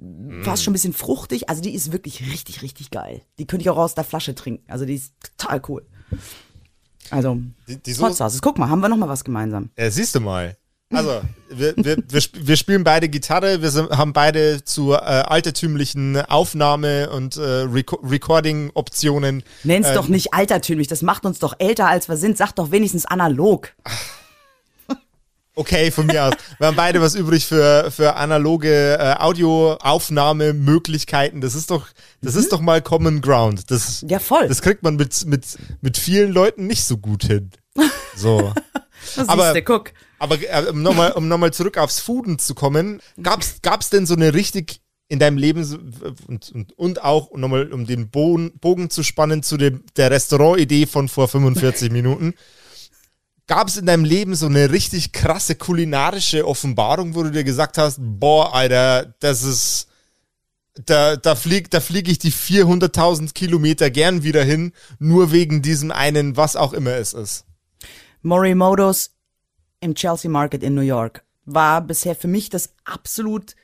Mhm. 0.00 0.44
fast 0.44 0.62
schon 0.62 0.70
ein 0.70 0.74
bisschen 0.74 0.92
fruchtig. 0.92 1.48
Also 1.48 1.60
die 1.60 1.74
ist 1.74 1.90
wirklich 1.90 2.30
richtig, 2.30 2.62
richtig 2.62 2.92
geil. 2.92 3.22
Die 3.40 3.48
könnte 3.48 3.62
ich 3.64 3.70
auch 3.70 3.76
aus 3.76 3.96
der 3.96 4.04
Flasche 4.04 4.32
trinken. 4.36 4.62
Also 4.70 4.84
die 4.84 4.94
ist 4.94 5.12
total 5.36 5.60
cool. 5.68 5.84
Also, 7.10 7.40
die, 7.66 7.78
die 7.82 7.94
Hot. 7.98 8.14
Sauce. 8.14 8.40
Guck 8.40 8.58
mal, 8.58 8.68
haben 8.68 8.80
wir 8.80 8.88
noch 8.88 8.96
mal 8.96 9.08
was 9.08 9.24
gemeinsam. 9.24 9.70
Ja, 9.76 9.90
siehst 9.90 10.14
du 10.14 10.20
mal. 10.20 10.56
Also, 10.90 11.20
wir, 11.50 11.76
wir, 11.76 11.98
wir, 12.08 12.22
wir 12.32 12.56
spielen 12.56 12.82
beide 12.82 13.10
Gitarre, 13.10 13.60
wir 13.60 13.70
sind, 13.70 13.90
haben 13.90 14.14
beide 14.14 14.64
zu 14.64 14.94
äh, 14.94 14.96
altertümlichen 14.96 16.16
Aufnahme- 16.22 17.10
und 17.10 17.36
äh, 17.36 17.42
Reco 17.42 17.96
Recording-Optionen. 17.96 19.42
Nenn's 19.64 19.88
Ähm, 19.88 19.94
doch 19.94 20.08
nicht 20.08 20.32
altertümlich, 20.32 20.88
das 20.88 21.02
macht 21.02 21.26
uns 21.26 21.40
doch 21.40 21.54
älter 21.58 21.88
als 21.88 22.08
wir 22.08 22.16
sind. 22.16 22.38
Sag 22.38 22.52
doch 22.52 22.70
wenigstens 22.70 23.04
analog. 23.04 23.68
Okay, 25.54 25.90
von 25.90 26.06
mir 26.06 26.24
aus. 26.24 26.34
Wir 26.58 26.68
haben 26.68 26.76
beide 26.76 27.02
was 27.02 27.14
übrig 27.16 27.44
für, 27.44 27.90
für 27.90 28.14
analoge 28.14 28.96
äh, 28.98 29.14
Audioaufnahmemöglichkeiten. 29.18 31.40
Das 31.40 31.54
ist 31.56 31.70
doch, 31.72 31.88
das 32.22 32.36
ist 32.36 32.52
doch 32.52 32.60
mal 32.60 32.80
Common 32.80 33.20
Ground. 33.20 33.68
Das, 33.70 34.04
Ja, 34.08 34.20
voll. 34.20 34.46
das 34.48 34.62
kriegt 34.62 34.82
man 34.84 34.94
mit, 34.96 35.26
mit, 35.26 35.44
mit 35.80 35.98
vielen 35.98 36.32
Leuten 36.32 36.66
nicht 36.68 36.84
so 36.84 36.96
gut 36.96 37.24
hin. 37.24 37.50
So. 38.16 38.54
Das 39.16 39.28
aber- 39.28 39.44
siehste, 39.44 39.62
guck. 39.62 39.92
Aber 40.18 40.40
äh, 40.40 40.66
um 40.70 40.82
nochmal 40.82 41.12
um 41.12 41.28
noch 41.28 41.38
mal 41.38 41.52
zurück 41.52 41.78
aufs 41.78 42.00
Fooden 42.00 42.38
zu 42.38 42.54
kommen, 42.54 43.00
gab's, 43.22 43.60
gab's 43.62 43.90
denn 43.90 44.06
so 44.06 44.14
eine 44.14 44.34
richtig 44.34 44.80
in 45.08 45.18
deinem 45.18 45.38
Leben 45.38 45.64
und, 46.26 46.52
und, 46.52 46.72
und 46.78 47.02
auch, 47.02 47.28
um 47.28 47.40
nochmal 47.40 47.72
um 47.72 47.86
den 47.86 48.10
Bogen, 48.10 48.52
Bogen 48.58 48.90
zu 48.90 49.02
spannen 49.02 49.42
zu 49.42 49.56
dem, 49.56 49.84
der 49.96 50.10
Restaurant-Idee 50.10 50.86
von 50.86 51.08
vor 51.08 51.28
45 51.28 51.90
Minuten, 51.92 52.34
gab 53.46 53.68
es 53.68 53.78
in 53.78 53.86
deinem 53.86 54.04
Leben 54.04 54.34
so 54.34 54.46
eine 54.46 54.70
richtig 54.70 55.12
krasse 55.12 55.54
kulinarische 55.54 56.46
Offenbarung, 56.46 57.14
wo 57.14 57.22
du 57.22 57.30
dir 57.30 57.44
gesagt 57.44 57.78
hast, 57.78 57.98
boah, 57.98 58.54
Alter, 58.54 59.14
das 59.20 59.42
ist, 59.42 59.88
da, 60.84 61.16
da 61.16 61.34
flieg, 61.34 61.70
da 61.70 61.80
flieg 61.80 62.06
ich 62.08 62.18
die 62.18 62.32
400.000 62.32 63.32
Kilometer 63.32 63.90
gern 63.90 64.22
wieder 64.22 64.44
hin, 64.44 64.72
nur 64.98 65.32
wegen 65.32 65.62
diesem 65.62 65.90
einen, 65.90 66.36
was 66.36 66.54
auch 66.54 66.74
immer 66.74 66.92
es 66.92 67.14
ist. 67.14 67.46
Morimotos 68.20 69.12
im 69.80 69.94
Chelsea 69.94 70.30
Market 70.30 70.62
in 70.62 70.74
New 70.74 70.82
York. 70.82 71.24
War 71.44 71.80
bisher 71.80 72.14
für 72.14 72.28
mich 72.28 72.50
das 72.50 72.74
absolut 72.84 73.54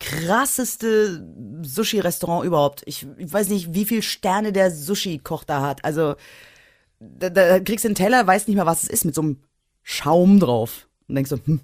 krasseste 0.00 1.26
Sushi-Restaurant 1.62 2.44
überhaupt. 2.44 2.82
Ich, 2.86 3.06
ich 3.16 3.32
weiß 3.32 3.48
nicht, 3.48 3.74
wie 3.74 3.84
viel 3.84 4.02
Sterne 4.02 4.52
der 4.52 4.70
Sushi-Koch 4.70 5.44
da 5.44 5.62
hat. 5.62 5.84
Also, 5.84 6.16
da, 6.98 7.30
da 7.30 7.60
kriegst 7.60 7.84
du 7.84 7.88
einen 7.88 7.94
Teller, 7.94 8.26
weißt 8.26 8.48
nicht 8.48 8.56
mehr, 8.56 8.66
was 8.66 8.82
es 8.82 8.88
ist, 8.88 9.04
mit 9.04 9.14
so 9.14 9.22
einem 9.22 9.40
Schaum 9.82 10.40
drauf. 10.40 10.88
Und 11.08 11.14
denkst 11.14 11.30
so, 11.30 11.38
hm, 11.44 11.60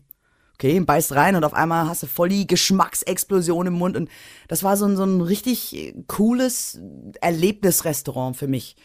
okay, 0.54 0.78
beißt 0.78 1.12
rein 1.12 1.36
und 1.36 1.44
auf 1.44 1.54
einmal 1.54 1.88
hast 1.88 2.02
du 2.02 2.06
voll 2.06 2.28
die 2.28 2.46
Geschmacksexplosion 2.46 3.66
im 3.66 3.74
Mund. 3.74 3.96
Und 3.96 4.10
das 4.48 4.62
war 4.62 4.76
so 4.76 4.86
ein, 4.86 4.96
so 4.96 5.04
ein 5.04 5.20
richtig 5.20 5.94
cooles 6.06 6.78
Erlebnisrestaurant 7.20 8.36
für 8.36 8.48
mich. 8.48 8.76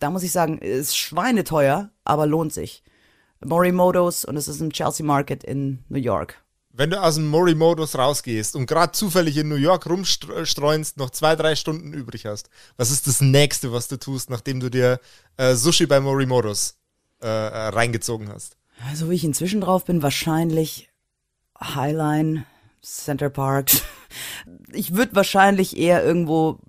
Da 0.00 0.10
muss 0.10 0.22
ich 0.22 0.32
sagen, 0.32 0.58
ist 0.58 0.96
schweineteuer, 0.96 1.90
aber 2.04 2.26
lohnt 2.26 2.52
sich. 2.52 2.82
Morimoto's 3.44 4.24
und 4.24 4.36
es 4.36 4.48
ist 4.48 4.60
im 4.60 4.72
Chelsea 4.72 5.04
Market 5.04 5.44
in 5.44 5.84
New 5.88 5.98
York. 5.98 6.42
Wenn 6.72 6.90
du 6.90 7.02
aus 7.02 7.14
dem 7.14 7.26
Morimotos 7.28 7.96
rausgehst 7.96 8.54
und 8.54 8.66
gerade 8.66 8.92
zufällig 8.92 9.38
in 9.38 9.48
New 9.48 9.56
York 9.56 9.86
rumstreunst, 9.86 10.98
noch 10.98 11.08
zwei, 11.08 11.34
drei 11.34 11.56
Stunden 11.56 11.94
übrig 11.94 12.26
hast, 12.26 12.50
was 12.76 12.90
ist 12.90 13.06
das 13.06 13.22
Nächste, 13.22 13.72
was 13.72 13.88
du 13.88 13.98
tust, 13.98 14.28
nachdem 14.28 14.60
du 14.60 14.68
dir 14.68 15.00
äh, 15.38 15.54
Sushi 15.54 15.86
bei 15.86 16.00
Morimotos 16.00 16.76
äh, 17.22 17.26
äh, 17.26 17.68
reingezogen 17.68 18.28
hast? 18.28 18.58
Also 18.90 19.08
wie 19.08 19.14
ich 19.14 19.24
inzwischen 19.24 19.62
drauf 19.62 19.86
bin, 19.86 20.02
wahrscheinlich 20.02 20.90
Highline, 21.58 22.44
Center 22.82 23.30
Park. 23.30 23.70
Ich 24.72 24.94
würde 24.94 25.14
wahrscheinlich 25.14 25.76
eher 25.76 26.04
irgendwo 26.04 26.60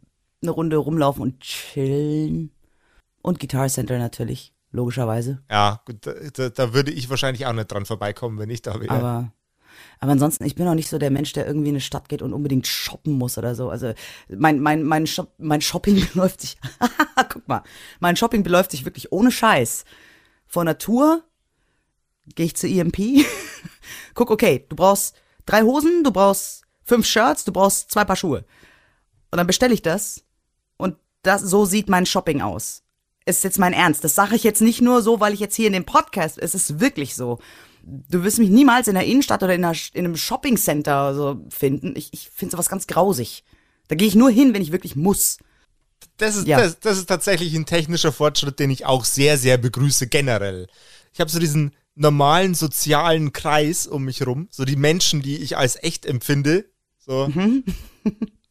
eine 0.41 0.51
Runde 0.51 0.78
rumlaufen 0.78 1.22
und 1.22 1.39
chillen. 1.39 2.51
Und 3.22 3.39
Guitar 3.39 3.70
Center 3.70 3.97
natürlich, 3.97 4.53
logischerweise. 4.78 5.42
Ja, 5.50 5.82
gut, 5.86 5.98
da, 6.02 6.50
da, 6.50 6.74
würde 6.74 6.92
ich 6.92 7.10
wahrscheinlich 7.10 7.46
auch 7.46 7.54
nicht 7.54 7.72
dran 7.72 7.86
vorbeikommen, 7.86 8.40
wenn 8.40 8.50
ich 8.50 8.62
da 8.62 8.80
wäre. 8.80 8.92
Aber, 8.92 9.32
aber 10.00 10.12
ansonsten, 10.14 10.46
ich 10.46 10.56
bin 10.56 10.68
auch 10.68 10.76
nicht 10.76 10.88
so 10.88 10.98
der 10.98 11.12
Mensch, 11.12 11.34
der 11.34 11.46
irgendwie 11.46 11.70
in 11.70 11.76
eine 11.76 11.82
Stadt 11.82 12.08
geht 12.08 12.22
und 12.22 12.32
unbedingt 12.32 12.68
shoppen 12.68 13.14
muss 13.14 13.38
oder 13.38 13.56
so. 13.56 13.70
Also 13.70 13.94
mein, 14.30 14.60
mein, 14.62 14.84
mein, 14.84 15.06
Shop, 15.08 15.34
mein 15.38 15.62
Shopping 15.62 16.08
beläuft 16.14 16.42
sich, 16.42 16.58
guck 17.30 17.48
mal, 17.48 17.64
mein 18.00 18.16
Shopping 18.16 18.44
beläuft 18.44 18.72
sich 18.72 18.86
wirklich 18.86 19.12
ohne 19.12 19.32
Scheiß. 19.32 19.84
Vor 20.46 20.64
Natur 20.64 21.24
gehe 22.36 22.46
ich 22.46 22.56
zu 22.56 22.68
EMP, 22.68 23.26
guck, 24.14 24.32
okay, 24.32 24.66
du 24.70 24.76
brauchst 24.76 25.16
drei 25.46 25.64
Hosen, 25.64 26.04
du 26.04 26.12
brauchst 26.12 26.64
fünf 26.84 27.06
Shirts, 27.06 27.44
du 27.44 27.52
brauchst 27.52 27.92
zwei 27.92 28.06
Paar 28.06 28.16
Schuhe. 28.16 28.46
Und 29.32 29.38
dann 29.38 29.48
bestelle 29.48 29.74
ich 29.74 29.82
das 29.82 30.24
und 30.78 30.96
das, 31.24 31.42
so 31.42 31.66
sieht 31.66 31.90
mein 31.90 32.06
Shopping 32.06 32.42
aus. 32.42 32.84
Ist 33.28 33.44
jetzt 33.44 33.60
mein 33.60 33.74
Ernst. 33.74 34.04
Das 34.06 34.16
sage 34.16 34.36
ich 34.36 34.44
jetzt 34.44 34.62
nicht 34.62 34.82
nur 34.82 35.02
so, 35.02 35.20
weil 35.20 35.34
ich 35.34 35.42
jetzt 35.42 35.56
hier 35.56 35.68
in 35.68 35.74
dem 35.74 35.84
Podcast, 35.86 36.38
es 36.38 36.56
ist 36.56 36.80
wirklich 36.80 37.14
so. 37.14 37.40
Du 37.84 38.24
wirst 38.24 38.40
mich 38.40 38.50
niemals 38.50 38.88
in 38.88 38.94
der 38.96 39.04
Innenstadt 39.06 39.44
oder 39.44 39.54
in, 39.54 39.66
einer, 39.66 39.78
in 39.94 40.06
einem 40.06 40.16
Shoppingcenter 40.16 41.14
so 41.14 41.46
finden. 41.50 41.94
Ich, 41.98 42.14
ich 42.14 42.30
finde 42.34 42.54
sowas 42.54 42.70
ganz 42.70 42.88
grausig. 42.88 43.44
Da 43.90 43.96
gehe 43.96 44.08
ich 44.08 44.16
nur 44.16 44.30
hin, 44.30 44.54
wenn 44.54 44.62
ich 44.62 44.72
wirklich 44.72 44.96
muss. 44.96 45.40
Das 46.18 46.36
ist, 46.38 46.48
Ja. 46.48 46.58
das, 46.60 46.80
das 46.80 46.98
ist 46.98 47.08
tatsächlich 47.08 47.54
ein 47.54 47.66
technischer 47.66 48.12
Fortschritt, 48.14 48.60
den 48.60 48.70
ich 48.72 48.86
auch 48.86 49.04
sehr, 49.04 49.38
sehr 49.38 49.58
begrüße 49.58 50.08
generell. 50.08 50.68
Ich 51.14 51.20
habe 51.20 51.30
so 51.30 51.38
diesen 51.40 51.74
normalen 51.96 52.56
sozialen 52.56 53.34
Kreis 53.34 53.88
um 53.88 54.04
mich 54.06 54.26
rum, 54.26 54.48
so 54.52 54.64
die 54.64 54.76
Menschen, 54.78 55.22
die 55.22 55.38
ich 55.38 55.58
als 55.58 55.82
echt 55.84 56.06
empfinde. 56.06 56.66
So. 56.98 57.28
Mhm. 57.28 57.64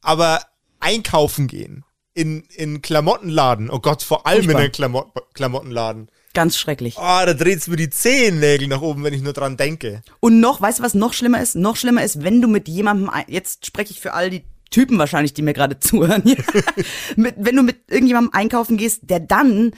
Aber 0.03 0.43
einkaufen 0.81 1.47
gehen 1.47 1.83
in, 2.17 2.45
in 2.55 2.81
Klamottenladen, 2.81 3.69
oh 3.71 3.79
Gott, 3.79 4.03
vor 4.03 4.27
allem 4.27 4.45
Furchtbar. 4.45 4.63
in 4.63 4.67
den 4.69 4.73
Klamot 4.73 5.07
Klamottenladen. 5.35 6.09
Ganz 6.33 6.57
schrecklich. 6.59 6.97
Oh, 6.99 7.23
da 7.25 7.35
dreht's 7.35 7.69
mir 7.69 7.77
die 7.77 7.91
Zehennägel 7.91 8.69
nach 8.69 8.81
oben, 8.81 9.05
wenn 9.05 9.13
ich 9.13 9.23
nur 9.23 9.35
dran 9.35 9.57
denke. 9.57 10.03
Und 10.21 10.41
noch, 10.41 10.61
weißt 10.61 10.79
du, 10.79 10.83
was 10.83 10.95
noch 10.95 11.13
schlimmer 11.13 11.43
ist? 11.43 11.57
Noch 11.57 11.77
schlimmer 11.77 12.03
ist, 12.03 12.23
wenn 12.23 12.41
du 12.41 12.49
mit 12.49 12.69
jemandem, 12.69 13.11
jetzt 13.29 13.67
spreche 13.67 13.93
ich 13.93 14.01
für 14.01 14.15
all 14.15 14.31
die 14.31 14.45
Typen 14.71 14.99
wahrscheinlich, 14.99 15.35
die 15.35 15.43
mir 15.43 15.53
gerade 15.53 15.79
zuhören, 15.81 16.23
mit, 17.17 17.35
wenn 17.39 17.57
du 17.57 17.63
mit 17.63 17.77
irgendjemandem 17.91 18.33
einkaufen 18.33 18.79
gehst, 18.79 19.03
der 19.05 19.21
dann 19.21 19.73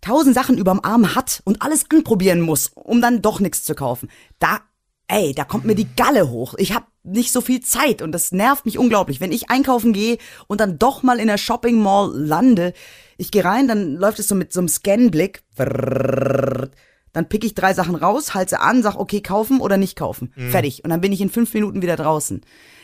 tausend 0.00 0.34
Sachen 0.34 0.56
überm 0.56 0.80
Arm 0.82 1.14
hat 1.14 1.42
und 1.44 1.60
alles 1.60 1.84
anprobieren 1.90 2.40
muss, 2.40 2.70
um 2.74 3.02
dann 3.02 3.20
doch 3.20 3.40
nichts 3.40 3.64
zu 3.64 3.74
kaufen. 3.74 4.10
Da, 4.38 4.60
ey, 5.08 5.34
da 5.34 5.44
kommt 5.44 5.64
mir 5.64 5.74
die 5.74 5.88
Galle 5.96 6.30
hoch. 6.30 6.54
Ich 6.58 6.74
habe 6.74 6.86
nicht 7.02 7.32
so 7.32 7.40
viel 7.40 7.60
Zeit 7.60 8.02
und 8.02 8.12
das 8.12 8.32
nervt 8.32 8.64
mich 8.64 8.78
unglaublich. 8.78 9.20
Wenn 9.20 9.32
ich 9.32 9.50
einkaufen 9.50 9.92
gehe 9.92 10.18
und 10.46 10.60
dann 10.60 10.78
doch 10.78 11.02
mal 11.02 11.20
in 11.20 11.26
der 11.26 11.38
Shopping 11.38 11.80
Mall 11.82 12.12
lande, 12.14 12.72
ich 13.18 13.30
gehe 13.30 13.44
rein, 13.44 13.68
dann 13.68 13.94
läuft 13.94 14.18
es 14.18 14.28
so 14.28 14.34
mit 14.34 14.52
so 14.52 14.60
einem 14.60 14.68
Scanblick. 14.68 15.42
Dann 15.56 17.28
pick 17.28 17.44
ich 17.44 17.54
drei 17.54 17.74
Sachen 17.74 17.94
raus, 17.94 18.34
halte 18.34 18.60
an, 18.60 18.82
sag, 18.82 18.96
okay, 18.96 19.20
kaufen 19.20 19.60
oder 19.60 19.76
nicht 19.76 19.96
kaufen. 19.96 20.32
Fertig. 20.50 20.82
Und 20.82 20.90
dann 20.90 21.00
bin 21.00 21.12
ich 21.12 21.20
in 21.20 21.30
fünf 21.30 21.54
Minuten 21.54 21.80
wieder 21.80 21.96
draußen. 21.96 22.40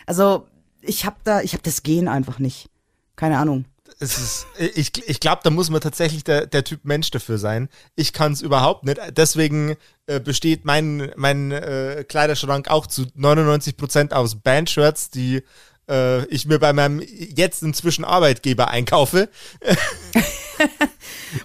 Also, 0.06 0.46
ich 0.82 1.04
hab 1.04 1.24
da, 1.24 1.40
ich 1.40 1.54
hab 1.54 1.62
das 1.64 1.82
Gehen 1.82 2.06
einfach 2.06 2.38
nicht. 2.38 2.70
Keine 3.16 3.38
Ahnung. 3.38 3.64
Es 3.98 4.18
ist, 4.18 4.46
ich 4.74 4.92
ich 5.08 5.20
glaube, 5.20 5.40
da 5.44 5.50
muss 5.50 5.70
man 5.70 5.80
tatsächlich 5.80 6.24
der, 6.24 6.46
der 6.46 6.64
Typ 6.64 6.84
Mensch 6.84 7.10
dafür 7.10 7.38
sein. 7.38 7.68
Ich 7.96 8.12
kann 8.12 8.32
es 8.32 8.42
überhaupt 8.42 8.84
nicht. 8.84 9.00
Deswegen 9.16 9.76
äh, 10.06 10.20
besteht 10.20 10.64
mein, 10.64 11.12
mein 11.16 11.52
äh, 11.52 12.04
Kleiderschrank 12.08 12.68
auch 12.70 12.86
zu 12.86 13.02
99% 13.18 14.12
aus 14.12 14.36
Bandshirts, 14.36 15.10
die 15.10 15.42
äh, 15.90 16.24
ich 16.26 16.46
mir 16.46 16.58
bei 16.58 16.72
meinem 16.72 17.02
jetzt 17.02 17.62
inzwischen 17.62 18.04
Arbeitgeber 18.04 18.68
einkaufe. 18.68 19.28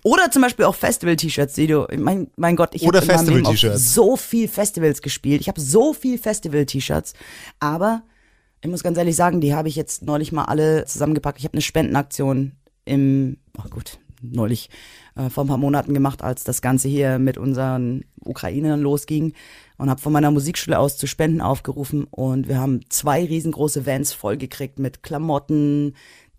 Oder 0.03 0.31
zum 0.31 0.41
Beispiel 0.41 0.65
auch 0.65 0.75
Festival-T-Shirts, 0.75 1.53
die 1.53 1.67
du, 1.67 1.87
mein, 1.97 2.29
mein 2.35 2.55
Gott, 2.55 2.69
ich 2.73 2.85
habe 2.85 3.77
so 3.77 4.17
viel 4.17 4.47
Festivals 4.47 5.01
gespielt. 5.01 5.41
Ich 5.41 5.47
habe 5.47 5.59
so 5.59 5.93
viel 5.93 6.17
Festival-T-Shirts. 6.17 7.13
Aber 7.59 8.03
ich 8.65 8.71
muss 8.71 8.83
ganz 8.83 8.97
ehrlich 8.97 9.15
sagen, 9.15 9.41
die 9.41 9.53
habe 9.53 9.67
ich 9.67 9.75
jetzt 9.75 10.03
neulich 10.03 10.31
mal 10.31 10.45
alle 10.45 10.85
zusammengepackt. 10.85 11.39
Ich 11.39 11.45
habe 11.45 11.53
eine 11.53 11.61
Spendenaktion 11.61 12.53
im, 12.83 13.37
oh 13.57 13.69
gut, 13.69 13.99
neulich 14.21 14.69
äh, 15.15 15.29
vor 15.29 15.43
ein 15.43 15.47
paar 15.47 15.57
Monaten 15.57 15.93
gemacht, 15.93 16.23
als 16.23 16.43
das 16.43 16.61
Ganze 16.61 16.87
hier 16.87 17.19
mit 17.19 17.37
unseren 17.37 18.05
Ukrainern 18.23 18.81
losging 18.81 19.33
und 19.77 19.89
habe 19.89 20.01
von 20.01 20.11
meiner 20.11 20.31
Musikschule 20.31 20.79
aus 20.79 20.97
zu 20.97 21.05
Spenden 21.05 21.41
aufgerufen 21.41 22.05
und 22.05 22.47
wir 22.47 22.59
haben 22.59 22.81
zwei 22.89 23.23
riesengroße 23.23 23.85
Vans 23.85 24.13
vollgekriegt 24.13 24.79
mit 24.79 25.03
Klamotten, 25.03 25.93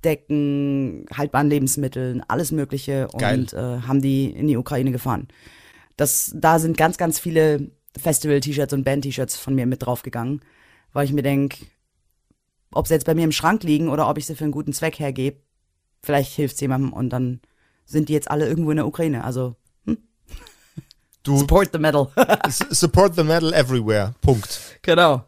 Decken, 0.04 1.06
haltbaren 1.16 1.48
Lebensmitteln, 1.48 2.22
alles 2.28 2.52
Mögliche 2.52 3.08
Geil. 3.18 3.38
und 3.38 3.52
äh, 3.52 3.56
haben 3.56 4.02
die 4.02 4.30
in 4.30 4.46
die 4.46 4.56
Ukraine 4.56 4.92
gefahren. 4.92 5.28
Das, 5.96 6.32
da 6.34 6.58
sind 6.58 6.76
ganz, 6.76 6.98
ganz 6.98 7.18
viele 7.18 7.70
Festival-T-Shirts 7.98 8.74
und 8.74 8.84
Band-T-Shirts 8.84 9.36
von 9.36 9.54
mir 9.54 9.66
mit 9.66 9.84
draufgegangen, 9.84 10.40
weil 10.92 11.06
ich 11.06 11.12
mir 11.12 11.22
denk, 11.22 11.56
ob 12.72 12.86
sie 12.88 12.94
jetzt 12.94 13.06
bei 13.06 13.14
mir 13.14 13.24
im 13.24 13.32
Schrank 13.32 13.62
liegen 13.62 13.88
oder 13.88 14.08
ob 14.08 14.18
ich 14.18 14.26
sie 14.26 14.34
für 14.34 14.44
einen 14.44 14.52
guten 14.52 14.72
Zweck 14.72 14.98
hergebe, 14.98 15.40
vielleicht 16.02 16.32
hilft's 16.34 16.60
jemandem 16.60 16.92
und 16.92 17.10
dann 17.10 17.40
sind 17.84 18.08
die 18.08 18.12
jetzt 18.12 18.30
alle 18.30 18.46
irgendwo 18.48 18.70
in 18.70 18.76
der 18.76 18.86
Ukraine. 18.86 19.24
Also 19.24 19.56
Du 21.22 21.38
support 21.38 21.70
the 21.72 21.78
metal. 21.78 22.08
s- 22.46 22.58
support 22.70 23.16
the 23.16 23.24
metal 23.24 23.52
everywhere. 23.52 24.14
Punkt. 24.20 24.78
genau. 24.82 25.24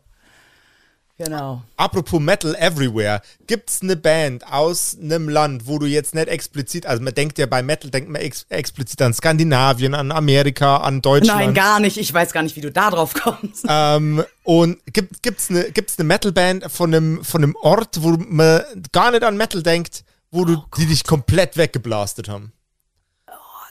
Genau. 1.19 1.63
Apropos 1.77 2.21
Metal 2.21 2.55
Everywhere, 2.55 3.21
gibt's 3.49 3.83
eine 3.83 3.97
Band 3.97 4.47
aus 4.47 4.97
einem 5.03 5.29
Land, 5.29 5.67
wo 5.67 5.81
du 5.81 5.87
jetzt 5.87 6.15
nicht 6.15 6.29
explizit, 6.29 6.87
also 6.87 7.03
man 7.03 7.13
denkt 7.13 7.39
ja 7.39 7.47
bei 7.47 7.61
Metal, 7.61 7.91
denkt 7.91 8.09
man 8.09 8.23
ex 8.23 8.47
explizit 8.51 9.03
an 9.03 9.13
Skandinavien, 9.13 9.95
an 9.95 10.13
Amerika, 10.13 10.77
an 10.77 11.03
Deutschland. 11.03 11.41
Nein, 11.41 11.55
gar 11.55 11.81
nicht. 11.81 11.97
Ich 11.97 12.15
weiß 12.15 12.33
gar 12.33 12.45
nicht, 12.45 12.55
wie 12.55 12.61
du 12.61 12.71
da 12.71 12.91
drauf 12.91 13.15
kommst. 13.15 13.67
Ähm, 13.69 14.23
und 14.45 14.79
gibt, 14.93 15.25
gibt's 15.25 15.51
eine, 15.51 15.73
gibt's 15.73 15.99
eine 15.99 16.07
Metalband 16.07 16.71
von 16.71 16.95
einem, 16.95 17.25
von 17.25 17.43
einem 17.43 17.57
Ort, 17.57 18.01
wo 18.01 18.11
man 18.11 18.63
gar 18.93 19.11
nicht 19.11 19.25
an 19.25 19.37
Metal 19.37 19.65
denkt, 19.65 20.05
wo 20.31 20.45
du, 20.45 20.63
die 20.77 20.87
dich 20.87 21.03
komplett 21.03 21.57
weggeblastet 21.57 22.29
haben? 22.29 22.53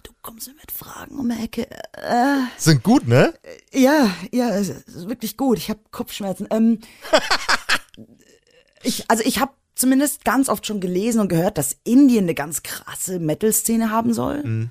Du 0.07 0.13
kommst 0.21 0.47
mit 0.47 0.71
Fragen 0.71 1.19
um 1.19 1.29
die 1.29 1.43
Ecke. 1.43 1.67
Äh, 1.91 2.37
Sind 2.57 2.81
gut, 2.81 3.05
ne? 3.09 3.33
ja, 3.73 4.09
ja, 4.31 4.51
es 4.51 4.69
ist 4.69 5.09
wirklich 5.09 5.35
gut. 5.35 5.57
Ich 5.57 5.69
habe 5.69 5.81
Kopfschmerzen. 5.91 6.47
Ähm, 6.49 6.79
ich, 8.83 9.09
also 9.09 9.21
ich 9.25 9.39
habe 9.41 9.51
zumindest 9.75 10.23
ganz 10.23 10.47
oft 10.47 10.65
schon 10.65 10.79
gelesen 10.79 11.19
und 11.19 11.27
gehört, 11.27 11.57
dass 11.57 11.75
Indien 11.83 12.23
eine 12.23 12.35
ganz 12.35 12.63
krasse 12.63 13.19
Metal-Szene 13.19 13.91
haben 13.91 14.13
soll. 14.13 14.69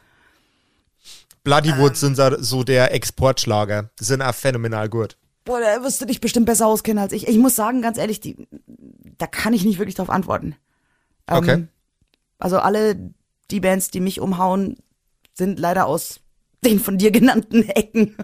Bloodywood 1.44 1.96
sind 1.98 2.16
so- 2.16 2.42
so 2.42 2.64
der 2.64 2.92
Exportschlager. 2.94 3.90
Die 4.00 4.04
sind 4.04 4.22
auch 4.22 4.34
phänomenal 4.34 4.88
gut. 4.88 5.18
Boah, 5.44 5.60
da 5.60 5.82
wirst 5.84 6.00
du 6.00 6.06
dich 6.06 6.20
bestimmt 6.22 6.46
besser 6.46 6.66
auskennen 6.66 7.02
als 7.02 7.12
ich. 7.12 7.28
Ich 7.28 7.36
muss 7.38 7.54
sagen, 7.54 7.82
ganz 7.82 7.98
ehrlich, 7.98 8.20
die, 8.20 8.48
da 9.18 9.26
kann 9.26 9.52
ich 9.52 9.64
nicht 9.66 9.78
wirklich 9.78 9.94
drauf 9.96 10.08
antworten. 10.10 10.56
Ähm, 11.28 11.36
Okay. 11.36 11.66
Also 12.38 12.58
alle 12.58 12.96
die 13.50 13.60
Bands, 13.60 13.90
die 13.90 14.00
mich 14.00 14.18
umhauen, 14.20 14.76
sind 15.36 15.58
leider 15.58 15.86
aus 15.86 16.20
den 16.64 16.80
von 16.80 16.98
dir 16.98 17.10
genannten 17.10 17.62
Ecken. 17.68 18.16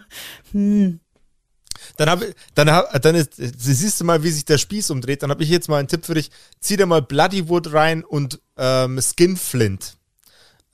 Dann 1.96 2.10
habe 2.10 2.34
dann 2.54 2.70
hab, 2.70 3.02
dann 3.02 3.14
ist, 3.14 3.34
siehst 3.36 4.00
du 4.00 4.04
mal, 4.04 4.22
wie 4.22 4.30
sich 4.30 4.44
der 4.44 4.58
Spieß 4.58 4.90
umdreht. 4.90 5.22
Dann 5.22 5.30
habe 5.30 5.42
ich 5.42 5.50
jetzt 5.50 5.68
mal 5.68 5.78
einen 5.78 5.88
Tipp 5.88 6.06
für 6.06 6.14
dich. 6.14 6.30
Zieh 6.60 6.76
dir 6.76 6.86
mal 6.86 7.02
Bloodywood 7.02 7.72
rein 7.72 8.04
und 8.04 8.40
ähm, 8.56 9.00
Skinflint. 9.00 9.96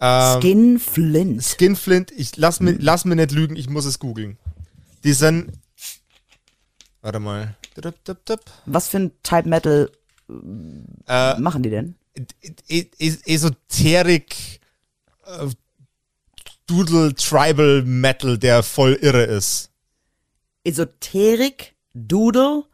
Ähm, 0.00 0.40
Skin 0.40 0.78
Flint. 0.78 1.42
Skinflint, 1.42 2.12
ich 2.12 2.36
lass 2.36 2.60
mir, 2.60 2.76
lass 2.78 3.04
mir 3.04 3.16
nicht 3.16 3.32
lügen, 3.32 3.56
ich 3.56 3.68
muss 3.68 3.84
es 3.84 3.98
googeln. 3.98 4.38
Die 5.02 5.12
sind. 5.12 5.52
Warte 7.00 7.18
mal. 7.20 7.56
Was 8.66 8.88
für 8.88 8.98
ein 8.98 9.12
Type 9.22 9.48
Metal 9.48 9.90
Äh, 11.06 11.40
machen 11.40 11.62
die 11.62 11.70
denn? 11.70 11.94
E- 12.68 12.86
E- 12.98 13.16
Esoterik, 13.24 14.60
äh, 15.24 15.46
Doodle, 16.68 17.14
Tribal 17.14 17.82
Metal, 17.82 18.38
der 18.38 18.62
voll 18.62 18.92
irre 19.00 19.24
ist. 19.24 19.70
Esoterik, 20.64 21.74
Doodle, 21.94 22.64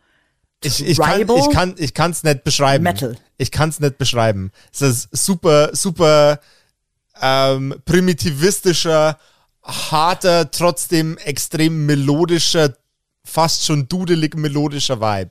Ich, 0.62 0.84
ich, 0.84 0.99
kann, 0.99 1.16
Tribal? 1.18 1.38
ich, 1.38 1.51
kann, 1.51 1.74
ich 1.78 1.95
kann's 1.95 2.22
nicht 2.24 2.45
beschreiben. 2.45 2.84
Metal. 2.84 3.16
Ich 3.38 3.51
kann's 3.51 3.80
nicht 3.80 3.99
beschreiben. 3.99 4.51
Es 4.72 4.82
ist 4.82 5.09
super, 5.12 5.70
super 5.74 6.40
ähm, 7.20 7.74
primitivistischer, 7.84 9.18
harter, 9.62 10.51
trotzdem 10.51 11.16
extrem 11.18 11.86
melodischer, 11.86 12.76
fast 13.24 13.64
schon 13.64 13.88
dudelig 13.88 14.34
melodischer 14.36 15.01
Vibe. 15.01 15.30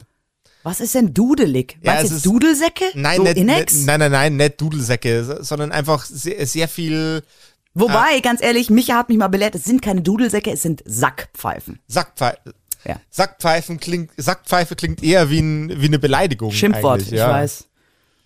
Was 0.64 0.80
ist 0.80 0.96
denn 0.96 1.14
dudelig? 1.14 1.78
Ja, 1.82 1.96
Meinst 1.96 2.12
es 2.12 2.18
ist- 2.18 2.26
Dudelsäcke? 2.26 2.86
Nein, 2.94 3.18
so 3.18 3.24
nicht, 3.24 3.38
nicht, 3.38 3.74
nein, 3.86 4.00
nein, 4.00 4.12
nein, 4.12 4.38
nicht 4.38 4.62
Dudelsäcke, 4.62 5.26
so- 5.26 5.44
sondern 5.44 5.74
einfach 5.74 6.06
sehr, 6.06 6.46
sehr 6.48 6.70
viel 6.70 7.22
Wobei, 7.74 8.20
ganz 8.22 8.42
ehrlich, 8.42 8.70
Micha 8.70 8.96
hat 8.96 9.10
mich 9.10 9.18
mal 9.18 9.30
belehrt, 9.30 9.56
es 9.56 9.64
sind 9.64 9.82
keine 9.82 10.02
Dudelsäcke, 10.02 10.52
es 10.52 10.62
sind 10.62 10.84
Sackpfeifen. 10.86 11.80
Sackpfeife. 11.88 12.54
Ja. 12.86 12.98
Sackpfeifen 13.10 13.80
klingt, 13.80 14.12
Sackpfeife 14.18 14.76
klingt 14.76 15.02
eher 15.02 15.30
wie, 15.30 15.40
ein, 15.40 15.82
wie 15.82 15.88
eine 15.88 16.00
Beleidigung. 16.00 16.52
Schimpfwort, 16.52 17.00
eigentlich, 17.00 17.14
ich 17.14 17.20
ja. 17.20 17.32
weiß. 17.32 17.68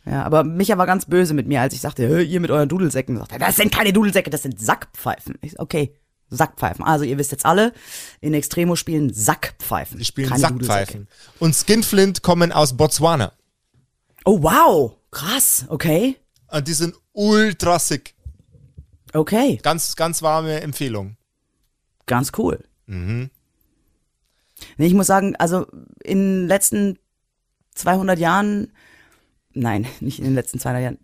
Ja, 0.05 0.23
aber 0.23 0.43
Micha 0.43 0.77
war 0.77 0.85
ganz 0.85 1.05
böse 1.05 1.33
mit 1.33 1.47
mir, 1.47 1.61
als 1.61 1.73
ich 1.73 1.81
sagte, 1.81 2.07
"Hä, 2.07 2.23
ihr 2.23 2.39
mit 2.39 2.49
euren 2.49 2.69
Dudelsäcken. 2.69 3.17
Sagt 3.17 3.33
er, 3.33 3.39
das 3.39 3.57
sind 3.57 3.73
keine 3.73 3.93
Dudelsäcke, 3.93 4.29
das 4.29 4.41
sind 4.41 4.59
Sackpfeifen. 4.59 5.35
Ich, 5.41 5.59
okay, 5.59 5.93
Sackpfeifen. 6.29 6.83
Also 6.83 7.03
ihr 7.05 7.17
wisst 7.17 7.31
jetzt 7.31 7.45
alle, 7.45 7.73
in 8.21 8.33
Extremo 8.33 8.75
spielen 8.75 9.13
Sackpfeifen. 9.13 9.97
Die 9.99 10.05
spielen 10.05 10.29
keine 10.29 10.41
Sackpfeifen. 10.41 11.07
Und 11.39 11.55
Skinflint 11.55 12.21
kommen 12.21 12.51
aus 12.51 12.75
Botswana. 12.75 13.33
Oh 14.25 14.41
wow, 14.41 14.93
krass, 15.11 15.65
okay. 15.69 16.17
Und 16.49 16.67
die 16.67 16.73
sind 16.73 16.95
ultra 17.13 17.79
sick. 17.79 18.13
Okay, 19.17 19.59
Ganz, 19.63 19.95
ganz 19.95 20.21
warme 20.21 20.61
Empfehlung. 20.61 21.17
ganz 22.05 22.31
cool. 22.37 22.63
Mhm. 22.85 23.29
Nee, 24.77 24.87
ich 24.87 24.93
muss 24.93 25.07
sagen, 25.07 25.35
also 25.37 25.65
in 26.03 26.19
den 26.41 26.47
letzten 26.47 26.97
200 27.75 28.17
Jahren, 28.19 28.71
nein, 29.53 29.85
nicht 29.99 30.19
in 30.19 30.25
den 30.25 30.35
letzten 30.35 30.59
200 30.59 30.83
Jahren, 30.83 30.97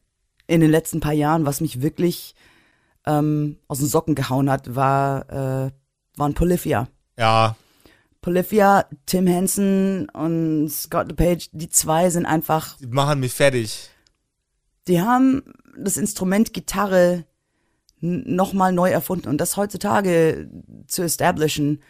in 0.48 0.62
den 0.62 0.72
letzten 0.72 1.00
paar 1.00 1.14
Jahren, 1.14 1.46
was 1.46 1.62
mich 1.62 1.82
wirklich 1.82 2.36
ähm, 3.06 3.58
aus 3.68 3.80
den 3.80 3.88
Socken 3.88 4.16
gehauen 4.16 4.50
hat, 4.50 4.76
war, 4.76 5.30
äh, 5.68 5.72
waren 6.16 6.34
Polyphia. 6.34 6.88
Ja, 7.18 7.56
Polyphia, 8.22 8.86
Tim 9.06 9.28
Henson 9.28 10.08
und 10.14 10.70
Scott 10.70 11.10
LePage, 11.10 11.50
die 11.52 11.68
zwei 11.70 12.10
sind 12.10 12.26
einfach, 12.26 12.78
die 12.78 12.88
machen 12.88 13.20
mich 13.20 13.34
fertig. 13.34 13.90
die 14.88 15.02
haben 15.02 15.44
das 15.78 15.98
Instrument 15.98 16.54
Gitarre 16.54 17.26
nochmal 18.04 18.74
neu 18.74 18.90
erfunden 18.92 19.30
und 19.30 19.40
das 19.40 19.56
heutzutage 19.56 20.50
zu 20.88 21.04
establishen 21.04 21.82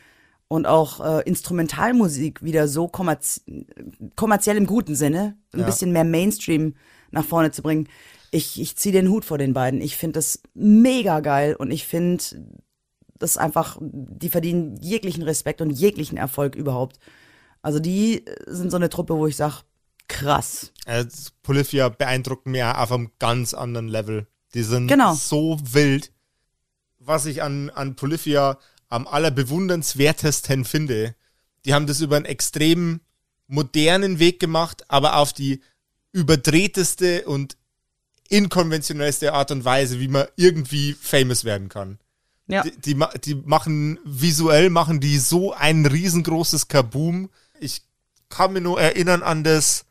und 0.47 0.67
auch 0.67 0.99
äh, 0.99 1.21
Instrumentalmusik 1.27 2.43
wieder 2.43 2.67
so 2.67 2.87
kommerz 2.87 3.43
kommerziell 4.15 4.57
im 4.57 4.67
guten 4.67 4.93
Sinne, 4.95 5.35
ein 5.53 5.61
Ja. 5.61 5.65
bisschen 5.65 5.91
mehr 5.91 6.03
Mainstream 6.03 6.75
nach 7.11 7.25
vorne 7.25 7.49
zu 7.51 7.63
bringen. 7.63 7.87
Ich, 8.29 8.61
ich 8.61 8.75
ziehe 8.75 8.93
den 8.93 9.09
Hut 9.09 9.25
vor 9.25 9.37
den 9.39 9.53
beiden. 9.53 9.81
Ich 9.81 9.97
finde 9.97 10.13
das 10.13 10.41
mega 10.53 11.19
geil 11.21 11.55
und 11.55 11.71
ich 11.71 11.87
finde 11.87 12.23
das 13.17 13.37
einfach, 13.37 13.77
die 13.81 14.29
verdienen 14.29 14.77
jeglichen 14.81 15.23
Respekt 15.23 15.61
und 15.61 15.71
jeglichen 15.71 16.17
Erfolg 16.17 16.55
überhaupt. 16.55 16.99
Also 17.63 17.79
die 17.79 18.23
sind 18.45 18.69
so 18.69 18.77
eine 18.77 18.89
Truppe, 18.89 19.15
wo 19.15 19.25
ich 19.25 19.35
sage, 19.35 19.55
krass. 20.07 20.73
Äh, 20.85 21.05
Polyphia 21.41 21.89
beeindruckt 21.89 22.45
mich 22.45 22.63
auf 22.63 22.91
einem 22.91 23.09
ganz 23.19 23.53
anderen 23.53 23.87
Level. 23.87 24.27
Die 24.53 24.63
sind 24.63 24.87
Genau. 24.87 25.13
so 25.13 25.59
wild. 25.63 26.11
Was 26.99 27.25
ich 27.25 27.41
an, 27.43 27.69
an 27.71 27.95
Polyphia 27.95 28.57
am 28.89 29.07
allerbewundernswertesten 29.07 30.65
finde, 30.65 31.15
die 31.65 31.73
haben 31.73 31.87
das 31.87 32.01
über 32.01 32.15
einen 32.15 32.25
extrem 32.25 33.01
modernen 33.47 34.19
Weg 34.19 34.39
gemacht, 34.39 34.83
aber 34.87 35.17
auf 35.17 35.33
die 35.33 35.61
überdrehteste 36.11 37.25
und 37.25 37.57
inkonventionellste 38.29 39.33
Art 39.33 39.51
und 39.51 39.65
Weise, 39.65 39.99
wie 39.99 40.07
man 40.07 40.27
irgendwie 40.35 40.93
famous 40.93 41.43
werden 41.43 41.69
kann. 41.69 41.99
Ja. 42.47 42.63
Die, 42.63 42.71
die, 42.95 42.99
die 43.23 43.35
machen 43.35 43.99
visuell 44.03 44.69
machen 44.69 44.99
die 44.99 45.17
so 45.17 45.53
ein 45.53 45.85
riesengroßes 45.85 46.67
Kaboom. 46.67 47.29
Ich 47.59 47.81
kann 48.29 48.53
mich 48.53 48.63
nur 48.63 48.81
erinnern 48.81 49.23
an 49.23 49.43
das, 49.43 49.85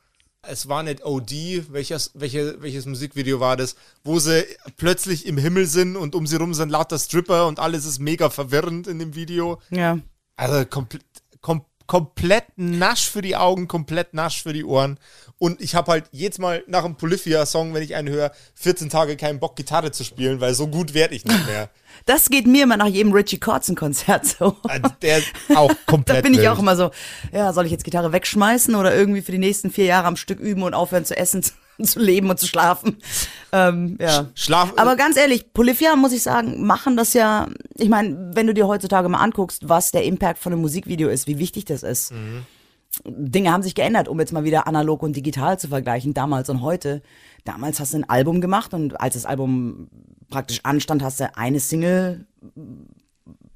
es 0.49 0.68
war 0.68 0.82
nicht 0.82 1.05
OD, 1.05 1.72
welches, 1.72 2.11
welche, 2.14 2.61
welches 2.61 2.86
Musikvideo 2.86 3.38
war 3.38 3.57
das, 3.57 3.76
wo 4.03 4.18
sie 4.18 4.45
plötzlich 4.76 5.26
im 5.26 5.38
Himmel 5.38 5.66
sind 5.66 5.97
und 5.97 6.14
um 6.14 6.26
sie 6.26 6.36
rum 6.36 6.53
sind 6.53 6.70
lauter 6.70 6.99
Stripper 6.99 7.47
und 7.47 7.61
alles 7.61 7.84
ist 7.84 8.01
mega 8.01 8.28
verwirrend 8.28 8.88
in 8.88 8.99
dem 8.99 9.14
Video. 9.14 9.61
Ja. 9.70 9.99
Also 10.36 10.64
komplett, 10.66 11.05
kom 11.40 11.64
komplett 11.86 12.47
nasch 12.57 13.09
für 13.09 13.22
die 13.22 13.36
Augen, 13.36 13.68
komplett 13.68 14.14
nasch 14.14 14.43
für 14.43 14.53
die 14.53 14.64
Ohren. 14.64 14.99
Und 15.43 15.61
ich 15.61 15.74
habe 15.74 15.90
halt 15.90 16.05
jedes 16.12 16.38
Mal 16.38 16.62
nach 16.68 16.84
einem 16.84 16.95
Polyphia-Song, 16.95 17.74
wenn 17.74 17.82
ich 17.82 17.97
einen 17.97 18.09
höre, 18.09 18.30
14 18.55 18.90
Tage 18.90 19.16
keinen 19.16 19.40
Bock, 19.40 19.57
Gitarre 19.57 19.90
zu 19.90 20.05
spielen, 20.05 20.40
weil 20.40 20.55
so 20.55 20.68
gut 20.68 20.95
werde 20.95 21.16
ich 21.16 21.24
nicht 21.24 21.47
mehr. 21.49 21.68
Das 22.07 22.30
geht 22.30 22.47
mir 22.47 22.62
immer 22.62 22.78
nach 22.78 22.86
jedem 22.86 23.12
Richie 23.12 23.38
Kotzen 23.38 23.76
Konzert 23.76 24.24
so. 24.24 24.57
Also 24.66 24.88
der 25.03 25.20
auch 25.55 25.70
komplett. 25.86 26.18
Da 26.18 26.22
bin 26.22 26.32
ich 26.32 26.49
auch 26.49 26.59
immer 26.59 26.74
so, 26.74 26.90
ja, 27.32 27.53
soll 27.53 27.66
ich 27.66 27.70
jetzt 27.70 27.84
Gitarre 27.84 28.12
wegschmeißen 28.12 28.74
oder 28.74 28.95
irgendwie 28.95 29.20
für 29.20 29.30
die 29.30 29.38
nächsten 29.38 29.70
vier 29.70 29.84
Jahre 29.84 30.07
am 30.07 30.16
Stück 30.16 30.40
üben 30.40 30.62
und 30.62 30.72
aufhören 30.72 31.05
zu 31.05 31.16
essen, 31.16 31.43
zu, 31.43 31.53
zu 31.82 32.01
leben 32.01 32.30
und 32.30 32.40
zu 32.40 32.47
schlafen? 32.47 32.97
Ähm, 33.53 33.99
ja. 34.01 34.30
Schlaf. 34.34 34.72
Aber 34.76 34.97
ganz 34.97 35.16
ehrlich, 35.16 35.53
Polyphia, 35.53 35.95
muss 35.97 36.12
ich 36.12 36.22
sagen, 36.22 36.64
machen 36.64 36.97
das 36.97 37.12
ja, 37.12 37.49
ich 37.74 37.90
meine, 37.90 38.30
wenn 38.32 38.47
du 38.47 38.55
dir 38.55 38.68
heutzutage 38.68 39.09
mal 39.11 39.18
anguckst, 39.18 39.68
was 39.68 39.90
der 39.90 40.05
Impact 40.05 40.38
von 40.38 40.53
einem 40.53 40.62
Musikvideo 40.62 41.09
ist, 41.11 41.26
wie 41.26 41.38
wichtig 41.38 41.66
das 41.66 41.82
ist. 41.82 42.12
Dinge 43.05 43.51
haben 43.51 43.62
sich 43.62 43.74
geändert, 43.74 44.09
um 44.09 44.20
jetzt 44.20 44.32
mal 44.32 44.45
wieder 44.45 44.66
analog 44.66 45.03
und 45.03 45.16
digital 45.16 45.59
zu 45.59 45.68
vergleichen, 45.68 46.12
damals 46.14 46.51
und 46.51 46.61
heute. 46.61 47.03
Damals 47.45 47.80
hast 47.80 47.95
du 47.95 47.99
ein 47.99 48.09
Album 48.09 48.40
gemacht 48.40 48.74
und 48.74 49.01
als 49.01 49.14
das 49.14 49.24
Album 49.24 49.88
praktisch 50.28 50.61
anstand, 50.62 51.03
hast 51.03 51.20
du 51.20 51.34
eine 51.36 51.61
Single 51.61 52.26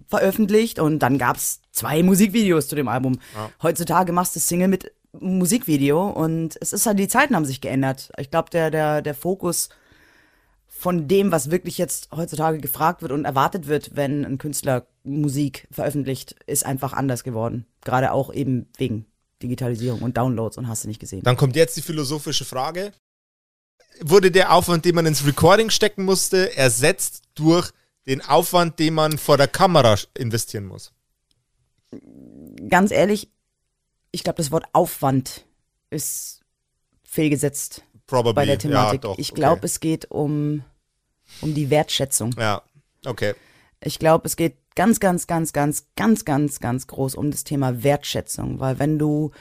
veröffentlicht 0.09 0.79
und 0.79 1.01
dann 1.01 1.19
gab's 1.19 1.61
zwei 1.71 2.03
Musikvideos 2.03 2.69
zu 2.69 2.77
dem 2.77 2.89
Album. 2.89 3.19
Heutzutage 3.63 4.13
machst 4.13 4.37
du 4.37 4.41
Single 4.41 4.69
mit 4.69 4.93
Musikvideo 5.13 6.09
und 6.09 6.57
es 6.61 6.73
ist 6.73 6.87
halt, 6.87 6.99
die 6.99 7.09
Zeiten 7.09 7.35
haben 7.35 7.45
sich 7.45 7.61
geändert. 7.61 8.11
Ich 8.19 8.31
glaube, 8.31 8.51
der, 8.51 8.71
der, 8.71 9.03
der 9.03 9.15
Fokus 9.15 9.69
von 10.67 11.09
dem, 11.09 11.33
was 11.33 11.51
wirklich 11.51 11.79
jetzt 11.79 12.11
heutzutage 12.15 12.59
gefragt 12.59 13.03
wird 13.03 13.13
und 13.13 13.25
erwartet 13.25 13.67
wird, 13.67 13.97
wenn 13.97 14.25
ein 14.25 14.39
Künstler 14.39 14.87
Musik 15.05 15.67
veröffentlicht, 15.71 16.37
ist 16.47 16.67
einfach 16.67 16.93
anders 16.93 17.25
geworden. 17.25 17.67
Gerade 17.83 18.13
auch 18.13 18.33
eben 18.33 18.69
wegen 18.77 19.07
Digitalisierung 19.43 20.03
und 20.03 20.17
Downloads 20.17 20.57
und 20.57 20.69
hast 20.69 20.85
du 20.85 20.89
nicht 20.89 21.01
gesehen. 21.01 21.23
Dann 21.23 21.37
kommt 21.37 21.57
jetzt 21.57 21.77
die 21.77 21.83
philosophische 21.83 22.45
Frage. 22.45 22.93
Wurde 24.01 24.31
der 24.31 24.53
Aufwand, 24.53 24.85
den 24.85 24.95
man 24.95 25.07
ins 25.07 25.27
Recording 25.27 25.71
stecken 25.71 26.05
musste, 26.05 26.57
ersetzt 26.57 27.23
durch 27.35 27.71
den 28.07 28.21
Aufwand, 28.23 28.79
den 28.79 28.95
man 28.95 29.19
vor 29.19 29.37
der 29.37 29.49
Kamera 29.49 29.97
investieren 30.15 30.67
muss? 30.67 30.93
Ganz 32.69 32.91
ehrlich, 32.91 33.29
ich 34.11 34.23
glaube, 34.23 34.39
das 34.39 34.51
Wort 34.51 34.65
Aufwand 34.73 35.45
ist 35.91 36.41
fehlgesetzt 37.05 37.83
Probably. 38.07 38.35
bei 38.35 38.47
der 38.47 38.59
Thematik. 38.59 39.05
Ja, 39.05 39.11
doch, 39.11 39.19
ich 39.19 39.35
glaube, 39.35 39.59
okay. 39.59 39.67
es 39.67 39.81
geht 39.81 40.11
um, 40.11 40.63
um 41.41 41.55
die 41.55 41.71
Wertschätzung. 41.71 42.35
Ja, 42.39 42.63
okay. 43.05 43.35
Ich 43.81 43.99
glaube, 43.99 44.27
es 44.27 44.37
geht 44.37 44.57
ganz, 44.77 45.01
ganz, 45.01 45.27
ganz, 45.27 45.53
ganz, 45.53 45.87
ganz, 45.97 46.25
ganz, 46.25 46.61
ganz 46.61 46.87
groß 46.87 47.17
um 47.17 47.33
das 47.33 47.43
Thema 47.43 47.83
Wertschätzung, 47.83 48.61
weil 48.61 48.79
wenn 48.79 48.99
du, 48.99 49.33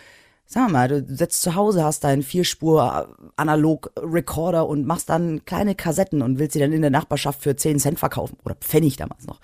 sag 0.46 0.72
mal, 0.72 0.88
du 0.88 1.06
sitzt 1.16 1.44
zu 1.44 1.54
Hause, 1.54 1.84
hast 1.84 2.04
deinen 2.04 2.24
Vierspur 2.24 3.16
analog 3.36 3.92
Recorder 3.98 4.68
und 4.68 4.88
machst 4.88 5.10
dann 5.10 5.46
kleine 5.46 5.76
Kassetten 5.76 6.24
und 6.24 6.40
willst 6.40 6.54
sie 6.54 6.60
dann 6.60 6.74
in 6.74 6.82
der 6.82 6.90
Nachbarschaft 6.90 7.42
für 7.42 7.56
10 7.56 7.80
Cent 7.80 8.00
verkaufen 8.00 8.38
oder 8.44 8.56
Pfennig 8.56 8.96
damals 8.98 9.28
noch. 9.28 9.42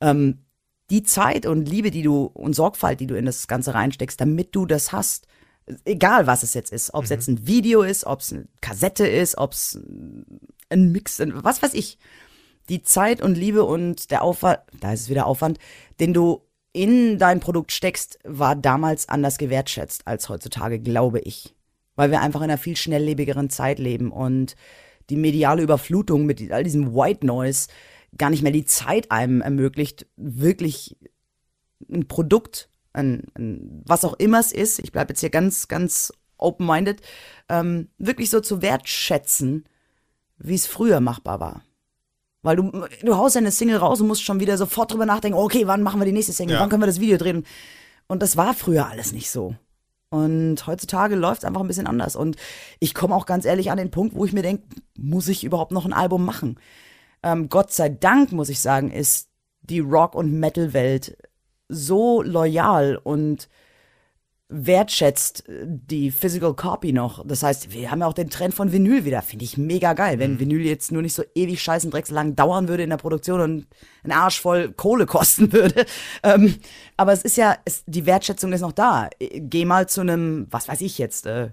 Ähm, 0.00 0.38
die 0.90 1.02
Zeit 1.02 1.44
und 1.44 1.68
Liebe, 1.68 1.90
die 1.90 2.02
du 2.02 2.24
und 2.24 2.54
Sorgfalt, 2.54 3.00
die 3.00 3.06
du 3.06 3.16
in 3.16 3.26
das 3.26 3.48
Ganze 3.48 3.74
reinsteckst, 3.74 4.20
damit 4.20 4.54
du 4.54 4.66
das 4.66 4.92
hast, 4.92 5.26
egal 5.84 6.26
was 6.26 6.42
es 6.42 6.54
jetzt 6.54 6.72
ist, 6.72 6.94
ob 6.94 7.04
es 7.04 7.10
jetzt 7.10 7.28
ein 7.28 7.46
Video 7.46 7.82
ist, 7.82 8.06
ob 8.06 8.20
es 8.20 8.32
eine 8.32 8.46
Kassette 8.60 9.06
ist, 9.06 9.38
ob 9.38 9.52
es 9.52 9.80
ein 10.68 10.92
Mix, 10.92 11.20
was 11.20 11.62
weiß 11.62 11.74
ich 11.74 11.98
die 12.68 12.82
Zeit 12.82 13.20
und 13.22 13.36
Liebe 13.36 13.64
und 13.64 14.10
der 14.10 14.22
Aufwand, 14.22 14.60
da 14.80 14.92
ist 14.92 15.02
es 15.02 15.08
wieder 15.08 15.26
Aufwand, 15.26 15.58
den 16.00 16.14
du 16.14 16.42
in 16.72 17.18
dein 17.18 17.40
Produkt 17.40 17.72
steckst, 17.72 18.18
war 18.24 18.56
damals 18.56 19.08
anders 19.08 19.36
gewertschätzt 19.38 20.06
als 20.06 20.28
heutzutage, 20.28 20.80
glaube 20.80 21.20
ich. 21.20 21.54
Weil 21.96 22.10
wir 22.10 22.20
einfach 22.20 22.40
in 22.40 22.44
einer 22.44 22.58
viel 22.58 22.76
schnelllebigeren 22.76 23.50
Zeit 23.50 23.78
leben 23.78 24.10
und 24.10 24.56
die 25.10 25.16
mediale 25.16 25.62
Überflutung 25.62 26.24
mit 26.24 26.50
all 26.50 26.64
diesem 26.64 26.94
White 26.94 27.26
Noise 27.26 27.68
gar 28.16 28.30
nicht 28.30 28.42
mehr 28.42 28.52
die 28.52 28.64
Zeit 28.64 29.10
einem 29.10 29.42
ermöglicht, 29.42 30.06
wirklich 30.16 30.96
ein 31.90 32.08
Produkt 32.08 32.70
ein, 32.92 33.24
ein 33.34 33.82
was 33.86 34.04
auch 34.04 34.14
immer 34.14 34.40
es 34.40 34.52
ist, 34.52 34.78
ich 34.78 34.92
bleibe 34.92 35.12
jetzt 35.12 35.20
hier 35.20 35.30
ganz, 35.30 35.68
ganz 35.68 36.12
open-minded, 36.36 37.00
ähm, 37.48 37.88
wirklich 37.98 38.30
so 38.30 38.40
zu 38.40 38.62
wertschätzen, 38.62 39.64
wie 40.38 40.54
es 40.54 40.66
früher 40.66 41.00
machbar 41.00 41.40
war. 41.40 41.62
Weil 42.42 42.56
du, 42.56 42.70
du 43.02 43.16
haust 43.16 43.36
eine 43.36 43.50
Single 43.52 43.76
raus 43.76 44.00
und 44.00 44.08
musst 44.08 44.22
schon 44.24 44.40
wieder 44.40 44.58
sofort 44.58 44.92
drüber 44.92 45.06
nachdenken, 45.06 45.38
okay, 45.38 45.66
wann 45.66 45.82
machen 45.82 46.00
wir 46.00 46.04
die 46.04 46.12
nächste 46.12 46.32
Single, 46.32 46.56
Ja. 46.56 46.60
wann 46.60 46.68
können 46.70 46.82
wir 46.82 46.86
das 46.88 47.00
Video 47.00 47.16
drehen? 47.16 47.44
Und 48.08 48.20
das 48.22 48.36
war 48.36 48.52
früher 48.54 48.88
alles 48.88 49.12
nicht 49.12 49.30
so. 49.30 49.54
Und 50.10 50.66
heutzutage 50.66 51.14
läuft 51.14 51.42
es 51.42 51.44
einfach 51.46 51.60
ein 51.62 51.68
bisschen 51.68 51.86
anders. 51.86 52.16
Und 52.16 52.36
ich 52.80 52.92
komme 52.94 53.14
auch 53.14 53.24
ganz 53.26 53.44
ehrlich 53.46 53.70
an 53.70 53.78
den 53.78 53.90
Punkt, 53.90 54.14
wo 54.14 54.24
ich 54.24 54.32
mir 54.32 54.42
denke, 54.42 54.64
muss 54.98 55.28
ich 55.28 55.44
überhaupt 55.44 55.72
noch 55.72 55.86
ein 55.86 55.92
Album 55.94 56.24
machen? 56.24 56.58
Ähm, 57.22 57.48
Gott 57.48 57.72
sei 57.72 57.88
Dank, 57.88 58.32
muss 58.32 58.48
ich 58.50 58.60
sagen, 58.60 58.90
ist 58.90 59.28
die 59.62 59.78
Rock- 59.80 60.14
und 60.16 60.32
Metal-Welt 60.32 61.16
so 61.68 62.20
loyal 62.22 62.96
und 63.02 63.48
wertschätzt 64.52 65.48
äh, 65.48 65.64
die 65.66 66.10
Physical 66.10 66.54
Copy 66.54 66.92
noch. 66.92 67.26
Das 67.26 67.42
heißt, 67.42 67.72
wir 67.72 67.90
haben 67.90 68.00
ja 68.00 68.06
auch 68.06 68.12
den 68.12 68.30
Trend 68.30 68.54
von 68.54 68.70
Vinyl 68.70 69.04
wieder. 69.04 69.22
Finde 69.22 69.44
ich 69.44 69.56
mega 69.56 69.94
geil. 69.94 70.18
Wenn 70.18 70.38
Vinyl 70.38 70.64
jetzt 70.64 70.92
nur 70.92 71.02
nicht 71.02 71.14
so 71.14 71.24
ewig 71.34 71.62
scheißen 71.62 71.90
dreckslang 71.90 72.36
dauern 72.36 72.68
würde 72.68 72.82
in 72.82 72.90
der 72.90 72.98
Produktion 72.98 73.40
und 73.40 73.66
einen 74.04 74.12
Arsch 74.12 74.40
voll 74.40 74.72
Kohle 74.72 75.06
kosten 75.12 75.52
würde. 75.52 75.86
Ähm, 76.22 76.56
aber 76.96 77.12
es 77.12 77.22
ist 77.22 77.36
ja, 77.36 77.56
es, 77.64 77.82
die 77.86 78.06
Wertschätzung 78.06 78.52
ist 78.52 78.60
noch 78.60 78.72
da. 78.72 79.08
Äh, 79.18 79.40
Geh 79.40 79.64
mal 79.64 79.88
zu 79.88 80.02
einem, 80.02 80.46
was 80.50 80.68
weiß 80.68 80.80
ich 80.82 80.98
jetzt, 80.98 81.26
äh, 81.26 81.50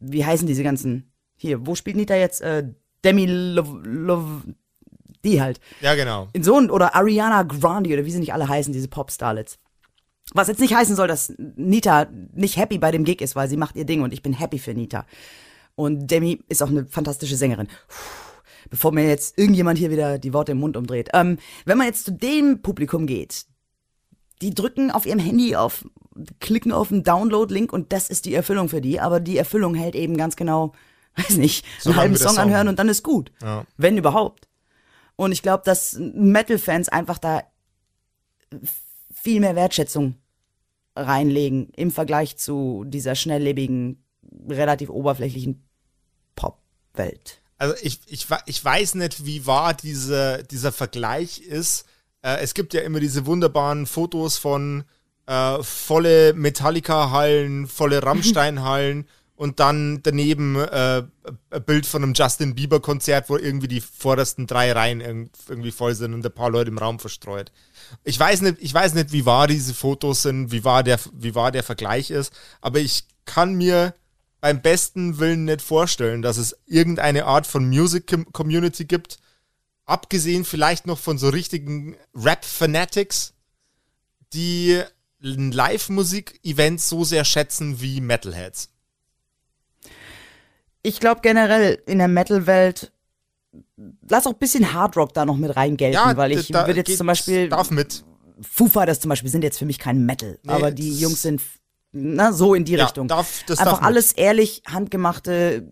wie 0.00 0.24
heißen 0.24 0.46
diese 0.46 0.62
ganzen, 0.62 1.12
hier, 1.36 1.66
wo 1.66 1.74
spielt 1.74 1.96
Nita 1.96 2.14
jetzt? 2.14 2.40
Äh, 2.40 2.68
Demi 3.04 3.26
Lov, 3.26 3.68
Lov, 3.82 4.24
die 5.24 5.40
halt. 5.40 5.60
Ja, 5.80 5.94
genau. 5.94 6.28
In 6.32 6.42
so 6.42 6.58
ein, 6.58 6.70
oder 6.70 6.94
Ariana 6.94 7.42
Grande 7.42 7.92
oder 7.92 8.04
wie 8.04 8.10
sie 8.10 8.18
nicht 8.18 8.32
alle 8.32 8.48
heißen, 8.48 8.72
diese 8.72 8.88
Pop-Starlets. 8.88 9.58
Was 10.34 10.48
jetzt 10.48 10.60
nicht 10.60 10.74
heißen 10.74 10.96
soll, 10.96 11.06
dass 11.08 11.32
Nita 11.38 12.08
nicht 12.34 12.56
happy 12.56 12.78
bei 12.78 12.90
dem 12.90 13.04
Gig 13.04 13.20
ist, 13.20 13.36
weil 13.36 13.48
sie 13.48 13.56
macht 13.56 13.76
ihr 13.76 13.84
Ding 13.86 14.02
und 14.02 14.12
ich 14.12 14.20
bin 14.22 14.32
happy 14.32 14.58
für 14.58 14.74
Nita. 14.74 15.06
Und 15.76 16.10
Demi 16.10 16.42
ist 16.48 16.62
auch 16.62 16.68
eine 16.68 16.86
fantastische 16.86 17.36
Sängerin. 17.36 17.68
Puh, 17.68 18.42
bevor 18.68 18.92
mir 18.92 19.06
jetzt 19.08 19.38
irgendjemand 19.38 19.78
hier 19.78 19.90
wieder 19.90 20.18
die 20.18 20.32
Worte 20.32 20.52
im 20.52 20.58
Mund 20.58 20.76
umdreht. 20.76 21.10
Ähm, 21.14 21.38
wenn 21.64 21.78
man 21.78 21.86
jetzt 21.86 22.04
zu 22.04 22.12
dem 22.12 22.62
Publikum 22.62 23.06
geht, 23.06 23.46
die 24.42 24.52
drücken 24.52 24.90
auf 24.90 25.06
ihrem 25.06 25.20
Handy 25.20 25.54
auf, 25.54 25.84
klicken 26.40 26.72
auf 26.72 26.90
einen 26.90 27.04
Download-Link 27.04 27.72
und 27.72 27.92
das 27.92 28.10
ist 28.10 28.24
die 28.24 28.34
Erfüllung 28.34 28.68
für 28.68 28.80
die. 28.80 28.98
Aber 29.00 29.20
die 29.20 29.38
Erfüllung 29.38 29.76
hält 29.76 29.94
eben 29.94 30.16
ganz 30.16 30.34
genau, 30.34 30.72
weiß 31.16 31.36
nicht, 31.36 31.64
So 31.78 31.90
einen 31.90 31.98
halben 32.00 32.16
Song. 32.16 32.38
anhören 32.38 32.66
und 32.66 32.78
dann 32.80 32.88
ist 32.88 33.04
gut. 33.04 33.30
Ja. 33.40 33.64
Wenn 33.76 33.96
überhaupt. 33.96 34.48
Und 35.14 35.30
ich 35.30 35.42
glaube, 35.42 35.62
dass 35.64 35.96
Metal-Fans 35.98 36.88
einfach 36.88 37.18
da 37.18 37.42
viel 39.12 39.38
mehr 39.38 39.54
Wertschätzung 39.54 40.16
reinlegen 40.96 41.70
im 41.76 41.90
Vergleich 41.90 42.36
zu 42.36 42.84
dieser 42.86 43.14
schnelllebigen, 43.14 44.04
relativ 44.48 44.90
oberflächlichen 44.90 45.66
Pop-Welt. 46.36 47.40
Also 47.58 47.74
ich, 47.82 48.00
ich, 48.06 48.26
ich 48.46 48.64
weiß 48.64 48.96
nicht, 48.96 49.24
wie 49.26 49.46
wahr 49.46 49.74
diese, 49.74 50.42
dieser 50.50 50.72
Vergleich 50.72 51.40
ist. 51.40 51.86
Äh, 52.22 52.38
es 52.42 52.54
gibt 52.54 52.74
ja 52.74 52.82
immer 52.82 53.00
diese 53.00 53.26
wunderbaren 53.26 53.86
Fotos 53.86 54.38
von 54.38 54.84
äh, 55.26 55.62
volle 55.62 56.34
Metallica-Hallen, 56.34 57.66
volle 57.66 58.02
Rammstein-Hallen 58.04 59.06
und 59.36 59.60
dann 59.60 60.00
daneben 60.02 60.56
äh, 60.56 61.02
ein 61.50 61.64
Bild 61.64 61.86
von 61.86 62.02
einem 62.02 62.14
Justin 62.14 62.54
Bieber-Konzert, 62.54 63.28
wo 63.30 63.36
irgendwie 63.36 63.68
die 63.68 63.80
vordersten 63.80 64.46
drei 64.46 64.72
Reihen 64.72 65.02
irg- 65.02 65.30
irgendwie 65.48 65.72
voll 65.72 65.94
sind 65.94 66.14
und 66.14 66.24
ein 66.24 66.32
paar 66.32 66.50
Leute 66.50 66.70
im 66.70 66.78
Raum 66.78 66.98
verstreut. 66.98 67.50
Ich 68.02 68.18
weiß 68.18 68.40
nicht, 68.42 68.56
ich 68.60 68.72
weiß 68.72 68.94
nicht, 68.94 69.12
wie 69.12 69.26
wahr 69.26 69.46
diese 69.46 69.74
Fotos 69.74 70.22
sind, 70.22 70.52
wie 70.52 70.64
wahr 70.64 70.82
der, 70.82 70.98
wie 71.12 71.34
wahr 71.34 71.52
der 71.52 71.62
Vergleich 71.62 72.10
ist, 72.10 72.32
aber 72.60 72.80
ich 72.80 73.04
kann 73.24 73.54
mir 73.54 73.94
beim 74.40 74.60
besten 74.60 75.18
Willen 75.18 75.46
nicht 75.46 75.62
vorstellen, 75.62 76.20
dass 76.20 76.36
es 76.36 76.56
irgendeine 76.66 77.24
Art 77.24 77.46
von 77.46 77.68
Music 77.68 78.06
Com- 78.06 78.30
Community 78.32 78.84
gibt, 78.84 79.18
abgesehen 79.86 80.44
vielleicht 80.44 80.86
noch 80.86 80.98
von 80.98 81.16
so 81.18 81.30
richtigen 81.30 81.96
Rap-Fanatics, 82.14 83.32
die 84.34 84.82
Live-Musik-Event 85.20 86.80
so 86.80 87.04
sehr 87.04 87.24
schätzen 87.24 87.80
wie 87.80 88.02
Metalheads. 88.02 88.68
Ich 90.82 91.00
glaube 91.00 91.22
generell 91.22 91.82
in 91.86 91.96
der 91.96 92.08
Metal-Welt, 92.08 92.92
lass 94.08 94.26
auch 94.26 94.32
ein 94.32 94.38
bisschen 94.38 94.72
Hardrock 94.72 95.12
da 95.14 95.24
noch 95.24 95.36
mit 95.36 95.54
reingelten, 95.56 96.16
weil 96.16 96.32
ich 96.32 96.50
würde 96.52 96.74
jetzt 96.74 96.96
zum 96.96 97.06
Beispiel 97.06 97.48
Darf 97.48 97.70
mit. 97.70 98.04
Foo 98.40 98.66
Fighters 98.66 99.00
zum 99.00 99.08
Beispiel 99.10 99.30
sind 99.30 99.44
jetzt 99.44 99.58
für 99.58 99.64
mich 99.66 99.78
kein 99.78 100.04
Metal, 100.04 100.38
Nee, 100.42 100.52
aber 100.52 100.70
die 100.70 100.90
das- 100.90 101.00
Jungs 101.00 101.22
sind 101.22 101.40
na, 101.92 102.32
so 102.32 102.54
in 102.54 102.64
die 102.64 102.72
Ja, 102.72 102.84
Richtung. 102.86 103.06
darf- 103.06 103.44
das 103.46 103.58
einfach 103.60 103.74
darf 103.74 103.80
mit. 103.82 103.86
alles 103.86 104.12
ehrlich 104.12 104.62
handgemachte 104.68 105.64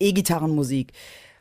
E-Gitarrenmusik. 0.00 0.92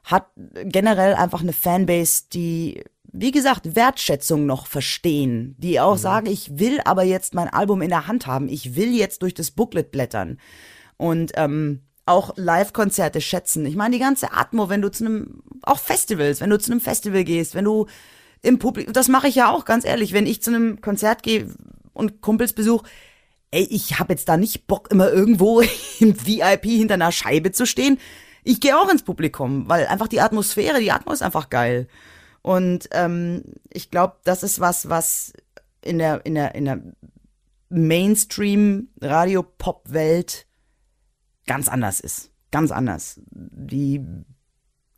Hat 0.04 0.28
generell 0.64 1.16
einfach 1.16 1.42
eine 1.42 1.54
Fanbase, 1.54 2.26
die, 2.32 2.84
wie 3.12 3.32
gesagt, 3.32 3.76
Wertschätzung 3.76 4.46
noch 4.46 4.68
verstehen. 4.68 5.56
Die 5.58 5.74
Mhm. 5.74 5.78
auch 5.80 5.98
sagen, 5.98 6.28
ich 6.28 6.60
will 6.60 6.80
aber 6.86 7.04
jetzt 7.04 7.34
mein 7.34 7.50
Album 7.50 7.82
in 7.82 7.90
der 7.90 8.08
Hand 8.08 8.28
haben. 8.28 8.48
Ich 8.48 8.76
will 8.76 8.94
jetzt 8.96 9.22
durch 9.24 9.34
das 9.34 9.52
Booklet 9.52 9.92
blättern. 9.92 10.38
Und 10.98 11.32
ähm, 11.36 11.82
auch 12.08 12.34
Live-Konzerte 12.36 13.22
schätzen. 13.22 13.66
Ich 13.66 13.76
meine, 13.76 13.96
die 13.96 14.02
ganze 14.02 14.34
Atmo, 14.34 14.70
wenn 14.70 14.82
du 14.82 14.90
zu 14.90 15.06
einem, 15.06 15.44
auch 15.62 15.80
Festivals, 15.80 16.42
wenn 16.42 16.50
du 16.50 16.60
zu 16.60 16.72
einem 16.72 16.82
Festival 16.82 17.24
gehst, 17.24 17.56
wenn 17.56 17.66
du 17.66 17.88
im 18.42 18.60
Publikum, 18.60 18.94
das 18.94 19.08
mache 19.08 19.28
ich 19.28 19.36
ja 19.36 19.52
auch, 19.52 19.66
ganz 19.66 19.86
ehrlich, 19.86 20.14
wenn 20.14 20.26
ich 20.26 20.42
zu 20.42 20.52
einem 20.52 20.82
Konzert 20.82 21.22
gehe 21.24 21.54
und 21.94 22.22
Kumpels 22.22 22.54
besuch, 22.54 22.84
ey, 23.52 23.68
ich 23.70 24.00
habe 24.00 24.14
jetzt 24.14 24.30
da 24.30 24.38
nicht 24.38 24.68
Bock, 24.68 24.90
immer 24.92 25.12
irgendwo 25.12 25.62
im 26.00 26.26
VIP 26.26 26.66
hinter 26.66 26.94
einer 26.96 27.12
Scheibe 27.12 27.52
zu 27.52 27.66
stehen. 27.66 28.00
Ich 28.44 28.62
gehe 28.62 28.78
auch 28.78 28.90
ins 28.90 29.04
Publikum, 29.04 29.68
weil 29.68 29.88
einfach 29.88 30.08
die 30.08 30.22
Atmosphäre, 30.22 30.80
die 30.80 30.92
Atmo 30.92 31.12
ist 31.12 31.22
einfach 31.22 31.50
geil. 31.50 31.88
Und 32.42 32.88
ähm, 32.92 33.44
ich 33.70 33.92
glaube, 33.92 34.16
das 34.24 34.44
ist 34.44 34.62
was, 34.62 34.90
was 34.90 35.34
in 35.82 35.98
der, 35.98 36.26
in 36.26 36.36
der, 36.36 36.56
in 36.56 36.64
der 36.66 36.82
Mainstream-Radio-Pop-Welt 37.70 40.47
ganz 41.48 41.68
anders 41.68 42.00
ist. 42.00 42.30
Ganz 42.52 42.72
anders. 42.72 43.20
Die, 43.32 44.06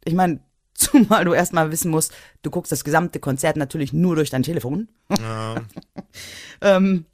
ich 0.04 0.14
meine, 0.14 0.42
zumal 0.74 1.26
du 1.26 1.34
erstmal 1.34 1.72
wissen 1.72 1.92
musst, 1.92 2.14
du 2.42 2.50
guckst 2.50 2.72
das 2.72 2.84
gesamte 2.84 3.20
Konzert 3.20 3.58
natürlich 3.58 3.94
nur 3.94 4.16
durch 4.16 4.30
dein 4.30 4.44
Telefon. 4.44 4.90
ähm, 6.62 7.06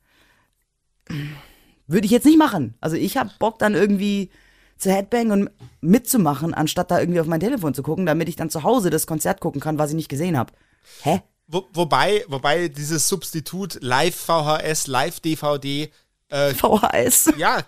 würde 1.88 2.06
ich 2.06 2.12
jetzt 2.12 2.26
nicht 2.26 2.40
machen. 2.40 2.76
Also 2.82 2.96
ich 2.96 3.18
habe 3.18 3.32
Bock 3.40 3.60
dann 3.60 3.76
irgendwie 3.76 4.32
zu 4.78 4.92
Headbang 4.92 5.32
und 5.32 5.50
mitzumachen, 5.82 6.54
anstatt 6.54 6.92
da 6.92 7.00
irgendwie 7.00 7.20
auf 7.20 7.28
mein 7.28 7.40
Telefon 7.40 7.74
zu 7.74 7.84
gucken, 7.84 8.06
damit 8.06 8.28
ich 8.28 8.36
dann 8.36 8.50
zu 8.50 8.64
Hause 8.64 8.90
das 8.90 9.08
Konzert 9.08 9.40
gucken 9.40 9.62
kann, 9.62 9.78
was 9.78 9.92
ich 9.92 9.96
nicht 9.96 10.10
gesehen 10.10 10.38
habe. 10.38 10.54
Hä? 11.02 11.22
Wo, 11.48 11.68
wobei, 11.74 12.26
wobei 12.28 12.68
dieses 12.68 13.08
Substitut 13.08 13.78
Live-VHS, 13.82 14.88
Live-DVD, 14.88 15.92
äh, 16.30 16.54
VHS. 16.54 17.34
ja, 17.38 17.64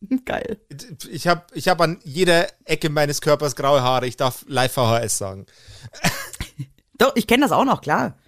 Geil. 0.24 0.60
ich 1.10 1.26
habe 1.26 1.44
ich 1.52 1.68
hab 1.68 1.80
an 1.80 2.00
jeder 2.04 2.48
Ecke 2.64 2.88
meines 2.88 3.20
Körpers 3.20 3.56
graue 3.56 3.82
Haare. 3.82 4.06
Ich 4.06 4.16
darf 4.16 4.44
Live-VHS 4.48 5.18
sagen. 5.18 5.46
Doch, 6.98 7.12
ich 7.16 7.26
kenne 7.26 7.42
das 7.42 7.52
auch 7.52 7.64
noch, 7.64 7.80
klar. 7.80 8.18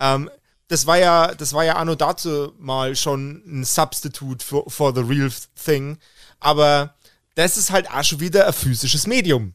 Ähm, 0.00 0.30
das 0.68 0.86
war 0.86 0.98
ja, 0.98 1.34
das 1.34 1.52
war 1.52 1.64
ja 1.64 1.76
anno 1.76 1.94
dazu 1.94 2.52
mal 2.58 2.96
schon 2.96 3.42
ein 3.46 3.64
Substitute 3.64 4.44
for, 4.44 4.70
for 4.70 4.94
the 4.94 5.02
real 5.02 5.30
thing. 5.62 5.98
Aber 6.40 6.94
das 7.34 7.56
ist 7.56 7.70
halt 7.70 7.90
auch 7.90 8.04
schon 8.04 8.20
wieder 8.20 8.46
ein 8.46 8.52
physisches 8.52 9.06
Medium. 9.06 9.54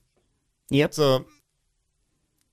Yep. 0.72 0.94
So, 0.94 1.26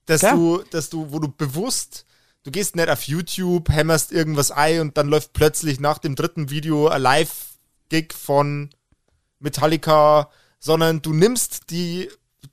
dass 0.05 0.21
Klar. 0.21 0.35
du, 0.35 0.63
dass 0.69 0.89
du, 0.89 1.11
wo 1.11 1.19
du 1.19 1.27
bewusst, 1.27 2.05
du 2.43 2.51
gehst 2.51 2.75
nicht 2.75 2.89
auf 2.89 3.03
YouTube, 3.03 3.69
hämmerst 3.69 4.11
irgendwas 4.11 4.51
ein 4.51 4.81
und 4.81 4.97
dann 4.97 5.07
läuft 5.07 5.33
plötzlich 5.33 5.79
nach 5.79 5.97
dem 5.97 6.15
dritten 6.15 6.49
Video 6.49 6.87
ein 6.87 7.01
Live-Gig 7.01 8.13
von 8.13 8.69
Metallica, 9.45 10.29
sondern 10.59 11.01
du 11.01 11.13
nimmst 11.13 11.69
die, 11.69 12.09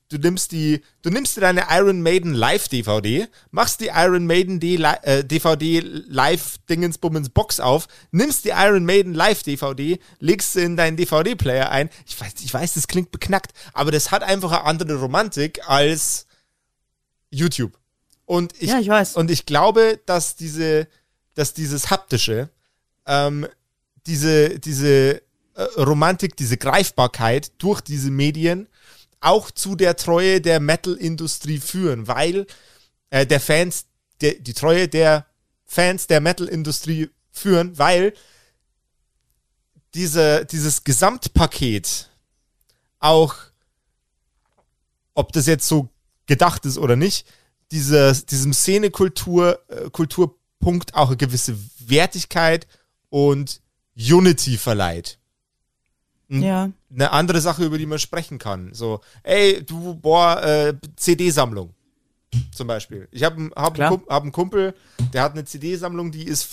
du 0.09 0.17
nimmst 0.17 0.51
die, 0.51 0.81
du 1.01 1.09
nimmst 1.09 1.35
dir 1.35 1.41
deine 1.41 1.65
Iron 1.69 2.01
Maiden 2.01 2.33
Live-DVD, 2.33 3.27
machst 3.51 3.81
die 3.81 3.89
Iron 3.93 4.25
Maiden 4.25 4.59
D 4.59 4.75
äh, 4.75 5.25
DVD 5.25 5.81
Live-Dingensbummens 5.81 7.29
Box 7.29 7.59
auf, 7.59 7.87
nimmst 8.11 8.45
die 8.45 8.51
Iron 8.55 8.85
Maiden 8.85 9.13
Live-DVD, 9.13 9.99
legst 10.19 10.53
sie 10.53 10.61
in 10.63 10.77
deinen 10.77 10.95
DVD-Player 10.95 11.69
ein. 11.69 11.89
Ich 12.05 12.19
weiß, 12.19 12.33
ich 12.43 12.53
weiß, 12.53 12.75
das 12.75 12.87
klingt 12.87 13.11
beknackt, 13.11 13.51
aber 13.73 13.91
das 13.91 14.11
hat 14.11 14.23
einfach 14.23 14.51
eine 14.51 14.63
andere 14.63 14.95
Romantik 14.95 15.67
als 15.67 16.27
YouTube. 17.29 17.77
Und 18.25 18.53
ich, 18.61 18.69
Ja, 18.69 18.79
ich 18.79 18.87
weiß. 18.87 19.15
Und 19.15 19.31
ich 19.31 19.45
glaube, 19.45 19.99
dass 20.05 20.35
diese, 20.35 20.87
dass 21.33 21.53
dieses 21.53 21.89
haptische, 21.89 22.49
ähm, 23.05 23.47
diese, 24.05 24.59
diese 24.59 25.21
äh, 25.55 25.63
Romantik, 25.81 26.35
diese 26.35 26.57
Greifbarkeit 26.57 27.51
durch 27.59 27.81
diese 27.81 28.11
Medien 28.11 28.67
auch 29.19 29.51
zu 29.51 29.75
der 29.75 29.95
Treue 29.95 30.41
der 30.41 30.59
Metal-Industrie 30.59 31.59
führen, 31.59 32.07
weil 32.07 32.45
äh, 33.09 33.25
der 33.25 33.39
Fans, 33.39 33.85
der, 34.21 34.35
die 34.35 34.53
Treue 34.53 34.87
der 34.87 35.25
Fans 35.65 36.07
der 36.07 36.21
Metal-Industrie 36.21 37.09
führen, 37.31 37.77
weil 37.77 38.13
diese, 39.93 40.45
dieses 40.45 40.83
Gesamtpaket 40.83 42.09
auch, 42.99 43.35
ob 45.13 45.31
das 45.33 45.45
jetzt 45.45 45.67
so 45.67 45.89
gedacht 46.25 46.65
ist 46.65 46.77
oder 46.77 46.95
nicht, 46.95 47.27
diese, 47.71 48.13
diesem 48.25 48.53
Szenekultur, 48.53 49.59
äh, 49.67 49.89
Kulturpunkt 49.89 50.95
auch 50.95 51.07
eine 51.07 51.17
gewisse 51.17 51.57
Wertigkeit 51.79 52.67
und 53.09 53.61
Unity 53.95 54.57
verleiht. 54.57 55.19
Ja. 56.29 56.71
Eine 56.91 57.11
andere 57.11 57.41
Sache, 57.41 57.65
über 57.65 57.77
die 57.77 57.85
man 57.85 57.99
sprechen 57.99 58.39
kann. 58.39 58.73
So, 58.73 59.01
ey, 59.23 59.63
du, 59.63 59.95
boah, 59.95 60.41
äh, 60.41 60.73
CD-Sammlung 60.95 61.73
zum 62.53 62.67
Beispiel. 62.67 63.07
Ich 63.11 63.23
habe 63.23 63.51
hab 63.55 63.77
hab 63.77 64.23
einen 64.23 64.31
Kumpel, 64.31 64.73
der 65.13 65.23
hat 65.23 65.33
eine 65.33 65.45
CD-Sammlung, 65.45 66.11
die 66.11 66.25
ist, 66.25 66.49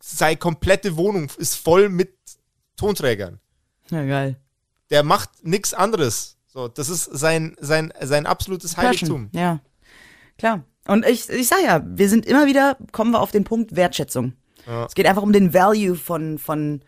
seine 0.00 0.36
komplette 0.36 0.96
Wohnung 0.96 1.30
ist 1.38 1.56
voll 1.56 1.88
mit 1.88 2.14
Tonträgern. 2.76 3.38
Ja, 3.90 4.04
geil. 4.04 4.36
Der 4.90 5.02
macht 5.02 5.30
nichts 5.44 5.74
anderes. 5.74 6.36
So, 6.46 6.68
das 6.68 6.88
ist 6.88 7.04
sein, 7.04 7.56
sein, 7.60 7.92
sein 8.00 8.26
absolutes 8.26 8.76
Heiligtum. 8.76 9.30
Passion. 9.30 9.30
Ja, 9.32 9.60
klar. 10.36 10.64
Und 10.86 11.06
ich, 11.06 11.28
ich 11.30 11.48
sag 11.48 11.62
ja, 11.64 11.82
wir 11.84 12.08
sind 12.08 12.26
immer 12.26 12.46
wieder, 12.46 12.76
kommen 12.90 13.12
wir 13.12 13.20
auf 13.20 13.30
den 13.30 13.44
Punkt 13.44 13.76
Wertschätzung. 13.76 14.34
Ja. 14.66 14.84
Es 14.84 14.94
geht 14.94 15.06
einfach 15.06 15.22
um 15.22 15.32
den 15.32 15.54
Value 15.54 15.94
von, 15.94 16.38
von 16.38 16.82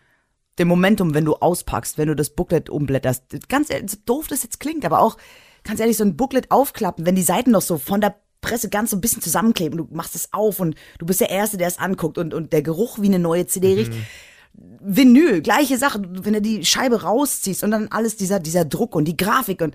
dem 0.59 0.69
Momentum, 0.69 1.15
wenn 1.15 1.25
du 1.25 1.35
auspackst, 1.35 1.99
wenn 1.99 2.09
du 2.09 2.17
das 2.17 2.31
Booklet 2.31 2.71
umblätterst. 2.71 3.25
Ganz 3.49 3.71
ehrlich, 3.71 3.91
so 3.91 3.97
doof 4.05 4.29
das 4.29 4.43
jetzt 4.43 4.61
klingt, 4.61 4.85
aber 4.85 5.01
auch, 5.01 5.17
ganz 5.65 5.81
ehrlich, 5.81 5.97
so 5.97 6.05
ein 6.05 6.17
Booklet 6.17 6.51
aufklappen, 6.51 7.07
wenn 7.07 7.17
die 7.17 7.23
Seiten 7.23 7.51
noch 7.51 7.63
so 7.63 7.79
von 7.79 8.01
der 8.01 8.17
Presse 8.41 8.69
ganz 8.69 8.91
so 8.91 8.97
ein 8.97 9.01
bisschen 9.01 9.23
zusammenkleben, 9.23 9.79
du 9.79 9.89
machst 9.91 10.15
es 10.15 10.33
auf 10.33 10.61
und 10.61 10.77
du 10.99 11.07
bist 11.07 11.21
der 11.21 11.31
Erste, 11.31 11.57
der 11.57 11.67
es 11.67 11.79
anguckt 11.79 12.19
und, 12.19 12.35
und 12.35 12.53
der 12.53 12.63
Geruch 12.63 13.01
wie 13.01 13.07
eine 13.07 13.19
neue 13.19 13.47
CD 13.47 13.75
riecht. 13.75 13.93
Vinyl, 14.53 15.41
gleiche 15.41 15.79
Sache, 15.79 16.03
wenn 16.05 16.35
du 16.35 16.43
die 16.43 16.65
Scheibe 16.65 17.03
rausziehst 17.03 17.65
und 17.65 17.71
dann 17.71 17.89
alles 17.89 18.17
dieser, 18.17 18.39
dieser 18.39 18.65
Druck 18.65 18.95
und 18.95 19.07
die 19.07 19.17
Grafik 19.17 19.63
und 19.63 19.75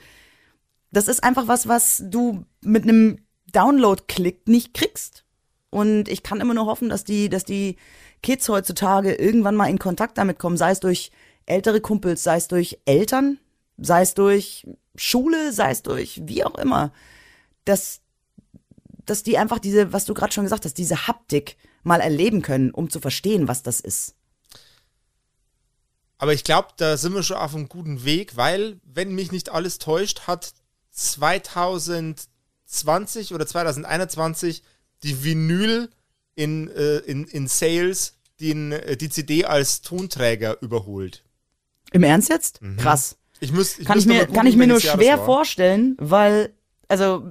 das 0.92 1.08
ist 1.08 1.24
einfach 1.24 1.48
was, 1.48 1.68
was 1.68 2.04
du 2.06 2.46
mit 2.62 2.84
einem 2.84 3.20
Download-Klick 3.52 4.48
nicht 4.48 4.74
kriegst. 4.74 5.26
Und 5.70 6.08
ich 6.08 6.24
kann 6.24 6.42
immer 6.42 6.54
nur 6.54 6.66
hoffen, 6.66 6.90
dass 6.90 7.04
die, 7.04 7.30
dass 7.30 7.46
die 7.46 7.76
Kids 8.22 8.50
heutzutage 8.50 9.16
irgendwann 9.16 9.56
mal 9.56 9.70
in 9.70 9.80
Kontakt 9.80 10.18
damit 10.18 10.40
kommen, 10.40 10.58
sei 10.58 10.72
es 10.72 10.80
durch 10.80 11.12
ältere 11.46 11.82
Kumpels, 11.82 12.24
sei 12.24 12.38
es 12.38 12.48
durch 12.48 12.80
Eltern, 12.86 13.40
sei 13.78 14.02
es 14.02 14.14
durch 14.14 14.68
Schule, 14.96 15.54
sei 15.54 15.72
es 15.72 15.84
durch 15.84 16.22
wie 16.26 16.44
auch 16.44 16.56
immer, 16.56 16.92
dass, 17.66 18.02
dass 19.06 19.24
die 19.24 19.38
einfach 19.38 19.60
diese, 19.60 19.94
was 19.94 20.06
du 20.06 20.14
gerade 20.14 20.34
schon 20.34 20.44
gesagt 20.44 20.66
hast, 20.66 20.78
diese 20.78 21.08
Haptik 21.08 21.58
mal 21.84 22.02
erleben 22.02 22.42
können, 22.42 22.72
um 22.72 22.90
zu 22.90 23.00
verstehen, 23.00 23.48
was 23.48 23.64
das 23.64 23.80
ist. 23.80 24.16
Aber 26.18 26.34
ich 26.34 26.44
glaube, 26.44 26.68
da 26.76 26.98
sind 26.98 27.14
wir 27.14 27.24
schon 27.24 27.38
auf 27.38 27.56
einem 27.56 27.70
guten 27.70 28.04
Weg, 28.04 28.36
weil, 28.36 28.82
wenn 28.84 29.16
mich 29.16 29.32
nicht 29.32 29.48
alles 29.50 29.80
täuscht, 29.80 30.28
hat 30.28 30.52
2020 30.92 33.34
oder 33.34 33.48
2021 33.48 34.64
die 35.04 35.24
Vinyl 35.24 35.90
in, 36.40 36.70
äh, 36.70 37.00
in, 37.00 37.26
in 37.26 37.48
Sales 37.48 38.16
den, 38.40 38.72
äh, 38.72 38.96
die 38.96 39.10
CD 39.10 39.44
als 39.44 39.82
Tonträger 39.82 40.58
überholt. 40.62 41.24
Im 41.92 42.04
Ernst 42.04 42.30
jetzt? 42.30 42.62
Krass. 42.78 43.18
Ich 43.42 43.52
muss, 43.52 43.78
ich 43.78 43.86
kann 43.86 44.00
ich 44.00 44.06
mir, 44.06 44.22
gucken, 44.22 44.36
kann 44.36 44.48
ich 44.48 44.56
mir 44.56 44.68
nur 44.68 44.80
schwer 44.80 45.18
war. 45.18 45.26
vorstellen, 45.26 45.98
weil, 46.00 46.54
also, 46.88 47.24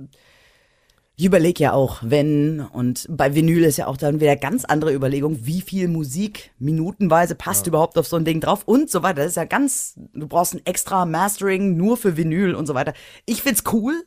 ich 1.16 1.24
überlege 1.24 1.62
ja 1.62 1.72
auch, 1.72 2.00
wenn, 2.02 2.60
und 2.60 3.06
bei 3.10 3.34
Vinyl 3.34 3.64
ist 3.64 3.78
ja 3.78 3.86
auch 3.86 3.96
dann 3.96 4.20
wieder 4.20 4.36
ganz 4.36 4.64
andere 4.64 4.92
Überlegung, 4.92 5.38
wie 5.46 5.62
viel 5.62 5.88
Musik 5.88 6.50
minutenweise 6.58 7.34
passt 7.34 7.66
überhaupt 7.66 7.96
auf 7.98 8.06
so 8.06 8.16
ein 8.16 8.24
Ding 8.24 8.40
drauf 8.40 8.64
und 8.64 8.90
so 8.90 9.02
weiter. 9.02 9.22
Das 9.22 9.28
ist 9.28 9.36
ja 9.36 9.44
ganz, 9.44 9.94
du 10.12 10.28
brauchst 10.28 10.54
ein 10.54 10.64
extra 10.66 11.06
Mastering 11.06 11.76
nur 11.76 11.96
für 11.96 12.16
Vinyl 12.16 12.54
und 12.54 12.66
so 12.66 12.74
weiter. 12.74 12.92
Ich 13.26 13.42
find's 13.42 13.64
cool, 13.72 14.04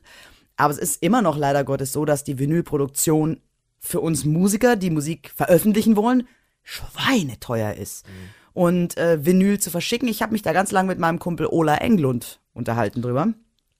aber 0.57 0.71
es 0.73 0.79
ist 0.79 1.03
immer 1.03 1.21
noch 1.21 1.37
leider 1.37 1.63
Gottes 1.63 1.91
so, 1.91 2.05
dass 2.05 2.23
die 2.23 2.39
Vinylproduktion 2.39 3.41
für 3.81 3.99
uns 3.99 4.23
Musiker, 4.23 4.75
die 4.77 4.91
Musik 4.91 5.31
veröffentlichen 5.35 5.97
wollen, 5.97 6.27
schweineteuer 6.63 7.73
ist. 7.73 8.05
Und 8.53 8.97
äh, 8.97 9.25
Vinyl 9.25 9.59
zu 9.59 9.71
verschicken, 9.71 10.07
ich 10.07 10.21
habe 10.21 10.33
mich 10.33 10.43
da 10.43 10.53
ganz 10.53 10.71
lang 10.71 10.85
mit 10.85 10.99
meinem 10.99 11.19
Kumpel 11.19 11.47
Ola 11.47 11.77
Englund 11.77 12.39
unterhalten 12.53 13.01
drüber. 13.01 13.33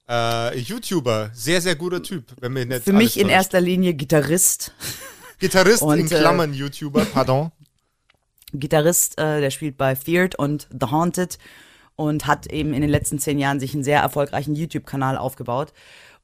Äh, 0.08 0.58
YouTuber, 0.58 1.30
sehr, 1.32 1.60
sehr 1.60 1.76
guter 1.76 2.02
Typ, 2.02 2.34
wenn 2.40 2.52
mir 2.52 2.66
nicht 2.66 2.82
Für 2.82 2.92
mich 2.92 3.18
in 3.18 3.28
erster 3.28 3.60
Linie 3.60 3.94
Gitarrist. 3.94 4.74
Gitarrist 5.38 5.82
Und, 5.82 6.00
in 6.00 6.06
äh, 6.06 6.08
Klammern 6.18 6.52
YouTuber, 6.52 7.04
pardon. 7.04 7.52
Gitarrist, 8.52 9.18
äh, 9.18 9.40
der 9.40 9.50
spielt 9.50 9.76
bei 9.76 9.94
Feared 9.94 10.38
und 10.38 10.68
The 10.72 10.86
Haunted 10.90 11.38
und 11.96 12.26
hat 12.26 12.46
eben 12.46 12.74
in 12.74 12.80
den 12.80 12.90
letzten 12.90 13.18
zehn 13.18 13.38
Jahren 13.38 13.60
sich 13.60 13.74
einen 13.74 13.84
sehr 13.84 14.00
erfolgreichen 14.00 14.54
YouTube-Kanal 14.54 15.16
aufgebaut. 15.16 15.72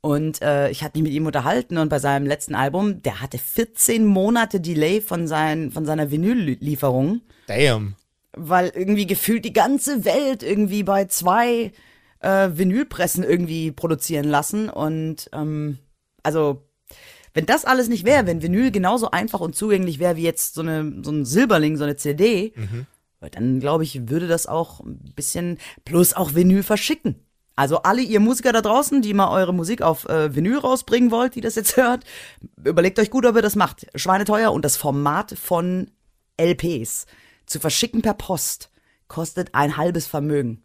Und 0.01 0.43
äh, 0.43 0.70
ich 0.70 0.85
hatte 0.85 0.99
mich 0.99 1.05
mit 1.05 1.12
ihm 1.12 1.27
unterhalten 1.27 1.77
und 1.77 1.89
bei 1.89 1.99
seinem 1.99 2.27
letzten 2.27 2.55
Album, 2.55 3.03
der 3.03 3.20
hatte 3.20 3.39
14 3.39 4.05
Monate 4.05 4.61
Delay 4.61 5.01
von, 5.01 5.27
sein, 5.27 5.73
von 5.73 5.87
seiner 5.87 6.11
Vinyl-Lieferung, 6.11 7.23
Damn. 7.49 7.97
weil 8.37 8.70
irgendwie 8.75 9.07
gefühlt 9.07 9.45
die 9.45 9.53
ganze 9.53 10.05
Welt 10.05 10.45
irgendwie 10.45 10.85
bei 10.85 11.07
zwei 11.07 11.73
äh, 12.20 12.49
Vinylpressen 12.53 13.25
irgendwie 13.25 13.73
produzieren 13.73 14.29
lassen. 14.29 14.69
Und 14.70 15.31
ähm, 15.33 15.79
also, 16.23 16.62
wenn 17.35 17.47
das 17.47 17.65
alles 17.65 17.89
nicht 17.89 18.05
wäre, 18.05 18.27
wenn 18.27 18.43
Vinyl 18.43 18.70
genauso 18.70 19.11
einfach 19.11 19.41
und 19.41 19.57
zugänglich 19.57 19.99
wäre 19.99 20.16
wie 20.16 20.23
jetzt 20.23 20.55
so, 20.55 20.62
eine, 20.62 21.03
so 21.03 21.11
ein 21.11 21.25
Silberling, 21.25 21.77
so 21.77 21.85
eine 21.85 21.97
CD, 21.97 22.53
dann 23.33 23.59
glaube 23.59 23.83
ich, 23.83 24.09
würde 24.09 24.29
das 24.29 24.47
auch 24.47 24.81
ein 24.81 25.12
bisschen 25.16 25.59
plus 25.85 26.15
auch 26.15 26.35
Vinyl 26.35 26.62
verschicken. 26.62 27.16
Also 27.59 27.78
alle 27.78 28.02
ihr 28.02 28.20
Musiker 28.20 28.52
da 28.52 28.62
draußen, 28.62 29.02
die 29.02 29.12
mal 29.14 29.30
eure 29.36 29.52
Musik 29.52 29.82
auf 29.82 30.09
äh, 30.09 30.32
Vinyl 30.32 30.59
rausbringen 30.59 31.10
wollt, 31.10 31.35
die 31.35 31.40
das 31.40 31.56
jetzt 31.56 31.76
hört, 31.76 32.05
überlegt 32.64 33.01
euch 33.01 33.10
gut, 33.10 33.26
ob 33.26 33.35
ihr 33.35 33.43
das 33.43 33.56
macht. 33.56 33.85
Schweineteuer 33.97 34.52
und 34.52 34.64
das 34.64 34.76
Format 34.76 35.36
von 35.36 35.90
LPs 36.40 37.06
zu 37.47 37.59
verschicken 37.59 38.01
per 38.01 38.14
Post 38.14 38.70
kostet 39.09 39.56
ein 39.56 39.76
halbes 39.76 40.06
Vermögen. 40.06 40.62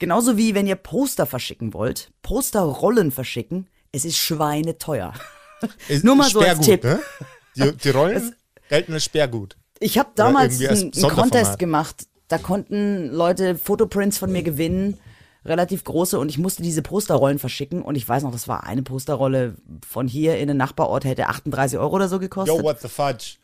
Genauso 0.00 0.36
wie 0.36 0.56
wenn 0.56 0.66
ihr 0.66 0.74
Poster 0.74 1.26
verschicken 1.26 1.72
wollt, 1.74 2.10
Posterrollen 2.22 3.12
verschicken, 3.12 3.68
es 3.92 4.04
ist 4.04 4.18
schweineteuer. 4.18 5.12
Ist 5.88 6.04
Nur 6.04 6.16
mal 6.16 6.28
so 6.28 6.40
als 6.40 6.58
Tipp. 6.58 6.82
Ne? 6.82 6.98
Die, 7.54 7.76
die 7.84 7.90
Rollen 7.90 8.34
gelten 8.68 8.94
als 8.94 9.04
Sperrgut. 9.04 9.56
Ich 9.78 9.96
habe 9.96 10.10
damals 10.16 10.60
einen. 10.60 10.90
Contest 10.90 11.60
gemacht. 11.60 12.08
Da 12.26 12.38
konnten 12.38 13.12
Leute 13.12 13.54
Fotoprints 13.54 14.18
von 14.18 14.32
mir 14.32 14.42
gewinnen, 14.42 14.98
relativ 15.46 15.84
große, 15.84 16.18
und 16.18 16.28
ich 16.28 16.38
musste 16.38 16.62
diese 16.62 16.82
Posterrollen 16.82 17.38
verschicken. 17.38 17.82
Und 17.82 17.94
ich 17.94 18.08
weiß 18.08 18.22
noch, 18.22 18.32
das 18.32 18.48
war 18.48 18.64
eine 18.64 18.82
Posterrolle 18.82 19.56
von 19.86 20.08
hier 20.08 20.38
in 20.38 20.48
den 20.48 20.56
Nachbarort, 20.56 21.04
hätte 21.04 21.28
38 21.28 21.78
Euro 21.78 21.94
oder 21.96 22.08
so 22.08 22.18
gekostet. 22.18 22.56
Yo, 22.56 22.62
what 22.62 22.80
the 22.80 22.88
fudge? 22.88 23.36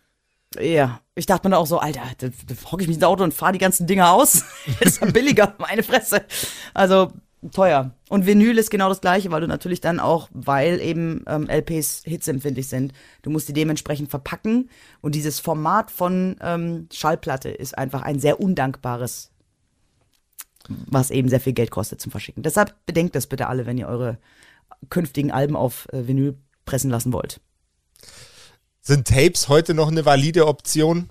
Ja, 0.61 1.01
ich 1.15 1.27
dachte 1.27 1.49
mir 1.49 1.53
da 1.53 1.59
auch 1.59 1.67
so, 1.67 1.79
Alter, 1.79 2.03
da, 2.19 2.29
da 2.29 2.71
hocke 2.71 2.83
ich 2.83 2.89
mich 2.89 2.97
ins 2.97 3.05
Auto 3.05 3.25
und 3.25 3.33
fahre 3.33 3.53
die 3.53 3.59
ganzen 3.59 3.87
Dinger 3.87 4.13
aus. 4.13 4.45
das 4.81 4.93
ist 4.93 5.01
ja 5.01 5.11
billiger, 5.11 5.55
meine 5.59 5.83
Fresse. 5.83 6.23
Also 6.75 7.13
teuer. 7.51 7.91
Und 8.09 8.27
Vinyl 8.27 8.57
ist 8.59 8.71
genau 8.71 8.89
das 8.89 9.01
gleiche, 9.01 9.31
weil 9.31 9.41
du 9.41 9.49
natürlich 9.49 9.81
dann 9.81 9.99
auch, 9.99 10.29
weil 10.33 10.81
eben 10.81 11.25
ähm, 11.27 11.49
LPs 11.49 12.03
hitzempfindlich 12.05 12.69
sind, 12.69 12.93
du 13.23 13.31
musst 13.31 13.49
die 13.49 13.53
dementsprechend 13.53 14.11
verpacken. 14.11 14.71
Und 15.01 15.15
dieses 15.15 15.41
Format 15.41 15.91
von 15.91 16.37
ähm, 16.41 16.89
Schallplatte 16.93 17.49
ist 17.49 17.77
einfach 17.77 18.03
ein 18.03 18.21
sehr 18.21 18.41
undankbares, 18.41 19.32
was 20.69 21.11
eben 21.11 21.29
sehr 21.29 21.41
viel 21.41 21.53
Geld 21.53 21.71
kostet 21.71 22.01
zum 22.01 22.11
Verschicken. 22.13 22.43
Deshalb 22.43 22.75
bedenkt 22.87 23.15
das 23.15 23.27
bitte 23.27 23.49
alle, 23.49 23.67
wenn 23.67 23.79
ihr 23.79 23.89
eure 23.89 24.19
künftigen 24.91 25.31
Alben 25.31 25.57
auf 25.57 25.89
äh, 25.93 26.07
Vinyl 26.07 26.37
pressen 26.65 26.91
lassen 26.91 27.13
wollt. 27.13 27.41
Sind 28.81 29.07
Tapes 29.07 29.49
heute 29.49 29.75
noch 29.75 29.89
eine 29.89 30.05
valide 30.05 30.47
Option? 30.47 31.11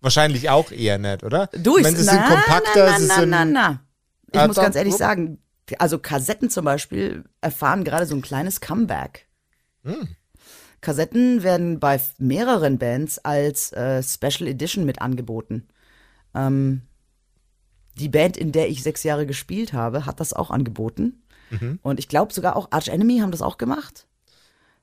Wahrscheinlich 0.00 0.50
auch 0.50 0.70
eher 0.70 0.98
nicht, 0.98 1.24
oder? 1.24 1.46
Du, 1.52 1.78
ich 1.78 1.82
meine, 1.82 1.96
sie 1.96 2.04
sind 2.04 2.16
na, 2.16 2.28
kompakter, 2.28 2.90
na, 2.90 2.98
sie 2.98 3.06
na, 3.06 3.14
sind. 3.20 3.30
na, 3.30 3.44
na. 3.44 3.80
Ich 4.32 4.38
Ah, 4.40 4.46
muss 4.46 4.56
ganz 4.56 4.76
ehrlich 4.76 4.92
guck. 4.92 4.98
sagen, 5.00 5.38
also 5.78 5.98
Kassetten 5.98 6.50
zum 6.50 6.64
Beispiel 6.64 7.24
erfahren 7.40 7.84
gerade 7.84 8.06
so 8.06 8.14
ein 8.14 8.22
kleines 8.22 8.60
Comeback. 8.60 9.26
Hm. 9.84 10.08
Kassetten 10.82 11.42
werden 11.42 11.80
bei 11.80 11.98
mehreren 12.18 12.78
Bands 12.78 13.18
als 13.18 13.72
äh, 13.72 14.02
Special 14.02 14.46
Edition 14.48 14.84
mit 14.84 15.00
angeboten. 15.00 15.66
Ähm, 16.34 16.82
die 17.96 18.08
Band, 18.08 18.36
in 18.36 18.52
der 18.52 18.68
ich 18.68 18.82
sechs 18.82 19.02
Jahre 19.02 19.26
gespielt 19.26 19.72
habe, 19.72 20.06
hat 20.06 20.20
das 20.20 20.32
auch 20.32 20.50
angeboten. 20.50 21.22
Mhm. 21.50 21.78
Und 21.82 21.98
ich 21.98 22.08
glaube 22.08 22.32
sogar 22.32 22.56
auch 22.56 22.68
Arch 22.70 22.88
Enemy 22.88 23.18
haben 23.18 23.30
das 23.30 23.42
auch 23.42 23.58
gemacht. 23.58 24.06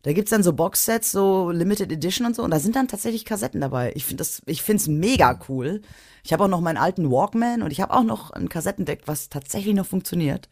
Da 0.04 0.12
gibt's 0.12 0.32
dann 0.32 0.44
so 0.44 0.52
Boxsets, 0.52 1.12
so 1.12 1.50
Limited 1.50 1.92
Edition 1.92 2.28
und 2.28 2.36
so, 2.36 2.44
und 2.44 2.52
da 2.52 2.60
sind 2.60 2.76
dann 2.76 2.90
tatsächlich 2.90 3.24
Kassetten 3.24 3.62
dabei. 3.62 3.94
Ich 3.96 4.04
finde 4.04 4.22
das, 4.22 4.42
ich 4.46 4.62
find's 4.62 4.88
mega 4.88 5.40
cool. 5.48 5.82
Ich 6.24 6.34
habe 6.34 6.44
auch 6.44 6.50
noch 6.50 6.60
meinen 6.60 6.78
alten 6.78 7.10
Walkman 7.10 7.62
und 7.62 7.72
ich 7.72 7.80
habe 7.80 7.94
auch 7.94 8.04
noch 8.04 8.32
ein 8.32 8.50
Kassettendeck, 8.50 9.04
was 9.06 9.30
tatsächlich 9.30 9.74
noch 9.74 9.86
funktioniert. 9.86 10.50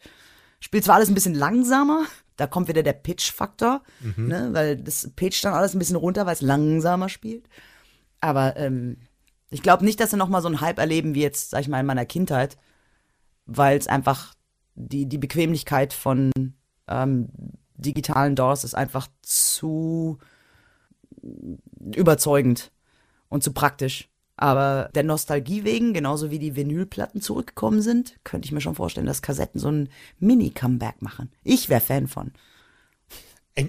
Spielt 0.58 0.84
zwar 0.84 0.94
alles 0.94 1.08
ein 1.08 1.14
bisschen 1.14 1.34
langsamer, 1.34 2.06
da 2.36 2.46
kommt 2.46 2.68
wieder 2.68 2.82
der 2.82 2.94
Pitch-Faktor, 2.94 3.82
ne, 4.16 4.48
weil 4.52 4.76
das 4.76 5.10
pitcht 5.16 5.44
dann 5.44 5.54
alles 5.54 5.74
ein 5.74 5.78
bisschen 5.78 5.96
runter, 5.96 6.24
weil 6.24 6.34
es 6.34 6.40
langsamer 6.40 7.08
spielt. 7.08 7.46
Aber 8.20 8.56
ähm, 8.56 8.96
ich 9.52 9.62
glaube 9.62 9.84
nicht, 9.84 10.00
dass 10.00 10.10
sie 10.10 10.16
noch 10.16 10.28
mal 10.28 10.40
so 10.40 10.48
einen 10.48 10.60
Hype 10.60 10.78
erleben 10.78 11.14
wie 11.14 11.20
jetzt, 11.20 11.50
sag 11.50 11.60
ich 11.60 11.68
mal, 11.68 11.80
in 11.80 11.86
meiner 11.86 12.06
Kindheit, 12.06 12.56
weil 13.44 13.76
es 13.76 13.86
einfach 13.86 14.34
die, 14.74 15.06
die 15.06 15.18
Bequemlichkeit 15.18 15.92
von 15.92 16.32
ähm, 16.88 17.28
digitalen 17.74 18.34
DAWs 18.34 18.64
ist 18.64 18.74
einfach 18.74 19.08
zu 19.20 20.18
überzeugend 21.94 22.72
und 23.28 23.42
zu 23.42 23.52
praktisch. 23.52 24.08
Aber 24.36 24.90
der 24.94 25.04
Nostalgie 25.04 25.64
wegen, 25.64 25.92
genauso 25.92 26.30
wie 26.30 26.38
die 26.38 26.56
Vinylplatten 26.56 27.20
zurückgekommen 27.20 27.82
sind, 27.82 28.18
könnte 28.24 28.46
ich 28.46 28.52
mir 28.52 28.62
schon 28.62 28.74
vorstellen, 28.74 29.06
dass 29.06 29.22
Kassetten 29.22 29.60
so 29.60 29.70
ein 29.70 29.90
Mini-Comeback 30.18 31.02
machen. 31.02 31.30
Ich 31.44 31.68
wäre 31.68 31.82
Fan 31.82 32.08
von. 32.08 32.32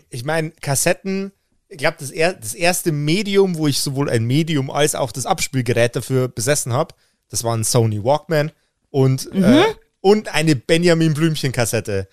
Ich 0.10 0.23
meine, 0.23 0.51
Kassetten, 0.51 1.34
ich 1.74 1.80
glaube, 1.80 1.98
das, 2.00 2.12
er, 2.12 2.34
das 2.34 2.54
erste 2.54 2.91
Medium, 2.91 3.58
wo 3.58 3.68
ich 3.68 3.80
sowohl 3.80 4.10
ein 4.10 4.26
Medium 4.26 4.70
als 4.70 4.94
auch 4.94 5.12
das 5.12 5.26
Abspielgerät 5.26 5.95
dafür 5.95 6.28
besessen 6.28 6.72
habe, 6.72 6.94
das 7.30 7.44
war 7.44 7.58
ein 7.58 7.64
Sony 7.64 8.04
Walkman 8.04 8.52
und, 8.91 9.34
mhm. 9.34 9.44
äh, 9.44 9.66
und 10.02 10.34
eine 10.34 10.56
Benjamin 10.56 11.16
Blümchen-Kassette. 11.16 12.08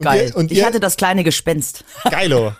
Geil. 0.00 0.28
Ihr, 0.28 0.36
und 0.36 0.50
ich 0.50 0.58
ihr, 0.58 0.66
hatte 0.66 0.80
das 0.80 0.96
kleine 0.96 1.22
Gespenst. 1.22 1.84
Geilo. 2.10 2.54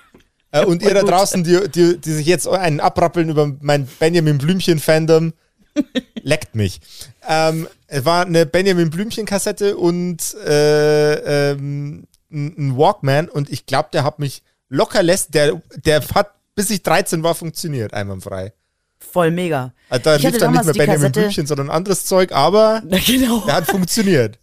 Äh, 0.53 0.65
und 0.65 0.83
ihr 0.85 0.95
da 0.95 1.03
draußen, 1.03 1.43
die, 1.43 1.69
die, 1.69 1.99
die 1.99 2.13
sich 2.13 2.27
jetzt 2.27 2.47
einen 2.47 2.79
abrappeln 2.79 3.31
über 3.31 3.53
mein 3.61 3.87
Benjamin 3.99 4.39
Blümchen-Fandom, 4.39 5.33
leckt 6.23 6.55
mich. 6.55 6.81
Ähm, 7.29 7.67
es 7.89 8.05
war 8.05 8.25
eine 8.25 8.47
Benjamin 8.47 8.91
Blümchen-Kassette 8.91 9.77
und 9.77 10.35
äh, 10.47 11.51
ähm, 11.51 12.07
ein 12.31 12.77
Walkman 12.77 13.29
und 13.29 13.51
ich 13.51 13.67
glaube, 13.67 13.89
der 13.93 14.05
hat 14.05 14.21
mich 14.21 14.43
locker 14.69 15.03
lässt, 15.03 15.35
der, 15.35 15.61
der 15.85 16.01
hat 16.15 16.34
bis 16.55 16.71
ich 16.71 16.83
13 16.83 17.23
war 17.23 17.35
funktioniert, 17.35 17.95
einwandfrei. 17.95 18.53
Voll 18.99 19.31
mega. 19.31 19.75
Also 19.89 20.05
da 20.05 20.17
lief 20.17 20.39
dann 20.39 20.53
nicht 20.53 20.65
mehr 20.65 20.73
Benjamin 20.73 20.95
Kassette, 20.95 21.21
Blümchen, 21.21 21.47
sondern 21.47 21.71
anderes 21.71 22.07
Zeug, 22.07 22.33
aber 22.33 22.83
genau. 23.07 23.41
der 23.41 23.55
hat 23.55 23.67
funktioniert. 23.67 24.39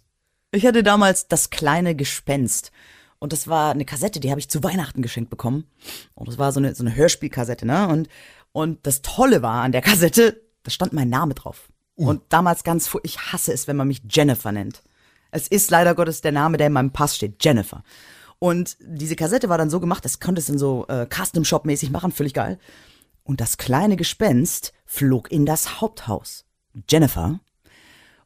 Ich 0.51 0.65
hatte 0.65 0.83
damals 0.83 1.27
das 1.27 1.49
kleine 1.49 1.95
Gespenst. 1.95 2.71
Und 3.19 3.33
das 3.33 3.47
war 3.47 3.71
eine 3.71 3.85
Kassette, 3.85 4.19
die 4.19 4.31
habe 4.31 4.39
ich 4.39 4.49
zu 4.49 4.63
Weihnachten 4.63 5.01
geschenkt 5.01 5.29
bekommen. 5.29 5.65
Und 6.15 6.27
das 6.27 6.37
war 6.37 6.51
so 6.51 6.59
eine, 6.59 6.73
so 6.73 6.83
eine 6.83 6.95
Hörspielkassette, 6.95 7.65
ne? 7.65 7.87
Und, 7.87 8.09
und 8.51 8.85
das 8.85 9.01
Tolle 9.03 9.41
war 9.41 9.61
an 9.61 9.71
der 9.71 9.81
Kassette, 9.81 10.41
da 10.63 10.71
stand 10.71 10.93
mein 10.93 11.09
Name 11.09 11.35
drauf. 11.35 11.69
Uh. 11.97 12.09
Und 12.09 12.23
damals 12.29 12.63
ganz, 12.63 12.89
ich 13.03 13.19
hasse 13.19 13.53
es, 13.53 13.67
wenn 13.67 13.77
man 13.77 13.87
mich 13.87 14.01
Jennifer 14.09 14.51
nennt. 14.51 14.81
Es 15.29 15.47
ist 15.47 15.71
leider 15.71 15.95
Gottes 15.95 16.21
der 16.21 16.31
Name, 16.31 16.57
der 16.57 16.67
in 16.67 16.73
meinem 16.73 16.91
Pass 16.91 17.15
steht, 17.15 17.43
Jennifer. 17.43 17.83
Und 18.43 18.77
diese 18.79 19.15
Kassette 19.15 19.49
war 19.49 19.59
dann 19.59 19.69
so 19.69 19.79
gemacht, 19.79 20.03
das 20.03 20.19
konnte 20.19 20.39
es 20.39 20.47
dann 20.47 20.57
so 20.57 20.87
äh, 20.87 21.05
Custom-Shop-mäßig 21.05 21.91
machen, 21.91 22.11
völlig 22.11 22.33
geil. 22.33 22.57
Und 23.23 23.39
das 23.39 23.57
kleine 23.57 23.97
Gespenst 23.97 24.73
flog 24.83 25.31
in 25.31 25.45
das 25.45 25.79
Haupthaus. 25.79 26.43
Jennifer. 26.89 27.39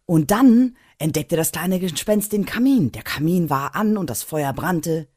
Und 0.05 0.31
dann 0.31 0.77
entdeckte 0.99 1.35
das 1.35 1.51
kleine 1.51 1.81
Gespenst 1.81 2.31
den 2.31 2.45
Kamin. 2.45 2.93
Der 2.93 3.03
Kamin 3.03 3.49
war 3.49 3.75
an 3.75 3.97
und 3.97 4.09
das 4.09 4.23
Feuer 4.23 4.53
brannte. 4.53 5.09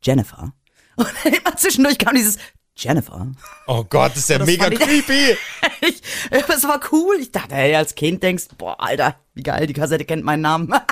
Jennifer. 0.00 0.52
Und 0.96 1.08
immer 1.24 1.56
zwischendurch 1.56 1.98
kam 1.98 2.14
dieses 2.14 2.38
Jennifer. 2.76 3.32
Oh 3.66 3.82
Gott, 3.82 4.12
das 4.12 4.18
ist 4.18 4.30
ja 4.30 4.38
mega 4.38 4.70
creepy. 4.70 5.36
Ich, 5.80 6.00
das 6.46 6.62
war 6.62 6.78
cool. 6.92 7.16
Ich 7.20 7.32
dachte, 7.32 7.56
hey, 7.56 7.74
als 7.74 7.96
Kind 7.96 8.22
denkst, 8.22 8.44
boah, 8.56 8.80
Alter, 8.80 9.16
wie 9.34 9.42
geil, 9.42 9.66
die 9.66 9.72
Kassette 9.74 10.04
kennt 10.04 10.24
meinen 10.24 10.42
Namen. 10.42 10.72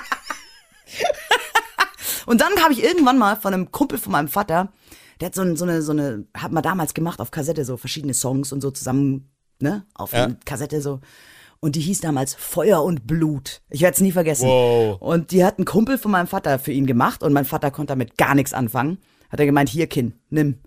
und 2.27 2.40
dann 2.40 2.53
habe 2.62 2.73
ich 2.73 2.82
irgendwann 2.82 3.19
mal 3.19 3.36
von 3.36 3.55
einem 3.55 3.70
Kumpel 3.70 3.99
von 3.99 4.12
meinem 4.12 4.28
Vater, 4.28 4.73
der 5.20 5.27
hat 5.27 5.35
so, 5.35 5.43
eine, 5.43 5.57
so 5.57 5.65
eine, 5.65 5.82
so 5.82 5.93
eine, 5.93 6.27
hat 6.35 6.53
man 6.53 6.62
damals 6.62 6.94
gemacht 6.94 7.20
auf 7.20 7.31
Kassette, 7.31 7.65
so 7.65 7.77
verschiedene 7.77 8.15
Songs 8.15 8.53
und 8.53 8.61
so 8.61 8.70
zusammen, 8.70 9.31
ne, 9.61 9.86
auf 9.94 10.12
ja. 10.12 10.28
Kassette 10.44 10.81
so. 10.81 11.01
Und 11.61 11.77
die 11.77 11.81
hieß 11.81 12.01
damals 12.01 12.35
Feuer 12.35 12.82
und 12.82 13.07
Blut. 13.07 13.62
Ich 13.70 13.82
werde 13.82 13.94
es 13.94 14.01
nie 14.01 14.11
vergessen. 14.11 14.49
Wow. 14.49 15.01
Und 15.01 15.31
die 15.31 15.44
hat 15.44 15.61
ein 15.61 15.65
Kumpel 15.65 15.97
von 15.97 16.11
meinem 16.11 16.27
Vater 16.27 16.59
für 16.59 16.73
ihn 16.73 16.86
gemacht 16.86 17.23
und 17.23 17.32
mein 17.32 17.44
Vater 17.44 17.70
konnte 17.70 17.93
damit 17.93 18.19
gar 18.19 18.35
nichts 18.35 18.53
anfangen. 18.53 18.99
Hat 19.31 19.39
er 19.39 19.47
gemeint, 19.47 19.69
hier, 19.69 19.86
Kind, 19.86 20.15
nimm. 20.28 20.59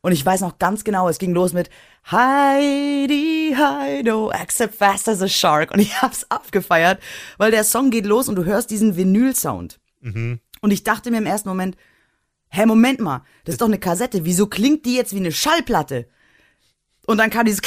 Und 0.00 0.12
ich 0.12 0.24
weiß 0.24 0.40
noch 0.40 0.58
ganz 0.58 0.82
genau, 0.82 1.10
es 1.10 1.18
ging 1.18 1.32
los 1.32 1.52
mit 1.52 1.68
Heidi, 2.10 3.54
Heido, 3.54 4.30
accept 4.30 4.74
fast 4.74 5.08
as 5.10 5.20
a 5.20 5.28
shark. 5.28 5.72
Und 5.72 5.80
ich 5.80 6.00
hab's 6.00 6.24
abgefeiert, 6.30 7.00
weil 7.36 7.50
der 7.50 7.64
Song 7.64 7.90
geht 7.90 8.06
los 8.06 8.28
und 8.28 8.36
du 8.36 8.44
hörst 8.44 8.70
diesen 8.70 8.96
Vinyl-Sound. 8.96 9.78
Mhm. 10.00 10.40
Und 10.60 10.70
ich 10.70 10.84
dachte 10.84 11.10
mir 11.10 11.18
im 11.18 11.26
ersten 11.26 11.48
Moment, 11.48 11.76
hä, 12.48 12.66
Moment 12.66 13.00
mal, 13.00 13.24
das 13.44 13.54
ist 13.54 13.60
doch 13.60 13.66
eine 13.66 13.78
Kassette. 13.78 14.24
Wieso 14.24 14.46
klingt 14.46 14.84
die 14.86 14.96
jetzt 14.96 15.14
wie 15.14 15.18
eine 15.18 15.32
Schallplatte? 15.32 16.08
Und 17.06 17.18
dann 17.18 17.30
kam 17.30 17.46
dieses 17.46 17.62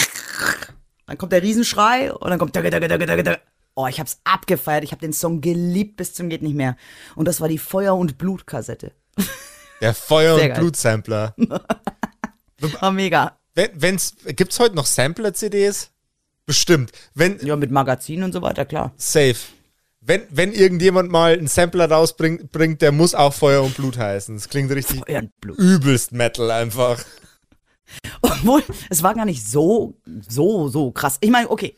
dann 1.05 1.17
kommt 1.17 1.31
der 1.31 1.43
Riesenschrei 1.43 2.13
und 2.13 2.29
dann 2.29 2.39
kommt 2.39 2.55
Oh, 3.75 3.87
ich 3.87 3.99
hab's 3.99 4.19
abgefeiert. 4.23 4.83
Ich 4.83 4.91
hab 4.91 4.99
den 4.99 5.13
Song 5.13 5.41
geliebt 5.41 5.97
bis 5.97 6.13
zum 6.13 6.29
geht 6.29 6.43
nicht 6.43 6.53
mehr. 6.55 6.77
Und 7.15 7.27
das 7.27 7.41
war 7.41 7.47
die 7.47 7.57
Feuer- 7.57 7.95
und 7.95 8.19
Blut-Kassette. 8.19 8.91
Der 9.81 9.93
Feuer- 9.95 10.35
und 10.35 10.53
Blut-Sampler. 10.53 11.35
oh, 12.81 12.91
mega. 12.91 13.37
Wenn, 13.55 13.69
wenn's, 13.73 14.15
gibt's 14.27 14.59
heute 14.59 14.75
noch 14.75 14.85
Sampler-CDs? 14.85 15.91
Bestimmt. 16.45 16.91
Wenn, 17.13 17.39
ja, 17.45 17.55
mit 17.55 17.71
Magazinen 17.71 18.23
und 18.23 18.31
so 18.31 18.41
weiter, 18.41 18.65
klar. 18.65 18.93
Safe. 18.95 19.35
Wenn, 20.05 20.23
wenn 20.29 20.51
irgendjemand 20.51 21.11
mal 21.11 21.33
einen 21.33 21.47
Sampler 21.47 21.89
rausbringt, 21.89 22.51
bringt, 22.51 22.81
der 22.81 22.91
muss 22.91 23.15
auch 23.15 23.33
Feuer 23.33 23.63
und 23.63 23.75
Blut 23.75 23.97
heißen. 23.97 24.35
Das 24.35 24.49
klingt 24.49 24.69
richtig 24.71 25.01
übelst 25.57 26.11
Metal 26.11 26.51
einfach. 26.51 27.01
Obwohl, 28.21 28.63
es 28.89 29.01
war 29.03 29.13
gar 29.13 29.25
nicht 29.25 29.45
so, 29.45 29.95
so, 30.27 30.67
so 30.67 30.91
krass. 30.91 31.17
Ich 31.21 31.29
meine, 31.29 31.49
okay, 31.49 31.77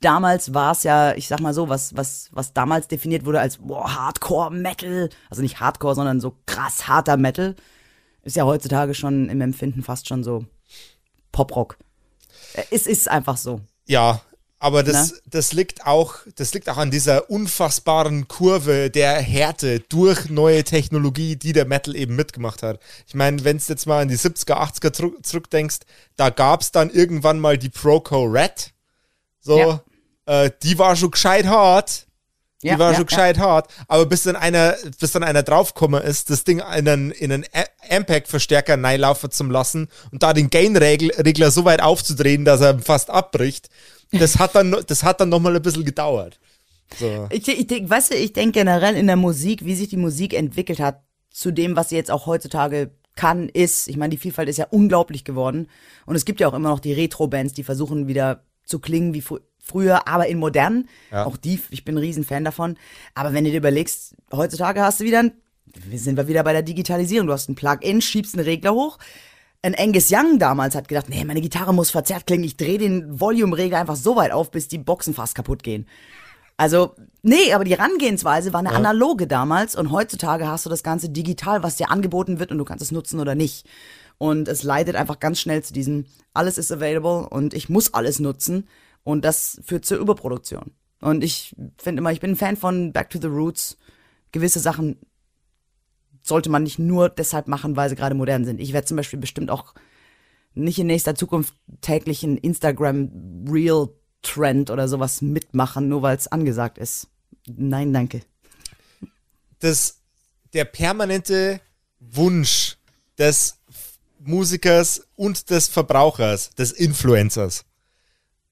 damals 0.00 0.52
war 0.54 0.72
es 0.72 0.82
ja, 0.82 1.14
ich 1.14 1.28
sag 1.28 1.40
mal 1.40 1.54
so, 1.54 1.68
was, 1.68 1.96
was, 1.96 2.28
was 2.32 2.52
damals 2.52 2.88
definiert 2.88 3.24
wurde 3.24 3.40
als 3.40 3.58
boah, 3.58 3.94
Hardcore-Metal, 3.94 5.08
also 5.30 5.42
nicht 5.42 5.60
Hardcore, 5.60 5.94
sondern 5.94 6.20
so 6.20 6.36
krass 6.46 6.88
harter 6.88 7.16
Metal, 7.16 7.54
ist 8.22 8.36
ja 8.36 8.44
heutzutage 8.44 8.94
schon 8.94 9.28
im 9.28 9.40
Empfinden 9.40 9.82
fast 9.82 10.08
schon 10.08 10.24
so 10.24 10.44
Poprock. 11.32 11.78
Es 12.70 12.86
ist 12.86 13.08
einfach 13.08 13.36
so. 13.36 13.60
Ja, 13.86 14.20
aber 14.58 14.82
das, 14.82 15.12
ne? 15.12 15.18
das 15.26 15.52
liegt 15.52 15.86
auch, 15.86 16.14
das 16.36 16.54
liegt 16.54 16.68
auch 16.68 16.78
an 16.78 16.90
dieser 16.90 17.28
unfassbaren 17.30 18.26
Kurve 18.26 18.90
der 18.90 19.20
Härte 19.20 19.80
durch 19.80 20.30
neue 20.30 20.64
Technologie, 20.64 21.36
die 21.36 21.52
der 21.52 21.66
Metal 21.66 21.94
eben 21.94 22.16
mitgemacht 22.16 22.62
hat. 22.62 22.80
Ich 23.06 23.14
meine, 23.14 23.44
wenn 23.44 23.58
du 23.58 23.64
jetzt 23.68 23.86
mal 23.86 24.02
an 24.02 24.08
die 24.08 24.16
70er, 24.16 24.54
80er 24.54 25.22
zurückdenkst, 25.22 25.80
da 26.16 26.30
gab 26.30 26.62
es 26.62 26.72
dann 26.72 26.90
irgendwann 26.90 27.38
mal 27.38 27.58
die 27.58 27.68
Proco 27.68 28.24
Red. 28.24 28.72
So, 29.40 29.58
ja. 29.58 29.82
äh, 30.24 30.50
die 30.62 30.78
war 30.78 30.96
schon 30.96 31.10
gescheit 31.10 31.46
hart. 31.46 32.05
Die 32.66 32.72
ja, 32.72 32.78
war 32.78 32.90
ja, 32.90 32.96
schon 32.96 33.06
gescheit 33.06 33.38
hart. 33.38 33.68
Aber 33.88 34.06
bis 34.06 34.24
dann 34.24 34.36
einer, 34.36 34.76
bis 34.98 35.12
dann 35.12 35.22
einer 35.22 35.42
draufgekommen 35.42 36.02
ist, 36.02 36.30
das 36.30 36.44
Ding 36.44 36.58
in 36.58 36.64
einen, 36.64 37.10
in 37.10 37.32
einen 37.32 37.44
Ampact-Verstärker 37.88 38.82
reinlaufen 38.82 39.30
zu 39.30 39.44
lassen 39.44 39.88
und 40.10 40.22
da 40.22 40.32
den 40.32 40.50
Gain-Regler 40.50 41.50
so 41.50 41.64
weit 41.64 41.80
aufzudrehen, 41.80 42.44
dass 42.44 42.60
er 42.60 42.78
fast 42.80 43.10
abbricht 43.10 43.68
das 44.12 44.38
hat 44.38 44.54
dann, 44.54 44.76
das 44.86 45.02
hat 45.02 45.20
dann 45.20 45.28
nochmal 45.28 45.56
ein 45.56 45.62
bisschen 45.62 45.84
gedauert. 45.84 46.38
So. 46.98 47.26
Ich, 47.30 47.46
ich, 47.48 47.70
ich, 47.70 47.90
weißt 47.90 48.12
du, 48.12 48.16
ich 48.16 48.32
denke 48.32 48.60
generell 48.60 48.96
in 48.96 49.06
der 49.06 49.16
Musik, 49.16 49.64
wie 49.64 49.74
sich 49.74 49.88
die 49.88 49.96
Musik 49.96 50.34
entwickelt 50.34 50.78
hat, 50.78 51.02
zu 51.30 51.50
dem, 51.50 51.76
was 51.76 51.90
sie 51.90 51.96
jetzt 51.96 52.10
auch 52.10 52.26
heutzutage 52.26 52.90
kann, 53.16 53.48
ist, 53.48 53.88
ich 53.88 53.96
meine, 53.96 54.10
die 54.10 54.18
Vielfalt 54.18 54.48
ist 54.48 54.58
ja 54.58 54.66
unglaublich 54.70 55.24
geworden. 55.24 55.68
Und 56.04 56.16
es 56.16 56.24
gibt 56.24 56.40
ja 56.40 56.48
auch 56.48 56.54
immer 56.54 56.68
noch 56.68 56.80
die 56.80 56.92
Retro-Bands, 56.92 57.54
die 57.54 57.64
versuchen 57.64 58.08
wieder 58.08 58.42
zu 58.64 58.78
klingen 58.78 59.14
wie 59.14 59.22
früher, 59.66 60.06
aber 60.06 60.28
in 60.28 60.38
modern. 60.38 60.88
Ja. 61.10 61.26
Auch 61.26 61.36
die, 61.36 61.60
ich 61.70 61.84
bin 61.84 61.96
ein 61.96 61.98
Riesenfan 61.98 62.44
davon. 62.44 62.76
Aber 63.14 63.32
wenn 63.32 63.44
du 63.44 63.50
dir 63.50 63.58
überlegst, 63.58 64.14
heutzutage 64.32 64.82
hast 64.82 65.00
du 65.00 65.04
wieder 65.04 65.20
ein, 65.20 65.32
sind 65.92 66.16
wir 66.16 66.28
wieder 66.28 66.44
bei 66.44 66.52
der 66.52 66.62
Digitalisierung. 66.62 67.26
Du 67.26 67.32
hast 67.32 67.48
ein 67.48 67.56
Plugin, 67.56 68.00
schiebst 68.00 68.34
einen 68.34 68.44
Regler 68.44 68.72
hoch, 68.72 68.98
ein 69.62 69.74
Angus 69.74 70.12
Young 70.12 70.38
damals 70.38 70.76
hat 70.76 70.86
gedacht, 70.86 71.08
nee, 71.08 71.24
meine 71.24 71.40
Gitarre 71.40 71.74
muss 71.74 71.90
verzerrt 71.90 72.26
klingen, 72.26 72.44
ich 72.44 72.56
drehe 72.56 72.78
den 72.78 73.20
Volume-Regler 73.20 73.78
einfach 73.78 73.96
so 73.96 74.14
weit 74.14 74.30
auf, 74.30 74.50
bis 74.52 74.68
die 74.68 74.78
Boxen 74.78 75.12
fast 75.12 75.34
kaputt 75.34 75.64
gehen. 75.64 75.88
Also, 76.56 76.94
nee, 77.22 77.52
aber 77.52 77.64
die 77.64 77.76
Herangehensweise 77.76 78.52
war 78.52 78.60
eine 78.60 78.70
ja. 78.70 78.76
analoge 78.76 79.26
damals 79.26 79.74
und 79.74 79.90
heutzutage 79.90 80.46
hast 80.46 80.64
du 80.66 80.70
das 80.70 80.82
Ganze 80.82 81.08
digital, 81.10 81.62
was 81.62 81.76
dir 81.76 81.90
angeboten 81.90 82.38
wird 82.38 82.52
und 82.52 82.58
du 82.58 82.64
kannst 82.64 82.82
es 82.82 82.92
nutzen 82.92 83.18
oder 83.18 83.34
nicht. 83.34 83.66
Und 84.18 84.48
es 84.48 84.62
leitet 84.62 84.96
einfach 84.96 85.18
ganz 85.18 85.40
schnell 85.40 85.62
zu 85.62 85.72
diesem, 85.72 86.06
alles 86.32 86.56
ist 86.56 86.72
available 86.72 87.28
und 87.28 87.52
ich 87.52 87.68
muss 87.68 87.92
alles 87.92 88.20
nutzen 88.20 88.68
und 89.06 89.24
das 89.24 89.58
führt 89.64 89.86
zur 89.86 89.98
Überproduktion. 89.98 90.72
Und 91.00 91.22
ich 91.22 91.54
finde 91.78 92.00
immer, 92.00 92.10
ich 92.10 92.18
bin 92.18 92.32
ein 92.32 92.36
Fan 92.36 92.56
von 92.56 92.92
Back 92.92 93.08
to 93.10 93.20
the 93.20 93.28
Roots. 93.28 93.78
Gewisse 94.32 94.58
Sachen 94.58 94.98
sollte 96.24 96.50
man 96.50 96.64
nicht 96.64 96.80
nur 96.80 97.08
deshalb 97.08 97.46
machen, 97.46 97.76
weil 97.76 97.88
sie 97.88 97.94
gerade 97.94 98.16
modern 98.16 98.44
sind. 98.44 98.60
Ich 98.60 98.72
werde 98.72 98.88
zum 98.88 98.96
Beispiel 98.96 99.20
bestimmt 99.20 99.48
auch 99.48 99.74
nicht 100.54 100.80
in 100.80 100.88
nächster 100.88 101.14
Zukunft 101.14 101.54
täglich 101.82 102.24
einen 102.24 102.36
Instagram-Real-Trend 102.36 104.70
oder 104.70 104.88
sowas 104.88 105.22
mitmachen, 105.22 105.88
nur 105.88 106.02
weil 106.02 106.16
es 106.16 106.26
angesagt 106.26 106.76
ist. 106.76 107.06
Nein, 107.46 107.92
danke. 107.92 108.22
Das, 109.60 110.00
der 110.52 110.64
permanente 110.64 111.60
Wunsch 112.00 112.76
des 113.18 113.60
Musikers 114.18 115.06
und 115.14 115.48
des 115.50 115.68
Verbrauchers, 115.68 116.50
des 116.56 116.72
Influencers, 116.72 117.64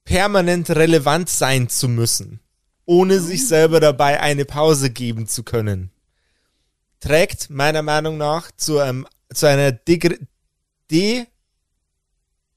permanent 0.05 0.71
relevant 0.71 1.29
sein 1.29 1.69
zu 1.69 1.89
müssen, 1.89 2.41
ohne 2.85 3.21
sich 3.21 3.47
selber 3.47 3.81
dabei 3.81 4.21
eine 4.21 4.45
Pause 4.45 4.91
geben 4.91 5.27
zu 5.27 5.43
können, 5.43 5.91
trägt 7.01 7.51
meiner 7.51 7.83
Meinung 7.83 8.17
nach 8.17 8.51
zu, 8.57 8.79
einem, 8.79 9.07
zu 9.33 9.47
einer 9.47 9.73
Degr 9.73 10.17
De 10.91 11.27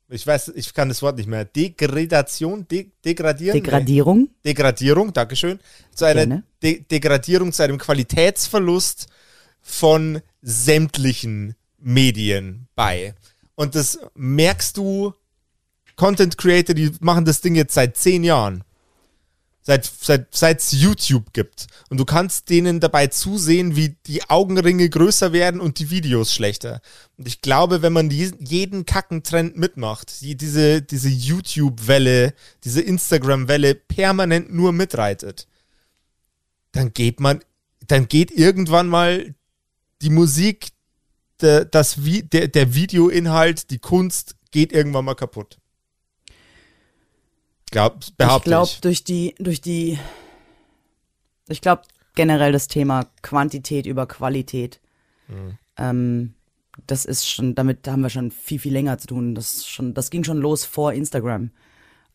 ich 0.09 0.25
weiß, 0.25 0.53
ich 0.55 0.73
kann 0.73 0.87
das 0.87 1.01
Wort 1.01 1.17
nicht 1.17 1.27
mehr. 1.27 1.43
Degradation, 1.43 2.65
De 2.67 2.87
degradieren? 3.03 3.61
Degradierung? 3.61 4.19
Nee. 4.19 4.29
Degradierung, 4.45 5.11
Dankeschön. 5.11 5.59
Zu 5.93 6.05
einer 6.05 6.43
De 6.63 6.79
Degradierung, 6.79 7.51
zu 7.51 7.63
einem 7.63 7.77
Qualitätsverlust 7.77 9.07
von 9.61 10.21
sämtlichen 10.41 11.55
Medien 11.77 12.67
bei. 12.75 13.15
Und 13.55 13.75
das 13.75 13.99
merkst 14.15 14.77
du, 14.77 15.13
Content 15.97 16.37
Creator, 16.37 16.73
die 16.73 16.91
machen 17.01 17.25
das 17.25 17.41
Ding 17.41 17.55
jetzt 17.55 17.73
seit 17.73 17.97
zehn 17.97 18.23
Jahren. 18.23 18.63
Seit, 19.63 19.83
seit, 19.83 20.33
seit 20.33 20.61
es 20.61 20.71
YouTube 20.71 21.33
gibt. 21.33 21.67
Und 21.89 21.97
du 21.97 22.05
kannst 22.05 22.49
denen 22.49 22.79
dabei 22.79 23.07
zusehen, 23.07 23.75
wie 23.75 23.97
die 24.05 24.29
Augenringe 24.29 24.89
größer 24.89 25.33
werden 25.33 25.59
und 25.59 25.79
die 25.79 25.89
Videos 25.89 26.33
schlechter. 26.33 26.79
Und 27.17 27.27
ich 27.27 27.41
glaube, 27.41 27.81
wenn 27.81 27.91
man 27.91 28.07
die, 28.07 28.31
jeden 28.39 28.85
Kackentrend 28.85 29.57
mitmacht, 29.57 30.21
die, 30.21 30.37
diese, 30.37 30.81
diese 30.81 31.09
YouTube-Welle, 31.09 32.33
diese 32.63 32.79
Instagram-Welle 32.79 33.75
permanent 33.75 34.53
nur 34.53 34.71
mitreitet, 34.71 35.49
dann 36.71 36.93
geht 36.93 37.19
man, 37.19 37.41
dann 37.87 38.07
geht 38.07 38.31
irgendwann 38.31 38.87
mal 38.87 39.35
die 40.01 40.11
Musik, 40.11 40.69
der, 41.41 41.65
das, 41.65 41.97
der, 41.97 42.47
der 42.47 42.73
Videoinhalt, 42.73 43.69
die 43.69 43.79
Kunst 43.79 44.37
geht 44.51 44.71
irgendwann 44.71 45.03
mal 45.03 45.15
kaputt. 45.15 45.57
Glaub, 47.71 47.99
ich 48.37 48.43
glaube, 48.43 48.71
durch 48.81 49.03
die, 49.03 49.35
durch 49.39 49.61
die, 49.61 49.99
ich 51.49 51.61
glaube 51.61 51.83
generell 52.15 52.51
das 52.51 52.67
Thema 52.67 53.07
Quantität 53.21 53.85
über 53.85 54.07
Qualität. 54.07 54.79
Mhm. 55.27 55.57
Ähm, 55.77 56.33
das 56.85 57.05
ist 57.05 57.27
schon, 57.29 57.55
damit 57.55 57.87
haben 57.87 58.01
wir 58.01 58.09
schon 58.09 58.31
viel, 58.31 58.59
viel 58.59 58.73
länger 58.73 58.97
zu 58.97 59.07
tun. 59.07 59.35
Das, 59.35 59.67
schon, 59.67 59.93
das 59.93 60.09
ging 60.09 60.23
schon 60.23 60.37
los 60.37 60.65
vor 60.65 60.93
Instagram. 60.93 61.51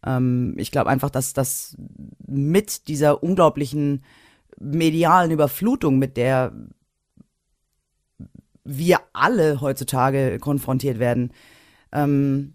Ähm, 0.05 0.55
ich 0.59 0.71
glaube 0.71 0.91
einfach, 0.91 1.11
dass 1.11 1.33
das 1.33 1.77
mit 2.27 2.89
dieser 2.89 3.23
unglaublichen 3.23 4.05
medialen 4.59 5.31
Überflutung, 5.31 5.99
mit 5.99 6.17
der 6.17 6.53
wir 8.65 9.01
alle 9.13 9.61
heutzutage 9.61 10.39
konfrontiert 10.39 10.99
werden, 10.99 11.33
ähm, 11.91 12.55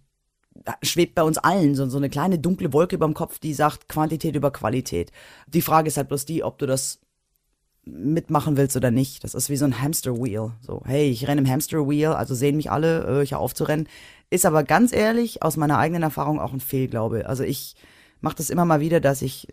schwebt 0.81 1.15
bei 1.15 1.23
uns 1.23 1.37
allen 1.37 1.75
so, 1.75 1.87
so 1.87 1.97
eine 1.97 2.09
kleine 2.09 2.39
dunkle 2.39 2.73
Wolke 2.73 2.95
über 2.95 3.05
dem 3.05 3.13
Kopf, 3.13 3.39
die 3.39 3.53
sagt 3.53 3.89
Quantität 3.89 4.35
über 4.35 4.51
Qualität. 4.51 5.11
Die 5.47 5.61
Frage 5.61 5.87
ist 5.87 5.97
halt 5.97 6.09
bloß 6.09 6.25
die, 6.25 6.43
ob 6.43 6.57
du 6.57 6.65
das 6.65 6.99
mitmachen 7.85 8.57
willst 8.57 8.75
oder 8.75 8.91
nicht. 8.91 9.23
Das 9.23 9.33
ist 9.33 9.49
wie 9.49 9.57
so 9.57 9.65
ein 9.65 9.81
Hamster-Wheel. 9.81 10.51
So, 10.61 10.81
hey, 10.85 11.09
ich 11.09 11.27
renne 11.27 11.41
im 11.41 11.49
Hamster-Wheel, 11.49 12.09
also 12.09 12.35
sehen 12.35 12.57
mich 12.57 12.69
alle, 12.69 13.19
äh, 13.19 13.23
ich 13.23 13.35
aufzurennen. 13.35 13.87
Ist 14.29 14.45
aber 14.45 14.63
ganz 14.63 14.91
ehrlich, 14.93 15.41
aus 15.41 15.57
meiner 15.57 15.77
eigenen 15.77 16.03
Erfahrung 16.03 16.39
auch 16.39 16.53
ein 16.53 16.59
Fehlglaube. 16.59 17.27
Also 17.27 17.43
ich 17.43 17.75
mache 18.19 18.35
das 18.35 18.49
immer 18.49 18.65
mal 18.65 18.81
wieder, 18.81 18.99
dass 18.99 19.21
ich 19.21 19.47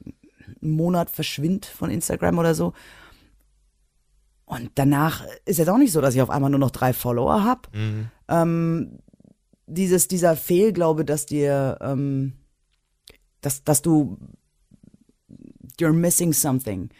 einen 0.62 0.72
Monat 0.72 1.10
verschwind 1.10 1.66
von 1.66 1.90
Instagram 1.90 2.38
oder 2.38 2.54
so. 2.54 2.72
Und 4.46 4.70
danach 4.74 5.24
ist 5.46 5.58
es 5.58 5.68
auch 5.68 5.78
nicht 5.78 5.92
so, 5.92 6.00
dass 6.00 6.14
ich 6.14 6.22
auf 6.22 6.30
einmal 6.30 6.50
nur 6.50 6.58
noch 6.60 6.70
drei 6.70 6.92
Follower 6.92 7.44
habe. 7.44 7.62
Mhm. 7.72 8.06
Ähm, 8.28 8.98
dieses, 9.66 10.08
dieser 10.08 10.36
Fehlglaube, 10.36 11.04
dass 11.04 11.26
dir, 11.26 11.78
ähm, 11.80 12.34
dass, 13.40 13.64
dass 13.64 13.82
du, 13.82 14.18
you're 15.80 15.92
missing 15.92 16.32
something. 16.32 16.90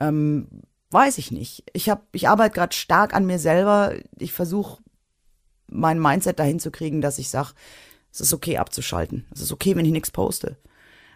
Ähm, 0.00 0.48
weiß 0.90 1.18
ich 1.18 1.30
nicht. 1.30 1.64
Ich 1.72 1.88
hab, 1.88 2.06
ich 2.12 2.28
arbeite 2.28 2.54
gerade 2.54 2.74
stark 2.74 3.14
an 3.14 3.26
mir 3.26 3.38
selber. 3.38 3.94
Ich 4.18 4.32
versuche 4.32 4.82
mein 5.68 5.98
Mindset 6.00 6.38
dahin 6.38 6.60
zu 6.60 6.70
kriegen, 6.70 7.00
dass 7.00 7.18
ich 7.18 7.28
sage, 7.28 7.50
es 8.12 8.20
ist 8.20 8.32
okay 8.32 8.58
abzuschalten. 8.58 9.26
Es 9.34 9.40
ist 9.40 9.52
okay, 9.52 9.74
wenn 9.76 9.84
ich 9.84 9.92
nichts 9.92 10.10
poste. 10.10 10.56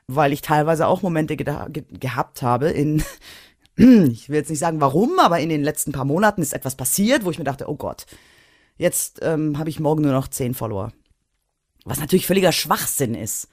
Weil 0.09 0.33
ich 0.33 0.43
teilweise 0.43 0.87
auch 0.87 1.03
Momente 1.03 1.37
ge 1.37 1.47
ge 1.71 1.85
gehabt 2.01 2.43
habe 2.43 2.71
in, 2.71 3.03
ich 3.77 4.29
will 4.29 4.37
jetzt 4.37 4.51
nicht 4.51 4.59
sagen 4.59 4.81
warum, 4.81 5.19
aber 5.21 5.39
in 5.39 5.49
den 5.49 5.63
letzten 5.63 5.93
paar 5.93 6.05
Monaten 6.05 6.43
ist 6.43 6.55
etwas 6.55 6.75
passiert, 6.75 7.25
wo 7.25 7.31
ich 7.31 7.39
mir 7.39 7.45
dachte, 7.45 7.69
oh 7.69 7.77
Gott, 7.77 8.07
Jetzt 8.79 9.19
ähm, 9.23 9.59
habe 9.59 9.69
ich 9.69 9.81
morgen 9.81 10.03
nur 10.03 10.13
noch 10.13 10.29
zehn 10.29 10.55
Follower. 10.55 10.93
Was 11.85 12.01
natürlich 12.01 12.27
völliger 12.27 12.53
Schwachsinn 12.53 13.15
ist. 13.15 13.49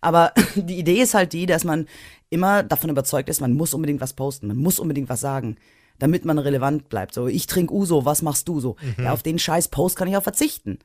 Aber 0.00 0.32
die 0.56 0.78
Idee 0.78 1.00
ist 1.00 1.14
halt 1.14 1.32
die, 1.32 1.46
dass 1.46 1.64
man 1.64 1.86
immer 2.30 2.62
davon 2.62 2.90
überzeugt 2.90 3.28
ist, 3.28 3.40
man 3.40 3.54
muss 3.54 3.74
unbedingt 3.74 4.00
was 4.00 4.14
posten, 4.14 4.46
man 4.48 4.56
muss 4.56 4.78
unbedingt 4.78 5.08
was 5.08 5.20
sagen, 5.20 5.56
damit 5.98 6.24
man 6.24 6.38
relevant 6.38 6.88
bleibt. 6.88 7.14
So, 7.14 7.26
ich 7.26 7.46
trinke 7.46 7.74
Uso, 7.74 8.04
was 8.04 8.22
machst 8.22 8.48
du 8.48 8.60
so? 8.60 8.76
Mhm. 8.96 9.04
Ja, 9.04 9.12
auf 9.12 9.22
den 9.22 9.38
scheiß 9.38 9.68
Post 9.68 9.96
kann 9.96 10.08
ich 10.08 10.16
auch 10.16 10.22
verzichten. 10.22 10.78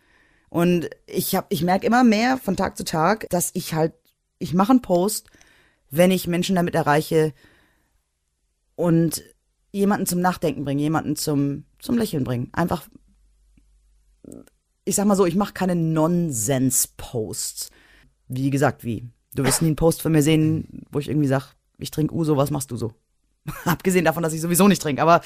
Und 0.50 0.90
ich 1.06 1.36
hab, 1.36 1.52
ich 1.52 1.64
merke 1.64 1.86
immer 1.86 2.04
mehr 2.04 2.38
von 2.38 2.56
Tag 2.56 2.78
zu 2.78 2.84
Tag, 2.84 3.30
dass 3.30 3.52
ich 3.54 3.74
halt, 3.74 3.94
ich 4.40 4.54
mache 4.54 4.72
einen 4.72 4.82
Post, 4.82 5.30
wenn 5.90 6.12
ich 6.12 6.28
Menschen 6.28 6.56
damit 6.56 6.76
erreiche 6.76 7.34
und 8.76 9.24
jemanden 9.72 10.06
zum 10.06 10.22
Nachdenken 10.22 10.66
bringe, 10.66 10.82
jemanden 10.82 11.16
zum, 11.16 11.66
zum 11.80 11.98
Lächeln 11.98 12.24
bringen. 12.24 12.50
Einfach 12.54 12.88
ich 14.86 14.96
sag 14.96 15.06
mal 15.06 15.16
so, 15.16 15.26
ich 15.26 15.36
mache 15.36 15.54
keine 15.54 15.76
Nonsens-Posts. 15.76 17.70
Wie 18.28 18.50
gesagt, 18.50 18.84
wie? 18.84 19.10
Du 19.34 19.44
wirst 19.44 19.62
nie 19.62 19.68
einen 19.68 19.76
Post 19.76 20.02
von 20.02 20.12
mir 20.12 20.22
sehen, 20.22 20.86
wo 20.92 21.00
ich 21.00 21.10
irgendwie 21.10 21.28
sag, 21.28 21.56
ich 21.78 21.92
trinke 21.92 22.16
Uso, 22.16 22.38
was 22.38 22.52
machst 22.52 22.72
du 22.72 22.78
so? 22.78 22.94
Abgesehen 23.66 24.06
davon, 24.06 24.24
dass 24.24 24.34
ich 24.34 24.42
sowieso 24.42 24.68
nicht 24.68 24.82
trinke. 24.82 25.02
Aber 25.02 25.22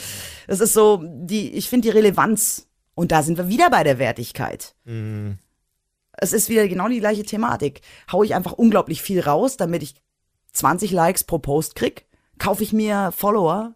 es 0.48 0.60
ist 0.60 0.74
so, 0.74 1.04
die, 1.06 1.52
ich 1.52 1.70
finde 1.70 1.88
die 1.90 1.96
Relevanz. 1.96 2.68
Und 2.96 3.12
da 3.12 3.24
sind 3.24 3.38
wir 3.38 3.48
wieder 3.48 3.70
bei 3.70 3.84
der 3.84 4.00
Wertigkeit. 4.00 4.76
Mhm. 4.84 5.38
Es 6.14 6.34
ist 6.34 6.50
wieder 6.50 6.68
genau 6.68 6.90
die 6.90 7.00
gleiche 7.00 7.24
Thematik. 7.24 7.82
Hau 8.12 8.24
ich 8.24 8.36
einfach 8.36 8.54
unglaublich 8.54 9.02
viel 9.02 9.22
raus, 9.22 9.56
damit 9.56 9.84
ich 9.84 9.96
20 10.52 10.92
Likes 10.92 11.24
pro 11.24 11.40
Post 11.40 11.76
krieg? 11.76 12.08
Kaufe 12.40 12.64
ich 12.64 12.74
mir 12.74 13.14
Follower, 13.16 13.76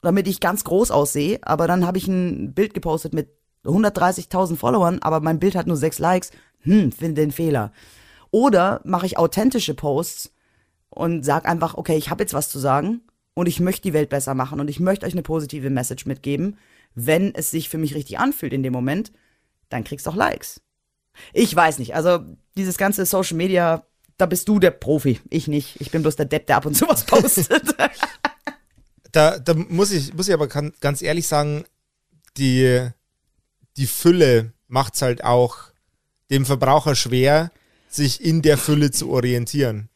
damit 0.00 0.26
ich 0.26 0.40
ganz 0.40 0.64
groß 0.64 0.90
aussehe, 0.90 1.38
aber 1.42 1.68
dann 1.68 1.86
habe 1.86 1.98
ich 1.98 2.08
ein 2.08 2.54
Bild 2.54 2.74
gepostet 2.74 3.14
mit 3.14 3.28
130.000 3.66 4.56
Followern, 4.56 4.98
aber 5.00 5.20
mein 5.20 5.38
Bild 5.38 5.54
hat 5.54 5.66
nur 5.66 5.76
sechs 5.76 5.98
Likes. 5.98 6.30
Hm, 6.60 6.92
finde 6.92 7.22
den 7.22 7.32
Fehler. 7.32 7.72
Oder 8.30 8.80
mache 8.84 9.06
ich 9.06 9.18
authentische 9.18 9.74
Posts 9.74 10.32
und 10.90 11.24
sag 11.24 11.46
einfach, 11.46 11.74
okay, 11.74 11.96
ich 11.96 12.10
habe 12.10 12.22
jetzt 12.22 12.34
was 12.34 12.48
zu 12.48 12.58
sagen 12.58 13.02
und 13.34 13.46
ich 13.46 13.60
möchte 13.60 13.82
die 13.82 13.92
Welt 13.92 14.08
besser 14.08 14.34
machen 14.34 14.60
und 14.60 14.68
ich 14.68 14.80
möchte 14.80 15.06
euch 15.06 15.12
eine 15.12 15.22
positive 15.22 15.70
Message 15.70 16.06
mitgeben. 16.06 16.58
Wenn 16.94 17.34
es 17.34 17.50
sich 17.50 17.68
für 17.68 17.78
mich 17.78 17.94
richtig 17.94 18.18
anfühlt 18.18 18.52
in 18.52 18.62
dem 18.62 18.72
Moment, 18.72 19.12
dann 19.68 19.84
kriegst 19.84 20.06
du 20.06 20.10
auch 20.10 20.16
Likes. 20.16 20.60
Ich 21.32 21.54
weiß 21.54 21.78
nicht, 21.78 21.94
also 21.94 22.20
dieses 22.56 22.78
ganze 22.78 23.04
Social 23.06 23.36
Media, 23.36 23.86
da 24.16 24.26
bist 24.26 24.48
du 24.48 24.58
der 24.58 24.70
Profi, 24.70 25.20
ich 25.28 25.48
nicht. 25.48 25.80
Ich 25.80 25.90
bin 25.90 26.02
bloß 26.02 26.16
der 26.16 26.26
Depp, 26.26 26.46
der 26.46 26.56
ab 26.56 26.66
und 26.66 26.74
zu 26.74 26.88
was 26.88 27.04
postet. 27.04 27.74
da, 29.12 29.38
da 29.38 29.54
muss 29.54 29.92
ich, 29.92 30.14
muss 30.14 30.28
ich 30.28 30.34
aber 30.34 30.48
ganz 30.48 31.02
ehrlich 31.02 31.26
sagen, 31.26 31.64
die, 32.36 32.90
die 33.76 33.86
Fülle 33.86 34.52
macht 34.68 34.94
es 34.94 35.02
halt 35.02 35.24
auch 35.24 35.56
dem 36.30 36.44
Verbraucher 36.44 36.96
schwer, 36.96 37.50
sich 37.88 38.22
in 38.22 38.42
der 38.42 38.58
Fülle 38.58 38.90
zu 38.90 39.10
orientieren. 39.10 39.88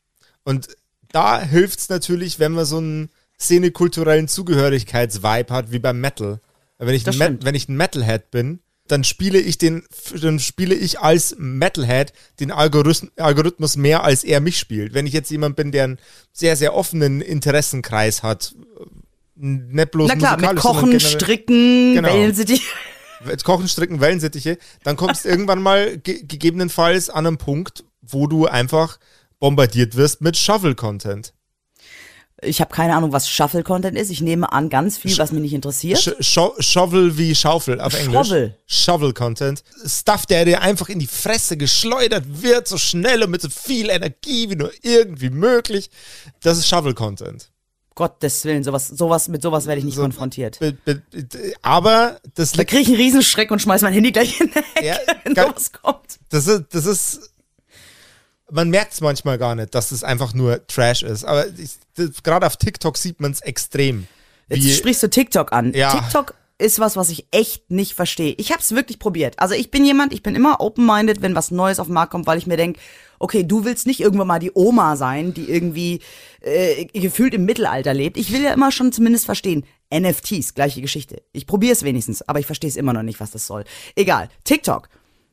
Und 0.44 0.68
da 1.12 1.40
hilft 1.40 1.80
es 1.80 1.88
natürlich, 1.88 2.38
wenn 2.38 2.52
man 2.52 2.64
so 2.64 2.78
einen 2.78 3.10
szenekulturellen 3.38 4.28
Zugehörigkeitsvibe 4.28 5.52
hat, 5.52 5.72
wie 5.72 5.78
beim 5.78 6.00
Metal. 6.00 6.40
Wenn 6.78 6.94
ich, 6.94 7.06
ein, 7.06 7.44
wenn 7.44 7.54
ich 7.54 7.68
ein 7.68 7.76
Metalhead 7.76 8.30
bin, 8.30 8.60
dann 8.86 9.04
spiele 9.04 9.38
ich 9.38 9.58
den, 9.58 9.84
dann 10.20 10.38
spiele 10.38 10.74
ich 10.74 11.00
als 11.00 11.36
Metalhead 11.38 12.12
den 12.40 12.50
Algorithmus 12.50 13.76
mehr, 13.76 14.02
als 14.02 14.24
er 14.24 14.40
mich 14.40 14.58
spielt. 14.58 14.94
Wenn 14.94 15.06
ich 15.06 15.12
jetzt 15.12 15.30
jemand 15.30 15.56
bin, 15.56 15.72
der 15.72 15.84
einen 15.84 15.98
sehr, 16.32 16.56
sehr 16.56 16.74
offenen 16.74 17.20
Interessenkreis 17.20 18.22
hat, 18.22 18.54
nicht 19.36 19.90
bloß 19.90 20.08
Na 20.08 20.16
klar, 20.16 20.36
mit 20.40 20.60
Kochen, 20.60 21.00
Stricken, 21.00 21.94
genau. 21.94 22.08
Wellensittich. 22.08 22.62
Kochen, 23.44 23.68
Stricken, 23.68 24.00
Wellensittiche, 24.00 24.58
dann 24.82 24.96
kommst 24.96 25.24
du 25.24 25.28
irgendwann 25.28 25.62
mal 25.62 25.98
ge 25.98 26.22
gegebenenfalls 26.22 27.10
an 27.10 27.26
einen 27.26 27.38
Punkt, 27.38 27.84
wo 28.02 28.26
du 28.26 28.46
einfach 28.46 28.98
bombardiert 29.38 29.96
wirst 29.96 30.20
mit 30.20 30.36
Shuffle-Content. 30.36 31.32
Ich 32.42 32.60
habe 32.60 32.72
keine 32.72 32.94
Ahnung, 32.94 33.12
was 33.12 33.28
Shuffle-Content 33.28 33.98
ist. 33.98 34.10
Ich 34.10 34.22
nehme 34.22 34.50
an, 34.52 34.70
ganz 34.70 34.96
viel, 34.96 35.16
was 35.18 35.30
mich 35.30 35.42
nicht 35.42 35.52
interessiert. 35.52 35.98
Sh 35.98 36.12
Sh 36.20 36.38
Shovel 36.60 37.18
wie 37.18 37.34
Schaufel 37.34 37.80
auf 37.80 37.92
Englisch. 37.92 38.28
Shovel. 38.28 38.56
Shovel-Content. 38.66 39.62
Stuff, 39.84 40.24
der 40.24 40.46
dir 40.46 40.62
einfach 40.62 40.88
in 40.88 40.98
die 40.98 41.06
Fresse 41.06 41.58
geschleudert 41.58 42.24
wird, 42.42 42.66
so 42.66 42.78
schnell 42.78 43.22
und 43.22 43.30
mit 43.30 43.42
so 43.42 43.50
viel 43.50 43.90
Energie 43.90 44.48
wie 44.48 44.56
nur 44.56 44.70
irgendwie 44.82 45.30
möglich. 45.30 45.90
Das 46.40 46.56
ist 46.56 46.68
Shovel-Content. 46.68 47.50
Gottes 47.94 48.44
Willen, 48.44 48.64
sowas, 48.64 48.88
sowas, 48.88 49.28
mit 49.28 49.42
sowas 49.42 49.66
werde 49.66 49.80
ich 49.80 49.84
nicht 49.84 49.96
so, 49.96 50.02
konfrontiert. 50.02 50.58
Aber 51.62 52.20
das 52.34 52.52
Da 52.52 52.64
kriege 52.64 52.82
ich 52.82 52.88
einen 52.88 52.96
Riesenschreck 52.96 53.50
und 53.50 53.60
schmeiß 53.60 53.82
mein 53.82 53.92
Handy 53.92 54.12
gleich 54.12 54.40
in 54.40 54.48
die 54.48 54.58
Ecke, 54.58 54.86
ja, 54.86 54.96
wenn 55.24 55.34
sowas 55.34 55.72
kommt. 55.72 56.18
Das 56.30 56.46
ist, 56.46 56.66
das 56.70 56.86
ist 56.86 57.30
man 58.50 58.70
merkt 58.70 58.92
es 58.92 59.00
manchmal 59.00 59.38
gar 59.38 59.54
nicht, 59.54 59.74
dass 59.74 59.92
es 59.92 60.04
einfach 60.04 60.34
nur 60.34 60.66
Trash 60.66 61.02
ist. 61.02 61.24
Aber 61.24 61.46
gerade 62.22 62.46
auf 62.46 62.56
TikTok 62.56 62.96
sieht 62.96 63.20
man 63.20 63.32
es 63.32 63.40
extrem. 63.40 64.06
Jetzt 64.48 64.78
sprichst 64.78 65.02
du 65.02 65.08
TikTok 65.08 65.52
an. 65.52 65.72
Ja. 65.74 65.92
TikTok 65.92 66.34
ist 66.60 66.78
was, 66.78 66.96
was 66.96 67.10
ich 67.10 67.26
echt 67.30 67.70
nicht 67.70 67.94
verstehe. 67.94 68.34
Ich 68.36 68.52
habe 68.52 68.60
es 68.60 68.74
wirklich 68.74 68.98
probiert. 68.98 69.38
Also 69.38 69.54
ich 69.54 69.70
bin 69.70 69.84
jemand, 69.84 70.12
ich 70.12 70.22
bin 70.22 70.34
immer 70.34 70.60
open-minded, 70.60 71.22
wenn 71.22 71.34
was 71.34 71.50
Neues 71.50 71.80
auf 71.80 71.86
den 71.86 71.94
Markt 71.94 72.12
kommt, 72.12 72.26
weil 72.26 72.38
ich 72.38 72.46
mir 72.46 72.56
denk, 72.56 72.76
okay, 73.18 73.44
du 73.44 73.64
willst 73.64 73.86
nicht 73.86 74.00
irgendwann 74.00 74.26
mal 74.26 74.38
die 74.38 74.52
Oma 74.54 74.96
sein, 74.96 75.34
die 75.34 75.50
irgendwie 75.50 76.00
äh, 76.40 76.86
gefühlt 76.86 77.34
im 77.34 77.44
Mittelalter 77.44 77.94
lebt. 77.94 78.16
Ich 78.16 78.32
will 78.32 78.42
ja 78.42 78.52
immer 78.52 78.72
schon 78.72 78.92
zumindest 78.92 79.26
verstehen. 79.26 79.64
NFTs, 79.92 80.54
gleiche 80.54 80.80
Geschichte. 80.80 81.22
Ich 81.32 81.46
probiere 81.46 81.72
es 81.72 81.82
wenigstens, 81.82 82.22
aber 82.22 82.38
ich 82.38 82.46
verstehe 82.46 82.68
es 82.68 82.76
immer 82.76 82.92
noch 82.92 83.02
nicht, 83.02 83.20
was 83.20 83.30
das 83.30 83.46
soll. 83.46 83.64
Egal. 83.96 84.28
TikTok. 84.44 84.88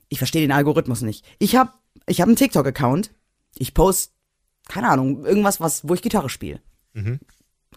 Ich 0.09 0.17
verstehe 0.17 0.41
den 0.41 0.51
Algorithmus 0.51 1.01
nicht. 1.01 1.25
Ich 1.39 1.55
habe 1.55 1.71
ich 2.07 2.21
hab 2.21 2.27
einen 2.27 2.37
TikTok-Account. 2.37 3.11
Ich 3.57 3.73
post, 3.73 4.13
keine 4.67 4.89
Ahnung, 4.89 5.25
irgendwas, 5.25 5.59
was, 5.59 5.87
wo 5.87 5.93
ich 5.93 6.01
Gitarre 6.01 6.29
spiele. 6.29 6.61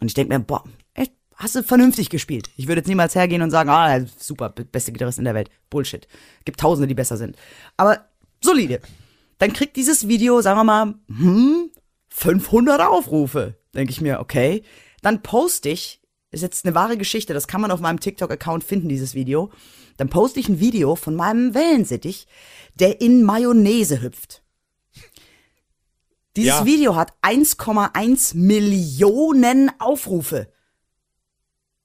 Und 0.01 0.09
ich 0.09 0.15
denke 0.15 0.33
mir, 0.33 0.41
boah, 0.41 0.65
echt, 0.95 1.13
hast 1.41 1.57
du 1.57 1.63
vernünftig 1.63 2.11
gespielt. 2.11 2.51
Ich 2.57 2.69
würde 2.69 2.81
jetzt 2.81 2.89
niemals 2.89 3.15
hergehen 3.15 3.43
und 3.43 3.51
sagen, 3.51 3.71
ah, 3.71 4.07
super, 4.19 4.51
beste 4.51 4.93
Gitarrist 4.93 5.19
in 5.19 5.25
der 5.25 5.35
Welt. 5.35 5.51
Bullshit. 5.71 6.07
Gibt 6.45 6.61
Tausende, 6.61 6.87
die 6.87 6.95
besser 6.95 7.17
sind. 7.17 7.37
Aber 7.77 8.07
solide. 8.43 8.81
Dann 9.39 9.53
kriegt 9.55 9.77
dieses 9.77 10.07
Video, 10.07 10.43
sagen 10.43 10.59
wir 10.59 10.65
mal, 10.65 10.95
hm, 11.09 11.71
500 12.11 12.83
Aufrufe. 12.83 13.57
Denke 13.75 13.91
ich 13.91 14.01
mir, 14.01 14.21
okay. 14.21 14.63
Dann 15.03 15.23
poste 15.23 15.71
ich, 15.71 16.03
ist 16.31 16.43
jetzt 16.43 16.67
eine 16.67 16.75
wahre 16.75 16.99
Geschichte, 16.99 17.33
das 17.33 17.49
kann 17.49 17.63
man 17.63 17.71
auf 17.71 17.81
meinem 17.81 18.01
TikTok-Account 18.01 18.63
finden, 18.63 18.89
dieses 18.91 19.15
Video. 19.15 19.51
Dann 19.97 20.11
poste 20.11 20.41
ich 20.41 20.49
ein 20.49 20.61
Video 20.61 20.95
von 20.95 21.17
meinem 21.17 21.55
Wellensittich, 21.55 22.27
der 22.75 23.01
in 23.01 23.23
Mayonnaise 23.23 24.03
hüpft. 24.03 24.43
Dieses 26.37 26.61
Ja. 26.61 26.67
Video 26.67 26.97
hat 26.97 27.15
1,1 27.23 28.37
Millionen 28.37 29.71
Aufrufe. 29.81 30.53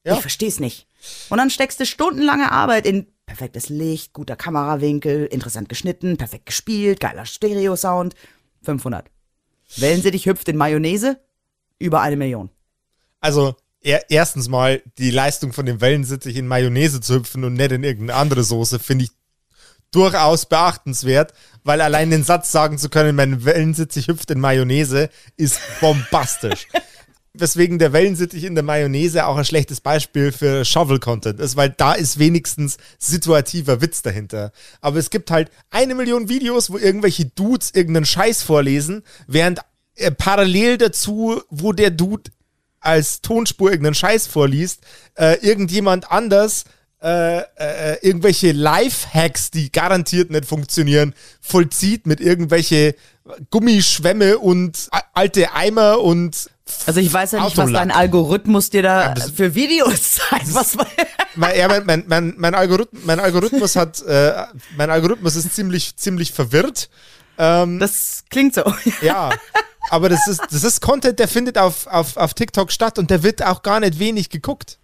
Ja. 0.06 0.14
Ich 0.14 0.22
versteh's 0.22 0.60
nicht. 0.60 0.88
Und 1.30 1.40
dann 1.40 1.49
steckst 1.49 1.80
du 1.80 1.86
stundenlange 1.86 2.52
Arbeit 2.52 2.86
in 2.86 3.07
perfektes 3.26 3.69
Licht, 3.69 4.14
guter 4.14 4.36
Kamerawinkel, 4.36 5.26
interessant 5.26 5.68
geschnitten, 5.68 6.18
perfekt 6.18 6.45
gespielt, 6.45 6.99
geiler 6.99 7.26
Stereo-Sound. 7.26 8.15
500. 8.61 9.10
Wellensittich 9.77 10.27
hüpft 10.27 10.48
in 10.48 10.57
Mayonnaise, 10.57 11.19
über 11.80 12.02
eine 12.02 12.18
Million. 12.18 12.49
Also, 13.19 13.56
er, 13.82 14.10
erstens 14.10 14.48
mal, 14.48 14.82
die 14.98 15.11
Leistung 15.11 15.53
von 15.53 15.65
dem 15.65 15.82
Wellensittich 15.82 16.36
in 16.36 16.48
Mayonnaise 16.48 17.02
zu 17.02 17.15
hüpfen 17.15 17.44
und 17.44 17.53
nicht 17.53 17.72
in 17.72 17.84
irgendeine 17.84 18.19
andere 18.19 18.44
Soße, 18.44 18.80
finde 18.80 19.06
ich 19.06 19.11
durchaus 19.91 20.45
beachtenswert, 20.45 21.34
weil 21.64 21.82
allein 21.82 22.11
den 22.11 22.23
Satz 22.23 22.52
sagen 22.52 22.77
zu 22.77 22.90
können, 22.90 23.15
mein 23.15 23.45
Wellensittich 23.45 24.07
hüpft 24.07 24.30
in 24.30 24.40
Mayonnaise, 24.40 25.10
ist 25.38 25.60
bombastisch. 25.82 26.68
Weswegen 27.40 27.80
der 27.80 27.94
Wellensittich 27.94 28.44
in 28.44 28.56
der 28.56 28.64
Mayonnaise 28.64 29.26
auch 29.26 29.38
ein 29.38 29.45
schlechtes 29.45 29.82
Beispiel 29.82 30.32
für 30.32 30.66
Shovel-Content 30.66 31.40
ist, 31.40 31.56
weil 31.56 31.70
da 31.70 31.94
ist 31.94 32.20
wenigstens 32.20 32.78
situativer 32.98 33.82
Witz 33.82 34.02
dahinter. 34.02 34.52
Aber 34.82 34.98
es 34.98 35.10
gibt 35.10 35.32
halt 35.32 35.49
eine 35.70 35.95
Million 35.95 36.30
Videos, 36.30 36.70
wo 36.70 36.78
irgendwelche 36.78 37.26
Dudes 37.26 37.72
irgendeinen 37.74 38.06
Scheiß 38.06 38.41
vorlesen, 38.41 39.03
während 39.28 39.60
äh, 39.95 40.12
parallel 40.12 40.78
dazu, 40.78 41.41
wo 41.49 41.72
der 41.72 41.91
Dude 41.91 42.32
als 42.80 43.22
Tonspur 43.22 43.72
irgendeinen 43.72 43.95
Scheiß 43.95 44.28
vorliest, 44.28 44.82
äh, 45.16 45.40
irgendjemand 45.45 46.12
anders 46.12 46.66
äh, 47.02 47.41
äh, 47.57 47.98
irgendwelche 48.02 48.52
Life-Hacks, 48.52 49.52
die 49.52 49.72
garantiert 49.72 50.32
nicht 50.32 50.45
funktionieren, 50.45 51.14
vollzieht 51.40 52.07
mit 52.07 52.20
irgendwelche 52.20 52.95
Gummischwämme 53.52 54.40
und 54.40 54.90
alte 55.14 55.53
Eimer 55.53 55.99
und 56.02 56.49
Also 56.88 57.00
ich 57.00 57.12
weiß 57.14 57.34
ja 57.34 57.44
nicht, 57.44 57.58
was 57.58 57.66
Autolack. 57.66 57.82
dein 57.84 57.92
Algorithmus 57.92 58.70
dir 58.70 58.82
da 58.82 59.14
das- 59.14 59.32
für 59.32 59.54
Videos 59.56 60.14
zeigt. 60.30 60.54
Was, 60.54 60.76
mein, 61.36 61.58
ja, 61.58 61.68
mein, 61.68 62.04
mein, 62.08 62.34
mein, 62.38 62.56
Algorithmus, 62.56 63.04
mein 63.06 63.20
Algorithmus 63.20 63.76
hat, 63.76 64.02
äh, 64.04 64.34
mein 64.76 64.90
Algorithmus 64.90 65.36
ist 65.36 65.54
ziemlich, 65.54 65.96
ziemlich 65.96 66.32
verwirrt. 66.32 66.90
das 67.38 68.24
klingt 68.30 68.56
so. 68.56 68.64
Ja, 69.02 69.32
aber 69.90 70.10
das 70.10 70.28
ist, 70.28 70.42
das 70.52 70.64
ist 70.64 70.82
Content, 70.82 71.20
der 71.20 71.28
findet 71.28 71.58
auf, 71.58 71.86
auf, 71.88 72.18
auf 72.18 72.34
TikTok 72.34 72.72
statt 72.72 72.98
und 72.98 73.10
der 73.12 73.22
wird 73.24 73.44
auch 73.44 73.62
gar 73.62 73.80
nicht 73.80 74.00
wenig 74.00 74.30
geguckt. 74.30 74.80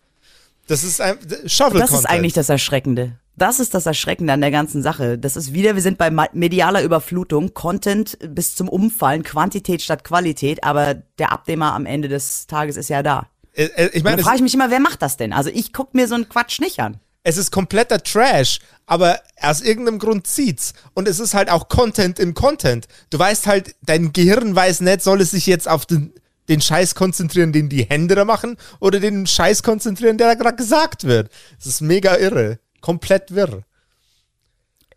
Das 0.67 0.83
ist 0.83 1.01
ein 1.01 1.17
Shovel-Content. 1.45 1.81
Das 1.91 1.99
ist 1.99 2.05
eigentlich 2.05 2.33
das 2.33 2.49
Erschreckende. 2.49 3.13
Das 3.41 3.59
ist 3.59 3.73
das 3.73 3.87
Erschreckende 3.87 4.33
an 4.33 4.41
der 4.41 4.51
ganzen 4.51 4.83
Sache. 4.83 5.17
Das 5.17 5.35
ist 5.35 5.51
wieder, 5.51 5.73
wir 5.73 5.81
sind 5.81 5.97
bei 5.97 6.11
medialer 6.11 6.83
Überflutung, 6.83 7.55
Content 7.55 8.15
bis 8.19 8.53
zum 8.53 8.69
Umfallen, 8.69 9.23
Quantität 9.23 9.81
statt 9.81 10.03
Qualität, 10.03 10.63
aber 10.63 10.93
der 11.17 11.31
Abnehmer 11.31 11.73
am 11.73 11.87
Ende 11.87 12.07
des 12.07 12.45
Tages 12.45 12.77
ist 12.77 12.89
ja 12.89 13.01
da. 13.01 13.29
Äh, 13.53 13.63
äh, 13.63 13.89
Ich 13.93 14.03
meine, 14.03 14.17
dann 14.17 14.19
es, 14.19 14.25
frage 14.25 14.35
ich 14.35 14.43
mich 14.43 14.53
immer, 14.53 14.69
wer 14.69 14.79
macht 14.79 15.01
das 15.01 15.17
denn? 15.17 15.33
Also 15.33 15.49
ich 15.51 15.73
guck 15.73 15.95
mir 15.95 16.07
so 16.07 16.13
einen 16.13 16.29
Quatsch 16.29 16.59
nicht 16.59 16.79
an. 16.81 16.99
es 17.23 17.37
ist 17.37 17.49
kompletter 17.49 18.03
Trash, 18.03 18.59
aber 18.85 19.19
aus 19.41 19.61
irgendeinem 19.61 19.97
Grund 19.97 20.27
zieht's. 20.27 20.73
Und 20.93 21.07
es 21.07 21.19
ist 21.19 21.33
halt 21.33 21.49
auch 21.49 21.67
Content 21.67 22.19
im 22.19 22.35
Content. 22.35 22.87
Du 23.09 23.17
weißt 23.17 23.47
halt, 23.47 23.73
dein 23.81 24.13
Gehirn 24.13 24.55
weiß 24.55 24.81
nicht, 24.81 25.01
soll 25.01 25.19
es 25.19 25.31
sich 25.31 25.47
jetzt 25.47 25.67
auf 25.67 25.87
den, 25.87 26.13
den 26.47 26.61
Scheiß 26.61 26.93
konzentrieren, 26.93 27.53
den 27.53 27.69
die 27.69 27.85
Hände 27.85 28.13
da 28.13 28.23
machen, 28.23 28.57
oder 28.79 28.99
den 28.99 29.25
Scheiß 29.25 29.63
konzentrieren, 29.63 30.19
der 30.19 30.27
da 30.27 30.33
gerade 30.35 30.57
gesagt 30.57 31.05
wird. 31.05 31.31
Es 31.59 31.65
ist 31.65 31.81
mega 31.81 32.17
irre. 32.17 32.59
Komplett 32.81 33.33
wirr. 33.33 33.63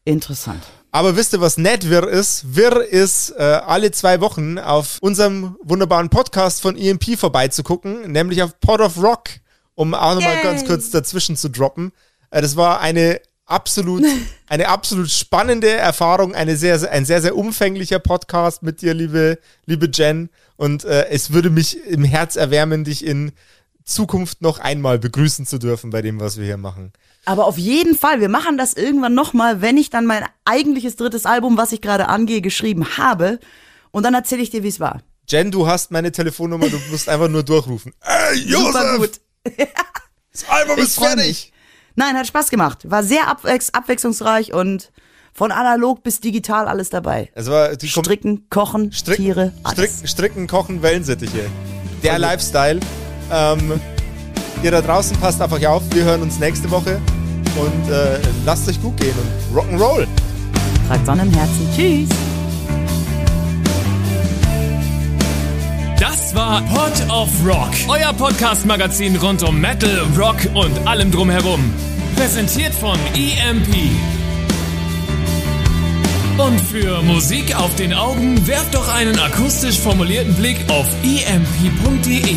Interessant. 0.04 0.62
Aber 0.90 1.16
wisst 1.16 1.32
ihr, 1.32 1.40
was 1.40 1.56
nett 1.56 1.88
wirr 1.88 2.08
ist? 2.08 2.54
Wirr 2.54 2.84
ist, 2.84 3.30
äh, 3.30 3.42
alle 3.42 3.90
zwei 3.90 4.20
Wochen 4.20 4.58
auf 4.58 4.98
unserem 5.00 5.56
wunderbaren 5.62 6.10
Podcast 6.10 6.60
von 6.60 6.76
EMP 6.76 7.18
vorbeizugucken, 7.18 8.12
nämlich 8.12 8.42
auf 8.42 8.60
Pod 8.60 8.80
of 8.80 9.02
Rock, 9.02 9.30
um 9.74 9.94
auch 9.94 10.14
nochmal 10.14 10.42
ganz 10.42 10.64
kurz 10.64 10.90
dazwischen 10.90 11.36
zu 11.36 11.48
droppen. 11.48 11.92
Äh, 12.30 12.42
das 12.42 12.56
war 12.56 12.80
eine 12.80 13.20
absolut, 13.46 14.04
eine 14.46 14.68
absolut 14.68 15.10
spannende 15.10 15.70
Erfahrung, 15.70 16.34
eine 16.34 16.56
sehr, 16.56 16.78
sehr, 16.78 16.92
ein 16.92 17.04
sehr, 17.04 17.22
sehr 17.22 17.36
umfänglicher 17.36 17.98
Podcast 17.98 18.62
mit 18.62 18.82
dir, 18.82 18.94
liebe, 18.94 19.38
liebe 19.66 19.88
Jen. 19.92 20.30
Und 20.56 20.84
äh, 20.84 21.08
es 21.08 21.32
würde 21.32 21.50
mich 21.50 21.82
im 21.86 22.04
Herz 22.04 22.36
erwärmen, 22.36 22.84
dich 22.84 23.04
in 23.04 23.32
Zukunft 23.84 24.42
noch 24.42 24.58
einmal 24.58 24.98
begrüßen 24.98 25.46
zu 25.46 25.58
dürfen 25.58 25.90
bei 25.90 26.02
dem, 26.02 26.20
was 26.20 26.36
wir 26.36 26.44
hier 26.44 26.56
machen. 26.56 26.92
Aber 27.26 27.46
auf 27.46 27.56
jeden 27.58 27.96
Fall, 27.96 28.20
wir 28.20 28.28
machen 28.28 28.58
das 28.58 28.74
irgendwann 28.74 29.14
nochmal, 29.14 29.60
wenn 29.62 29.76
ich 29.76 29.90
dann 29.90 30.04
mein 30.06 30.24
eigentliches 30.44 30.96
drittes 30.96 31.24
Album, 31.26 31.56
was 31.56 31.72
ich 31.72 31.80
gerade 31.80 32.08
angehe, 32.08 32.40
geschrieben 32.42 32.86
habe. 32.98 33.38
Und 33.92 34.02
dann 34.04 34.14
erzähle 34.14 34.42
ich 34.42 34.50
dir, 34.50 34.62
wie 34.62 34.68
es 34.68 34.80
war. 34.80 35.00
Jen, 35.28 35.50
du 35.50 35.66
hast 35.66 35.90
meine 35.90 36.12
Telefonnummer, 36.12 36.68
du 36.68 36.78
musst 36.90 37.08
einfach 37.08 37.28
nur 37.28 37.42
durchrufen. 37.42 37.92
Ey, 38.02 38.38
Josef, 38.40 38.66
Super 38.72 38.98
gut. 38.98 39.20
das 40.32 40.48
Album 40.48 40.78
ist 40.78 40.98
fertig. 40.98 41.26
mich. 41.26 41.52
Nein, 41.96 42.16
hat 42.16 42.26
Spaß 42.26 42.50
gemacht. 42.50 42.90
War 42.90 43.02
sehr 43.02 43.28
abwechs 43.28 43.70
abwechslungsreich 43.72 44.52
und 44.52 44.90
von 45.32 45.50
analog 45.50 46.02
bis 46.02 46.20
digital 46.20 46.66
alles 46.68 46.90
dabei. 46.90 47.30
Es 47.34 47.48
war 47.48 47.74
die 47.76 47.88
Stricken, 47.88 48.48
kochen, 48.50 48.92
Strick- 48.92 49.16
Tiere, 49.16 49.52
alles. 49.62 50.02
Stricken, 50.04 50.46
Kochen, 50.46 50.82
Wellensittiche. 50.82 51.46
Der 52.02 52.18
Lifestyle. 52.18 52.80
Ähm, 53.32 53.80
ihr 54.64 54.70
da 54.70 54.80
draußen 54.80 55.16
passt 55.18 55.42
auf 55.42 55.52
euch 55.52 55.66
auf. 55.66 55.82
Wir 55.92 56.04
hören 56.04 56.22
uns 56.22 56.38
nächste 56.38 56.70
Woche 56.70 56.98
und 57.56 57.92
äh, 57.92 58.18
lasst 58.46 58.66
euch 58.68 58.80
gut 58.80 58.96
gehen 58.96 59.12
und 59.12 59.56
Rock'n'Roll. 59.56 60.06
Tragt 60.88 61.06
Sonne 61.06 61.22
im 61.22 61.32
Herzen. 61.32 61.68
Tschüss. 61.76 62.08
Das 66.00 66.34
war 66.34 66.62
Pod 66.62 67.10
of 67.10 67.28
Rock, 67.46 67.72
euer 67.88 68.12
Podcast-Magazin 68.14 69.16
rund 69.16 69.42
um 69.42 69.60
Metal, 69.60 70.02
Rock 70.18 70.38
und 70.54 70.86
allem 70.86 71.10
drumherum. 71.10 71.72
Präsentiert 72.16 72.72
von 72.74 72.98
EMP. 73.14 73.90
Und 76.38 76.60
für 76.60 77.02
Musik 77.02 77.54
auf 77.54 77.74
den 77.76 77.92
Augen 77.94 78.46
werft 78.46 78.74
doch 78.74 78.88
einen 78.92 79.18
akustisch 79.18 79.78
formulierten 79.78 80.34
Blick 80.34 80.58
auf 80.68 80.86
emp.de. 81.04 82.36